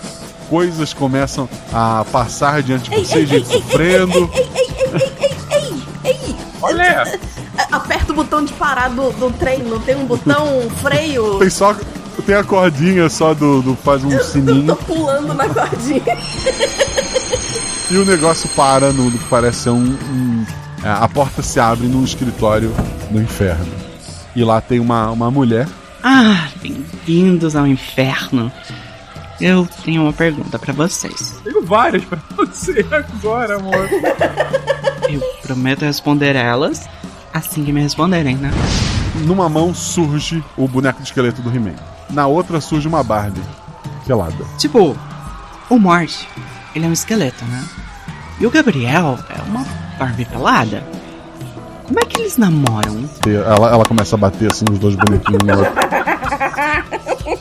coisas 0.48 0.92
começam 0.92 1.48
a 1.72 2.04
passar 2.12 2.62
diante 2.62 2.90
de 2.90 2.96
vocês, 2.96 3.28
gente 3.28 3.48
sofrendo. 3.48 4.30
Olha! 6.62 7.18
Aperta 7.70 8.12
o 8.12 8.16
botão 8.16 8.44
de 8.44 8.52
parar 8.54 8.88
do, 8.90 9.10
do 9.12 9.30
trem, 9.32 9.62
não 9.62 9.80
tem 9.80 9.96
um 9.96 10.06
botão 10.06 10.58
um 10.58 10.70
freio. 10.70 11.38
Tem 11.40 11.50
só. 11.50 11.74
Tem 12.26 12.34
a 12.36 12.44
cordinha 12.44 13.08
só 13.08 13.34
do. 13.34 13.60
do 13.62 13.74
faz 13.76 14.02
um 14.04 14.16
Tô 14.16 14.22
sininho. 14.24 14.76
pulando 14.86 15.34
na 15.34 15.48
cordinha. 15.48 16.16
E 17.90 17.96
o 17.96 18.04
negócio 18.04 18.48
para 18.50 18.92
no, 18.92 19.10
no 19.10 19.18
que 19.18 19.24
parece 19.28 19.60
ser 19.64 19.70
um. 19.70 19.82
um- 19.84 20.46
a 20.84 21.08
porta 21.08 21.42
se 21.42 21.58
abre 21.58 21.86
num 21.86 22.04
escritório 22.04 22.74
no 23.10 23.20
inferno. 23.20 23.72
E 24.36 24.44
lá 24.44 24.60
tem 24.60 24.80
uma, 24.80 25.10
uma 25.10 25.30
mulher. 25.30 25.66
Ah, 26.02 26.48
bem-vindos 26.60 27.56
ao 27.56 27.66
inferno. 27.66 28.52
Eu 29.40 29.66
tenho 29.84 30.02
uma 30.02 30.12
pergunta 30.12 30.58
pra 30.58 30.72
vocês. 30.72 31.40
Tenho 31.42 31.64
várias 31.64 32.04
pra 32.04 32.18
você 32.36 32.84
agora, 32.90 33.56
amor. 33.56 33.88
Eu 35.08 35.20
prometo 35.42 35.82
responder 35.82 36.36
elas 36.36 36.86
assim 37.32 37.64
que 37.64 37.72
me 37.72 37.80
responderem, 37.80 38.36
né? 38.36 38.50
Numa 39.26 39.48
mão 39.48 39.74
surge 39.74 40.42
o 40.56 40.68
boneco 40.68 41.00
de 41.00 41.08
esqueleto 41.08 41.42
do 41.42 41.54
He-Man. 41.54 41.74
Na 42.10 42.26
outra 42.26 42.60
surge 42.60 42.86
uma 42.86 43.02
Barbie. 43.02 43.42
Pelada. 44.06 44.44
Tipo, 44.58 44.96
o 45.68 45.78
Morte, 45.78 46.28
ele 46.74 46.84
é 46.84 46.88
um 46.88 46.92
esqueleto, 46.92 47.44
né? 47.46 47.64
E 48.40 48.46
o 48.46 48.50
Gabriel 48.50 49.18
é 49.30 49.42
uma 49.42 49.64
Barbie 49.98 50.24
pelada. 50.24 50.82
Como 51.86 51.98
é 51.98 52.04
que 52.04 52.22
eles 52.22 52.36
namoram? 52.36 53.08
Ela, 53.26 53.70
ela 53.70 53.84
começa 53.84 54.16
a 54.16 54.18
bater 54.18 54.50
assim 54.50 54.64
os 54.70 54.78
dois 54.78 54.96
bonequinhos. 54.96 55.42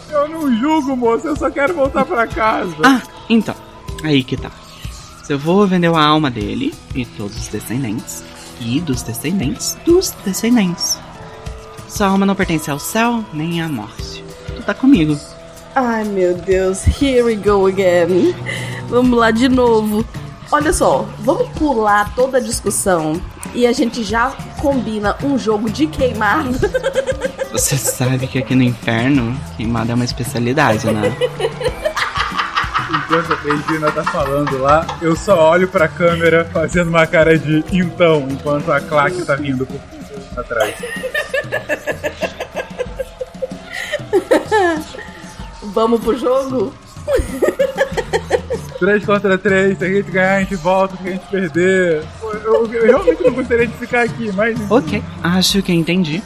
Eu 0.10 0.30
não 0.30 0.60
julgo, 0.60 0.96
moço, 0.96 1.28
eu 1.28 1.36
só 1.36 1.50
quero 1.50 1.74
voltar 1.74 2.06
pra 2.06 2.26
casa. 2.28 2.76
Ah, 2.86 3.02
então, 3.30 3.56
aí 4.04 4.24
que 4.24 4.38
tá. 4.38 4.52
Eu 5.28 5.40
vou 5.40 5.66
vender 5.68 5.88
a 5.88 6.06
alma 6.06 6.30
dele 6.30 6.74
e 6.96 7.06
todos 7.06 7.36
os 7.36 7.48
descendentes, 7.48 8.24
e 8.62 8.80
dos 8.80 9.02
descendentes 9.02 9.76
dos 9.86 10.12
descendentes. 10.24 11.00
Sua 11.90 12.08
alma 12.08 12.26
não 12.26 12.36
pertence 12.36 12.70
ao 12.70 12.80
céu 12.80 13.26
nem 13.34 13.62
à 13.62 13.68
morte. 13.68 14.24
Tu 14.56 14.62
tá 14.64 14.74
comigo. 14.74 15.18
Ai 15.76 16.04
meu 16.04 16.36
Deus, 16.36 16.86
here 17.02 17.24
we 17.24 17.36
go 17.36 17.68
again. 17.68 18.34
Vamos 18.88 19.18
lá 19.18 19.32
de 19.32 19.50
novo. 19.50 20.06
Olha 20.54 20.72
só, 20.72 21.10
vamos 21.22 21.50
pular 21.58 22.14
toda 22.14 22.38
a 22.38 22.40
discussão 22.40 23.20
e 23.56 23.66
a 23.66 23.72
gente 23.72 24.04
já 24.04 24.30
combina 24.62 25.18
um 25.24 25.36
jogo 25.36 25.68
de 25.68 25.88
queimar. 25.88 26.46
Você 27.52 27.76
sabe 27.76 28.28
que 28.28 28.38
aqui 28.38 28.54
no 28.54 28.62
inferno, 28.62 29.36
queimada 29.58 29.94
é 29.94 29.96
uma 29.96 30.06
especialidade, 30.06 30.86
né? 30.92 31.12
Enquanto 32.88 33.34
a 33.34 33.36
Regina 33.36 33.92
tá 33.94 34.04
falando 34.04 34.60
lá, 34.60 34.86
eu 35.02 35.16
só 35.16 35.50
olho 35.50 35.68
pra 35.68 35.88
câmera 35.88 36.48
fazendo 36.54 36.90
uma 36.90 37.08
cara 37.08 37.36
de 37.36 37.66
então, 37.72 38.28
enquanto 38.30 38.72
a 38.72 38.80
claque 38.80 39.26
tá 39.26 39.34
vindo 39.34 39.66
por 39.66 39.80
atrás. 40.38 40.76
Vamos 45.64 46.00
pro 46.00 46.16
jogo? 46.16 46.72
3 48.86 49.06
contra 49.06 49.38
3, 49.38 49.78
se 49.78 49.86
a 49.86 49.88
gente 49.90 50.12
ganhar, 50.12 50.36
a 50.36 50.40
gente 50.42 50.56
volta, 50.56 50.98
se 51.02 51.08
a 51.08 51.12
gente 51.12 51.26
perder. 51.28 52.04
Eu, 52.22 52.66
eu 52.74 52.86
realmente 52.86 53.24
não 53.24 53.32
gostaria 53.34 53.68
de 53.68 53.74
ficar 53.78 54.02
aqui, 54.04 54.30
mas. 54.34 54.60
Ok, 54.70 55.02
acho 55.24 55.62
que 55.62 55.72
entendi. 55.74 56.22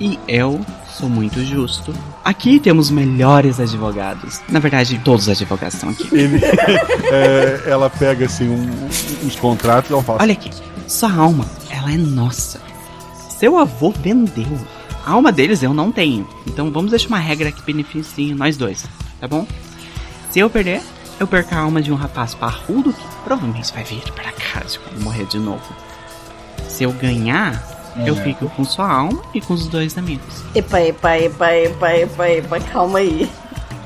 E 0.00 0.18
eu 0.28 0.60
sou 0.90 1.08
muito 1.08 1.42
justo. 1.44 1.92
Aqui 2.24 2.58
temos 2.60 2.90
melhores 2.90 3.58
advogados. 3.60 4.40
Na 4.48 4.58
verdade, 4.58 5.00
todos 5.04 5.26
os 5.26 5.28
advogados 5.30 5.74
estão 5.74 5.90
aqui. 5.90 6.08
Ele, 6.12 6.40
é, 7.12 7.62
ela 7.66 7.88
pega 7.90 8.26
assim 8.26 8.48
um- 8.48 8.88
uns 9.26 9.36
contratos 9.36 9.90
e 9.90 9.92
ela 9.94 10.02
fala: 10.02 10.18
Olha 10.22 10.32
aqui, 10.32 10.50
sua 10.86 11.12
alma, 11.12 11.46
ela 11.70 11.92
é 11.92 11.96
nossa. 11.96 12.60
Seu 13.38 13.58
avô 13.58 13.90
vendeu. 13.90 14.46
A 15.04 15.12
alma 15.12 15.32
deles 15.32 15.62
eu 15.62 15.74
não 15.74 15.90
tenho. 15.90 16.28
Então 16.46 16.70
vamos 16.70 16.90
deixar 16.90 17.08
uma 17.08 17.18
regra 17.18 17.50
que 17.50 17.62
beneficie 17.62 18.34
nós 18.34 18.56
dois, 18.56 18.84
tá 19.20 19.26
bom? 19.26 19.46
Se 20.30 20.38
eu 20.38 20.48
perder, 20.48 20.80
eu 21.22 21.26
perco 21.26 21.54
a 21.54 21.58
alma 21.58 21.80
de 21.80 21.92
um 21.92 21.94
rapaz 21.94 22.34
parrudo 22.34 22.92
que 22.92 23.04
provavelmente 23.24 23.72
vai 23.72 23.84
vir 23.84 24.02
pra 24.12 24.32
casa 24.32 24.78
quando 24.80 25.02
morrer 25.02 25.24
de 25.26 25.38
novo. 25.38 25.62
Se 26.68 26.82
eu 26.84 26.92
ganhar, 26.92 27.62
eu 28.06 28.16
É. 28.16 28.22
fico 28.22 28.48
com 28.50 28.64
sua 28.64 28.90
alma 28.90 29.22
e 29.32 29.40
com 29.40 29.54
os 29.54 29.66
dois 29.68 29.96
amigos. 29.96 30.42
Epa, 30.54 30.80
epa, 30.80 31.16
epa, 31.18 31.52
epa, 31.54 31.90
epa, 31.94 32.28
epa, 32.28 32.60
calma 32.60 32.98
aí. 32.98 33.30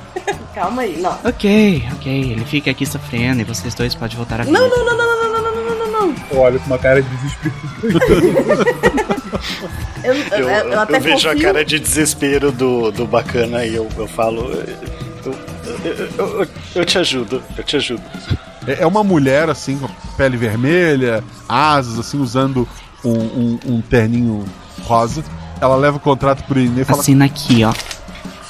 calma 0.54 0.82
aí, 0.82 0.96
não. 1.00 1.12
Ok, 1.24 1.86
ok, 1.96 2.32
ele 2.32 2.44
fica 2.46 2.70
aqui 2.70 2.86
sofrendo 2.86 3.42
e 3.42 3.44
vocês 3.44 3.74
dois 3.74 3.94
podem 3.94 4.16
voltar 4.16 4.40
a 4.40 4.44
vida. 4.44 4.58
Não, 4.58 4.68
não, 4.68 4.84
não, 4.84 4.96
não, 4.96 5.06
não, 5.06 5.32
não, 5.32 5.42
não, 5.42 5.52
não, 5.54 5.64
não, 5.64 5.86
não, 5.86 6.06
não. 6.08 6.38
Olha, 6.40 6.58
com 6.58 6.66
uma 6.66 6.78
cara 6.78 7.02
de 7.02 7.08
desespero. 7.08 7.54
Eu, 10.04 10.14
eu, 10.14 10.22
Eu, 10.38 10.48
eu, 10.72 10.80
até 10.80 10.96
eu 10.96 11.00
vejo 11.00 11.28
confio. 11.28 11.30
a 11.48 11.52
cara 11.52 11.64
de 11.64 11.78
desespero 11.78 12.50
do, 12.52 12.90
do 12.92 13.06
bacana 13.06 13.64
e 13.66 13.74
eu, 13.74 13.88
eu 13.98 14.06
falo. 14.06 14.50
Eu, 15.24 15.55
eu- 15.88 16.48
eu- 16.76 16.84
te 16.84 16.98
ajudo, 16.98 17.42
eu 17.56 17.64
te 17.64 17.76
ajudo. 17.76 18.02
É 18.66 18.82
é 18.82 18.86
uma 18.86 19.04
mulher, 19.04 19.48
assim, 19.48 19.78
com 19.78 19.88
pele 20.16 20.36
vermelha, 20.36 21.22
asas, 21.48 21.98
assim, 21.98 22.18
usando 22.20 22.68
um, 23.04 23.10
um- 23.12 23.58
um 23.66 23.80
terninho 23.80 24.44
rosa. 24.82 25.22
Ela 25.60 25.76
leva 25.76 25.96
o 25.96 26.00
contrato 26.00 26.42
pro 26.44 26.58
Inê 26.60 26.82
e 26.82 26.84
fala: 26.84 27.00
Assina 27.00 27.24
aqui, 27.24 27.64
ó. 27.64 27.72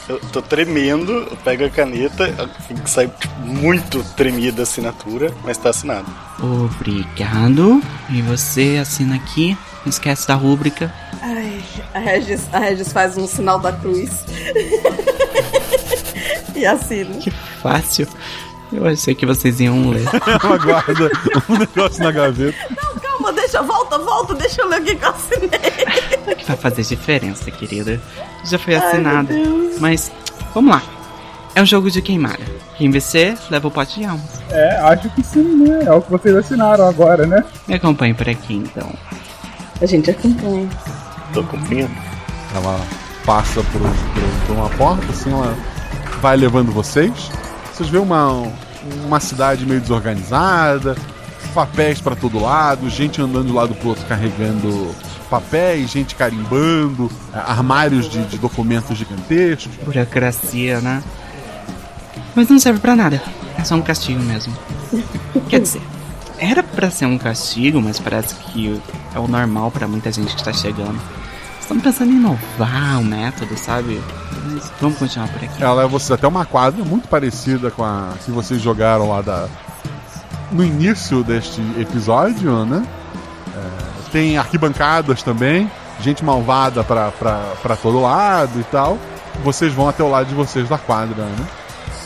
Eu 0.09 0.20
tô 0.32 0.41
tremendo, 0.41 1.11
eu 1.12 1.37
pego 1.45 1.64
a 1.64 1.70
caneta, 1.70 2.24
assim, 2.61 2.74
que 2.76 2.89
sai 2.89 3.09
tipo, 3.09 3.41
muito 3.41 4.05
tremida 4.16 4.62
a 4.62 4.64
assinatura, 4.64 5.34
mas 5.45 5.59
tá 5.59 5.70
assinado. 5.70 6.07
Obrigado. 6.41 7.82
E 8.11 8.22
você 8.22 8.78
assina 8.80 9.16
aqui. 9.16 9.57
Não 9.84 9.91
esquece 9.91 10.26
da 10.28 10.34
rúbrica. 10.34 10.93
Ai, 11.22 11.61
a 11.95 11.99
Regis, 11.99 12.43
a 12.53 12.59
Regis 12.59 12.93
faz 12.93 13.16
um 13.16 13.26
sinal 13.26 13.59
da 13.59 13.72
cruz. 13.72 14.11
e 16.57 16.66
assina. 16.66 17.11
Fácil. 17.62 18.07
Eu 18.72 18.84
achei 18.86 19.14
que 19.14 19.24
vocês 19.24 19.61
iam 19.61 19.90
ler. 19.90 20.04
Ela 20.42 20.59
guarda 20.59 21.11
um 21.48 21.57
negócio 21.59 22.02
na 22.02 22.11
gaveta. 22.11 22.57
Não, 22.76 22.94
calma, 23.00 23.32
deixa, 23.32 23.62
volta, 23.62 23.98
volta, 23.98 24.34
deixa 24.34 24.61
eu 24.62 24.68
ler 24.68 24.80
o 24.80 24.84
que 24.84 24.96
que 24.96 25.04
eu 25.04 25.09
assinei. 25.11 26.34
que 26.36 26.44
vai 26.44 26.57
fazer 26.57 26.82
diferença, 26.82 27.50
querida. 27.50 28.00
Já 28.44 28.59
foi 28.59 28.74
assinada. 28.74 29.32
Mas, 29.78 30.11
vamos 30.52 30.74
lá. 30.74 30.82
É 31.54 31.62
um 31.62 31.66
jogo 31.66 31.90
de 31.90 32.02
queimada. 32.02 32.42
Quem 32.76 32.90
vencer, 32.90 33.38
leva 33.50 33.68
o 33.68 33.70
pote 33.70 34.00
de 34.00 34.04
alma. 34.04 34.22
É, 34.50 34.76
acho 34.78 35.09
que 35.11 35.22
sim, 35.22 35.42
né? 35.66 35.84
É 35.86 35.92
o 35.92 36.02
que 36.02 36.11
vocês 36.11 36.34
assinaram 36.36 36.86
agora, 36.88 37.24
né? 37.26 37.42
Me 37.66 37.74
acompanhe 37.76 38.12
por 38.14 38.28
aqui, 38.28 38.54
então. 38.57 38.92
A 39.80 39.86
gente 39.86 40.11
acompanha. 40.11 40.68
Tô 41.32 41.40
acompanhando. 41.40 41.96
Ela 42.54 42.80
passa 43.24 43.62
por, 43.72 43.80
por- 43.80 44.46
por 44.46 44.57
uma 44.57 44.68
porta, 44.70 45.04
assim, 45.11 45.32
ela 45.32 45.57
vai 46.21 46.37
levando 46.37 46.73
vocês. 46.73 47.31
Vocês 47.73 47.89
vêem 47.89 48.03
uma, 48.03 48.51
uma 49.05 49.21
cidade 49.21 49.67
meio 49.67 49.81
desorganizada, 49.81 50.97
papéis 51.55 52.01
pra 52.01 52.17
todo 52.17 52.41
lado, 52.41 52.89
gente 52.89 53.21
andando 53.21 53.47
de 53.47 53.53
lado 53.53 53.75
pro 53.75 53.91
outro 53.91 54.05
carregando 54.07 54.95
papéis, 55.29 55.91
gente 55.91 56.14
carimbando, 56.14 57.11
eh, 57.35 57.39
armários 57.39 58.09
de, 58.09 58.25
de 58.27 58.39
documentos 58.39 58.97
gigantescos. 58.97 59.75
Burocracia, 59.85 60.81
né? 60.81 61.03
Mas 62.35 62.49
não 62.49 62.59
serve 62.59 62.79
pra 62.81 62.95
nada. 62.95 63.21
É 63.59 63.64
só 63.64 63.75
um 63.75 63.83
castigo 63.83 64.23
mesmo. 64.23 64.57
Quer 65.49 65.61
dizer, 65.61 65.83
era 66.39 66.62
pra 66.62 66.91
ser 66.91 67.07
um 67.07 67.19
castigo, 67.19 67.81
mas 67.81 67.99
parece 67.99 68.35
que 68.35 68.81
é 69.14 69.19
o 69.19 69.27
normal 69.27 69.71
pra 69.71 69.89
muita 69.89 70.12
gente 70.12 70.37
que 70.37 70.45
tá 70.45 70.53
chegando. 70.53 71.01
Estamos 71.61 71.83
pensando 71.83 72.12
em 72.12 72.17
inovar 72.17 73.01
o 73.01 73.05
método, 73.05 73.57
sabe? 73.57 74.01
Mas 74.47 74.72
vamos 74.80 74.99
continuar 74.99 75.28
por 75.28 75.42
aqui. 75.42 75.62
Ela 75.62 75.74
leva 75.74 75.88
vocês 75.88 76.11
até 76.11 76.26
uma 76.26 76.44
quadra 76.44 76.84
muito 76.84 77.09
parecida 77.09 77.70
com 77.70 77.84
a 77.84 78.12
que 78.24 78.30
vocês 78.30 78.61
jogaram 78.61 79.11
lá 79.11 79.20
da. 79.20 79.49
No 80.53 80.64
início 80.64 81.24
deste 81.24 81.61
episódio, 81.78 82.64
né? 82.64 82.86
É, 83.55 84.11
tem 84.12 84.38
arquibancadas 84.38 85.22
também, 85.22 85.70
gente 86.01 86.24
malvada 86.24 86.84
pra, 86.84 87.11
pra, 87.11 87.38
pra 87.62 87.76
todo 87.76 88.01
lado 88.01 88.61
e 88.61 88.64
tal. 88.64 88.99
Vocês 89.42 89.72
vão 89.72 89.88
até 89.88 90.03
o 90.03 90.09
lado 90.09 90.28
de 90.28 90.34
vocês 90.34 90.68
da 90.68 90.78
quadra, 90.78 91.24
né? 91.24 91.47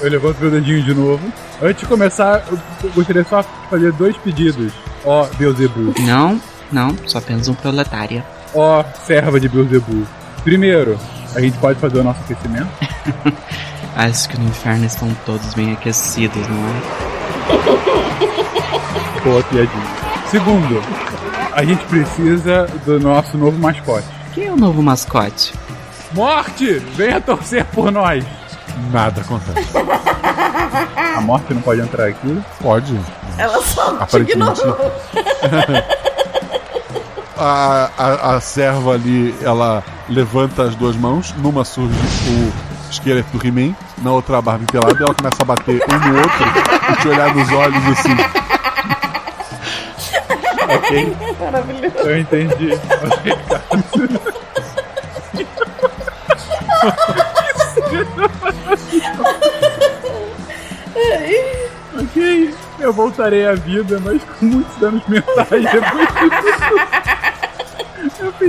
Eu 0.01 0.11
levanto 0.11 0.41
meu 0.41 0.51
dedinho 0.51 0.83
de 0.83 0.95
novo. 0.95 1.21
Antes 1.63 1.81
de 1.81 1.87
começar, 1.87 2.43
eu 2.83 2.91
gostaria 2.95 3.25
só 3.25 3.43
de 3.43 3.49
fazer 3.69 3.93
dois 3.93 4.17
pedidos. 4.17 4.73
Ó, 5.05 5.27
Beuzebu. 5.37 5.95
Não, 6.01 6.41
não, 6.73 6.97
sou 7.07 7.19
apenas 7.19 7.49
um 7.49 7.55
proletária. 7.55 8.25
Ó, 8.55 8.83
serva 9.07 9.39
de 9.39 9.49
Beuzebu. 9.49 10.07
Primeiro, 10.43 10.99
a 11.35 11.41
gente 11.41 11.57
pode 11.59 11.79
fazer 11.79 11.99
o 12.01 12.05
nosso 12.05 12.21
aquecimento. 12.21 12.69
Acho 13.97 14.29
que 14.29 14.39
no 14.39 14.49
inferno 14.49 14.87
estão 14.87 15.09
todos 15.27 15.53
bem 15.55 15.73
aquecidos, 15.73 16.47
não 16.49 16.69
é? 16.69 16.73
Boa 19.25 19.43
piadinha. 19.45 19.85
Segundo, 20.31 20.83
a 21.53 21.65
gente 21.65 21.85
precisa 21.87 22.67
do 22.87 22.99
nosso 23.01 23.37
novo 23.37 23.59
mascote. 23.59 24.07
Quem 24.33 24.47
é 24.47 24.53
o 24.53 24.57
novo 24.57 24.83
mascote? 24.83 25.53
Morte! 26.13 26.79
Venha 26.97 27.21
torcer 27.21 27.65
por 27.67 27.91
nós! 27.91 28.25
Nada 28.93 29.21
acontece. 29.21 29.69
A 31.17 31.21
morte 31.21 31.53
não 31.53 31.61
pode 31.61 31.81
entrar 31.81 32.07
aqui? 32.07 32.41
Pode. 32.63 32.99
Ela 33.37 33.61
só 33.63 33.97
te 33.97 34.03
Aparentemente. 34.05 34.61
ignorou. 34.61 34.93
A, 37.37 37.91
a, 37.99 38.37
a 38.37 38.41
serva 38.41 38.93
ali, 38.95 39.35
ela 39.43 39.83
levanta 40.11 40.65
as 40.65 40.75
duas 40.75 40.97
mãos, 40.97 41.33
numa 41.39 41.65
surge 41.65 41.95
o 41.95 42.91
esqueleto 42.91 43.37
do 43.37 43.47
He-Man, 43.47 43.75
na 43.99 44.13
outra 44.13 44.39
a 44.39 44.43
Barbie 44.43 44.67
pelada, 44.67 44.99
e 44.99 45.03
ela 45.03 45.15
começa 45.15 45.37
a 45.41 45.45
bater 45.45 45.81
um 45.89 45.99
no 46.09 46.19
outro 46.19 46.45
e 46.93 46.97
te 47.01 47.09
olhar 47.09 47.35
nos 47.35 47.51
olhos 47.53 47.87
assim. 47.87 48.17
Ok. 50.71 51.17
Maravilhoso. 51.41 51.97
Eu 51.99 52.19
entendi. 52.19 52.79
ok, 62.01 62.55
eu 62.79 62.93
voltarei 62.93 63.47
à 63.47 63.55
vida, 63.55 64.01
mas 64.05 64.23
com 64.23 64.47
muitos 64.47 64.77
danos 64.77 65.03
mentais 65.09 65.65
depois 65.73 66.09
disso. 66.09 67.00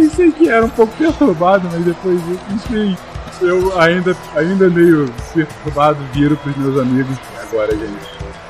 Pensei 0.02 0.32
que 0.32 0.50
era 0.50 0.66
um 0.66 0.70
pouco 0.70 0.92
perturbado, 0.98 1.70
mas 1.72 1.86
depois 1.86 2.20
enfim, 2.50 2.98
eu 3.40 3.80
ainda, 3.80 4.18
ainda 4.36 4.68
meio 4.68 5.14
perturbado 5.32 6.00
viro 6.12 6.36
pros 6.38 6.58
meus 6.58 6.80
amigos. 6.80 7.16
E 7.36 7.40
agora, 7.40 7.72
gente, 7.72 8.00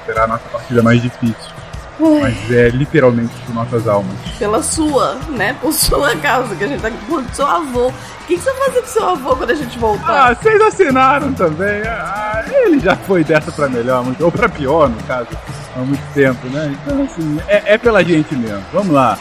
será 0.06 0.24
a 0.24 0.28
nossa 0.28 0.48
partida 0.50 0.82
mais 0.82 1.02
difícil. 1.02 1.52
Mas 2.00 2.50
é 2.50 2.70
literalmente 2.70 3.34
por 3.46 3.54
nossas 3.54 3.86
almas. 3.86 4.16
Pela 4.40 4.64
sua, 4.64 5.16
né? 5.28 5.54
Por 5.60 5.74
sua 5.74 6.16
causa, 6.16 6.56
que 6.56 6.64
a 6.64 6.68
gente 6.68 6.82
tá 6.82 6.90
por 7.06 7.22
seu 7.34 7.46
avô. 7.46 7.90
O 7.90 7.94
que, 8.28 8.38
que 8.38 8.42
você 8.42 8.54
vai 8.54 8.68
fazer 8.68 8.82
com 8.82 8.88
seu 8.88 9.10
avô 9.10 9.36
quando 9.36 9.52
a 9.52 9.56
gente 9.56 9.78
voltar? 9.78 10.32
Ah, 10.32 10.34
vocês 10.34 10.62
assinaram 10.62 11.34
também. 11.34 11.82
Ah, 11.86 12.46
ele 12.48 12.80
já 12.80 12.96
foi 12.96 13.26
dessa 13.26 13.52
pra 13.52 13.68
melhor, 13.68 14.06
ou 14.22 14.32
pra 14.32 14.48
pior, 14.48 14.90
no 14.90 15.04
caso, 15.04 15.28
há 15.76 15.80
muito 15.80 16.14
tempo, 16.14 16.48
né? 16.48 16.74
Então, 16.82 17.04
assim, 17.04 17.40
é, 17.50 17.74
é 17.74 17.78
pela 17.78 18.02
gente 18.06 18.34
mesmo. 18.36 18.64
Vamos 18.72 18.94
lá. 18.94 19.18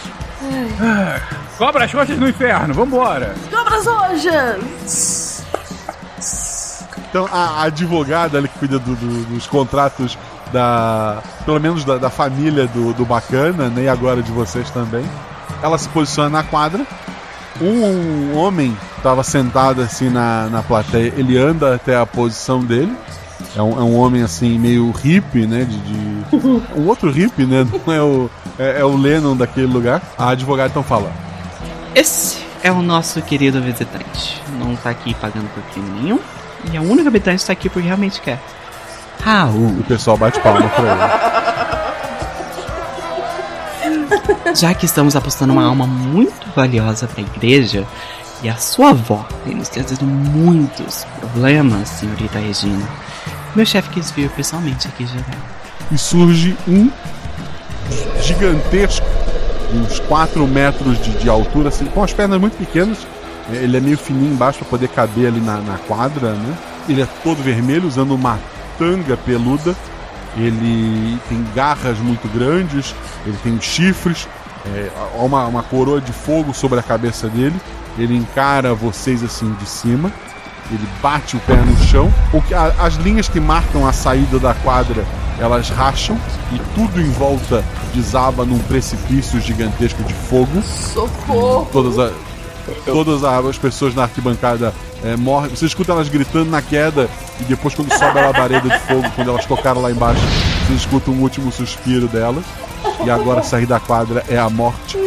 Ah, 0.80 1.20
cobra 1.58 1.84
as 1.84 1.92
costas 1.92 2.18
no 2.18 2.28
inferno, 2.28 2.72
vambora. 2.74 3.34
Cobras 3.50 3.86
rojas! 3.86 5.42
Então 7.10 7.28
a, 7.32 7.38
a 7.38 7.62
advogada 7.64 8.38
ali 8.38 8.48
que 8.48 8.58
cuida 8.58 8.78
do- 8.78 8.94
do- 8.94 9.24
dos 9.34 9.46
contratos 9.46 10.16
da. 10.52 11.18
pelo 11.44 11.58
menos 11.60 11.84
da, 11.84 11.98
da 11.98 12.10
família 12.10 12.66
do, 12.68 12.92
do 12.94 13.04
bacana, 13.04 13.68
né? 13.68 13.82
E 13.84 13.88
agora 13.88 14.22
de 14.22 14.30
vocês 14.30 14.70
também. 14.70 15.04
Ela 15.62 15.76
se 15.76 15.88
posiciona 15.88 16.28
na 16.30 16.42
quadra. 16.42 16.86
Um, 17.60 18.36
homem 18.36 18.74
estava 18.96 19.22
sentado 19.22 19.82
assim 19.82 20.08
na, 20.08 20.48
na 20.48 20.62
plateia, 20.62 21.12
ele 21.16 21.36
anda 21.36 21.74
até 21.74 21.96
a 21.96 22.06
posição 22.06 22.60
dele. 22.64 22.96
É 23.56 23.62
um, 23.62 23.72
é 23.80 23.82
um 23.82 23.96
homem 23.98 24.22
assim, 24.22 24.58
meio 24.58 24.90
hippie, 24.92 25.46
né? 25.46 25.64
De, 25.64 25.76
de- 25.78 26.20
Um 26.76 26.86
outro 26.86 27.10
hippie, 27.10 27.44
né? 27.44 27.66
Não 27.86 27.92
é 27.94 28.00
o, 28.02 28.30
é, 28.58 28.80
é 28.80 28.84
o 28.84 28.96
Lennon 28.96 29.36
daquele 29.36 29.66
lugar. 29.66 30.00
A 30.16 30.28
advogada 30.30 30.70
então 30.70 30.82
fala: 30.82 31.10
Esse 31.94 32.38
é 32.62 32.70
o 32.70 32.80
nosso 32.82 33.20
querido 33.22 33.60
visitante. 33.60 34.40
Não 34.58 34.76
tá 34.76 34.90
aqui 34.90 35.14
pagando 35.14 35.48
por 35.52 35.62
crime 35.72 36.00
nenhum. 36.00 36.20
E 36.72 36.76
a 36.76 36.80
única 36.80 37.08
habitante 37.08 37.38
está 37.40 37.52
aqui 37.52 37.68
porque 37.68 37.86
realmente 37.86 38.20
quer. 38.20 38.40
Raul. 39.22 39.78
O 39.80 39.84
pessoal 39.84 40.16
bate 40.16 40.38
palma 40.40 40.68
pra 40.68 41.40
Já 44.54 44.74
que 44.74 44.84
estamos 44.86 45.14
apostando 45.16 45.52
uma 45.52 45.64
alma 45.64 45.86
muito 45.86 46.46
valiosa 46.54 47.06
pra 47.06 47.20
igreja, 47.22 47.86
e 48.42 48.48
a 48.48 48.56
sua 48.56 48.90
avó 48.90 49.24
tem 49.44 49.54
nos 49.54 49.68
trazido 49.68 50.04
muitos 50.04 51.04
problemas, 51.18 51.88
senhorita 51.88 52.38
Regina, 52.38 52.86
meu 53.54 53.66
chefe 53.66 53.90
quis 53.90 54.10
vir 54.10 54.30
pessoalmente 54.30 54.88
aqui 54.88 55.06
jogar. 55.06 55.36
e 55.90 55.98
surge 55.98 56.56
um 56.68 56.90
gigantesco, 58.22 59.06
uns 59.74 59.98
4 60.00 60.46
metros 60.46 61.02
de, 61.02 61.18
de 61.18 61.28
altura, 61.28 61.68
assim, 61.68 61.86
com 61.86 62.02
as 62.02 62.12
pernas 62.12 62.40
muito 62.40 62.56
pequenas. 62.56 62.98
Ele 63.50 63.76
é 63.76 63.80
meio 63.80 63.98
fininho 63.98 64.32
embaixo 64.32 64.60
para 64.60 64.68
poder 64.68 64.88
caber 64.88 65.26
ali 65.26 65.40
na, 65.40 65.56
na 65.60 65.78
quadra, 65.78 66.32
né? 66.32 66.56
Ele 66.88 67.02
é 67.02 67.08
todo 67.24 67.42
vermelho, 67.42 67.88
usando 67.88 68.14
uma 68.14 68.38
tanga 68.78 69.16
peluda. 69.16 69.74
Ele 70.36 71.18
tem 71.28 71.44
garras 71.54 71.98
muito 71.98 72.28
grandes, 72.28 72.94
ele 73.26 73.36
tem 73.42 73.60
chifres, 73.60 74.28
é, 74.64 74.90
uma, 75.16 75.46
uma 75.46 75.62
coroa 75.62 76.00
de 76.00 76.12
fogo 76.12 76.54
sobre 76.54 76.78
a 76.78 76.82
cabeça 76.82 77.28
dele. 77.28 77.56
Ele 77.98 78.16
encara 78.16 78.72
vocês 78.72 79.24
assim 79.24 79.52
de 79.54 79.66
cima. 79.66 80.12
Ele 80.70 80.86
bate 81.02 81.36
o 81.36 81.40
pé 81.40 81.56
no 81.56 81.76
chão. 81.86 82.12
O 82.32 82.40
que, 82.40 82.54
a- 82.54 82.72
as 82.78 82.94
linhas 82.94 83.28
que 83.28 83.40
marcam 83.40 83.86
a 83.86 83.92
saída 83.92 84.38
da 84.38 84.54
quadra 84.54 85.04
elas 85.38 85.70
racham 85.70 86.18
e 86.52 86.58
tudo 86.74 87.00
em 87.00 87.10
volta 87.12 87.64
desaba 87.94 88.44
num 88.44 88.58
precipício 88.58 89.40
gigantesco 89.40 90.02
de 90.04 90.12
fogo. 90.12 90.62
Socorro! 90.62 91.66
Todas, 91.72 91.98
a- 91.98 92.10
todas 92.84 93.24
a- 93.24 93.38
as 93.38 93.56
pessoas 93.58 93.94
na 93.94 94.02
arquibancada 94.02 94.72
é, 95.02 95.16
morrem. 95.16 95.48
Você 95.50 95.64
escuta 95.64 95.92
elas 95.92 96.08
gritando 96.10 96.50
na 96.50 96.60
queda 96.60 97.08
e 97.40 97.44
depois, 97.44 97.74
quando 97.74 97.90
sobe 97.90 98.18
a 98.18 98.26
labareda 98.26 98.68
de 98.68 98.78
fogo, 98.80 99.10
quando 99.16 99.30
elas 99.30 99.46
tocaram 99.46 99.80
lá 99.80 99.90
embaixo, 99.90 100.20
você 100.66 100.74
escuta 100.74 101.10
um 101.10 101.20
último 101.22 101.50
suspiro 101.50 102.06
delas. 102.06 102.44
E 103.04 103.10
agora 103.10 103.42
sair 103.42 103.64
da 103.66 103.80
quadra 103.80 104.22
é 104.28 104.38
a 104.38 104.50
morte. 104.50 104.98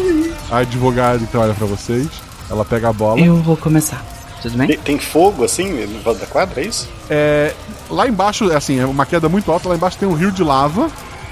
A 0.52 0.58
advogada 0.58 1.22
então 1.22 1.42
olha 1.42 1.54
pra 1.54 1.68
vocês. 1.68 2.08
Ela 2.50 2.66
pega 2.66 2.90
a 2.90 2.94
bola. 2.94 3.20
Eu 3.20 3.36
vou 3.38 3.56
começar. 3.56 4.04
Tudo 4.44 4.58
bem? 4.58 4.78
Tem, 4.78 5.00
fogo 5.00 5.44
assim 5.44 5.64
em 5.84 6.00
volta 6.04 6.20
da 6.22 6.28
quadra, 6.28 6.62
é 6.62 6.66
isso? 6.66 6.88
É, 7.10 7.54
lá 7.90 8.08
embaixo, 8.08 8.52
assim, 8.56 8.80
é 8.80 8.86
uma 8.86 9.06
queda 9.06 9.28
muito 9.28 9.52
alta, 9.52 9.68
lá 9.70 9.76
embaixo 9.76 9.98
tem 9.98 10.08
um 10.08 10.14
rio 10.14 10.32
de 10.32 10.44
lava. 10.44 10.92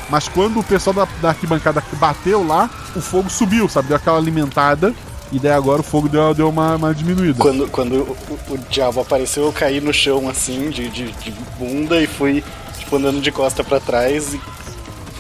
Mas 0.10 0.28
quando 0.28 0.60
o 0.60 0.64
pessoal 0.64 0.94
da, 0.94 1.08
da 1.22 1.30
arquibancada 1.30 1.82
bateu 1.94 2.46
lá, 2.46 2.70
o 2.96 3.00
fogo 3.02 3.30
subiu, 3.30 3.70
sabe? 3.70 3.90
Deu 3.90 3.98
aquela 3.98 4.18
alimentada. 4.18 4.94
E 5.32 5.40
daí 5.40 5.52
agora 5.54 5.80
o 5.80 5.84
fogo 5.84 6.10
deu, 6.10 6.34
deu 6.34 6.50
uma, 6.50 6.76
uma 6.76 6.94
diminuída. 6.94 7.40
Quando, 7.42 7.68
quando 7.70 7.94
o, 7.96 8.18
o- 8.30 8.54
o 8.56 8.58
diabo 8.70 9.00
apareceu, 9.00 9.44
eu 9.46 9.54
caí 9.54 9.80
no 9.80 9.94
chão 9.94 10.28
assim, 10.28 10.70
de, 10.70 10.90
de, 10.90 11.12
de 11.14 11.32
bunda, 11.58 12.02
e 12.02 12.08
fui 12.08 12.44
tipo, 12.78 12.98
andando 12.98 13.22
de 13.22 13.32
costa 13.32 13.64
pra 13.64 13.80
trás. 13.80 14.34
E 14.34 14.42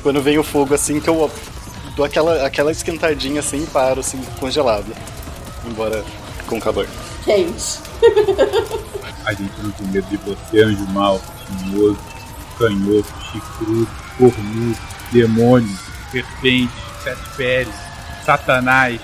quando 0.03 0.21
vem 0.21 0.37
o 0.37 0.43
fogo 0.43 0.73
assim, 0.73 0.99
que 0.99 1.09
eu 1.09 1.31
dou 1.95 2.05
aquela, 2.05 2.45
aquela 2.45 2.71
esquentadinha 2.73 3.39
assim 3.39 3.63
e 3.63 3.67
paro, 3.67 4.01
assim, 4.01 4.19
congelado. 4.39 4.87
Embora 5.65 6.03
com 6.47 6.59
calor. 6.59 6.85
Quente. 7.23 7.79
A 9.25 9.33
gente 9.33 9.53
não 9.61 9.71
tem 9.71 9.87
medo 9.87 10.07
de 10.07 10.17
você, 10.17 10.63
anjo 10.63 10.85
mal, 10.87 11.21
tinhoso, 11.47 11.99
canhoto, 12.57 13.13
chifrudo, 13.31 13.87
cornudo, 14.17 14.77
demônio, 15.11 15.77
serpente, 16.11 16.71
sete 17.03 17.21
peles, 17.37 17.73
satanás. 18.25 18.99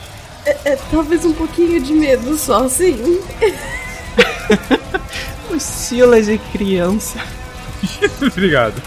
É, 0.46 0.58
é, 0.66 0.76
talvez 0.90 1.26
um 1.26 1.34
pouquinho 1.34 1.82
de 1.82 1.94
medo 1.94 2.38
só, 2.38 2.66
assim. 2.66 3.22
Mochila 5.52 6.20
de 6.24 6.38
criança. 6.38 7.20
Obrigado. 8.22 8.82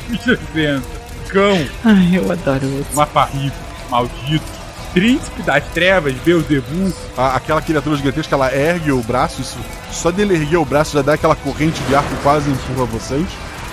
Criança. 0.52 0.86
Cão. 1.28 1.68
Ai, 1.84 2.16
eu 2.16 2.32
adoro 2.32 2.66
isso. 2.66 2.94
Mafarrico. 2.96 3.56
Maldito. 3.88 4.59
Príncipe 4.92 5.42
das 5.42 5.64
trevas, 5.68 6.14
Beelzebub. 6.24 6.92
Aquela 7.16 7.62
criatura 7.62 7.96
gigantesca, 7.96 8.34
ela 8.34 8.54
ergue 8.54 8.92
o 8.92 9.02
braço, 9.02 9.40
isso, 9.40 9.58
só 9.92 10.10
dele 10.10 10.34
erguer 10.34 10.56
o 10.56 10.64
braço 10.64 10.94
já 10.94 11.02
dá 11.02 11.14
aquela 11.14 11.36
corrente 11.36 11.80
de 11.84 11.94
ar 11.94 12.02
que 12.02 12.16
quase 12.22 12.50
empurra 12.50 12.84
vocês. 12.86 13.26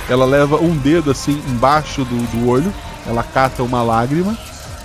Ela 0.10 0.26
leva 0.26 0.58
um 0.58 0.76
dedo 0.76 1.12
assim 1.12 1.42
embaixo 1.50 2.06
do, 2.06 2.16
do 2.32 2.48
olho, 2.48 2.74
ela 3.06 3.24
cata 3.24 3.64
uma 3.64 3.82
lágrima 3.82 4.38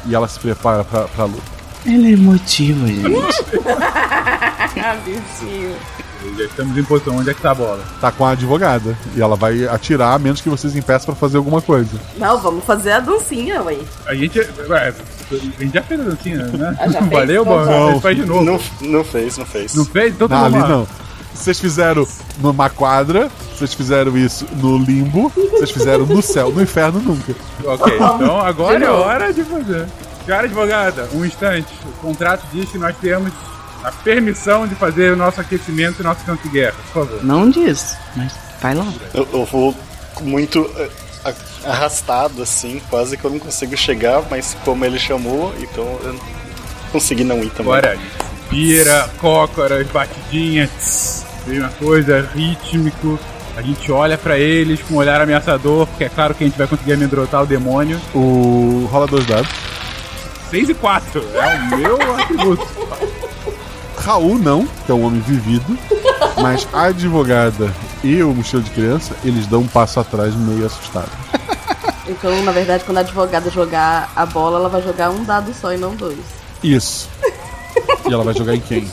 e 0.06 0.14
ela 0.14 0.26
se 0.26 0.38
prepara 0.38 0.84
pra, 0.84 1.02
pra 1.02 1.24
luta. 1.24 1.42
Ela 1.84 2.06
é 2.06 2.12
emotiva, 2.12 2.86
gente. 2.86 3.06
ah, 4.80 4.96
bichinho. 5.04 5.76
Já 6.38 6.44
estamos 6.44 6.76
em 6.76 6.84
posição. 6.84 7.16
Onde 7.16 7.30
é 7.30 7.34
que 7.34 7.40
tá 7.42 7.50
a 7.50 7.54
bola? 7.54 7.80
Tá 8.00 8.10
com 8.12 8.24
a 8.26 8.30
advogada 8.30 8.96
e 9.14 9.20
ela 9.22 9.36
vai 9.36 9.66
atirar 9.66 10.14
a 10.14 10.18
menos 10.18 10.40
que 10.40 10.48
vocês 10.48 10.74
impeçam 10.76 11.06
pra 11.06 11.14
fazer 11.14 11.36
alguma 11.36 11.60
coisa. 11.60 11.90
Não, 12.16 12.38
vamos 12.40 12.64
fazer 12.64 12.92
a 12.92 13.00
dancinha, 13.00 13.62
ué. 13.62 13.78
A 14.06 14.14
gente, 14.14 14.38
ué, 14.68 14.94
a 15.30 15.34
gente 15.34 15.72
já 15.74 15.82
fez 15.82 16.00
a 16.00 16.04
dancinha, 16.04 16.36
né? 16.46 16.76
Ah, 16.80 16.88
já 16.88 17.00
fez? 17.00 17.10
Valeu, 17.12 17.44
lá. 17.44 17.62
a 17.62 17.92
gente 17.92 18.02
faz 18.02 18.16
de 18.16 18.24
novo. 18.26 18.44
Não, 18.44 18.60
não 18.80 19.04
fez, 19.04 19.38
não 19.38 19.46
fez. 19.46 19.74
Não 19.74 19.84
fez? 19.84 20.14
Então 20.14 20.28
Não, 20.28 20.38
vamos 20.40 20.54
ali 20.54 20.62
lá. 20.62 20.68
não. 20.68 20.86
Vocês 21.34 21.58
fizeram 21.58 22.06
numa 22.40 22.68
quadra, 22.68 23.30
vocês 23.56 23.72
fizeram 23.72 24.16
isso 24.18 24.46
no 24.56 24.76
limbo, 24.76 25.32
vocês 25.50 25.70
fizeram 25.70 26.04
no 26.04 26.20
céu, 26.20 26.52
no 26.52 26.60
inferno 26.62 27.00
nunca. 27.00 27.34
Ok, 27.64 27.94
então 27.96 28.38
agora 28.38 28.84
é 28.84 28.90
hora 28.90 29.32
de 29.32 29.42
fazer. 29.42 29.86
Senhora 30.26 30.44
advogada, 30.44 31.08
um 31.14 31.24
instante. 31.24 31.72
O 31.86 31.92
contrato 32.06 32.44
diz 32.52 32.68
que 32.70 32.76
nós 32.78 32.94
temos 33.00 33.32
a 33.82 33.90
permissão 33.90 34.66
de 34.66 34.74
fazer 34.74 35.12
o 35.12 35.16
nosso 35.16 35.40
aquecimento 35.40 36.00
e 36.00 36.02
nosso 36.02 36.24
campo 36.24 36.42
de 36.42 36.48
guerra, 36.48 36.74
por 36.92 37.06
favor. 37.06 37.24
Não 37.24 37.50
diz, 37.50 37.96
mas 38.16 38.32
vai 38.60 38.74
lá. 38.74 38.86
Eu, 39.12 39.28
eu 39.32 39.44
vou 39.44 39.74
muito 40.20 40.70
eh, 40.76 41.34
arrastado 41.64 42.42
assim, 42.42 42.80
quase 42.88 43.16
que 43.16 43.24
eu 43.24 43.30
não 43.30 43.38
consigo 43.38 43.76
chegar, 43.76 44.22
mas 44.30 44.56
como 44.64 44.84
ele 44.84 44.98
chamou, 44.98 45.54
então 45.58 45.84
eu 46.02 46.12
não 46.12 46.20
consegui 46.90 47.24
não 47.24 47.42
ir 47.42 47.50
também. 47.50 47.72
Agora, 47.72 47.98
vira, 48.50 49.10
cócoras, 49.18 49.86
batidinha, 49.88 50.68
tss, 50.68 51.24
mesma 51.46 51.68
coisa, 51.70 52.28
rítmico. 52.34 53.18
A 53.54 53.60
gente 53.60 53.92
olha 53.92 54.16
pra 54.16 54.38
eles 54.38 54.80
com 54.80 54.94
um 54.94 54.96
olhar 54.96 55.20
ameaçador, 55.20 55.86
porque 55.86 56.04
é 56.04 56.08
claro 56.08 56.34
que 56.34 56.42
a 56.42 56.46
gente 56.46 56.56
vai 56.56 56.66
conseguir 56.66 56.94
amedrontar 56.94 57.42
o 57.42 57.46
demônio. 57.46 58.00
O 58.14 58.88
rola 58.90 59.06
dois 59.06 59.26
dados. 59.26 59.50
6 60.50 60.68
e 60.68 60.74
4, 60.74 61.24
é 61.34 61.56
o 61.56 61.76
meu 61.76 62.14
atributo. 62.14 62.68
Raul 64.04 64.38
não, 64.38 64.66
que 64.84 64.90
é 64.90 64.94
um 64.94 65.04
homem 65.06 65.20
vivido, 65.20 65.78
mas 66.40 66.66
a 66.72 66.84
advogada 66.84 67.72
e 68.02 68.22
o 68.22 68.34
mochila 68.34 68.62
de 68.62 68.70
criança, 68.70 69.14
eles 69.24 69.46
dão 69.46 69.60
um 69.60 69.66
passo 69.68 70.00
atrás 70.00 70.34
meio 70.34 70.66
assustado. 70.66 71.10
Então, 72.08 72.42
na 72.42 72.50
verdade, 72.52 72.82
quando 72.84 72.98
a 72.98 73.00
advogada 73.00 73.48
jogar 73.50 74.10
a 74.16 74.26
bola, 74.26 74.58
ela 74.58 74.68
vai 74.68 74.82
jogar 74.82 75.10
um 75.10 75.22
dado 75.22 75.54
só 75.54 75.72
e 75.72 75.76
não 75.76 75.94
dois. 75.94 76.18
Isso. 76.62 77.08
E 78.08 78.12
ela 78.12 78.22
vai 78.24 78.34
jogar 78.34 78.54
em 78.54 78.60
quem? 78.60 78.86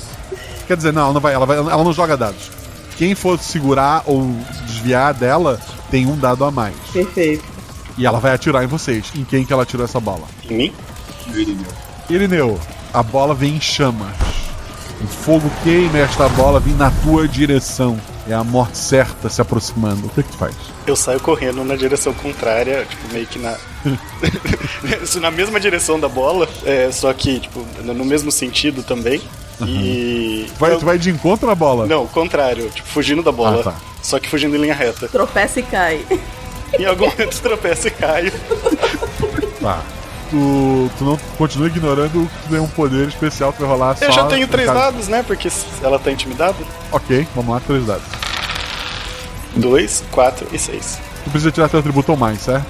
Quer 0.68 0.78
dizer, 0.78 0.94
não, 0.94 1.02
ela 1.06 1.14
não, 1.14 1.20
vai, 1.20 1.34
ela, 1.34 1.46
vai- 1.46 1.58
ela 1.58 1.84
não 1.84 1.92
joga 1.92 2.16
dados. 2.16 2.50
Quem 2.96 3.14
for 3.16 3.38
segurar 3.40 4.04
ou 4.06 4.34
desviar 4.66 5.14
dela 5.14 5.60
tem 5.92 6.06
um 6.06 6.16
dado 6.18 6.46
a 6.46 6.52
mais. 6.52 6.76
Perfeito. 6.94 7.44
E 7.98 8.06
ela 8.06 8.20
vai 8.20 8.34
atirar 8.34 8.64
em 8.64 8.68
vocês. 8.68 9.12
Em 9.16 9.26
quem 9.26 9.44
que 9.44 9.52
ela 9.52 9.64
atirou 9.64 9.84
essa 9.84 10.00
bola? 10.00 10.24
Em 10.50 10.56
mim? 10.58 10.74
Irineu, 12.10 12.58
a 12.94 13.04
bola 13.04 13.34
vem 13.34 13.56
em 13.56 13.62
chamas. 13.62 14.14
O 15.02 15.08
fogo 15.08 15.50
queima 15.64 16.00
esta 16.00 16.28
bola 16.30 16.60
vindo 16.60 16.78
na 16.78 16.92
tua 16.92 17.28
direção. 17.28 18.00
É 18.28 18.34
a 18.34 18.44
morte 18.44 18.78
certa 18.78 19.30
se 19.30 19.42
aproximando. 19.42 20.08
O 20.08 20.10
que, 20.10 20.22
que 20.22 20.30
tu 20.30 20.38
faz? 20.38 20.54
Eu 20.86 20.96
saio 20.96 21.20
correndo 21.20 21.64
na 21.64 21.76
direção 21.76 22.14
contrária, 22.14 22.86
tipo, 22.88 23.14
meio 23.14 23.26
que 23.26 23.40
na. 23.40 23.58
na 25.20 25.32
mesma 25.32 25.60
direção 25.60 26.00
da 26.00 26.08
bola, 26.08 26.48
é, 26.66 26.92
só 26.92 27.12
que, 27.14 27.40
tipo, 27.40 27.66
no 27.82 28.06
mesmo 28.06 28.32
sentido 28.32 28.84
também. 28.84 29.22
E. 29.66 30.48
Vai, 30.60 30.78
Tu 30.78 30.86
vai 30.86 30.98
de 30.98 31.10
encontro 31.10 31.48
na 31.48 31.56
bola? 31.56 31.88
Não, 31.88 32.04
o 32.04 32.08
contrário, 32.08 32.70
tipo, 32.70 32.88
fugindo 32.88 33.24
da 33.24 33.32
bola. 33.32 33.62
Ah, 33.62 33.64
tá. 33.64 33.76
Só 34.02 34.20
que 34.20 34.30
fugindo 34.30 34.56
em 34.56 34.62
linha 34.62 34.76
reta. 34.76 35.08
Tropeça 35.08 35.60
e 35.60 35.64
cai. 35.64 36.06
Em 36.78 36.86
algum 36.86 37.10
momento 37.10 37.40
tropeço 37.42 37.88
e 37.88 37.92
caio. 37.92 38.32
Tá. 39.62 39.84
Tu, 40.30 40.92
tu 40.98 41.04
não 41.04 41.18
continua 41.38 41.68
ignorando 41.68 42.30
que 42.30 42.44
tu 42.44 42.50
tem 42.50 42.60
um 42.60 42.68
poder 42.68 43.08
especial 43.08 43.54
vai 43.58 43.68
rolar 43.68 43.98
só. 43.98 44.06
Eu 44.06 44.12
já 44.12 44.26
tenho 44.26 44.48
três 44.48 44.68
dados, 44.68 45.08
né? 45.08 45.24
Porque 45.24 45.50
ela 45.82 45.98
tá 45.98 46.12
intimidada. 46.12 46.56
Ok, 46.92 47.28
vamos 47.36 47.54
lá, 47.54 47.60
três 47.66 47.86
dados. 47.86 48.04
Dois, 49.56 50.04
quatro 50.12 50.48
e 50.54 50.60
seis. 50.60 51.00
Tu 51.24 51.32
precisa 51.32 51.52
tirar 51.52 51.68
teu 51.70 51.80
atributo 51.80 52.12
ou 52.12 52.18
mais, 52.18 52.42
certo? 52.42 52.66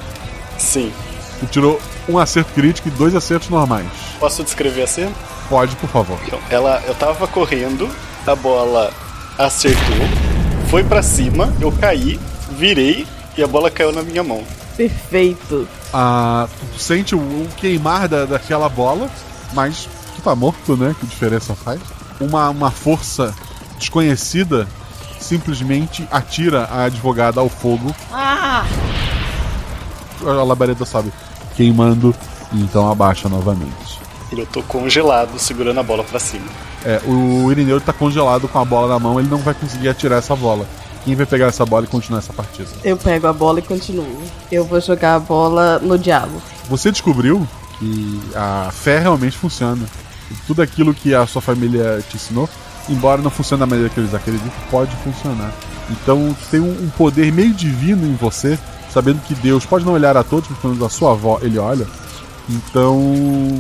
Sim. 0.57 0.91
Tu 1.39 1.47
tirou 1.47 1.81
um 2.07 2.17
acerto 2.17 2.53
crítico 2.53 2.87
e 2.87 2.91
dois 2.91 3.13
acertos 3.15 3.49
normais. 3.49 3.87
Posso 4.19 4.43
descrever 4.43 4.83
a 4.83 4.87
cena? 4.87 5.11
Pode, 5.49 5.75
por 5.75 5.89
favor. 5.89 6.17
Então, 6.25 6.39
ela, 6.49 6.81
eu 6.87 6.95
tava 6.95 7.27
correndo, 7.27 7.89
a 8.25 8.35
bola 8.35 8.91
acertou, 9.37 9.95
foi 10.69 10.83
pra 10.83 11.01
cima, 11.01 11.53
eu 11.59 11.71
caí, 11.71 12.19
virei 12.51 13.07
e 13.37 13.43
a 13.43 13.47
bola 13.47 13.71
caiu 13.71 13.91
na 13.91 14.03
minha 14.03 14.23
mão. 14.23 14.43
Perfeito. 14.79 15.67
Ah, 15.93 16.47
tu 16.73 16.79
sente 16.79 17.13
o, 17.13 17.19
o 17.19 17.49
queimar 17.57 18.07
da, 18.07 18.23
daquela 18.23 18.69
bola, 18.69 19.09
mas 19.53 19.89
tu 20.15 20.21
tá 20.21 20.33
morto, 20.33 20.77
né? 20.77 20.95
Que 20.97 21.05
diferença 21.05 21.53
faz? 21.53 21.81
Uma, 22.17 22.49
uma 22.49 22.71
força 22.71 23.35
desconhecida 23.77 24.65
simplesmente 25.19 26.07
atira 26.09 26.63
a 26.63 26.85
advogada 26.85 27.41
ao 27.41 27.49
fogo. 27.49 27.93
Ah! 28.09 28.65
A 30.21 30.43
labareda 30.43 30.85
sobe, 30.85 31.11
queimando 31.57 32.15
e 32.53 32.61
então 32.61 32.89
abaixa 32.89 33.27
novamente. 33.27 33.99
Eu 34.31 34.45
tô 34.45 34.63
congelado, 34.63 35.37
segurando 35.37 35.81
a 35.81 35.83
bola 35.83 36.05
pra 36.05 36.21
cima. 36.21 36.47
É, 36.85 37.01
o 37.05 37.51
Irineu 37.51 37.81
tá 37.81 37.91
congelado 37.91 38.47
com 38.47 38.57
a 38.57 38.63
bola 38.63 38.87
na 38.87 38.97
mão, 38.97 39.19
ele 39.19 39.27
não 39.27 39.39
vai 39.39 39.53
conseguir 39.53 39.89
atirar 39.89 40.19
essa 40.19 40.37
bola. 40.37 40.65
Quem 41.03 41.15
vai 41.15 41.25
pegar 41.25 41.47
essa 41.47 41.65
bola 41.65 41.85
e 41.85 41.87
continuar 41.87 42.19
essa 42.19 42.33
partida? 42.33 42.69
Eu 42.83 42.97
pego 42.97 43.27
a 43.27 43.33
bola 43.33 43.59
e 43.59 43.61
continuo. 43.61 44.21
Eu 44.51 44.65
vou 44.65 44.79
jogar 44.81 45.15
a 45.15 45.19
bola 45.19 45.79
no 45.79 45.97
diabo. 45.97 46.41
Você 46.69 46.91
descobriu 46.91 47.47
que 47.77 48.19
a 48.35 48.69
fé 48.71 48.99
realmente 48.99 49.37
funciona. 49.37 49.85
E 50.29 50.33
tudo 50.45 50.61
aquilo 50.61 50.93
que 50.93 51.15
a 51.15 51.25
sua 51.25 51.41
família 51.41 52.03
te 52.07 52.17
ensinou, 52.17 52.47
embora 52.87 53.21
não 53.21 53.31
funcione 53.31 53.59
da 53.59 53.65
maneira 53.65 53.89
que 53.89 53.99
eles 53.99 54.13
acreditam, 54.13 54.51
pode 54.69 54.95
funcionar. 54.97 55.51
Então 55.89 56.35
tem 56.51 56.59
um 56.59 56.89
poder 56.97 57.31
meio 57.31 57.53
divino 57.53 58.05
em 58.05 58.15
você, 58.15 58.59
sabendo 58.93 59.21
que 59.21 59.33
Deus 59.33 59.65
pode 59.65 59.85
não 59.85 59.93
olhar 59.93 60.15
a 60.15 60.23
todos, 60.23 60.49
mas 60.49 60.59
pelo 60.59 60.73
menos 60.73 60.85
a 60.85 60.95
sua 60.95 61.11
avó 61.13 61.39
ele 61.41 61.57
olha. 61.57 61.87
Então, 62.47 62.99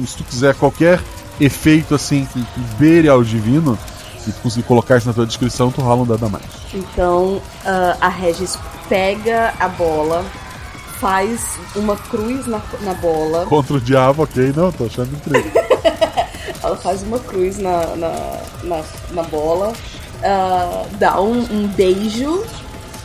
se 0.07 0.17
tu 0.17 0.23
quiser 0.23 0.55
qualquer 0.55 0.99
efeito 1.39 1.93
assim 1.93 2.27
que 2.33 2.43
beire 2.77 3.07
ao 3.07 3.23
divino, 3.23 3.77
e 4.27 4.31
tu 4.31 4.41
conseguir 4.41 4.63
colocar 4.63 4.97
isso 4.97 5.07
na 5.07 5.13
tua 5.13 5.25
descrição, 5.25 5.71
tu 5.71 5.81
rola 5.81 6.03
um 6.03 6.05
dado 6.05 6.25
a 6.25 6.29
mais. 6.29 6.45
Então 6.73 7.41
ah, 7.65 7.97
a 8.01 8.09
Regis 8.09 8.57
pega 8.87 9.53
a 9.59 9.67
bola, 9.67 10.25
faz 10.99 11.57
uma 11.75 11.95
cruz 11.95 12.45
na, 12.47 12.61
na 12.81 12.93
bola. 12.95 13.45
Contra 13.45 13.75
o 13.75 13.81
diabo, 13.81 14.23
ok, 14.23 14.53
não, 14.55 14.71
tô 14.71 14.85
achando 14.85 15.13
incrível. 15.15 15.51
Ela 16.61 16.75
faz 16.75 17.03
uma 17.03 17.19
cruz 17.19 17.57
na, 17.57 17.95
na, 17.95 18.41
na, 18.63 18.83
na 19.11 19.23
bola, 19.23 19.73
ah, 20.23 20.85
dá 20.99 21.21
um, 21.21 21.39
um 21.51 21.67
beijo 21.67 22.43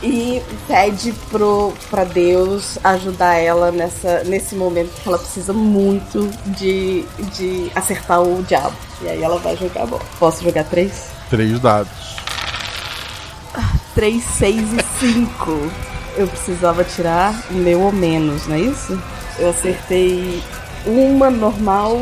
e 0.01 0.41
pede 0.67 1.13
pro, 1.29 1.73
pra 1.89 2.03
Deus 2.03 2.77
ajudar 2.83 3.35
ela 3.35 3.71
nessa, 3.71 4.23
nesse 4.23 4.55
momento 4.55 4.91
que 5.01 5.07
ela 5.07 5.17
precisa 5.17 5.53
muito 5.53 6.29
de, 6.47 7.03
de 7.33 7.71
acertar 7.75 8.21
o 8.21 8.43
diabo. 8.43 8.75
E 9.01 9.09
aí 9.09 9.23
ela 9.23 9.37
vai 9.39 9.55
jogar 9.57 9.83
a 9.83 9.85
bola. 9.85 10.03
Posso 10.19 10.43
jogar 10.43 10.63
três? 10.65 11.09
Três 11.29 11.59
dados. 11.59 12.15
3, 13.93 14.21
6 14.21 14.73
e 14.73 14.83
5. 14.99 15.71
Eu 16.17 16.27
precisava 16.27 16.83
tirar 16.83 17.33
o 17.49 17.53
meu 17.53 17.81
ou 17.81 17.91
menos, 17.91 18.45
não 18.47 18.55
é 18.55 18.59
isso? 18.59 19.01
Eu 19.39 19.49
acertei 19.49 20.41
uma 20.85 21.29
normal, 21.29 21.97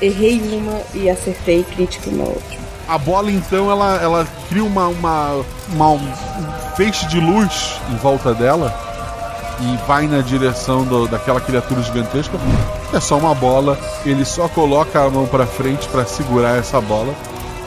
errei 0.00 0.40
uma 0.40 0.80
e 0.94 1.08
acertei 1.08 1.62
crítico 1.64 2.10
na 2.10 2.24
outra. 2.24 2.63
A 2.88 2.98
bola 2.98 3.30
então 3.30 3.70
ela, 3.70 3.96
ela 4.02 4.26
cria 4.48 4.64
uma, 4.64 4.86
uma, 4.88 5.42
uma- 5.72 5.90
um 5.92 6.12
feixe 6.76 7.06
de 7.06 7.18
luz 7.18 7.80
em 7.90 7.96
volta 7.96 8.34
dela 8.34 8.74
e 9.60 9.76
vai 9.86 10.06
na 10.06 10.20
direção 10.20 10.84
do- 10.84 11.06
daquela 11.08 11.40
criatura 11.40 11.82
gigantesca. 11.82 12.38
É 12.92 13.00
só 13.00 13.16
uma 13.16 13.34
bola, 13.34 13.78
ele 14.04 14.24
só 14.24 14.48
coloca 14.48 15.00
a 15.02 15.08
mão 15.08 15.26
pra 15.26 15.46
frente 15.46 15.88
pra 15.88 16.04
segurar 16.04 16.58
essa 16.58 16.80
bola, 16.80 17.14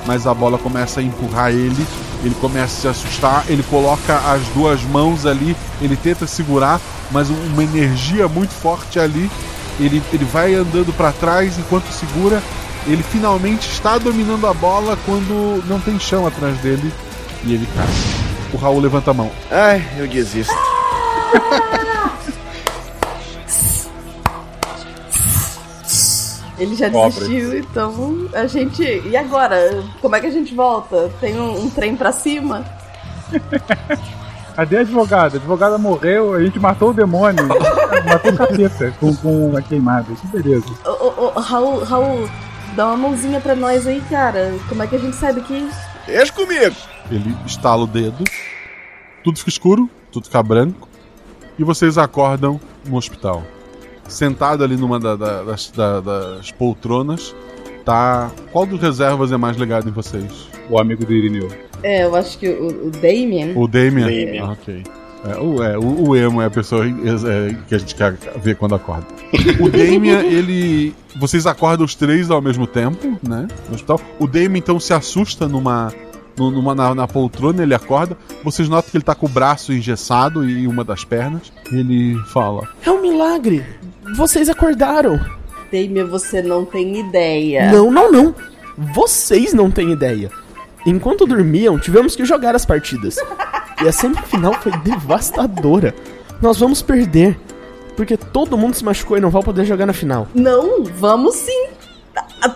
mas 0.06 0.28
a 0.28 0.34
bola 0.34 0.58
começa 0.58 1.00
a 1.00 1.04
empurrar 1.04 1.50
ele, 1.50 1.86
ele 2.24 2.36
começa 2.36 2.90
a 2.90 2.94
se 2.94 3.00
assustar, 3.06 3.44
ele 3.48 3.64
coloca 3.64 4.16
as 4.32 4.42
duas 4.54 4.82
mãos 4.84 5.26
ali, 5.26 5.56
ele 5.82 5.96
tenta 5.96 6.28
segurar, 6.28 6.80
mas 7.12 7.30
um- 7.30 7.48
uma 7.54 7.64
energia 7.64 8.28
muito 8.28 8.52
forte 8.52 9.00
ali, 9.00 9.32
ele, 9.80 10.02
ele 10.14 10.26
vai 10.26 10.54
andando 10.54 10.94
pra 10.96 11.12
trás 11.12 11.58
enquanto 11.58 11.88
segura, 11.92 12.42
ele 12.88 13.04
finalmente 13.04 13.70
está 13.70 13.98
dominando 13.98 14.48
a 14.48 14.54
bola 14.54 14.98
quando 15.06 15.64
não 15.68 15.80
tem 15.80 16.00
chão 16.00 16.26
atrás 16.26 16.58
dele 16.60 16.92
e 17.44 17.54
ele 17.54 17.68
cai. 17.76 17.86
O 18.54 18.58
Raul 18.58 18.80
levanta 18.80 19.12
a 19.12 19.14
mão. 19.14 19.30
Ai, 19.52 19.86
eu 19.98 20.08
desisto. 20.08 20.54
Ele 26.58 26.76
já 26.76 26.90
Pobre. 26.90 27.20
desistiu, 27.20 27.60
então 27.60 28.30
a 28.34 28.48
gente. 28.48 28.82
E 28.82 29.16
agora? 29.16 29.84
Como 30.02 30.16
é 30.16 30.20
que 30.20 30.26
a 30.26 30.32
gente 30.32 30.56
volta? 30.56 31.12
Tem 31.20 31.40
um, 31.40 31.66
um 31.66 31.70
trem 31.70 31.96
pra 31.96 32.12
cima? 32.12 32.66
Cadê 34.56 34.78
a 34.78 34.82
advogada? 34.82 35.36
A 35.36 35.40
advogada 35.40 35.78
morreu, 35.78 36.34
a 36.34 36.42
gente 36.42 36.60
matou 36.60 36.90
o 36.90 36.94
demônio. 36.94 37.48
matou 38.10 38.32
o 38.32 38.36
capeta 38.36 38.92
com, 39.00 39.16
com 39.18 39.56
a 39.56 39.62
queimada. 39.62 40.08
Que 40.16 40.28
beleza. 40.28 40.66
Ô, 40.84 40.90
ô, 40.90 41.32
ô, 41.36 41.40
Raul, 41.40 41.84
Raul, 41.84 42.28
dá 42.78 42.86
uma 42.88 42.96
mãozinha 42.96 43.42
pra 43.42 43.56
nós 43.56 43.86
aí, 43.88 44.02
cara. 44.10 44.54
Como 44.70 44.82
é 44.84 44.88
que 44.88 44.96
a 44.96 45.00
gente 45.00 45.16
sai 45.18 45.34
daqui? 45.34 45.68
Deixa 46.06 46.32
comigo. 46.32 46.76
Ele 47.12 47.36
estala 47.46 47.84
o 47.84 47.88
dedo, 47.88 48.24
tudo 49.24 49.38
fica 49.40 49.50
escuro, 49.50 49.90
tudo 50.12 50.26
fica 50.26 50.42
branco, 50.44 50.88
e 51.58 51.64
vocês 51.64 51.98
acordam 51.98 52.60
no 52.86 52.96
hospital. 52.98 53.44
Sentado 54.08 54.64
ali 54.64 54.78
numa 54.78 55.00
da- 55.00 55.16
da- 55.16 55.44
das, 55.44 55.70
da- 55.72 56.00
das 56.00 56.52
poltronas, 56.52 57.36
tá. 57.84 58.32
Qual 58.52 58.66
dos 58.66 58.80
reservas 58.80 59.32
é 59.32 59.38
mais 59.38 59.58
ligado 59.58 59.90
em 59.90 59.92
vocês? 59.92 60.48
O 60.70 60.80
amigo 60.80 61.06
do 61.06 61.14
Irineu. 61.14 61.50
É, 61.84 62.04
eu 62.06 62.16
acho 62.16 62.38
que 62.38 62.48
o, 62.50 62.88
o 62.88 62.92
Damien. 62.92 63.54
O 63.58 63.68
Damien? 63.68 64.06
Damien. 64.06 64.40
Ah, 64.42 64.52
ok. 64.52 64.84
É, 65.30 65.40
o, 65.40 65.64
é, 65.64 65.78
o, 65.78 66.10
o 66.10 66.16
Emo 66.16 66.42
é 66.42 66.46
a 66.46 66.50
pessoa 66.50 66.86
é, 66.86 67.56
que 67.68 67.76
a 67.76 67.78
gente 67.78 67.96
quer 67.96 68.16
ver 68.42 68.56
quando 68.56 68.76
acorda. 68.76 69.06
O 69.60 69.70
Damien, 69.70 70.20
ele. 70.32 70.94
Vocês 71.20 71.46
acordam 71.46 71.86
os 71.86 71.96
três 71.96 72.30
ao 72.30 72.42
mesmo 72.42 72.66
tempo, 72.68 73.18
né? 73.28 73.48
No 73.68 73.76
hospital. 73.76 74.00
O 74.20 74.28
Damien 74.28 74.58
então 74.58 74.80
se 74.80 74.94
assusta 74.94 75.48
numa. 75.48 75.92
nu- 76.38 76.52
numa 76.52 76.74
na, 76.76 76.94
na 76.96 77.08
poltrona, 77.08 77.64
ele 77.64 77.74
acorda. 77.74 78.16
Vocês 78.44 78.70
notam 78.70 78.92
que 78.92 78.98
ele 78.98 79.04
tá 79.04 79.16
com 79.16 79.26
o 79.26 79.30
braço 79.30 79.74
engessado 79.74 80.48
e 80.48 80.68
uma 80.68 80.84
das 80.84 81.04
pernas. 81.04 81.52
Ele 81.72 82.18
fala: 82.28 82.68
É 82.86 82.92
um 82.92 83.02
milagre. 83.02 83.66
Vocês 84.16 84.48
acordaram. 84.50 85.20
Damien, 85.72 86.06
você 86.06 86.42
não 86.42 86.64
tem 86.64 87.00
ideia. 87.00 87.72
Não, 87.72 87.92
não, 87.92 88.10
não. 88.12 88.36
Vocês 88.94 89.54
não 89.54 89.70
têm 89.72 89.92
ideia. 89.92 90.30
Enquanto 90.86 91.26
dormiam, 91.26 91.78
tivemos 91.78 92.16
que 92.16 92.24
jogar 92.24 92.56
as 92.56 92.66
partidas. 92.66 93.18
E 93.84 93.88
a 93.88 93.92
semifinal 93.92 94.54
foi 94.54 94.72
devastadora. 94.80 95.94
Nós 96.42 96.60
vamos 96.60 96.82
perder. 96.82 97.40
Porque 97.96 98.16
todo 98.16 98.58
mundo 98.58 98.76
se 98.76 98.86
machucou 98.86 99.18
e 99.18 99.22
não 99.22 99.30
vai 99.30 99.42
poder 99.42 99.66
jogar 99.66 99.86
na 99.86 99.94
final. 99.94 100.28
Não, 100.34 100.84
vamos 100.84 101.36
sim. 101.36 101.68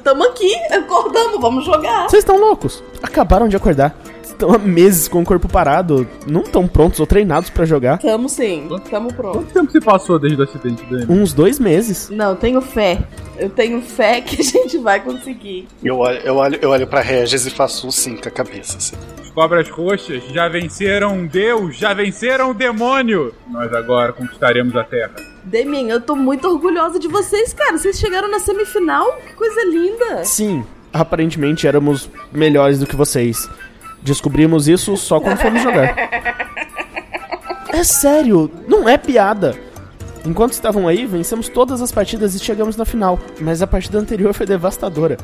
Tamo 0.04 0.24
aqui, 0.24 0.54
acordamos, 0.72 1.40
vamos 1.40 1.66
jogar. 1.66 2.10
Vocês 2.10 2.24
estão 2.24 2.40
loucos. 2.40 2.84
Acabaram 3.02 3.48
de 3.48 3.56
acordar. 3.56 3.96
Estão 4.24 4.54
há 4.54 4.58
meses 4.58 5.08
com 5.08 5.22
o 5.22 5.26
corpo 5.26 5.48
parado. 5.48 6.08
Não 6.26 6.42
estão 6.42 6.68
prontos 6.68 7.00
ou 7.00 7.06
treinados 7.06 7.50
pra 7.50 7.66
jogar. 7.66 8.00
Tamo 8.00 8.28
sim, 8.28 8.68
tamo 8.90 9.14
pronto. 9.14 9.38
Quanto 9.40 9.54
tempo 9.54 9.72
se 9.72 9.80
passou 9.80 10.18
desde 10.18 10.40
o 10.40 10.44
acidente 10.44 10.84
dele? 10.86 11.06
Uns 11.10 11.34
dois 11.34 11.60
meses. 11.60 12.10
Não, 12.10 12.36
tenho 12.36 12.62
fé. 12.62 13.04
Eu 13.38 13.50
tenho 13.50 13.82
fé 13.82 14.22
que 14.22 14.42
a 14.42 14.44
gente 14.44 14.78
vai 14.80 15.00
conseguir. 15.00 15.68
Eu 15.84 16.00
olho, 16.00 16.20
eu 16.20 16.36
olho, 16.36 16.60
eu 16.62 16.70
olho 16.70 16.88
pra 16.88 17.02
Regis 17.02 17.46
e 17.46 17.50
faço 17.52 17.88
um 17.88 17.92
sim 17.92 18.16
com 18.16 18.28
a 18.30 18.32
cabeça, 18.32 18.78
assim. 18.78 18.96
Cobras 19.34 19.70
roxas 19.70 20.24
já 20.26 20.50
venceram 20.50 21.26
Deus, 21.26 21.78
já 21.78 21.94
venceram 21.94 22.52
o 22.52 22.54
demônio. 22.54 23.34
Nós 23.50 23.74
agora 23.74 24.12
conquistaremos 24.12 24.76
a 24.76 24.84
Terra. 24.84 25.14
Damien, 25.44 25.90
eu 25.90 26.02
tô 26.02 26.16
muito 26.16 26.48
orgulhosa 26.48 27.00
de 27.00 27.08
vocês, 27.08 27.54
cara. 27.54 27.78
Vocês 27.78 27.98
chegaram 27.98 28.30
na 28.30 28.40
semifinal? 28.40 29.10
Que 29.26 29.34
coisa 29.34 29.64
linda. 29.66 30.24
Sim, 30.26 30.66
aparentemente 30.92 31.66
éramos 31.66 32.10
melhores 32.32 32.80
do 32.80 32.86
que 32.86 32.96
vocês. 32.96 33.50
Descobrimos 34.02 34.68
isso 34.68 34.98
só 34.98 35.20
quando 35.20 35.38
fomos 35.38 35.62
jogar. 35.62 35.96
É 37.74 37.86
sério, 37.86 38.52
não 38.68 38.88
é 38.88 38.98
piada. 38.98 39.58
Enquanto 40.26 40.52
estavam 40.52 40.90
aí, 40.90 41.06
vencemos 41.06 41.48
todas 41.48 41.82
as 41.82 41.90
partidas 41.90 42.36
e 42.36 42.40
chegamos 42.40 42.76
na 42.76 42.84
final. 42.84 43.18
Mas 43.40 43.62
a 43.62 43.66
partida 43.66 43.98
anterior 43.98 44.34
foi 44.34 44.46
devastadora. 44.46 45.18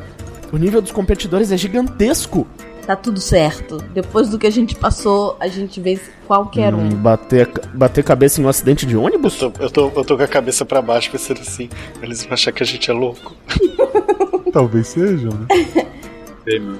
O 0.51 0.57
nível 0.57 0.81
dos 0.81 0.93
competidores 0.93 1.51
é 1.51 1.57
gigantesco. 1.57 2.47
Tá 2.87 2.95
tudo 2.95 3.19
certo. 3.19 3.79
Depois 3.93 4.29
do 4.29 4.39
que 4.39 4.47
a 4.47 4.49
gente 4.49 4.73
passou, 4.73 5.35
a 5.41 5.49
gente 5.49 5.81
vence 5.81 6.09
qualquer 6.25 6.73
um. 6.73 6.85
Hum, 6.85 6.89
bater, 6.91 7.51
bater 7.73 8.01
cabeça 8.01 8.39
em 8.39 8.45
um 8.45 8.47
acidente 8.47 8.85
de 8.85 8.95
ônibus? 8.95 9.41
Eu 9.41 9.51
tô, 9.51 9.63
eu 9.63 9.69
tô, 9.69 9.91
eu 9.93 10.05
tô 10.05 10.15
com 10.15 10.23
a 10.23 10.27
cabeça 10.27 10.63
pra 10.63 10.81
baixo 10.81 11.11
pensando 11.11 11.41
assim. 11.41 11.67
Eles 12.01 12.23
vão 12.23 12.31
achar 12.31 12.53
que 12.53 12.63
a 12.63 12.65
gente 12.65 12.89
é 12.89 12.93
louco. 12.93 13.35
Talvez 14.53 14.87
sejam, 14.87 15.31
né? 15.33 15.47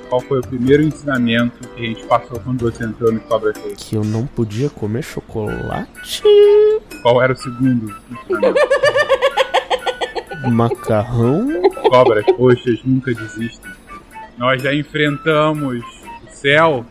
Qual 0.08 0.22
foi 0.22 0.40
o 0.40 0.42
primeiro 0.42 0.82
ensinamento 0.82 1.68
que 1.76 1.84
a 1.84 1.86
gente 1.86 2.06
passou 2.06 2.40
quando 2.40 2.62
você 2.62 2.86
entrou 2.86 3.12
no 3.12 3.20
Cobra 3.20 3.52
Kai? 3.52 3.74
Que 3.76 3.98
eu 3.98 4.04
não 4.06 4.26
podia 4.26 4.70
comer 4.70 5.04
chocolate? 5.04 6.24
Qual 7.02 7.22
era 7.22 7.34
o 7.34 7.36
segundo 7.36 7.94
ensinamento? 8.10 8.60
Macarrão? 10.50 11.62
Cobras 11.90 12.26
roxas 12.38 12.80
nunca 12.86 13.14
desistem. 13.14 13.72
Nós 14.38 14.62
já 14.62 14.74
enfrentamos 14.74 15.97
céu, 16.42 16.86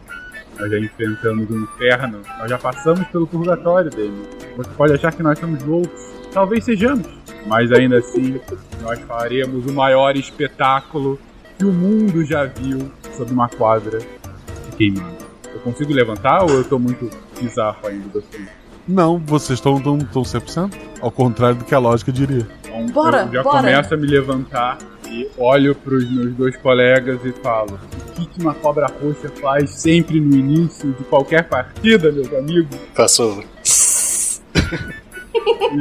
nós 0.59 0.71
já 0.71 0.79
enfrentamos 0.79 1.49
o 1.51 1.57
inferno, 1.59 2.21
nós 2.39 2.51
já 2.51 2.59
passamos 2.59 3.07
pelo 3.09 3.27
purgatório 3.27 3.91
dele. 3.91 4.23
Você 4.57 4.71
pode 4.71 4.93
achar 4.95 5.13
que 5.13 5.23
nós 5.23 5.39
somos 5.39 5.63
loucos, 5.63 6.01
talvez 6.33 6.65
sejamos, 6.65 7.07
mas 7.47 7.71
ainda 7.73 7.99
assim 7.99 8.41
nós 8.83 8.99
faremos 9.01 9.67
o 9.67 9.73
maior 9.73 10.17
espetáculo 10.17 11.19
que 11.59 11.65
o 11.65 11.73
mundo 11.73 12.25
já 12.25 12.45
viu 12.45 12.91
sobre 13.17 13.33
uma 13.33 13.49
quadra 13.49 13.99
de 13.99 14.77
queimando. 14.77 15.17
Eu 15.55 15.61
consigo 15.61 15.93
levantar 15.93 16.43
ou 16.43 16.51
eu 16.51 16.65
tô 16.65 16.79
muito 16.79 17.09
bizarro 17.41 17.87
ainda 17.87 18.19
assunto? 18.19 18.51
Não, 18.87 19.19
vocês 19.19 19.59
estão 19.59 19.81
tão, 19.81 19.99
tão 19.99 20.23
100%. 20.23 20.73
Ao 21.01 21.11
contrário 21.11 21.57
do 21.57 21.65
que 21.65 21.75
a 21.75 21.79
lógica 21.79 22.13
diria. 22.13 22.47
Então, 22.65 22.87
Bora, 22.87 23.23
eu 23.23 23.33
já 23.33 23.43
bora. 23.43 23.59
começo 23.59 23.95
a 23.95 23.97
me 23.97 24.07
levantar 24.07 24.79
e 25.09 25.29
olho 25.37 25.75
pros 25.75 26.09
meus 26.11 26.35
dois 26.35 26.57
colegas 26.59 27.19
e 27.25 27.33
falo: 27.33 27.79
que, 28.17 28.27
que 28.27 28.41
uma 28.41 28.55
cobra 28.55 28.87
roxa 28.87 29.31
faz 29.41 29.71
sempre 29.71 30.21
no 30.21 30.35
início 30.35 30.93
de 30.93 31.05
qualquer 31.05 31.49
partida, 31.49 32.11
meus 32.11 32.33
amigos? 32.33 32.77
Passou. 32.95 33.45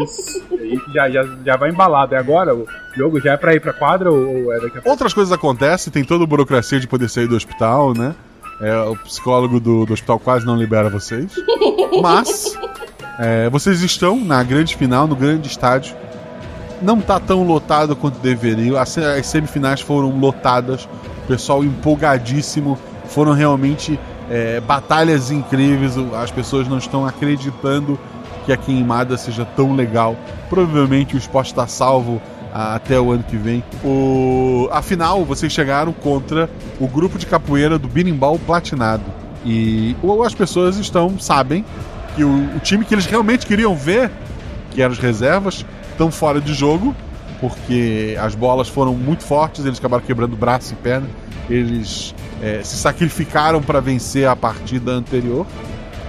Isso. 0.04 0.44
Aí 0.52 0.80
já, 0.94 1.10
já, 1.10 1.38
já 1.46 1.58
vai 1.58 1.70
embalado. 1.70 2.14
É 2.14 2.18
agora? 2.18 2.54
O 2.54 2.68
jogo 2.96 3.20
já 3.20 3.34
é 3.34 3.38
pra 3.38 3.56
ir 3.56 3.62
pra 3.62 3.74
quadra 3.74 4.12
ou, 4.12 4.46
ou 4.46 4.54
é 4.54 4.60
daqui 4.60 4.78
a 4.78 4.82
pouco? 4.82 4.90
Outras 4.90 5.14
coisas 5.14 5.32
acontecem, 5.32 5.92
tem 5.92 6.04
toda 6.04 6.24
a 6.24 6.28
burocracia 6.28 6.80
de 6.80 6.88
poder 6.88 7.10
sair 7.10 7.28
do 7.28 7.36
hospital, 7.36 7.94
né? 7.94 8.14
É, 8.62 8.78
o 8.84 8.96
psicólogo 8.98 9.60
do, 9.60 9.86
do 9.86 9.94
hospital 9.94 10.20
quase 10.20 10.46
não 10.46 10.56
libera 10.56 10.90
vocês. 10.90 11.32
Mas 12.02 12.58
é, 13.20 13.50
vocês 13.50 13.82
estão 13.82 14.20
na 14.24 14.44
grande 14.44 14.76
final, 14.76 15.08
no 15.08 15.16
grande 15.16 15.48
estádio. 15.48 15.96
Não 16.82 17.00
tá 17.00 17.20
tão 17.20 17.44
lotado 17.46 17.96
quanto 17.96 18.20
deveria. 18.20 18.80
As, 18.80 18.98
as 18.98 19.26
semifinais 19.28 19.82
foram 19.82 20.18
lotadas, 20.20 20.88
pessoal 21.28 21.64
empolgadíssimo. 21.64 22.78
Foram 23.08 23.34
realmente 23.34 24.00
é, 24.30 24.60
batalhas 24.60 25.32
incríveis. 25.32 25.94
As 26.22 26.32
pessoas 26.32 26.68
não 26.68 26.78
estão 26.78 27.06
acreditando 27.06 28.00
que 28.46 28.52
a 28.54 28.58
queimada 28.58 29.18
seja 29.18 29.46
tão 29.46 29.76
legal. 29.76 30.16
Provavelmente 30.50 31.16
o 31.16 31.18
esporte 31.18 31.48
está 31.48 31.68
salvo 31.68 32.22
até 32.54 33.00
o 33.00 33.12
ano 33.12 33.24
que 33.24 33.36
vem. 33.36 33.64
O... 33.84 34.70
Afinal, 34.72 35.26
vocês 35.26 35.52
chegaram 35.52 35.92
contra 35.92 36.50
o 36.80 36.88
grupo 36.88 37.18
de 37.18 37.26
capoeira 37.26 37.78
do 37.78 37.88
Birimbau 37.88 38.40
Platinado. 38.40 39.04
E 39.44 39.96
o- 40.02 40.24
as 40.24 40.34
pessoas 40.34 40.78
estão, 40.78 41.20
sabem 41.20 41.66
que 42.16 42.24
o, 42.24 42.56
o 42.56 42.60
time 42.60 42.86
que 42.86 42.94
eles 42.96 43.06
realmente 43.06 43.46
queriam 43.46 43.76
ver, 43.76 44.10
que 44.72 44.82
eram 44.82 44.94
as 44.94 45.00
reservas, 45.00 45.66
estão 45.92 46.10
fora 46.10 46.40
de 46.40 46.54
jogo, 46.54 46.96
porque 47.40 48.18
as 48.20 48.36
bolas 48.36 48.68
foram 48.68 48.94
muito 48.94 49.24
fortes, 49.24 49.66
eles 49.66 49.80
acabaram 49.80 50.04
quebrando 50.04 50.36
braço 50.36 50.74
e 50.74 50.76
perna. 50.76 51.08
Eles 51.50 52.16
eh, 52.42 52.62
se 52.64 52.78
sacrificaram 52.78 53.62
para 53.62 53.80
vencer 53.80 54.28
a 54.28 54.36
partida 54.36 54.92
anterior. 54.92 55.46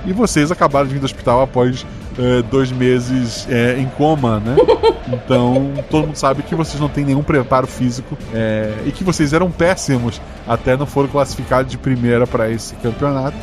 E 0.07 0.12
vocês 0.12 0.53
acabaram 0.53 0.86
de 0.86 0.94
vir 0.94 1.01
do 1.01 1.05
hospital 1.05 1.43
após 1.43 1.85
eh, 2.19 2.43
dois 2.51 2.73
meses 2.73 3.47
eh, 3.51 3.77
em 3.78 3.86
coma, 3.86 4.40
né? 4.40 4.57
Então 5.07 5.73
todo 5.89 6.09
mundo 6.09 6.16
sabe 6.16 6.43
que 6.43 6.55
vocês 6.55 6.81
não 6.81 6.89
têm 6.89 7.05
nenhum 7.05 7.23
preparo 7.23 7.66
físico 7.66 8.19
eh, 8.35 8.74
e 8.86 8.90
que 8.90 9.05
vocês 9.05 9.32
eram 9.32 9.53
péssimos, 9.53 10.20
até 10.48 10.77
não 10.77 10.85
foram 10.85 11.09
classificados 11.09 11.70
de 11.70 11.78
primeira 11.78 12.27
para 12.27 12.51
esse 12.51 12.74
campeonato. 12.77 13.36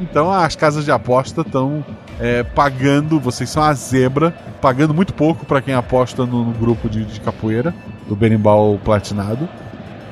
Então 0.00 0.30
as 0.30 0.56
casas 0.56 0.84
de 0.84 0.90
aposta 0.90 1.42
estão 1.42 1.84
pagando, 2.54 3.20
vocês 3.20 3.48
são 3.50 3.62
a 3.62 3.72
zebra, 3.74 4.32
pagando 4.60 4.94
muito 4.94 5.14
pouco 5.14 5.44
para 5.44 5.60
quem 5.60 5.74
aposta 5.74 6.24
no, 6.26 6.44
no 6.44 6.52
grupo 6.52 6.88
de, 6.88 7.04
de 7.04 7.20
capoeira 7.20 7.74
do 8.08 8.16
Berimbau 8.16 8.78
Platinado. 8.84 9.48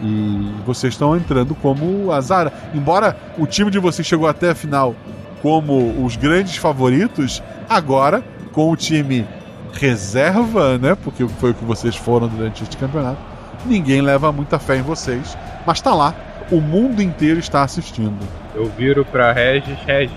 E 0.03 0.53
vocês 0.67 0.95
estão 0.95 1.17
entrando 1.17 1.55
como 1.55 2.11
azar. 2.11 2.53
Embora 2.75 3.17
o 3.39 3.47
time 3.47 3.71
de 3.71 3.79
vocês 3.79 4.07
chegou 4.07 4.29
até 4.29 4.51
a 4.51 4.55
final 4.55 4.95
como 5.41 6.05
os 6.05 6.17
grandes 6.17 6.57
favoritos, 6.57 7.43
agora 7.69 8.23
com 8.53 8.71
o 8.71 8.77
time 8.77 9.27
reserva, 9.73 10.79
né? 10.79 10.95
Porque 10.95 11.27
foi 11.27 11.51
o 11.51 11.55
que 11.55 11.65
vocês 11.65 11.97
foram 11.97 12.29
durante 12.29 12.63
este 12.63 12.77
campeonato. 12.77 13.19
Ninguém 13.65 14.01
leva 14.01 14.33
muita 14.33 14.59
fé 14.59 14.77
em 14.77 14.83
vocês, 14.83 15.37
mas 15.67 15.81
tá 15.81 15.95
lá. 15.95 16.15
O 16.53 16.61
mundo 16.61 17.03
inteiro 17.03 17.41
está 17.41 17.63
assistindo. 17.63 18.19
Eu 18.55 18.67
viro 18.67 19.05
pra 19.05 19.33
Regis, 19.33 19.77
Regis, 19.87 20.15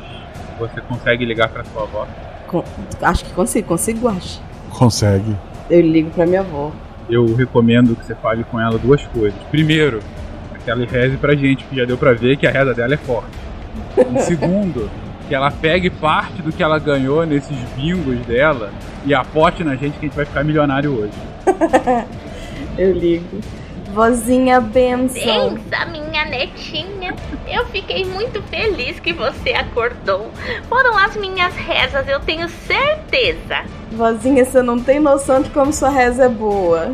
você 0.59 0.81
consegue 0.81 1.25
ligar 1.25 1.47
pra 1.49 1.63
sua 1.63 1.83
avó? 1.83 2.05
Com- 2.47 2.63
Acho 3.01 3.25
que 3.25 3.31
consigo, 3.33 3.67
consigo, 3.67 4.07
acho. 4.09 4.41
Consegue. 4.69 5.35
Eu 5.69 5.81
ligo 5.81 6.09
pra 6.11 6.25
minha 6.25 6.41
avó. 6.41 6.71
Eu 7.09 7.33
recomendo 7.35 7.95
que 7.95 8.05
você 8.05 8.13
fale 8.15 8.43
com 8.43 8.59
ela 8.59 8.77
duas 8.77 9.01
coisas. 9.07 9.39
Primeiro, 9.49 9.99
que 10.63 10.69
ela 10.69 10.85
reze 10.85 11.17
pra 11.17 11.35
gente, 11.35 11.63
que 11.63 11.75
já 11.75 11.85
deu 11.85 11.97
pra 11.97 12.13
ver 12.13 12.35
que 12.37 12.45
a 12.45 12.51
reza 12.51 12.73
dela 12.73 12.93
é 12.95 12.97
forte. 12.97 13.29
E 14.15 14.21
segundo, 14.23 14.89
que 15.29 15.33
ela 15.35 15.49
pegue 15.51 15.89
parte 15.89 16.41
do 16.41 16.51
que 16.51 16.61
ela 16.61 16.77
ganhou 16.79 17.25
nesses 17.25 17.57
bingos 17.77 18.17
dela 18.25 18.71
e 19.05 19.13
aposte 19.13 19.63
na 19.63 19.75
gente 19.75 19.93
que 19.93 20.05
a 20.05 20.09
gente 20.09 20.15
vai 20.15 20.25
ficar 20.25 20.43
milionário 20.43 20.91
hoje. 20.99 21.13
Eu 22.77 22.91
ligo. 22.93 23.39
Vozinha 23.95 24.59
benção. 24.59 25.55
Pensa, 25.55 25.85
minha 25.85 26.26
netinha. 26.26 27.15
Eu 27.47 27.65
fiquei 27.67 28.03
muito 28.03 28.43
feliz 28.43 28.99
que 28.99 29.13
você 29.13 29.51
acordou. 29.51 30.30
Foram 30.67 30.97
as 30.97 31.15
minhas 31.15 31.55
rezas, 31.55 32.05
eu 32.09 32.19
tenho 32.19 32.49
certeza. 32.49 33.63
Vozinha, 33.93 34.43
você 34.43 34.61
não 34.61 34.77
tem 34.77 34.99
noção 34.99 35.41
de 35.41 35.49
como 35.49 35.72
sua 35.72 35.89
reza 35.89 36.26
é 36.26 36.30
boa. 36.30 36.91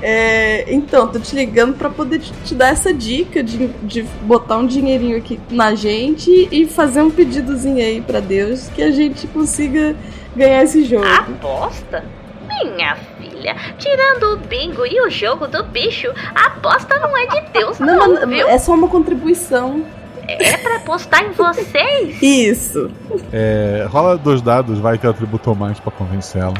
É, 0.00 0.72
então, 0.72 1.08
tô 1.08 1.18
te 1.18 1.34
ligando 1.34 1.76
pra 1.76 1.90
poder 1.90 2.20
te, 2.20 2.54
dar 2.54 2.68
essa 2.68 2.94
dica 2.94 3.42
de, 3.42 3.66
de 3.82 4.04
botar 4.22 4.58
um 4.58 4.66
dinheirinho 4.68 5.18
aqui 5.18 5.40
na 5.50 5.74
gente 5.74 6.48
e 6.52 6.64
fazer 6.64 7.02
um 7.02 7.10
pedidozinho 7.10 7.84
aí 7.84 8.00
pra 8.00 8.20
Deus 8.20 8.68
que 8.68 8.82
a 8.82 8.92
gente 8.92 9.26
consiga 9.26 9.96
ganhar 10.36 10.62
esse 10.62 10.84
jogo. 10.84 11.04
Aposta? 11.04 12.04
Minha 12.46 12.94
filha, 12.94 13.29
tirando 13.78 14.34
o 14.34 14.36
bingo 14.36 14.84
e 14.86 15.00
o 15.00 15.10
jogo 15.10 15.46
do 15.46 15.62
bicho, 15.64 16.08
a 16.34 16.46
aposta 16.48 16.98
não 16.98 17.16
é 17.16 17.26
de 17.26 17.40
Deus, 17.52 17.78
não, 17.78 18.14
Não, 18.14 18.26
viu? 18.28 18.48
é 18.48 18.58
só 18.58 18.72
uma 18.74 18.88
contribuição. 18.88 19.84
É 20.28 20.56
pra 20.58 20.76
apostar 20.76 21.24
em 21.24 21.32
vocês? 21.32 22.20
Isso. 22.22 22.90
É, 23.32 23.86
rola 23.90 24.16
dois 24.16 24.40
dados, 24.40 24.78
vai 24.78 24.96
que 24.96 25.04
ela 25.04 25.14
tributou 25.14 25.54
mais 25.56 25.80
pra 25.80 25.90
convencer 25.90 26.40
ela. 26.40 26.54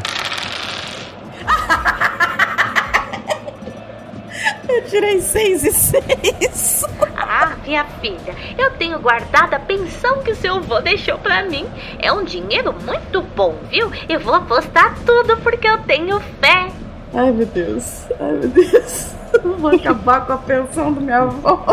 Eu 4.69 4.83
tirei 5.01 5.21
seis 5.23 5.65
e 5.65 5.73
seis. 5.73 6.85
Ah, 7.17 7.57
minha 7.65 7.85
filha, 8.03 8.35
eu 8.59 8.71
tenho 8.73 8.99
guardado 8.99 9.55
a 9.55 9.59
pensão 9.59 10.19
que 10.23 10.33
o 10.33 10.37
seu 10.37 10.57
avô 10.57 10.79
deixou 10.81 11.17
pra 11.19 11.43
mim. 11.45 11.67
É 11.99 12.13
um 12.13 12.23
dinheiro 12.23 12.75
muito 12.85 13.23
bom, 13.35 13.55
viu? 13.71 13.91
Eu 14.09 14.21
vou 14.21 14.35
apostar 14.35 14.95
tudo 15.07 15.39
porque 15.39 15.67
eu 15.67 15.79
tenho 15.79 16.21
fé. 16.41 16.69
Ai, 17.15 17.33
meu 17.33 17.47
Deus. 17.47 18.05
Ai, 18.21 18.33
meu 18.33 18.49
Deus. 18.49 19.09
Eu 19.33 19.57
vou 19.57 19.71
acabar 19.75 20.27
com 20.27 20.33
a 20.35 20.39
pensão 20.39 20.93
do 20.93 21.01
minha 21.01 21.19
avó. 21.19 21.65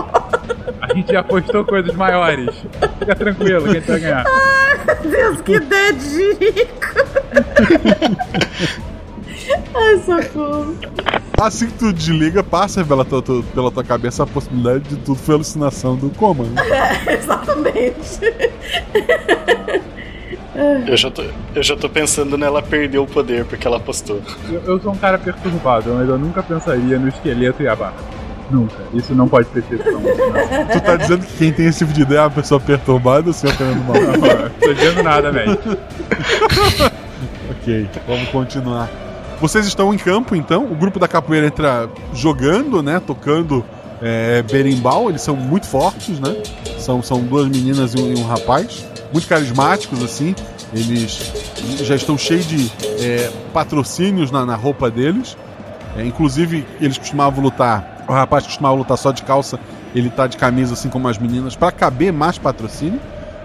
A 0.80 0.94
gente 0.94 1.12
já 1.12 1.20
apostou 1.20 1.66
coisas 1.66 1.94
maiores. 1.96 2.56
Fica 3.00 3.16
tranquilo 3.16 3.64
que 3.64 3.70
a 3.70 3.74
gente 3.74 3.88
vai 3.88 4.00
ganhar. 4.00 4.26
Ai, 4.28 4.80
meu 4.86 5.12
Deus, 5.12 5.42
que 5.42 5.54
ideia 5.54 5.94
de 5.94 6.10
jirico. 6.10 6.88
Ai, 9.74 9.98
socorro. 10.00 10.78
Assim 11.40 11.68
que 11.68 11.74
tu 11.74 11.94
desliga, 11.94 12.44
passa 12.44 12.84
pela 12.84 13.06
tua, 13.06 13.22
tua- 13.22 13.44
pela 13.54 13.72
tua 13.72 13.84
cabeça 13.84 14.24
a 14.24 14.28
possibilidade 14.28 14.86
de 14.90 14.96
tudo 14.98 15.20
foi 15.20 15.36
alucinação 15.36 15.96
do 15.96 16.10
coma. 16.10 16.44
Né? 16.46 16.56
É, 17.08 17.14
exatamente. 17.14 18.20
Eu 20.88 20.98
já, 20.98 21.12
tô, 21.12 21.24
eu 21.54 21.62
já 21.62 21.76
tô 21.78 21.88
pensando 21.88 22.36
nela 22.38 22.64
perder 22.64 22.98
o 22.98 23.06
poder 23.06 23.46
porque 23.46 23.68
ela 23.68 23.78
apostou. 23.78 24.20
Eu, 24.50 24.62
eu 24.66 24.80
sou 24.82 24.92
um 24.92 24.98
cara 24.98 25.20
perturbado, 25.20 25.92
mas 25.94 26.10
eu 26.10 26.18
nunca 26.18 26.42
pensaria 26.42 26.98
no 26.98 27.08
esqueleto 27.08 27.62
e 27.62 27.68
a 27.68 27.76
barra. 27.76 27.94
Nunca. 28.50 28.76
Isso 28.94 29.14
não 29.14 29.28
pode 29.28 29.48
ter 29.50 29.62
sido 29.64 29.84
tão 29.84 30.02
Tu 30.02 30.82
tá 30.82 30.96
dizendo 30.96 31.26
que 31.26 31.34
quem 31.38 31.54
tem 31.54 31.68
esse 31.68 31.80
tipo 31.80 31.94
de 31.94 32.02
ideia 32.02 32.20
é 32.20 32.22
uma 32.24 32.32
pessoa 32.32 32.60
perturbada 32.60 33.28
ou 33.28 33.34
se 33.34 33.48
apenas 33.48 33.76
mal? 33.86 33.94
Não 34.02 34.50
tô 34.60 34.74
dizendo 34.74 35.04
nada, 35.04 35.32
velho. 35.32 35.60
ok, 37.52 37.90
vamos 38.08 38.30
continuar. 38.30 38.90
Vocês 39.40 39.68
estão 39.68 39.94
em 39.94 39.98
campo, 39.98 40.36
então. 40.36 40.66
O 40.66 40.76
grupo 40.76 41.00
da 41.00 41.08
capoeira 41.08 41.46
entra 41.46 41.90
jogando, 42.14 42.82
né? 42.82 43.00
Tocando 43.00 43.64
é, 44.02 44.42
berimbau. 44.42 45.10
Eles 45.10 45.22
são 45.22 45.36
muito 45.36 45.68
fortes, 45.68 46.20
né? 46.20 46.36
São, 46.80 47.04
são 47.04 47.22
duas 47.22 47.48
meninas 47.48 47.94
e 47.94 48.00
um, 48.00 48.14
e 48.14 48.16
um 48.16 48.26
rapaz. 48.26 48.86
Muito 49.12 49.28
carismáticos, 49.28 50.04
assim. 50.04 50.34
Eles 50.74 51.32
já 51.84 51.96
estão 51.96 52.18
cheios 52.18 52.48
de 52.48 52.72
é, 53.00 53.32
patrocínios 53.54 54.32
na, 54.32 54.46
na 54.46 54.56
roupa 54.56 54.90
deles. 54.90 55.38
É, 55.96 56.04
inclusive, 56.04 56.66
eles 56.82 56.98
costumavam 56.98 57.44
lutar. 57.44 58.06
O 58.08 58.14
rapaz 58.14 58.46
costumava 58.46 58.76
lutar 58.76 58.98
só 58.98 59.12
de 59.12 59.22
calça. 59.22 59.60
Ele 59.94 60.10
tá 60.10 60.26
de 60.28 60.38
camisa, 60.38 60.74
assim 60.74 60.90
como 60.90 61.08
as 61.08 61.18
meninas, 61.18 61.56
para 61.56 61.72
caber 61.72 62.12
mais 62.12 62.38
patrocínio. 62.38 63.00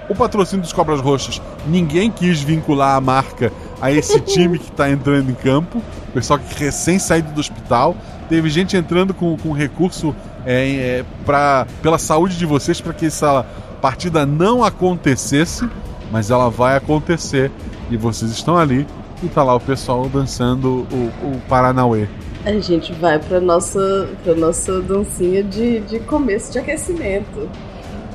O 0.09 0.15
patrocínio 0.15 0.62
dos 0.62 0.73
Cobras 0.73 1.01
Roxas, 1.01 1.41
ninguém 1.66 2.11
quis 2.11 2.41
vincular 2.41 2.97
a 2.97 3.01
marca 3.01 3.53
a 3.81 3.91
esse 3.91 4.20
time 4.23 4.59
que 4.59 4.70
está 4.70 4.91
entrando 4.91 5.31
em 5.31 5.35
campo. 5.35 5.79
O 6.09 6.12
pessoal 6.12 6.39
que 6.39 6.62
recém 6.62 6.99
saído 6.99 7.31
do 7.33 7.41
hospital. 7.41 7.97
Teve 8.29 8.49
gente 8.49 8.77
entrando 8.77 9.12
com, 9.12 9.37
com 9.37 9.53
recurso 9.53 10.15
é, 10.47 11.01
é, 11.01 11.05
pra, 11.24 11.66
pela 11.83 11.99
saúde 11.99 12.37
de 12.37 12.47
vocês 12.47 12.81
para 12.81 12.93
que 12.93 13.07
essa 13.07 13.45
partida 13.81 14.24
não 14.27 14.65
acontecesse. 14.65 15.69
Mas 16.11 16.31
ela 16.31 16.51
vai 16.51 16.77
acontecer. 16.77 17.51
E 17.91 17.97
vocês 17.97 18.31
estão 18.31 18.57
ali. 18.57 18.87
E 19.23 19.29
tá 19.29 19.43
lá 19.43 19.55
o 19.55 19.61
pessoal 19.61 20.09
dançando 20.09 20.87
o, 20.91 21.12
o 21.27 21.41
Paranauê. 21.49 22.09
A 22.45 22.59
gente 22.59 22.93
vai 22.95 23.20
pra 23.20 23.41
nossa, 23.41 24.09
pra 24.24 24.35
nossa 24.35 24.81
dancinha 24.81 25.45
de, 25.45 25.79
de 25.81 26.01
começo 26.01 26.51
de 26.51 26.59
aquecimento. 26.59 27.49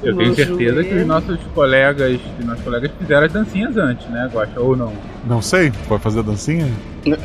Eu 0.03 0.15
tenho 0.15 0.35
certeza 0.35 0.83
que 0.83 0.93
os 0.95 1.07
nossos 1.07 1.39
colegas, 1.55 2.19
que 2.37 2.45
nossos 2.45 2.63
colegas 2.63 2.91
fizeram 2.99 3.25
as 3.25 3.33
dancinhas 3.33 3.77
antes, 3.77 4.07
né, 4.09 4.29
Guaxa? 4.31 4.59
Ou 4.59 4.75
não? 4.75 4.93
Não 5.27 5.41
sei, 5.41 5.71
vai 5.89 5.97
fazer 5.99 6.21
dancinha? 6.23 6.67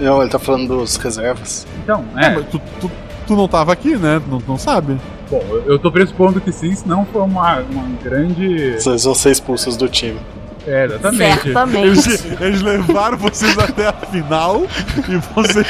Não, 0.01 0.21
ele 0.23 0.31
tá 0.31 0.39
falando 0.39 0.69
dos 0.69 0.97
reservas. 0.97 1.67
Então, 1.83 2.05
É, 2.17 2.27
é. 2.27 2.41
tu, 2.51 2.61
tu, 2.81 2.91
tu 3.27 3.37
não 3.37 3.47
tava 3.47 3.73
aqui, 3.73 3.97
né? 3.97 4.21
Não, 4.29 4.43
não 4.49 4.57
sabe. 4.59 4.97
Bom, 5.31 5.43
eu- 5.51 5.65
eu 5.73 5.79
tô 5.79 5.91
pressupondo 5.93 6.41
que 6.41 6.51
sim, 6.53 6.75
senão 6.75 7.07
foi 7.13 7.23
uma, 7.23 7.61
uma 7.61 7.85
grande. 8.03 8.73
Vocês 8.81 9.05
vão 9.05 9.15
ser 9.15 9.31
expulsos 9.33 9.77
do 9.77 9.89
time. 9.89 10.19
É, 10.67 10.85
exatamente. 10.85 11.49
Eles, 11.77 12.41
eles 12.41 12.63
levaram 12.63 13.19
vocês 13.19 13.59
até 13.59 13.89
a 13.89 13.93
final 13.93 14.63
e 15.09 15.17
vocês. 15.35 15.67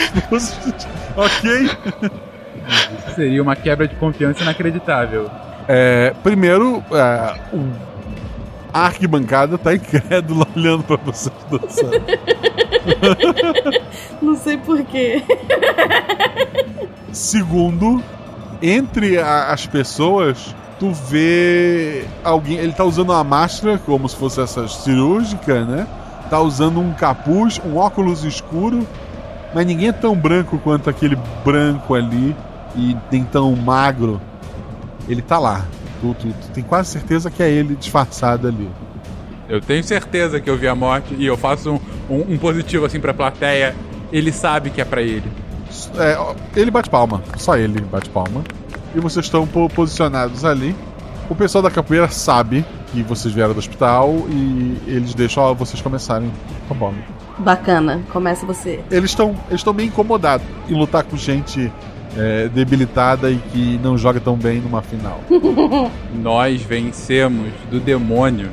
ok? 1.17 1.71
Isso 2.99 3.15
seria 3.17 3.43
uma 3.43 3.57
quebra 3.57 3.89
de 3.89 3.95
confiança 3.97 4.43
inacreditável. 4.43 5.31
É, 5.69 6.15
primeiro, 6.23 6.83
é, 6.93 7.35
o- 7.55 7.93
a 8.73 8.87
arquibancada 8.87 9.59
tá 9.59 9.75
incrédula 9.75 10.47
olhando 10.57 10.83
pra 10.85 10.97
vocês 10.97 11.35
dançando. 11.51 11.93
Não 14.21 14.37
sei 14.37 14.57
porquê. 14.57 15.23
Segundo, 17.13 18.03
entre 18.61 19.19
a- 19.19 19.53
as 19.53 19.67
pessoas, 19.67 20.55
tu 20.79 20.93
vê 20.93 22.05
alguém. 22.25 22.57
Ele 22.59 22.73
tá 22.73 22.85
usando 22.85 23.11
uma 23.11 23.25
máscara, 23.25 23.79
como 23.79 24.09
se 24.09 24.17
fosse 24.17 24.41
essa 24.41 24.67
cirúrgica, 24.69 25.65
né? 25.65 25.87
Tá 26.31 26.41
usando 26.41 26.81
um 26.81 26.93
capuz, 26.95 27.61
um 27.65 27.77
óculos 27.77 28.25
escuro, 28.25 28.87
mas 29.55 29.67
ninguém 29.67 29.89
é 29.89 29.93
tão 29.93 30.17
branco 30.17 30.59
quanto 30.59 30.89
aquele 30.89 31.17
branco 31.45 31.95
ali 31.95 32.35
e 32.75 32.97
nem 33.11 33.25
tão 33.25 33.55
magro. 33.55 34.21
Ele 35.09 35.23
tá 35.23 35.39
lá. 35.39 35.65
Tu, 36.01 36.15
tu- 36.15 36.27
tu 36.29 36.49
tem 36.53 36.63
quase 36.65 36.91
certeza 36.91 37.31
que 37.31 37.43
é 37.43 37.51
ele 37.51 37.75
disfarçado 37.77 38.49
ali. 38.49 38.69
Eu 39.49 39.61
tenho 39.61 39.83
certeza 39.85 40.41
que 40.41 40.49
eu 40.49 40.57
vi 40.57 40.67
a 40.69 40.75
morte 40.75 41.15
e 41.19 41.27
eu 41.27 41.37
faço 41.37 41.73
um, 41.73 41.81
um- 42.15 42.35
um 42.35 42.39
positivo 42.39 42.85
assim 42.87 42.99
pra 43.01 43.13
plateia. 43.13 43.75
Ele 44.13 44.33
sabe 44.33 44.71
que 44.71 44.81
é 44.81 44.85
pra 44.85 45.03
ele. 45.03 45.31
É, 45.99 46.61
ele 46.61 46.71
bate 46.71 46.91
palma, 46.91 47.23
só 47.39 47.57
ele 47.57 47.81
bate 47.81 48.09
palma. 48.11 48.43
E 48.95 49.01
vocês 49.01 49.25
estão 49.27 49.47
po- 49.47 49.69
posicionados 49.71 50.45
ali. 50.45 50.75
O 51.31 51.35
pessoal 51.35 51.63
da 51.63 51.71
capoeira 51.71 52.09
sabe 52.09 52.65
que 52.93 53.03
vocês 53.03 53.33
vieram 53.33 53.55
do 53.55 53.59
hospital 53.59 54.13
e 54.29 54.77
eles 54.87 55.15
deixam 55.15 55.43
ó, 55.45 55.55
vocês 55.55 55.81
começarem 55.81 56.31
com 56.69 56.75
a 56.75 56.77
bola. 56.77 56.95
Bacana, 57.43 58.01
começa 58.13 58.47
você. 58.47 58.81
Eles 58.91 59.11
estão 59.11 59.31
eles 59.49 59.61
estão 59.61 59.73
meio 59.75 59.89
incomodados 59.89 60.47
em 60.69 60.75
lutar 60.75 61.03
com 61.05 61.17
gente 61.17 61.71
é, 62.17 62.49
debilitada 62.49 63.31
e 63.31 63.37
que 63.37 63.79
não 63.83 63.97
joga 63.99 64.21
tão 64.21 64.37
bem 64.37 64.61
numa 64.61 64.81
final. 64.83 65.21
Nós 66.15 66.63
vencemos 66.63 67.49
do 67.71 67.81
demônio. 67.81 68.51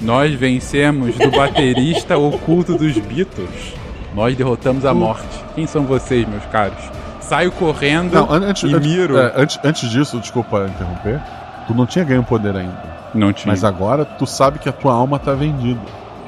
Nós 0.00 0.32
vencemos 0.34 1.14
do 1.16 1.30
baterista 1.30 2.16
oculto 2.18 2.76
dos 2.78 2.96
Beatles. 2.96 3.74
Nós 4.14 4.34
derrotamos 4.36 4.84
a 4.84 4.94
morte. 4.94 5.44
Quem 5.54 5.66
são 5.66 5.84
vocês, 5.84 6.26
meus 6.26 6.44
caros? 6.46 6.78
Saio 7.20 7.52
correndo 7.52 8.14
Não, 8.14 8.32
an- 8.32 8.46
antes, 8.48 8.62
e 8.68 8.74
antes, 8.74 8.88
miro. 8.90 9.16
é, 9.18 9.32
antes, 9.36 9.58
antes 9.62 9.88
disso, 9.90 10.18
desculpa 10.18 10.66
interromper, 10.68 11.20
tu 11.66 11.74
não 11.74 11.86
tinha 11.86 12.04
ganho 12.04 12.22
poder 12.24 12.56
ainda. 12.56 12.82
Não 13.14 13.32
tinha. 13.32 13.52
Mas 13.52 13.62
agora 13.62 14.04
tu 14.04 14.26
sabe 14.26 14.58
que 14.58 14.68
a 14.68 14.72
tua 14.72 14.92
alma 14.94 15.18
tá 15.18 15.32
vendida. 15.34 15.80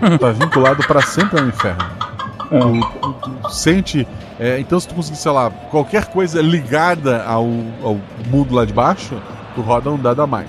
Tá 0.18 0.30
vinculado 0.32 0.82
pra 0.86 1.00
sempre 1.02 1.40
ao 1.40 1.46
inferno. 1.46 1.84
Tu, 2.50 2.80
tu- 3.00 3.30
tu 3.42 3.50
sente. 3.50 4.06
é, 4.38 4.58
então, 4.58 4.78
se 4.78 4.86
tu 4.88 4.94
conseguir, 4.94 5.16
sei 5.18 5.32
lá, 5.32 5.50
qualquer 5.70 6.06
coisa 6.06 6.42
ligada 6.42 7.22
ao, 7.24 7.46
ao 7.82 7.98
mundo 8.28 8.54
lá 8.54 8.64
de 8.64 8.72
baixo, 8.72 9.14
tu 9.54 9.60
roda 9.62 9.90
um 9.90 9.96
dado 9.96 10.20
a 10.22 10.26
mais. 10.26 10.48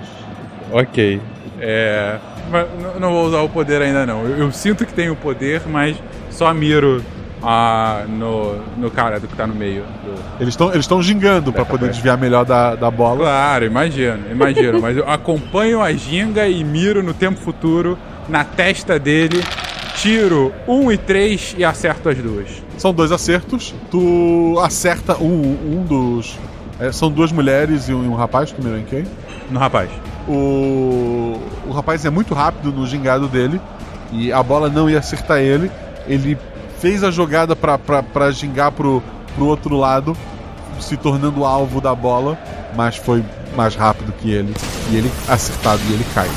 Ok. 0.72 1.22
É. 1.62 2.18
mas 2.52 2.68
não 3.00 3.12
vou 3.12 3.26
usar 3.28 3.42
o 3.42 3.48
poder 3.50 3.82
ainda 3.82 4.06
não. 4.06 4.24
Eu, 4.26 4.38
eu 4.40 4.52
sinto 4.52 4.86
que 4.86 4.94
tenho 4.94 5.16
poder, 5.16 5.62
mas 5.66 5.96
só 6.30 6.54
miro 6.54 7.02
ah, 7.42 8.04
no, 8.08 8.58
no 8.78 8.92
cara 8.92 9.18
do 9.20 9.28
que 9.28 9.36
tá 9.36 9.48
no 9.48 9.56
meio. 9.56 9.84
do- 10.04 10.42
Eles 10.42 10.54
estão 10.54 10.74
eles 10.74 10.86
tão 10.88 11.02
gingando 11.02 11.54
pra 11.54 11.64
poder 11.64 11.90
desviar 11.90 12.18
melhor 12.18 12.44
da, 12.44 12.76
da 12.76 12.92
bola. 12.92 13.20
Claro, 13.20 13.66
imagino, 13.66 14.20
imagino. 14.30 14.82
mas 14.82 14.98
eu 14.98 15.08
acompanho 15.10 15.82
a 15.82 15.94
ginga 15.94 16.46
e 16.48 16.64
miro 16.66 17.02
no 17.02 17.14
tempo 17.14 17.40
futuro, 17.40 17.98
na 18.28 18.44
testa 18.44 18.98
dele, 19.00 19.44
tiro 19.96 20.54
um 20.68 20.92
e 20.92 20.98
três 20.98 21.56
e 21.58 21.64
acerto 21.64 22.10
as 22.10 22.18
duas. 22.18 22.48
São 22.78 22.94
dois 22.94 23.12
acertos. 23.12 23.74
Tu 23.92 24.60
acerta 24.62 25.18
um, 25.18 25.80
um 25.80 25.86
dos. 25.86 26.38
é, 26.80 26.92
são 26.92 27.12
duas 27.12 27.32
mulheres 27.32 27.88
e 27.88 27.94
um, 27.94 28.04
e 28.04 28.08
um 28.08 28.16
rapaz, 28.16 28.52
tu 28.52 28.62
mirou 28.62 28.78
em 28.78 28.84
quem? 28.84 29.06
No 29.50 29.60
rapaz. 29.60 29.90
O, 30.28 31.40
o 31.68 31.72
rapaz 31.72 32.06
é 32.06 32.10
muito 32.10 32.34
rápido 32.34 32.72
no 32.72 32.88
gingado 32.88 33.28
dele 33.28 33.60
e 34.12 34.32
a 34.32 34.42
bola 34.42 34.70
não 34.70 34.90
ia 34.90 35.00
acertar 35.00 35.40
ele. 35.40 35.70
Ele 36.08 36.38
fez 36.80 37.04
a 37.04 37.12
jogada 37.12 37.56
pra 37.56 38.32
gingar 38.32 38.72
pro, 38.72 39.02
pro 39.36 39.46
outro 39.46 39.76
lado, 39.78 40.16
se 40.80 40.98
tornando 40.98 41.46
alvo 41.46 41.80
da 41.80 41.96
bola, 41.96 42.38
mas 42.76 42.96
foi 42.96 43.24
mais 43.56 43.76
rápido 43.76 44.14
que 44.20 44.32
ele. 44.32 44.54
E 44.92 44.98
ele 44.98 45.12
acertado 45.28 45.82
e 45.90 45.94
ele 45.94 46.06
cai. 46.14 46.30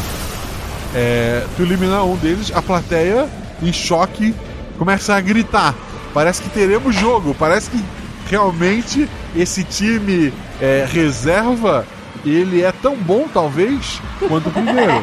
É, 0.99 1.45
tu 1.55 1.63
elimina 1.63 2.03
um 2.03 2.17
deles, 2.17 2.51
a 2.55 2.63
plateia, 2.63 3.29
em 3.63 3.71
choque, 3.71 4.35
começa 4.79 5.15
a 5.15 5.21
gritar. 5.21 5.75
Parece 6.15 6.41
que 6.41 6.49
teremos 6.49 6.95
jogo, 6.95 7.37
parece 7.39 7.71
que 7.71 7.85
realmente 8.31 9.07
esse 9.37 9.63
time 9.63 10.33
é, 10.59 10.87
reserva 10.91 11.87
ele 12.25 12.63
é 12.63 12.73
tão 12.73 12.97
bom, 12.97 13.29
talvez, 13.33 14.01
quanto 14.27 14.49
o 14.49 14.53
primeiro. 14.53 14.95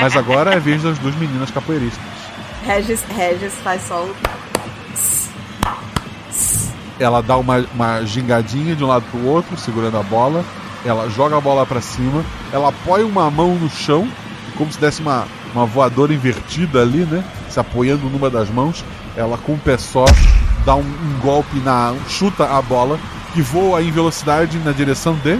Mas 0.00 0.16
agora 0.16 0.50
é 0.50 0.56
a 0.56 0.58
vez 0.58 0.82
das 0.82 0.98
duas 0.98 1.14
meninas 1.14 1.50
capoeiristas. 1.52 2.02
Regis, 2.64 3.02
Regis 3.16 3.54
faz 3.62 3.82
só 3.86 4.02
o. 4.02 4.14
Ela 6.98 7.22
dá 7.22 7.36
uma, 7.36 7.64
uma 7.72 8.02
gingadinha 8.04 8.74
de 8.74 8.82
um 8.84 8.88
lado 8.88 9.04
pro 9.10 9.24
outro, 9.26 9.56
segurando 9.56 9.96
a 9.96 10.02
bola. 10.02 10.44
Ela 10.84 11.08
joga 11.08 11.36
a 11.36 11.40
bola 11.40 11.64
para 11.64 11.80
cima. 11.80 12.24
Ela 12.52 12.70
apoia 12.70 13.06
uma 13.06 13.30
mão 13.30 13.54
no 13.54 13.70
chão, 13.70 14.08
como 14.60 14.70
se 14.72 14.78
desse 14.78 15.00
uma, 15.00 15.26
uma 15.54 15.64
voadora 15.64 16.12
invertida 16.12 16.82
ali, 16.82 16.98
né? 16.98 17.24
Se 17.48 17.58
apoiando 17.58 18.08
numa 18.10 18.28
das 18.28 18.48
mãos. 18.50 18.84
Ela 19.16 19.36
com 19.38 19.54
o 19.54 19.58
pé 19.58 19.76
só 19.78 20.04
dá 20.64 20.74
um, 20.76 20.80
um 20.80 21.18
golpe 21.20 21.58
na. 21.64 21.94
chuta 22.08 22.44
a 22.44 22.60
bola, 22.60 22.98
que 23.32 23.40
voa 23.42 23.82
em 23.82 23.90
velocidade 23.90 24.58
na 24.58 24.72
direção 24.72 25.14
de. 25.14 25.38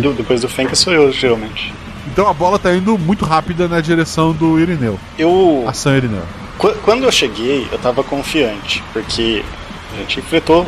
Do- 0.00 0.12
depois 0.12 0.40
do 0.40 0.48
Fenka 0.48 0.74
sou 0.76 0.92
eu, 0.92 1.10
geralmente. 1.12 1.74
Então 2.12 2.28
a 2.28 2.32
bola 2.32 2.58
tá 2.58 2.72
indo 2.72 2.96
muito 2.96 3.24
rápida 3.24 3.66
na 3.68 3.80
direção 3.80 4.32
do 4.32 4.58
Irineu. 4.58 4.98
Eu. 5.18 5.64
Ação 5.66 5.94
Irineu. 5.96 6.22
Qu- 6.58 6.74
Quando 6.84 7.04
eu 7.04 7.10
cheguei, 7.12 7.66
eu 7.72 7.78
tava 7.78 8.04
confiante, 8.04 8.82
porque 8.92 9.44
a 9.92 9.96
gente 9.98 10.20
enfrentou 10.20 10.66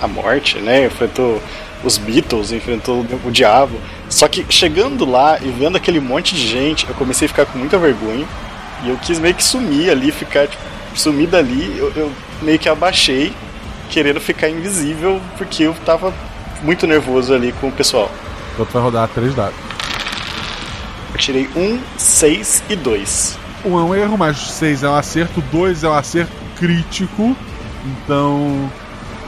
a 0.00 0.08
morte, 0.08 0.58
né? 0.58 0.86
Enfrentou 0.86 1.40
os 1.84 1.96
Beatles, 1.98 2.50
enfrentou 2.52 3.04
o 3.24 3.30
diabo. 3.30 3.78
Só 4.08 4.26
que 4.26 4.46
chegando 4.48 5.04
lá 5.04 5.38
e 5.40 5.50
vendo 5.50 5.76
aquele 5.76 6.00
monte 6.00 6.34
de 6.34 6.46
gente, 6.46 6.88
eu 6.88 6.94
comecei 6.94 7.26
a 7.26 7.28
ficar 7.28 7.46
com 7.46 7.58
muita 7.58 7.78
vergonha. 7.78 8.26
E 8.84 8.88
eu 8.88 8.96
quis 8.96 9.18
meio 9.18 9.34
que 9.34 9.42
sumir 9.44 9.90
ali, 9.90 10.10
ficar 10.10 10.46
tipo, 10.46 10.62
sumir 10.94 11.28
dali. 11.28 11.76
Eu, 11.76 11.92
eu 11.94 12.12
meio 12.40 12.58
que 12.58 12.68
abaixei, 12.68 13.32
querendo 13.90 14.20
ficar 14.20 14.48
invisível, 14.48 15.20
porque 15.36 15.64
eu 15.64 15.74
tava 15.84 16.14
muito 16.62 16.86
nervoso 16.86 17.34
ali 17.34 17.52
com 17.52 17.68
o 17.68 17.72
pessoal. 17.72 18.10
Então 18.54 18.66
tu 18.66 18.72
vai 18.72 18.82
rodar 18.82 19.08
três 19.08 19.34
dados. 19.34 19.58
Eu 21.12 21.18
tirei 21.18 21.48
um, 21.56 21.80
seis 21.96 22.62
e 22.68 22.76
dois. 22.76 23.38
Um 23.64 23.78
é 23.78 23.82
um 23.82 23.94
erro, 23.94 24.16
mas 24.16 24.38
seis 24.38 24.82
é 24.82 24.88
um 24.88 24.94
acerto, 24.94 25.42
dois 25.52 25.84
é 25.84 25.88
um 25.88 25.94
acerto 25.94 26.32
crítico. 26.56 27.36
Então 27.84 28.70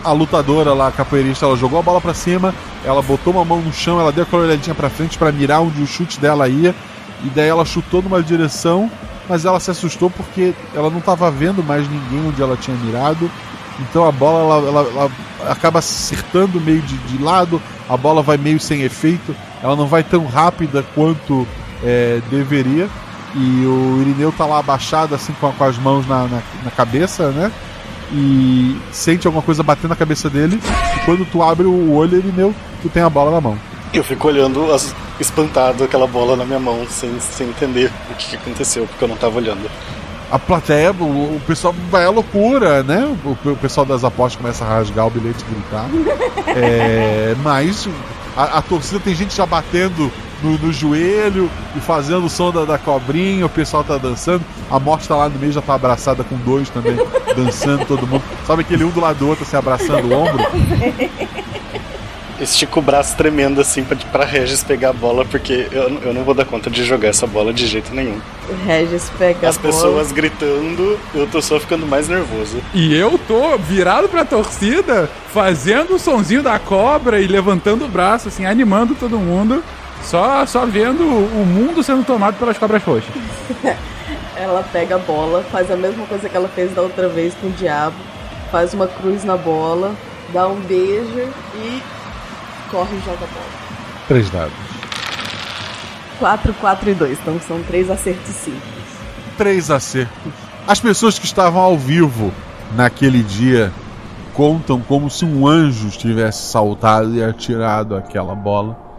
a 0.04 0.12
lutadora 0.12 0.72
lá, 0.72 0.88
a 0.88 0.92
capoeirista, 0.92 1.44
ela 1.46 1.56
jogou 1.56 1.78
a 1.78 1.82
bola 1.82 2.00
pra 2.00 2.14
cima, 2.14 2.54
ela 2.84 3.02
botou 3.02 3.32
uma 3.32 3.44
mão 3.44 3.60
no 3.60 3.72
chão, 3.72 4.00
ela 4.00 4.12
deu 4.12 4.24
aquela 4.24 4.42
olhadinha 4.42 4.74
pra 4.74 4.88
frente 4.90 5.18
pra 5.18 5.30
mirar 5.32 5.60
onde 5.60 5.82
o 5.82 5.86
chute 5.86 6.18
dela 6.20 6.48
ia, 6.48 6.74
e 7.24 7.28
daí 7.28 7.48
ela 7.48 7.64
chutou 7.64 8.00
numa 8.02 8.22
direção, 8.22 8.90
mas 9.28 9.44
ela 9.44 9.60
se 9.60 9.70
assustou 9.70 10.10
porque 10.10 10.54
ela 10.74 10.90
não 10.90 11.00
tava 11.00 11.30
vendo 11.30 11.62
mais 11.62 11.88
ninguém 11.88 12.28
onde 12.28 12.42
ela 12.42 12.56
tinha 12.56 12.76
mirado. 12.78 13.30
Então 13.78 14.04
a 14.06 14.12
bola 14.12 14.40
ela, 14.68 14.68
ela- 14.68 14.90
ela 14.90 15.10
acaba 15.52 15.78
acertando 15.78 16.60
meio 16.60 16.82
de, 16.82 16.96
de 16.98 17.22
lado, 17.22 17.60
a 17.88 17.96
bola 17.96 18.22
vai 18.22 18.36
meio 18.36 18.58
sem 18.60 18.82
efeito, 18.82 19.34
ela 19.62 19.76
não 19.76 19.86
vai 19.86 20.02
tão 20.02 20.26
rápida 20.26 20.84
quanto 20.94 21.46
é, 21.82 22.20
deveria. 22.30 22.88
E 23.34 23.64
o 23.64 24.00
Irineu 24.00 24.32
tá 24.36 24.44
lá 24.44 24.58
abaixado, 24.58 25.14
assim, 25.14 25.32
com, 25.40 25.52
com 25.52 25.64
as 25.64 25.78
mãos 25.78 26.06
na, 26.08 26.24
na, 26.24 26.42
na 26.64 26.70
cabeça, 26.72 27.30
né? 27.30 27.52
E 28.12 28.76
sente 28.92 29.26
alguma 29.26 29.42
coisa 29.42 29.62
batendo 29.62 29.90
na 29.90 29.96
cabeça 29.96 30.28
dele. 30.28 30.60
E 30.96 31.04
quando 31.04 31.24
tu 31.30 31.42
abre 31.42 31.66
o 31.66 31.92
olho, 31.92 32.18
Irineu, 32.18 32.54
tu 32.82 32.88
tem 32.88 33.02
a 33.02 33.10
bola 33.10 33.30
na 33.30 33.40
mão. 33.40 33.58
Eu 33.92 34.04
fico 34.04 34.28
olhando 34.28 34.72
as- 34.72 34.94
espantado 35.18 35.82
aquela 35.84 36.06
bola 36.06 36.36
na 36.36 36.44
minha 36.44 36.58
mão, 36.60 36.86
sem, 36.88 37.18
sem 37.20 37.48
entender 37.48 37.90
o 38.10 38.14
que, 38.14 38.30
que 38.30 38.36
aconteceu, 38.36 38.86
porque 38.86 39.02
eu 39.04 39.08
não 39.08 39.16
tava 39.16 39.36
olhando. 39.38 39.68
A 40.30 40.38
plateia, 40.38 40.92
o, 40.92 41.36
o 41.36 41.42
pessoal 41.44 41.74
vai 41.90 42.04
à 42.04 42.10
loucura, 42.10 42.84
né? 42.84 43.04
O, 43.24 43.30
o 43.50 43.56
pessoal 43.56 43.84
das 43.84 44.04
apostas 44.04 44.40
começa 44.40 44.64
a 44.64 44.68
rasgar 44.68 45.06
o 45.06 45.10
bilhete 45.10 45.44
e 45.48 45.54
gritar. 45.54 45.86
É, 46.52 47.36
mas 47.44 47.88
a, 48.36 48.58
a 48.58 48.62
torcida 48.62 48.98
tem 48.98 49.14
gente 49.14 49.36
já 49.36 49.46
batendo 49.46 50.10
no, 50.42 50.58
no 50.58 50.72
joelho 50.72 51.50
e 51.76 51.80
fazendo 51.80 52.24
o 52.26 52.30
som 52.30 52.50
da, 52.50 52.64
da 52.64 52.78
cobrinha, 52.78 53.46
o 53.46 53.48
pessoal 53.48 53.84
tá 53.84 53.96
dançando. 53.98 54.44
A 54.70 54.78
morte 54.78 55.08
tá 55.08 55.16
lá 55.16 55.28
no 55.28 55.38
meio, 55.38 55.52
já 55.52 55.62
tá 55.62 55.74
abraçada 55.74 56.24
com 56.24 56.36
dois 56.36 56.68
também, 56.70 56.96
dançando 57.36 57.84
todo 57.86 58.06
mundo. 58.06 58.22
Sabe 58.46 58.62
aquele 58.62 58.84
um 58.84 58.90
do 58.90 59.00
lado 59.00 59.18
do 59.18 59.28
outro, 59.28 59.44
assim, 59.44 59.56
abraçando 59.56 60.06
o 60.08 60.12
ombro? 60.12 60.38
Estico 62.40 62.78
o 62.78 62.82
braço 62.82 63.14
tremendo 63.18 63.60
assim 63.60 63.84
pra, 63.84 63.94
pra 64.10 64.24
Regis 64.24 64.64
pegar 64.64 64.90
a 64.90 64.92
bola, 64.94 65.26
porque 65.26 65.68
eu, 65.70 65.90
eu 66.02 66.14
não 66.14 66.24
vou 66.24 66.32
dar 66.32 66.46
conta 66.46 66.70
de 66.70 66.82
jogar 66.84 67.08
essa 67.08 67.26
bola 67.26 67.52
de 67.52 67.66
jeito 67.66 67.94
nenhum. 67.94 68.18
O 68.48 68.64
Regis 68.64 69.12
pega 69.18 69.46
As 69.46 69.58
a 69.58 69.60
bola. 69.60 69.74
pessoas 69.74 70.10
gritando, 70.10 70.98
eu 71.14 71.26
tô 71.26 71.42
só 71.42 71.60
ficando 71.60 71.86
mais 71.86 72.08
nervoso. 72.08 72.56
E 72.72 72.94
eu 72.94 73.20
tô 73.28 73.58
virado 73.58 74.08
pra 74.08 74.24
torcida, 74.24 75.10
fazendo 75.34 75.96
o 75.96 75.98
sonzinho 75.98 76.42
da 76.42 76.58
cobra 76.58 77.20
e 77.20 77.26
levantando 77.26 77.84
o 77.84 77.88
braço, 77.88 78.28
assim, 78.28 78.46
animando 78.46 78.94
todo 78.94 79.18
mundo. 79.18 79.62
Só, 80.02 80.44
só 80.46 80.66
vendo 80.66 81.02
o 81.02 81.46
mundo 81.46 81.82
sendo 81.82 82.04
tomado 82.04 82.38
pelas 82.38 82.58
cobras 82.58 82.82
roxas. 82.82 83.12
Ela 84.36 84.62
pega 84.72 84.94
a 84.94 84.98
bola, 84.98 85.44
faz 85.52 85.70
a 85.70 85.76
mesma 85.76 86.06
coisa 86.06 86.26
que 86.26 86.34
ela 86.34 86.48
fez 86.48 86.74
da 86.74 86.80
outra 86.80 87.08
vez 87.10 87.34
com 87.34 87.48
o 87.48 87.50
diabo, 87.50 87.96
faz 88.50 88.72
uma 88.72 88.86
cruz 88.86 89.22
na 89.22 89.36
bola, 89.36 89.94
dá 90.32 90.48
um 90.48 90.58
beijo 90.60 91.28
e 91.56 91.82
corre 92.70 92.96
e 92.96 93.00
joga 93.00 93.24
a 93.24 93.28
bola. 93.28 93.46
Três 94.08 94.30
dados. 94.30 94.54
4, 96.18 96.54
4 96.54 96.90
e 96.90 96.94
2, 96.94 97.18
então 97.20 97.38
são 97.46 97.62
três 97.62 97.90
acertos 97.90 98.34
simples. 98.34 98.62
três 99.36 99.70
acertos. 99.70 100.32
As 100.66 100.80
pessoas 100.80 101.18
que 101.18 101.26
estavam 101.26 101.60
ao 101.60 101.76
vivo 101.76 102.32
naquele 102.74 103.22
dia 103.22 103.70
contam 104.32 104.80
como 104.80 105.10
se 105.10 105.24
um 105.24 105.46
anjo 105.46 105.90
tivesse 105.90 106.50
saltado 106.50 107.14
e 107.14 107.22
atirado 107.22 107.94
aquela 107.94 108.34
bola. 108.34 108.89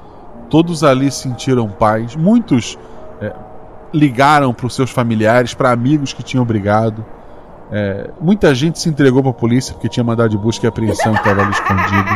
Todos 0.51 0.83
ali 0.83 1.09
sentiram 1.09 1.69
paz. 1.69 2.15
Muitos 2.15 2.77
é, 3.21 3.33
ligaram 3.93 4.53
para 4.53 4.67
os 4.67 4.75
seus 4.75 4.91
familiares, 4.91 5.53
para 5.53 5.71
amigos 5.71 6.11
que 6.11 6.21
tinham 6.21 6.43
brigado. 6.45 7.05
É, 7.71 8.09
muita 8.19 8.53
gente 8.53 8.77
se 8.77 8.89
entregou 8.89 9.23
para 9.23 9.31
a 9.31 9.33
polícia 9.33 9.73
porque 9.73 9.87
tinha 9.87 10.03
mandado 10.03 10.29
de 10.29 10.37
busca 10.37 10.65
e 10.65 10.67
apreensão 10.67 11.13
que 11.13 11.19
estava 11.19 11.41
ali 11.41 11.51
escondido. 11.51 12.09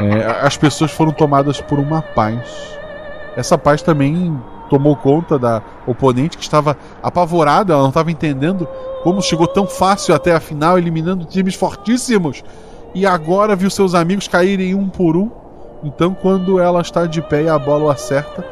É, 0.00 0.44
as 0.44 0.56
pessoas 0.56 0.90
foram 0.90 1.12
tomadas 1.12 1.60
por 1.60 1.78
uma 1.78 2.02
paz. 2.02 2.40
Essa 3.36 3.56
paz 3.56 3.80
também 3.80 4.36
tomou 4.68 4.96
conta 4.96 5.38
da 5.38 5.62
oponente 5.86 6.36
que 6.36 6.42
estava 6.42 6.76
apavorada, 7.00 7.72
ela 7.72 7.82
não 7.82 7.90
estava 7.90 8.10
entendendo 8.10 8.66
como 9.04 9.22
chegou 9.22 9.46
tão 9.46 9.66
fácil 9.66 10.14
até 10.14 10.34
a 10.34 10.40
final, 10.40 10.78
eliminando 10.78 11.24
times 11.26 11.54
fortíssimos. 11.54 12.42
E 12.94 13.06
agora 13.06 13.54
viu 13.54 13.70
seus 13.70 13.94
amigos 13.94 14.26
caírem 14.26 14.74
um 14.74 14.88
por 14.88 15.16
um. 15.16 15.30
Então, 15.84 16.14
quando 16.14 16.60
ela 16.60 16.80
está 16.80 17.06
de 17.06 17.20
pé 17.20 17.42
e 17.42 17.48
a 17.48 17.58
bola 17.58 17.84
o 17.84 17.90
acerta, 17.90 18.44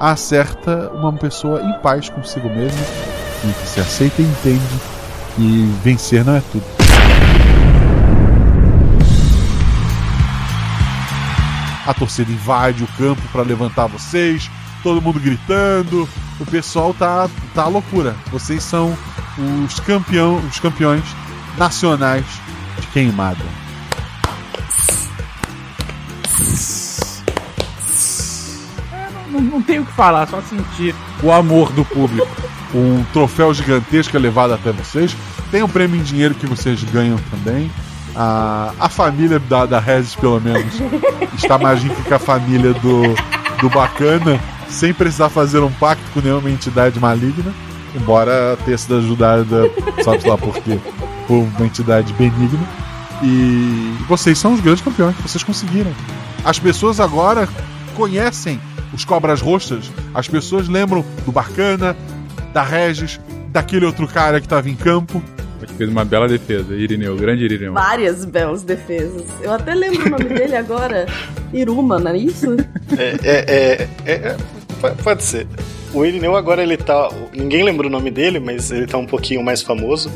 acerta 0.00 0.90
uma 0.92 1.12
pessoa 1.12 1.62
em 1.62 1.72
paz 1.80 2.08
consigo 2.08 2.48
mesma, 2.48 2.84
e 3.44 3.52
que 3.52 3.68
se 3.68 3.80
aceita 3.80 4.20
e 4.20 4.24
entende 4.24 4.80
que 5.36 5.74
vencer 5.84 6.24
não 6.24 6.34
é 6.34 6.42
tudo. 6.50 6.64
A 11.86 11.94
torcida 11.94 12.32
invade 12.32 12.82
o 12.82 12.88
campo 12.98 13.22
para 13.30 13.42
levantar 13.42 13.86
vocês, 13.86 14.50
todo 14.82 15.00
mundo 15.00 15.20
gritando, 15.20 16.08
o 16.40 16.46
pessoal 16.46 16.92
tá 16.92 17.28
tá 17.54 17.66
loucura. 17.68 18.16
Vocês 18.32 18.62
são 18.62 18.96
os 19.64 19.78
campeão, 19.80 20.36
os 20.38 20.58
campeões 20.58 21.04
nacionais 21.56 22.26
de 22.80 22.86
queimada. 22.88 23.61
Não, 29.32 29.40
não 29.40 29.62
tenho 29.62 29.82
o 29.82 29.86
que 29.86 29.92
falar, 29.92 30.28
só 30.28 30.40
sentir 30.42 30.94
o 31.22 31.32
amor 31.32 31.72
do 31.72 31.84
público. 31.84 32.28
Um 32.74 33.02
troféu 33.12 33.52
gigantesco 33.52 34.16
é 34.16 34.20
levado 34.20 34.52
até 34.52 34.70
vocês. 34.72 35.16
Tem 35.50 35.62
um 35.62 35.68
prêmio 35.68 35.98
em 35.98 36.02
dinheiro 36.02 36.34
que 36.34 36.46
vocês 36.46 36.82
ganham 36.84 37.18
também. 37.30 37.70
A, 38.14 38.72
a 38.78 38.88
família 38.90 39.38
da, 39.38 39.64
da 39.64 39.80
Regis, 39.80 40.14
pelo 40.14 40.38
menos, 40.38 40.74
está 41.34 41.56
mais 41.58 41.82
rica 41.82 42.02
que 42.02 42.14
a 42.14 42.18
família 42.18 42.74
do, 42.74 43.02
do 43.60 43.70
Bacana, 43.70 44.38
sem 44.68 44.92
precisar 44.92 45.30
fazer 45.30 45.60
um 45.60 45.72
pacto 45.72 46.04
com 46.12 46.20
nenhuma 46.20 46.50
entidade 46.50 47.00
maligna. 47.00 47.52
Embora 47.94 48.56
tenha 48.64 48.76
sido 48.76 48.96
ajudada, 48.98 49.70
sabe 50.02 50.28
lá 50.28 50.36
por 50.36 50.54
quê, 50.54 50.78
por 51.26 51.36
uma 51.36 51.66
entidade 51.66 52.12
benigna. 52.14 52.66
E 53.22 53.94
vocês 54.08 54.38
são 54.38 54.54
os 54.54 54.60
grandes 54.60 54.82
campeões, 54.82 55.14
vocês 55.22 55.44
conseguiram. 55.44 55.92
As 56.44 56.58
pessoas 56.58 57.00
agora 57.00 57.48
conhecem 57.94 58.60
os 58.92 59.04
Cobras 59.04 59.40
Roxas, 59.40 59.90
as 60.14 60.28
pessoas 60.28 60.68
lembram 60.68 61.04
do 61.24 61.32
Bacana, 61.32 61.96
da 62.52 62.62
Regis, 62.62 63.18
daquele 63.48 63.86
outro 63.86 64.06
cara 64.06 64.40
que 64.40 64.46
estava 64.46 64.68
em 64.68 64.74
campo. 64.76 65.22
Fez 65.78 65.88
uma 65.88 66.04
bela 66.04 66.26
defesa, 66.28 66.74
Irineu, 66.74 67.16
grande 67.16 67.44
Irineu. 67.44 67.72
Várias 67.72 68.24
belas 68.24 68.62
defesas. 68.64 69.22
Eu 69.40 69.52
até 69.52 69.74
lembro 69.74 70.06
o 70.06 70.10
nome 70.10 70.24
dele 70.34 70.56
agora. 70.56 71.06
Iruma, 71.52 71.98
não 72.00 72.10
é 72.10 72.16
isso? 72.18 72.56
É, 72.98 73.16
é, 73.22 73.88
é, 74.04 74.12
é, 74.12 74.36
pode- 74.80 75.02
pode 75.02 75.22
ser. 75.22 75.46
O 75.94 76.04
Irineu 76.04 76.34
agora 76.36 76.62
ele 76.62 76.76
tá. 76.76 77.08
Ninguém 77.32 77.62
lembra 77.62 77.86
o 77.86 77.90
nome 77.90 78.10
dele, 78.10 78.40
mas 78.40 78.70
ele 78.72 78.86
tá 78.86 78.98
um 78.98 79.06
pouquinho 79.06 79.42
mais 79.42 79.62
famoso. 79.62 80.10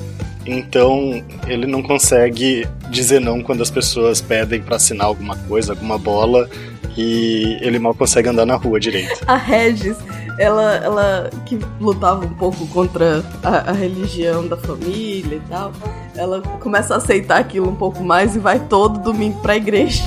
Então 0.44 1.22
ele 1.46 1.66
não 1.66 1.82
consegue 1.82 2.66
dizer 2.90 3.20
não 3.20 3.40
quando 3.42 3.62
as 3.62 3.70
pessoas 3.70 4.20
pedem 4.20 4.60
pra 4.60 4.76
assinar 4.76 5.06
alguma 5.06 5.36
coisa, 5.36 5.72
alguma 5.72 5.96
bola. 5.98 6.48
E 6.96 7.58
ele 7.60 7.78
mal 7.78 7.94
consegue 7.94 8.28
andar 8.28 8.46
na 8.46 8.56
rua 8.56 8.80
direito. 8.80 9.20
A 9.26 9.36
Regis, 9.36 9.96
ela, 10.38 10.76
ela 10.76 11.30
que 11.44 11.58
lutava 11.80 12.24
um 12.24 12.30
pouco 12.34 12.66
contra 12.68 13.22
a, 13.42 13.70
a 13.70 13.72
religião 13.72 14.46
da 14.46 14.56
família 14.56 15.36
e 15.36 15.42
tal, 15.48 15.72
ela 16.14 16.40
começa 16.60 16.94
a 16.94 16.96
aceitar 16.96 17.38
aquilo 17.38 17.68
um 17.68 17.74
pouco 17.74 18.02
mais 18.02 18.34
e 18.34 18.38
vai 18.38 18.58
todo 18.60 18.98
domingo 19.00 19.40
pra 19.42 19.56
igreja. 19.56 20.02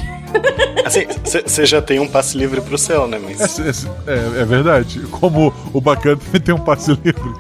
Assim, 0.86 1.06
você 1.24 1.66
já 1.66 1.82
tem 1.82 2.00
um 2.00 2.08
passe 2.08 2.38
livre 2.38 2.62
pro 2.62 2.78
céu, 2.78 3.08
né? 3.08 3.20
Mas. 3.24 3.60
É, 4.08 4.12
é- 4.12 4.42
é 4.42 4.46
verdade. 4.46 5.00
Como 5.12 5.52
o 5.74 5.82
Bacana 5.82 6.18
também 6.18 6.42
tem 6.42 6.54
um 6.54 6.60
passe 6.60 6.92
livre, 6.92 7.34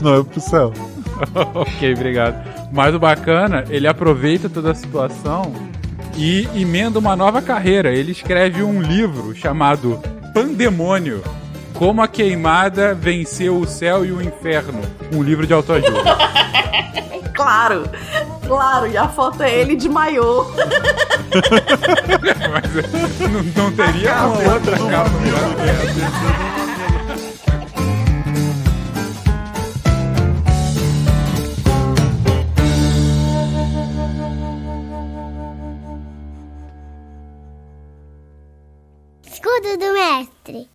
não 0.00 0.20
é 0.20 0.22
pro 0.24 0.40
céu. 0.40 0.72
ok, 1.54 1.94
obrigado. 1.94 2.36
Mas 2.72 2.94
o 2.94 2.98
bacana, 2.98 3.64
ele 3.70 3.88
aproveita 3.88 4.48
toda 4.48 4.70
a 4.70 4.74
situação 4.74 5.52
e 6.18 6.48
emenda 6.54 6.98
uma 6.98 7.14
nova 7.14 7.40
carreira. 7.40 7.94
Ele 7.94 8.10
escreve 8.10 8.62
um 8.62 8.82
livro 8.82 9.34
chamado 9.34 10.02
Pandemônio. 10.34 11.22
Como 11.72 12.02
a 12.02 12.08
queimada 12.08 12.92
venceu 12.92 13.56
o 13.56 13.66
céu 13.66 14.04
e 14.04 14.10
o 14.10 14.20
inferno. 14.20 14.80
Um 15.14 15.22
livro 15.22 15.46
de 15.46 15.54
autoajuda. 15.54 16.18
Claro, 17.38 17.88
claro, 18.48 18.88
e 18.88 18.96
a 18.96 19.06
foto 19.06 19.44
é 19.44 19.60
ele 19.60 19.76
de 19.76 19.88
maiô. 19.88 20.44
Mas 22.50 23.30
não, 23.30 23.64
não 23.64 23.72
teria 23.72 24.26
uma 24.26 24.54
outra 24.54 24.76
capa 24.76 25.10
melhor 25.20 25.48
do 25.48 25.54
que 25.54 25.70
essa. 25.70 26.57
Escudo 39.58 39.76
do 39.76 39.92
mestre. 39.92 40.70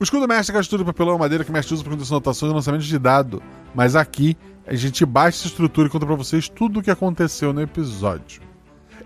O 0.00 0.04
escudo 0.04 0.26
mestre 0.26 0.56
é 0.56 0.58
captura 0.58 0.82
de 0.82 0.86
papelão 0.86 1.18
madeira 1.18 1.44
que 1.44 1.52
mestre 1.52 1.74
usa 1.74 1.84
para 1.84 1.92
condição 1.92 2.16
anotações 2.16 2.50
e 2.50 2.54
lançamentos 2.54 2.86
de 2.86 2.98
dado. 2.98 3.42
Mas 3.74 3.94
aqui 3.94 4.34
a 4.66 4.74
gente 4.74 5.04
baixa 5.04 5.40
essa 5.40 5.48
estrutura 5.48 5.88
e 5.88 5.90
conta 5.90 6.06
para 6.06 6.14
vocês 6.14 6.48
tudo 6.48 6.80
o 6.80 6.82
que 6.82 6.90
aconteceu 6.90 7.52
no 7.52 7.60
episódio. 7.60 8.40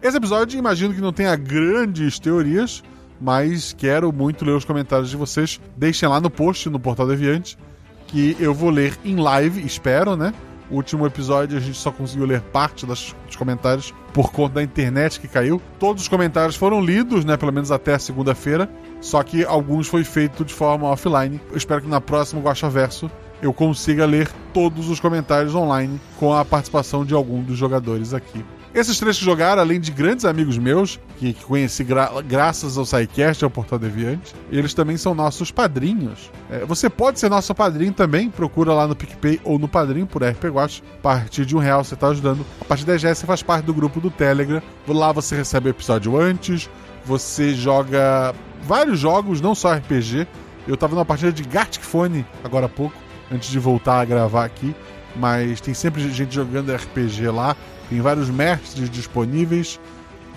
Esse 0.00 0.16
episódio, 0.16 0.56
imagino 0.56 0.94
que 0.94 1.00
não 1.00 1.12
tenha 1.12 1.34
grandes 1.34 2.20
teorias, 2.20 2.84
mas 3.20 3.72
quero 3.72 4.12
muito 4.12 4.44
ler 4.44 4.52
os 4.52 4.64
comentários 4.64 5.10
de 5.10 5.16
vocês. 5.16 5.60
Deixem 5.76 6.08
lá 6.08 6.20
no 6.20 6.30
post, 6.30 6.70
no 6.70 6.78
Portal 6.78 7.08
Deviante, 7.08 7.58
que 8.06 8.36
eu 8.38 8.54
vou 8.54 8.70
ler 8.70 8.96
em 9.04 9.16
live, 9.16 9.66
espero, 9.66 10.14
né? 10.14 10.32
O 10.70 10.76
último 10.76 11.04
episódio 11.06 11.58
a 11.58 11.60
gente 11.60 11.76
só 11.76 11.90
conseguiu 11.90 12.24
ler 12.24 12.40
parte 12.40 12.86
das, 12.86 13.16
dos 13.26 13.34
comentários 13.34 13.92
por 14.12 14.30
conta 14.30 14.54
da 14.54 14.62
internet 14.62 15.18
que 15.18 15.26
caiu. 15.26 15.60
Todos 15.78 16.02
os 16.02 16.08
comentários 16.08 16.54
foram 16.54 16.80
lidos, 16.80 17.24
né? 17.24 17.36
Pelo 17.36 17.52
menos 17.52 17.72
até 17.72 17.94
a 17.94 17.98
segunda-feira. 17.98 18.70
Só 19.02 19.22
que 19.22 19.44
alguns 19.44 19.88
foi 19.88 20.04
feito 20.04 20.44
de 20.44 20.54
forma 20.54 20.88
offline. 20.88 21.38
Eu 21.50 21.56
espero 21.58 21.82
que 21.82 21.88
na 21.88 22.00
próxima 22.00 22.40
Guacha 22.40 22.70
Verso 22.70 23.10
eu 23.42 23.52
consiga 23.52 24.06
ler 24.06 24.30
todos 24.54 24.88
os 24.88 25.00
comentários 25.00 25.54
online 25.54 26.00
com 26.18 26.32
a 26.32 26.44
participação 26.44 27.04
de 27.04 27.12
algum 27.12 27.42
dos 27.42 27.58
jogadores 27.58 28.14
aqui. 28.14 28.42
Esses 28.74 28.98
três 28.98 29.18
que 29.18 29.24
jogaram, 29.24 29.60
além 29.60 29.78
de 29.78 29.90
grandes 29.90 30.24
amigos 30.24 30.56
meus, 30.56 30.98
que, 31.18 31.34
que 31.34 31.44
conheci 31.44 31.84
gra 31.84 32.10
graças 32.26 32.78
ao 32.78 32.86
SciCast, 32.86 33.44
ao 33.44 33.50
Portal 33.50 33.78
Deviante, 33.78 34.34
eles 34.50 34.72
também 34.72 34.96
são 34.96 35.14
nossos 35.14 35.50
padrinhos. 35.50 36.30
É, 36.50 36.64
você 36.64 36.88
pode 36.88 37.20
ser 37.20 37.28
nosso 37.28 37.54
padrinho 37.54 37.92
também, 37.92 38.30
procura 38.30 38.72
lá 38.72 38.86
no 38.86 38.96
PicPay 38.96 39.40
ou 39.44 39.58
no 39.58 39.68
Padrinho 39.68 40.06
por 40.06 40.22
RP 40.22 40.44
Watch. 40.44 40.82
A 41.00 41.02
partir 41.02 41.44
de 41.44 41.54
um 41.54 41.58
real 41.58 41.84
você 41.84 41.92
está 41.92 42.08
ajudando. 42.08 42.46
A 42.62 42.64
partir 42.64 42.84
de 42.84 42.86
10 42.92 43.02
reais 43.02 43.18
você 43.18 43.26
faz 43.26 43.42
parte 43.42 43.66
do 43.66 43.74
grupo 43.74 44.00
do 44.00 44.10
Telegram. 44.10 44.62
Lá 44.88 45.12
você 45.12 45.36
recebe 45.36 45.68
o 45.68 45.70
episódio 45.70 46.18
antes, 46.18 46.70
você 47.04 47.52
joga 47.52 48.34
vários 48.62 48.98
jogos, 48.98 49.40
não 49.40 49.54
só 49.54 49.74
RPG. 49.74 50.26
Eu 50.66 50.76
tava 50.76 50.94
numa 50.94 51.04
partida 51.04 51.32
de 51.32 51.42
Gartic 51.42 51.82
Phone 51.82 52.24
agora 52.44 52.66
há 52.66 52.68
pouco, 52.68 52.96
antes 53.30 53.50
de 53.50 53.58
voltar 53.58 54.00
a 54.00 54.04
gravar 54.04 54.44
aqui. 54.44 54.74
Mas 55.16 55.60
tem 55.60 55.74
sempre 55.74 56.08
gente 56.10 56.34
jogando 56.34 56.74
RPG 56.74 57.28
lá. 57.28 57.56
Tem 57.88 58.00
vários 58.00 58.30
mestres 58.30 58.88
disponíveis. 58.88 59.78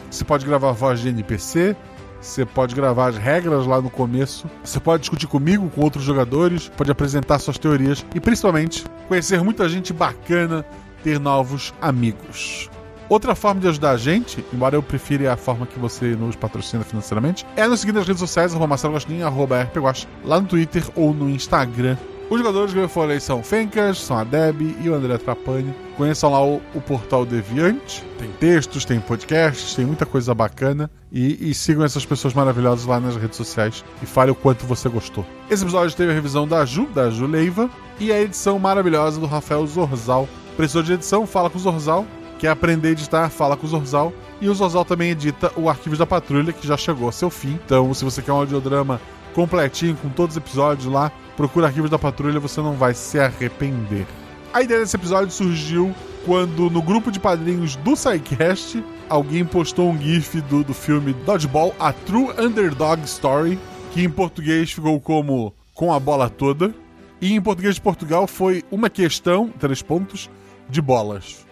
Você 0.10 0.24
pode 0.24 0.46
gravar 0.46 0.72
voz 0.72 1.00
de 1.00 1.10
NPC. 1.10 1.76
Você 2.20 2.46
pode 2.46 2.74
gravar 2.74 3.08
as 3.08 3.18
regras 3.18 3.66
lá 3.68 3.80
no 3.80 3.90
começo. 3.90 4.50
Você 4.64 4.80
pode 4.80 5.02
discutir 5.02 5.28
comigo, 5.28 5.70
com 5.70 5.82
outros 5.82 6.04
jogadores. 6.04 6.70
Pode 6.76 6.92
apresentar 6.92 7.40
suas 7.40 7.58
teorias. 7.58 8.06
E 8.14 8.20
principalmente, 8.20 8.84
conhecer 9.08 9.42
muita 9.44 9.70
gente 9.70 9.94
bacana. 9.94 10.66
Ter 11.04 11.20
novos 11.20 11.74
amigos. 11.80 12.70
Outra 13.08 13.36
forma 13.36 13.62
de 13.62 13.68
ajudar 13.68 13.92
a 13.92 13.98
gente, 13.98 14.44
embora 14.52 14.76
eu 14.76 14.84
prefira 14.84 15.32
a 15.32 15.38
forma 15.38 15.66
que 15.66 15.78
você 15.78 16.16
nos 16.16 16.36
patrocina 16.36 16.84
financeiramente, 16.84 17.46
é 17.56 17.68
nos 17.68 17.80
seguir 17.82 17.94
nas 17.94 18.08
redes 18.08 18.20
sociais, 18.20 18.52
arroba 18.52 18.68
Marcelo 18.68 18.96
arroba 19.24 19.62
RPGuache, 19.62 20.08
lá 20.24 20.40
no 20.42 20.48
Twitter 20.48 20.84
ou 20.96 21.14
no 21.14 21.30
Instagram. 21.30 21.98
Os 22.28 22.40
jogadores 22.40 22.74
que 22.74 22.80
eu 22.80 22.90
falei 22.90 23.20
são 23.20 23.44
Fencas, 23.44 24.00
são 24.00 24.18
a 24.18 24.24
Deb 24.24 24.62
e 24.82 24.90
o 24.90 24.96
André 24.96 25.16
Trapani. 25.20 25.76
Conheçam 25.96 26.32
lá 26.32 26.44
o, 26.44 26.60
o, 26.74 26.82
portal 26.82 27.24
Deviante. 27.24 28.04
Tem 28.18 28.32
textos, 28.40 28.84
tem 28.84 29.00
podcasts, 29.00 29.76
tem 29.76 29.86
muita 29.86 30.08
coisa 30.08 30.34
bacana. 30.34 30.90
E, 31.12 31.52
e, 31.52 31.54
sigam 31.54 31.86
essas 31.86 32.04
pessoas 32.04 32.34
maravilhosas 32.34 32.86
lá 32.88 33.00
nas 33.00 33.16
redes 33.16 33.38
sociais 33.38 33.86
e 34.02 34.08
fale 34.08 34.32
o 34.32 34.36
quanto 34.36 34.66
você 34.66 34.90
gostou. 34.90 35.24
Esse 35.52 35.64
episódio 35.64 35.96
teve 35.96 36.12
a 36.12 36.16
revisão 36.16 36.48
da 36.48 36.66
Ju, 36.66 36.88
da 36.88 37.12
Ju 37.12 37.28
Leiva, 37.28 37.70
e 38.00 38.12
a 38.12 38.20
edição 38.20 38.58
maravilhosa 38.58 39.20
do 39.20 39.28
Rafael 39.28 39.66
Zorzal. 39.68 40.28
Precisou 40.58 40.82
de 40.82 40.94
edição? 40.94 41.28
Fala 41.28 41.50
com 41.50 41.60
o 41.60 41.62
Zorzal. 41.62 42.08
Quer 42.40 42.50
aprender 42.50 42.90
a 42.90 42.92
editar? 42.92 43.30
Fala 43.30 43.56
com 43.56 43.66
o 43.66 43.70
Zorzal. 43.70 44.14
E 44.42 44.50
o 44.50 44.54
Zorzal 44.54 44.84
também 44.84 45.12
edita 45.12 45.52
o 45.56 45.70
Arquivos 45.70 46.00
da 46.00 46.06
Patrulha, 46.06 46.52
que 46.52 46.68
já 46.68 46.76
chegou 46.76 47.06
ao 47.06 47.12
seu 47.12 47.30
fim. 47.30 47.60
Então, 47.66 47.94
se 47.94 48.04
você 48.04 48.22
quer 48.22 48.34
um 48.34 48.38
audiodrama 48.38 49.00
completinho, 49.34 49.96
com 49.96 50.10
todos 50.10 50.36
os 50.36 50.42
episódios 50.42 50.86
lá, 50.92 51.12
procura 51.36 51.68
Arquivos 51.68 51.90
da 51.90 52.00
Patrulha, 52.00 52.40
você 52.40 52.62
não 52.62 52.74
vai 52.74 52.94
se 52.94 53.20
arrepender. 53.20 54.06
A 54.54 54.62
ideia 54.62 54.80
desse 54.80 54.96
episódio 54.96 55.32
surgiu 55.32 55.94
quando 56.26 56.70
no 56.70 56.82
grupo 56.82 57.12
de 57.12 57.20
padrinhos 57.20 57.76
do 57.78 57.96
SciCast, 57.96 58.84
alguém 59.08 59.46
postou 59.46 59.90
um 59.90 60.02
gif 60.02 60.42
do, 60.42 60.64
do 60.64 60.74
filme 60.74 61.14
Dodgeball, 61.26 61.76
A 61.80 61.94
True 61.94 62.30
Underdog 62.40 63.04
Story, 63.04 63.60
que 63.92 64.04
em 64.04 64.10
português 64.10 64.72
ficou 64.72 65.00
como 65.00 65.54
Com 65.74 65.94
a 65.94 66.00
Bola 66.00 66.30
Toda, 66.30 66.74
e 67.22 67.34
em 67.34 67.42
português 67.42 67.76
de 67.76 67.82
Portugal 67.82 68.28
foi 68.28 68.64
Uma 68.72 68.90
Questão, 68.90 69.50
três 69.60 69.82
pontos, 69.82 70.30
de 70.70 70.82
bolas. 70.82 71.45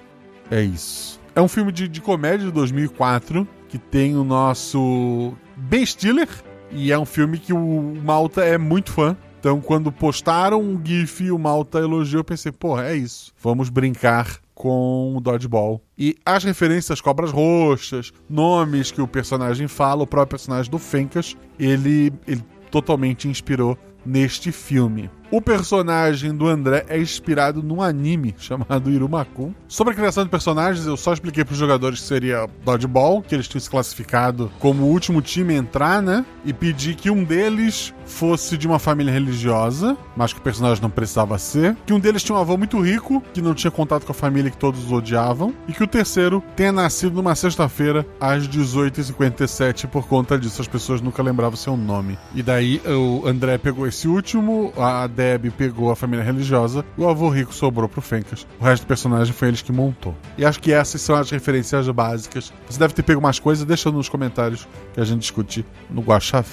É 0.50 0.62
isso. 0.62 1.20
É 1.36 1.42
um 1.42 1.48
filme 1.48 1.72
de, 1.72 1.88
de 1.88 2.02
comédia 2.02 2.46
de 2.46 2.52
2004, 2.52 3.48
que 3.68 3.78
tem 3.78 4.16
o 4.16 4.24
nosso 4.24 5.34
Ben 5.56 5.86
Stiller, 5.86 6.30
e 6.72 6.92
é 6.92 6.98
um 6.98 7.06
filme 7.06 7.38
que 7.38 7.54
o 7.54 7.96
Malta 8.04 8.44
é 8.44 8.58
muito 8.58 8.92
fã. 8.92 9.18
Então, 9.40 9.60
quando 9.60 9.92
postaram 9.92 10.62
um 10.62 10.80
GIF 10.82 11.26
e 11.26 11.32
o 11.32 11.38
Malta 11.38 11.80
elogiou, 11.80 12.22
eu 12.22 12.24
pensei, 12.24 12.52
porra, 12.52 12.86
é 12.86 12.96
isso. 12.96 13.34
Vamos 13.42 13.70
brincar 13.70 14.40
com 14.56 15.16
o 15.18 15.20
Dodgeball. 15.20 15.82
E 15.98 16.16
as 16.26 16.44
referências 16.44 16.92
às 16.92 17.02
cobras 17.02 17.32
roxas, 17.32 18.14
nomes 18.30 18.92
que 18.92 19.02
o 19.02 19.08
personagem 19.08 19.68
fala, 19.68 20.04
o 20.04 20.08
próprio 20.08 20.38
personagem 20.38 20.72
do 20.72 20.80
Fencas, 20.80 21.36
ele, 21.60 22.14
ele 22.28 22.44
totalmente 22.72 23.28
inspirou 23.28 23.78
neste 24.06 24.52
filme. 24.52 25.10
O 25.34 25.42
personagem 25.42 26.32
do 26.32 26.48
André 26.48 26.86
é 26.88 27.02
inspirado 27.02 27.64
num 27.64 27.82
anime 27.82 28.36
chamado 28.38 28.92
Irumakun. 28.92 29.52
Sobre 29.68 29.92
a 29.92 29.96
criação 29.96 30.24
de 30.24 30.30
personagens, 30.30 30.86
eu 30.86 30.96
só 30.96 31.12
expliquei 31.12 31.44
para 31.44 31.54
os 31.54 31.58
jogadores 31.58 32.02
que 32.02 32.06
seria 32.06 32.48
Dodgeball, 32.64 33.24
que 33.24 33.34
eles 33.34 33.48
tinham 33.48 33.60
se 33.60 33.68
classificado 33.68 34.52
como 34.60 34.84
o 34.84 34.90
último 34.90 35.24
time 35.24 35.56
a 35.56 35.58
entrar, 35.58 36.04
né? 36.04 36.24
E 36.46 36.54
pedi 36.54 36.94
que 36.94 37.10
um 37.10 37.24
deles 37.24 37.92
fosse 38.06 38.60
de 38.60 38.68
uma 38.68 38.78
família 38.78 39.12
religiosa, 39.12 39.98
mas 40.16 40.32
que 40.32 40.40
o 40.40 40.44
personagem 40.44 40.84
não 40.84 40.90
precisava 40.92 41.40
ser. 41.40 41.76
Que 41.84 41.94
um 41.94 42.00
deles 42.00 42.22
tinha 42.22 42.38
um 42.38 42.40
avô 42.40 42.56
muito 42.56 42.80
rico, 42.80 43.24
que 43.34 43.42
não 43.42 43.56
tinha 43.56 43.72
contato 43.72 44.06
com 44.06 44.12
a 44.12 44.16
família 44.16 44.52
que 44.52 44.58
todos 44.58 44.92
odiavam. 44.92 45.52
E 45.68 45.74
que 45.74 45.84
o 45.84 45.88
terceiro 45.88 46.44
tenha 46.56 46.72
nascido 46.72 47.16
numa 47.16 47.34
sexta-feira 47.34 48.06
às 48.22 48.48
18h57. 48.48 49.88
Por 49.88 50.08
conta 50.08 50.38
disso, 50.38 50.62
as 50.62 50.68
pessoas 50.68 51.02
nunca 51.02 51.24
lembravam 51.24 51.58
seu 51.58 51.76
nome. 51.76 52.20
E 52.36 52.44
daí 52.44 52.80
o 52.86 53.28
André 53.28 53.58
pegou 53.58 53.88
esse 53.88 54.08
último, 54.08 54.72
a 54.78 55.08
Deb 55.24 55.52
pegou 55.52 55.90
a 55.90 55.96
família 55.96 56.24
religiosa 56.24 56.84
e 56.98 57.02
o 57.02 57.08
avô 57.08 57.30
rico 57.30 57.54
sobrou 57.54 57.88
pro 57.88 58.02
Fencas. 58.02 58.46
O 58.60 58.64
resto 58.66 58.84
do 58.84 58.88
personagem 58.88 59.34
foi 59.34 59.48
eles 59.48 59.62
que 59.62 59.72
montou. 59.72 60.14
E 60.38 60.44
acho 60.44 60.60
que 60.60 60.74
essas 60.74 61.02
são 61.02 61.16
as 61.16 61.32
referências 61.32 61.88
básicas. 61.88 62.52
Você 62.70 62.78
deve 62.78 62.94
ter 62.94 63.04
pego 63.04 63.22
mais 63.22 63.40
coisas, 63.40 63.66
deixa 63.66 63.90
nos 63.90 64.10
comentários 64.10 64.68
que 64.94 65.00
a 65.00 65.06
gente 65.06 65.22
discute 65.22 65.66
no 65.90 66.02
Guaxa 66.02 66.44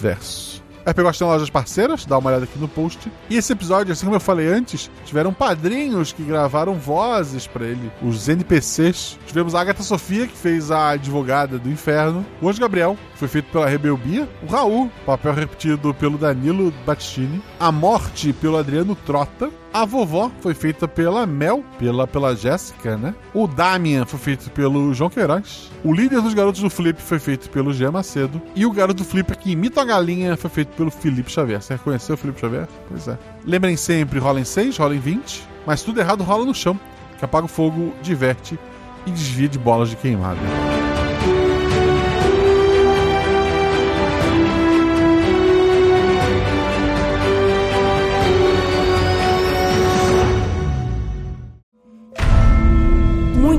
Verso. 0.91 1.01
RP 1.01 1.03
Gosta 1.03 1.25
tem 1.25 1.33
lojas 1.33 1.51
parceiras, 1.51 2.05
dá 2.05 2.19
uma 2.19 2.31
olhada 2.31 2.45
aqui 2.45 2.59
no 2.59 2.69
post. 2.69 3.11
E 3.29 3.37
esse 3.37 3.53
episódio, 3.53 3.93
assim 3.93 4.05
como 4.05 4.17
eu 4.17 4.21
falei 4.21 4.49
antes, 4.49 4.91
tiveram 5.05 5.33
padrinhos 5.33 6.13
que 6.13 6.23
gravaram 6.23 6.75
vozes 6.75 7.47
para 7.47 7.67
ele, 7.67 7.91
os 8.03 8.29
NPCs. 8.29 9.19
Tivemos 9.27 9.55
a 9.55 9.61
Agatha 9.61 9.83
Sofia, 9.83 10.27
que 10.27 10.37
fez 10.37 10.71
a 10.71 10.91
advogada 10.91 11.59
do 11.59 11.69
inferno. 11.71 12.25
O 12.41 12.49
Anjo 12.49 12.61
Gabriel, 12.61 12.97
foi 13.15 13.29
feito 13.29 13.51
pela 13.51 13.69
Rebelbia. 13.69 14.29
O 14.43 14.51
Raul, 14.51 14.91
papel 15.05 15.35
repetido 15.35 15.95
pelo 15.95 16.19
Danilo 16.19 16.73
Battistini. 16.87 17.43
A 17.59 17.71
Morte, 17.71 18.33
pelo 18.33 18.57
Adriano 18.57 18.95
Trota. 18.95 19.51
A 19.73 19.85
vovó 19.85 20.31
foi 20.41 20.53
feita 20.53 20.89
pela 20.89 21.25
Mel, 21.25 21.65
pela, 21.79 22.05
pela 22.05 22.35
Jéssica, 22.35 22.97
né? 22.97 23.15
O 23.33 23.47
Damian 23.47 24.05
foi 24.05 24.19
feito 24.19 24.51
pelo 24.51 24.93
João 24.93 25.09
Queiroz. 25.09 25.71
O 25.85 25.93
líder 25.93 26.21
dos 26.21 26.35
garotos 26.35 26.61
do 26.61 26.69
Flip 26.69 27.01
foi 27.01 27.21
feito 27.21 27.49
pelo 27.51 27.73
Gê 27.73 27.89
Macedo. 27.89 28.43
E 28.57 28.67
o 28.67 28.73
garoto 28.73 29.05
do 29.05 29.09
Flip 29.09 29.37
que 29.37 29.53
imita 29.53 29.81
a 29.81 29.85
galinha 29.85 30.37
foi 30.37 30.51
feito 30.51 30.75
pelo 30.77 30.91
Felipe 30.91 31.31
Xavier. 31.31 31.63
Você 31.63 31.75
reconheceu 31.75 32.17
o 32.17 32.19
Felipe 32.19 32.41
Xavier? 32.41 32.67
Pois 32.89 33.07
é. 33.07 33.17
Lembrem 33.45 33.77
sempre, 33.77 34.19
rola 34.19 34.41
em 34.41 34.45
6, 34.45 34.77
rola 34.77 34.95
em 34.97 34.99
20, 35.01 35.47
mas 35.65 35.83
tudo 35.83 36.01
errado 36.01 36.25
rola 36.25 36.45
no 36.45 36.55
chão. 36.55 36.79
Que 37.17 37.25
apaga 37.25 37.45
o 37.45 37.49
fogo, 37.49 37.95
diverte 38.03 38.59
e 39.07 39.11
desvia 39.11 39.49
de 39.49 39.59
bolas 39.59 39.91
de 39.91 39.97
queimada. 39.97 40.41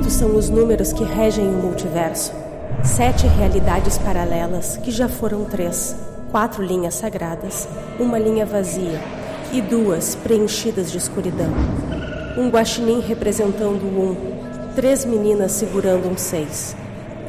Muitos 0.02 0.18
são 0.18 0.36
os 0.36 0.49
números 0.49 0.91
que 0.91 1.03
regem 1.03 1.48
o 1.48 1.52
multiverso. 1.52 2.34
Sete 2.84 3.28
realidades 3.28 3.99
paralelas, 3.99 4.76
que 4.78 4.90
já 4.90 5.07
foram 5.07 5.45
três. 5.45 5.95
Quatro 6.32 6.64
linhas 6.64 6.95
sagradas, 6.95 7.69
uma 7.99 8.18
linha 8.18 8.44
vazia 8.44 8.99
e 9.53 9.61
duas 9.61 10.15
preenchidas 10.15 10.91
de 10.91 10.98
escuridão. 10.98 11.53
Um 12.36 12.49
guaxinim 12.49 12.99
representando 12.99 13.84
um, 13.84 14.15
três 14.76 15.06
meninas 15.06 15.52
segurando 15.52 16.10
um 16.10 16.18
seis 16.18 16.76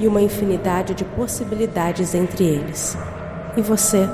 e 0.00 0.08
uma 0.08 0.22
infinidade 0.22 0.94
de 0.94 1.04
possibilidades 1.04 2.14
entre 2.14 2.42
eles. 2.42 2.96
E 3.54 3.60
você? 3.60 4.08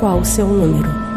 Qual 0.00 0.20
o 0.20 0.24
seu 0.24 0.46
número? 0.46 1.09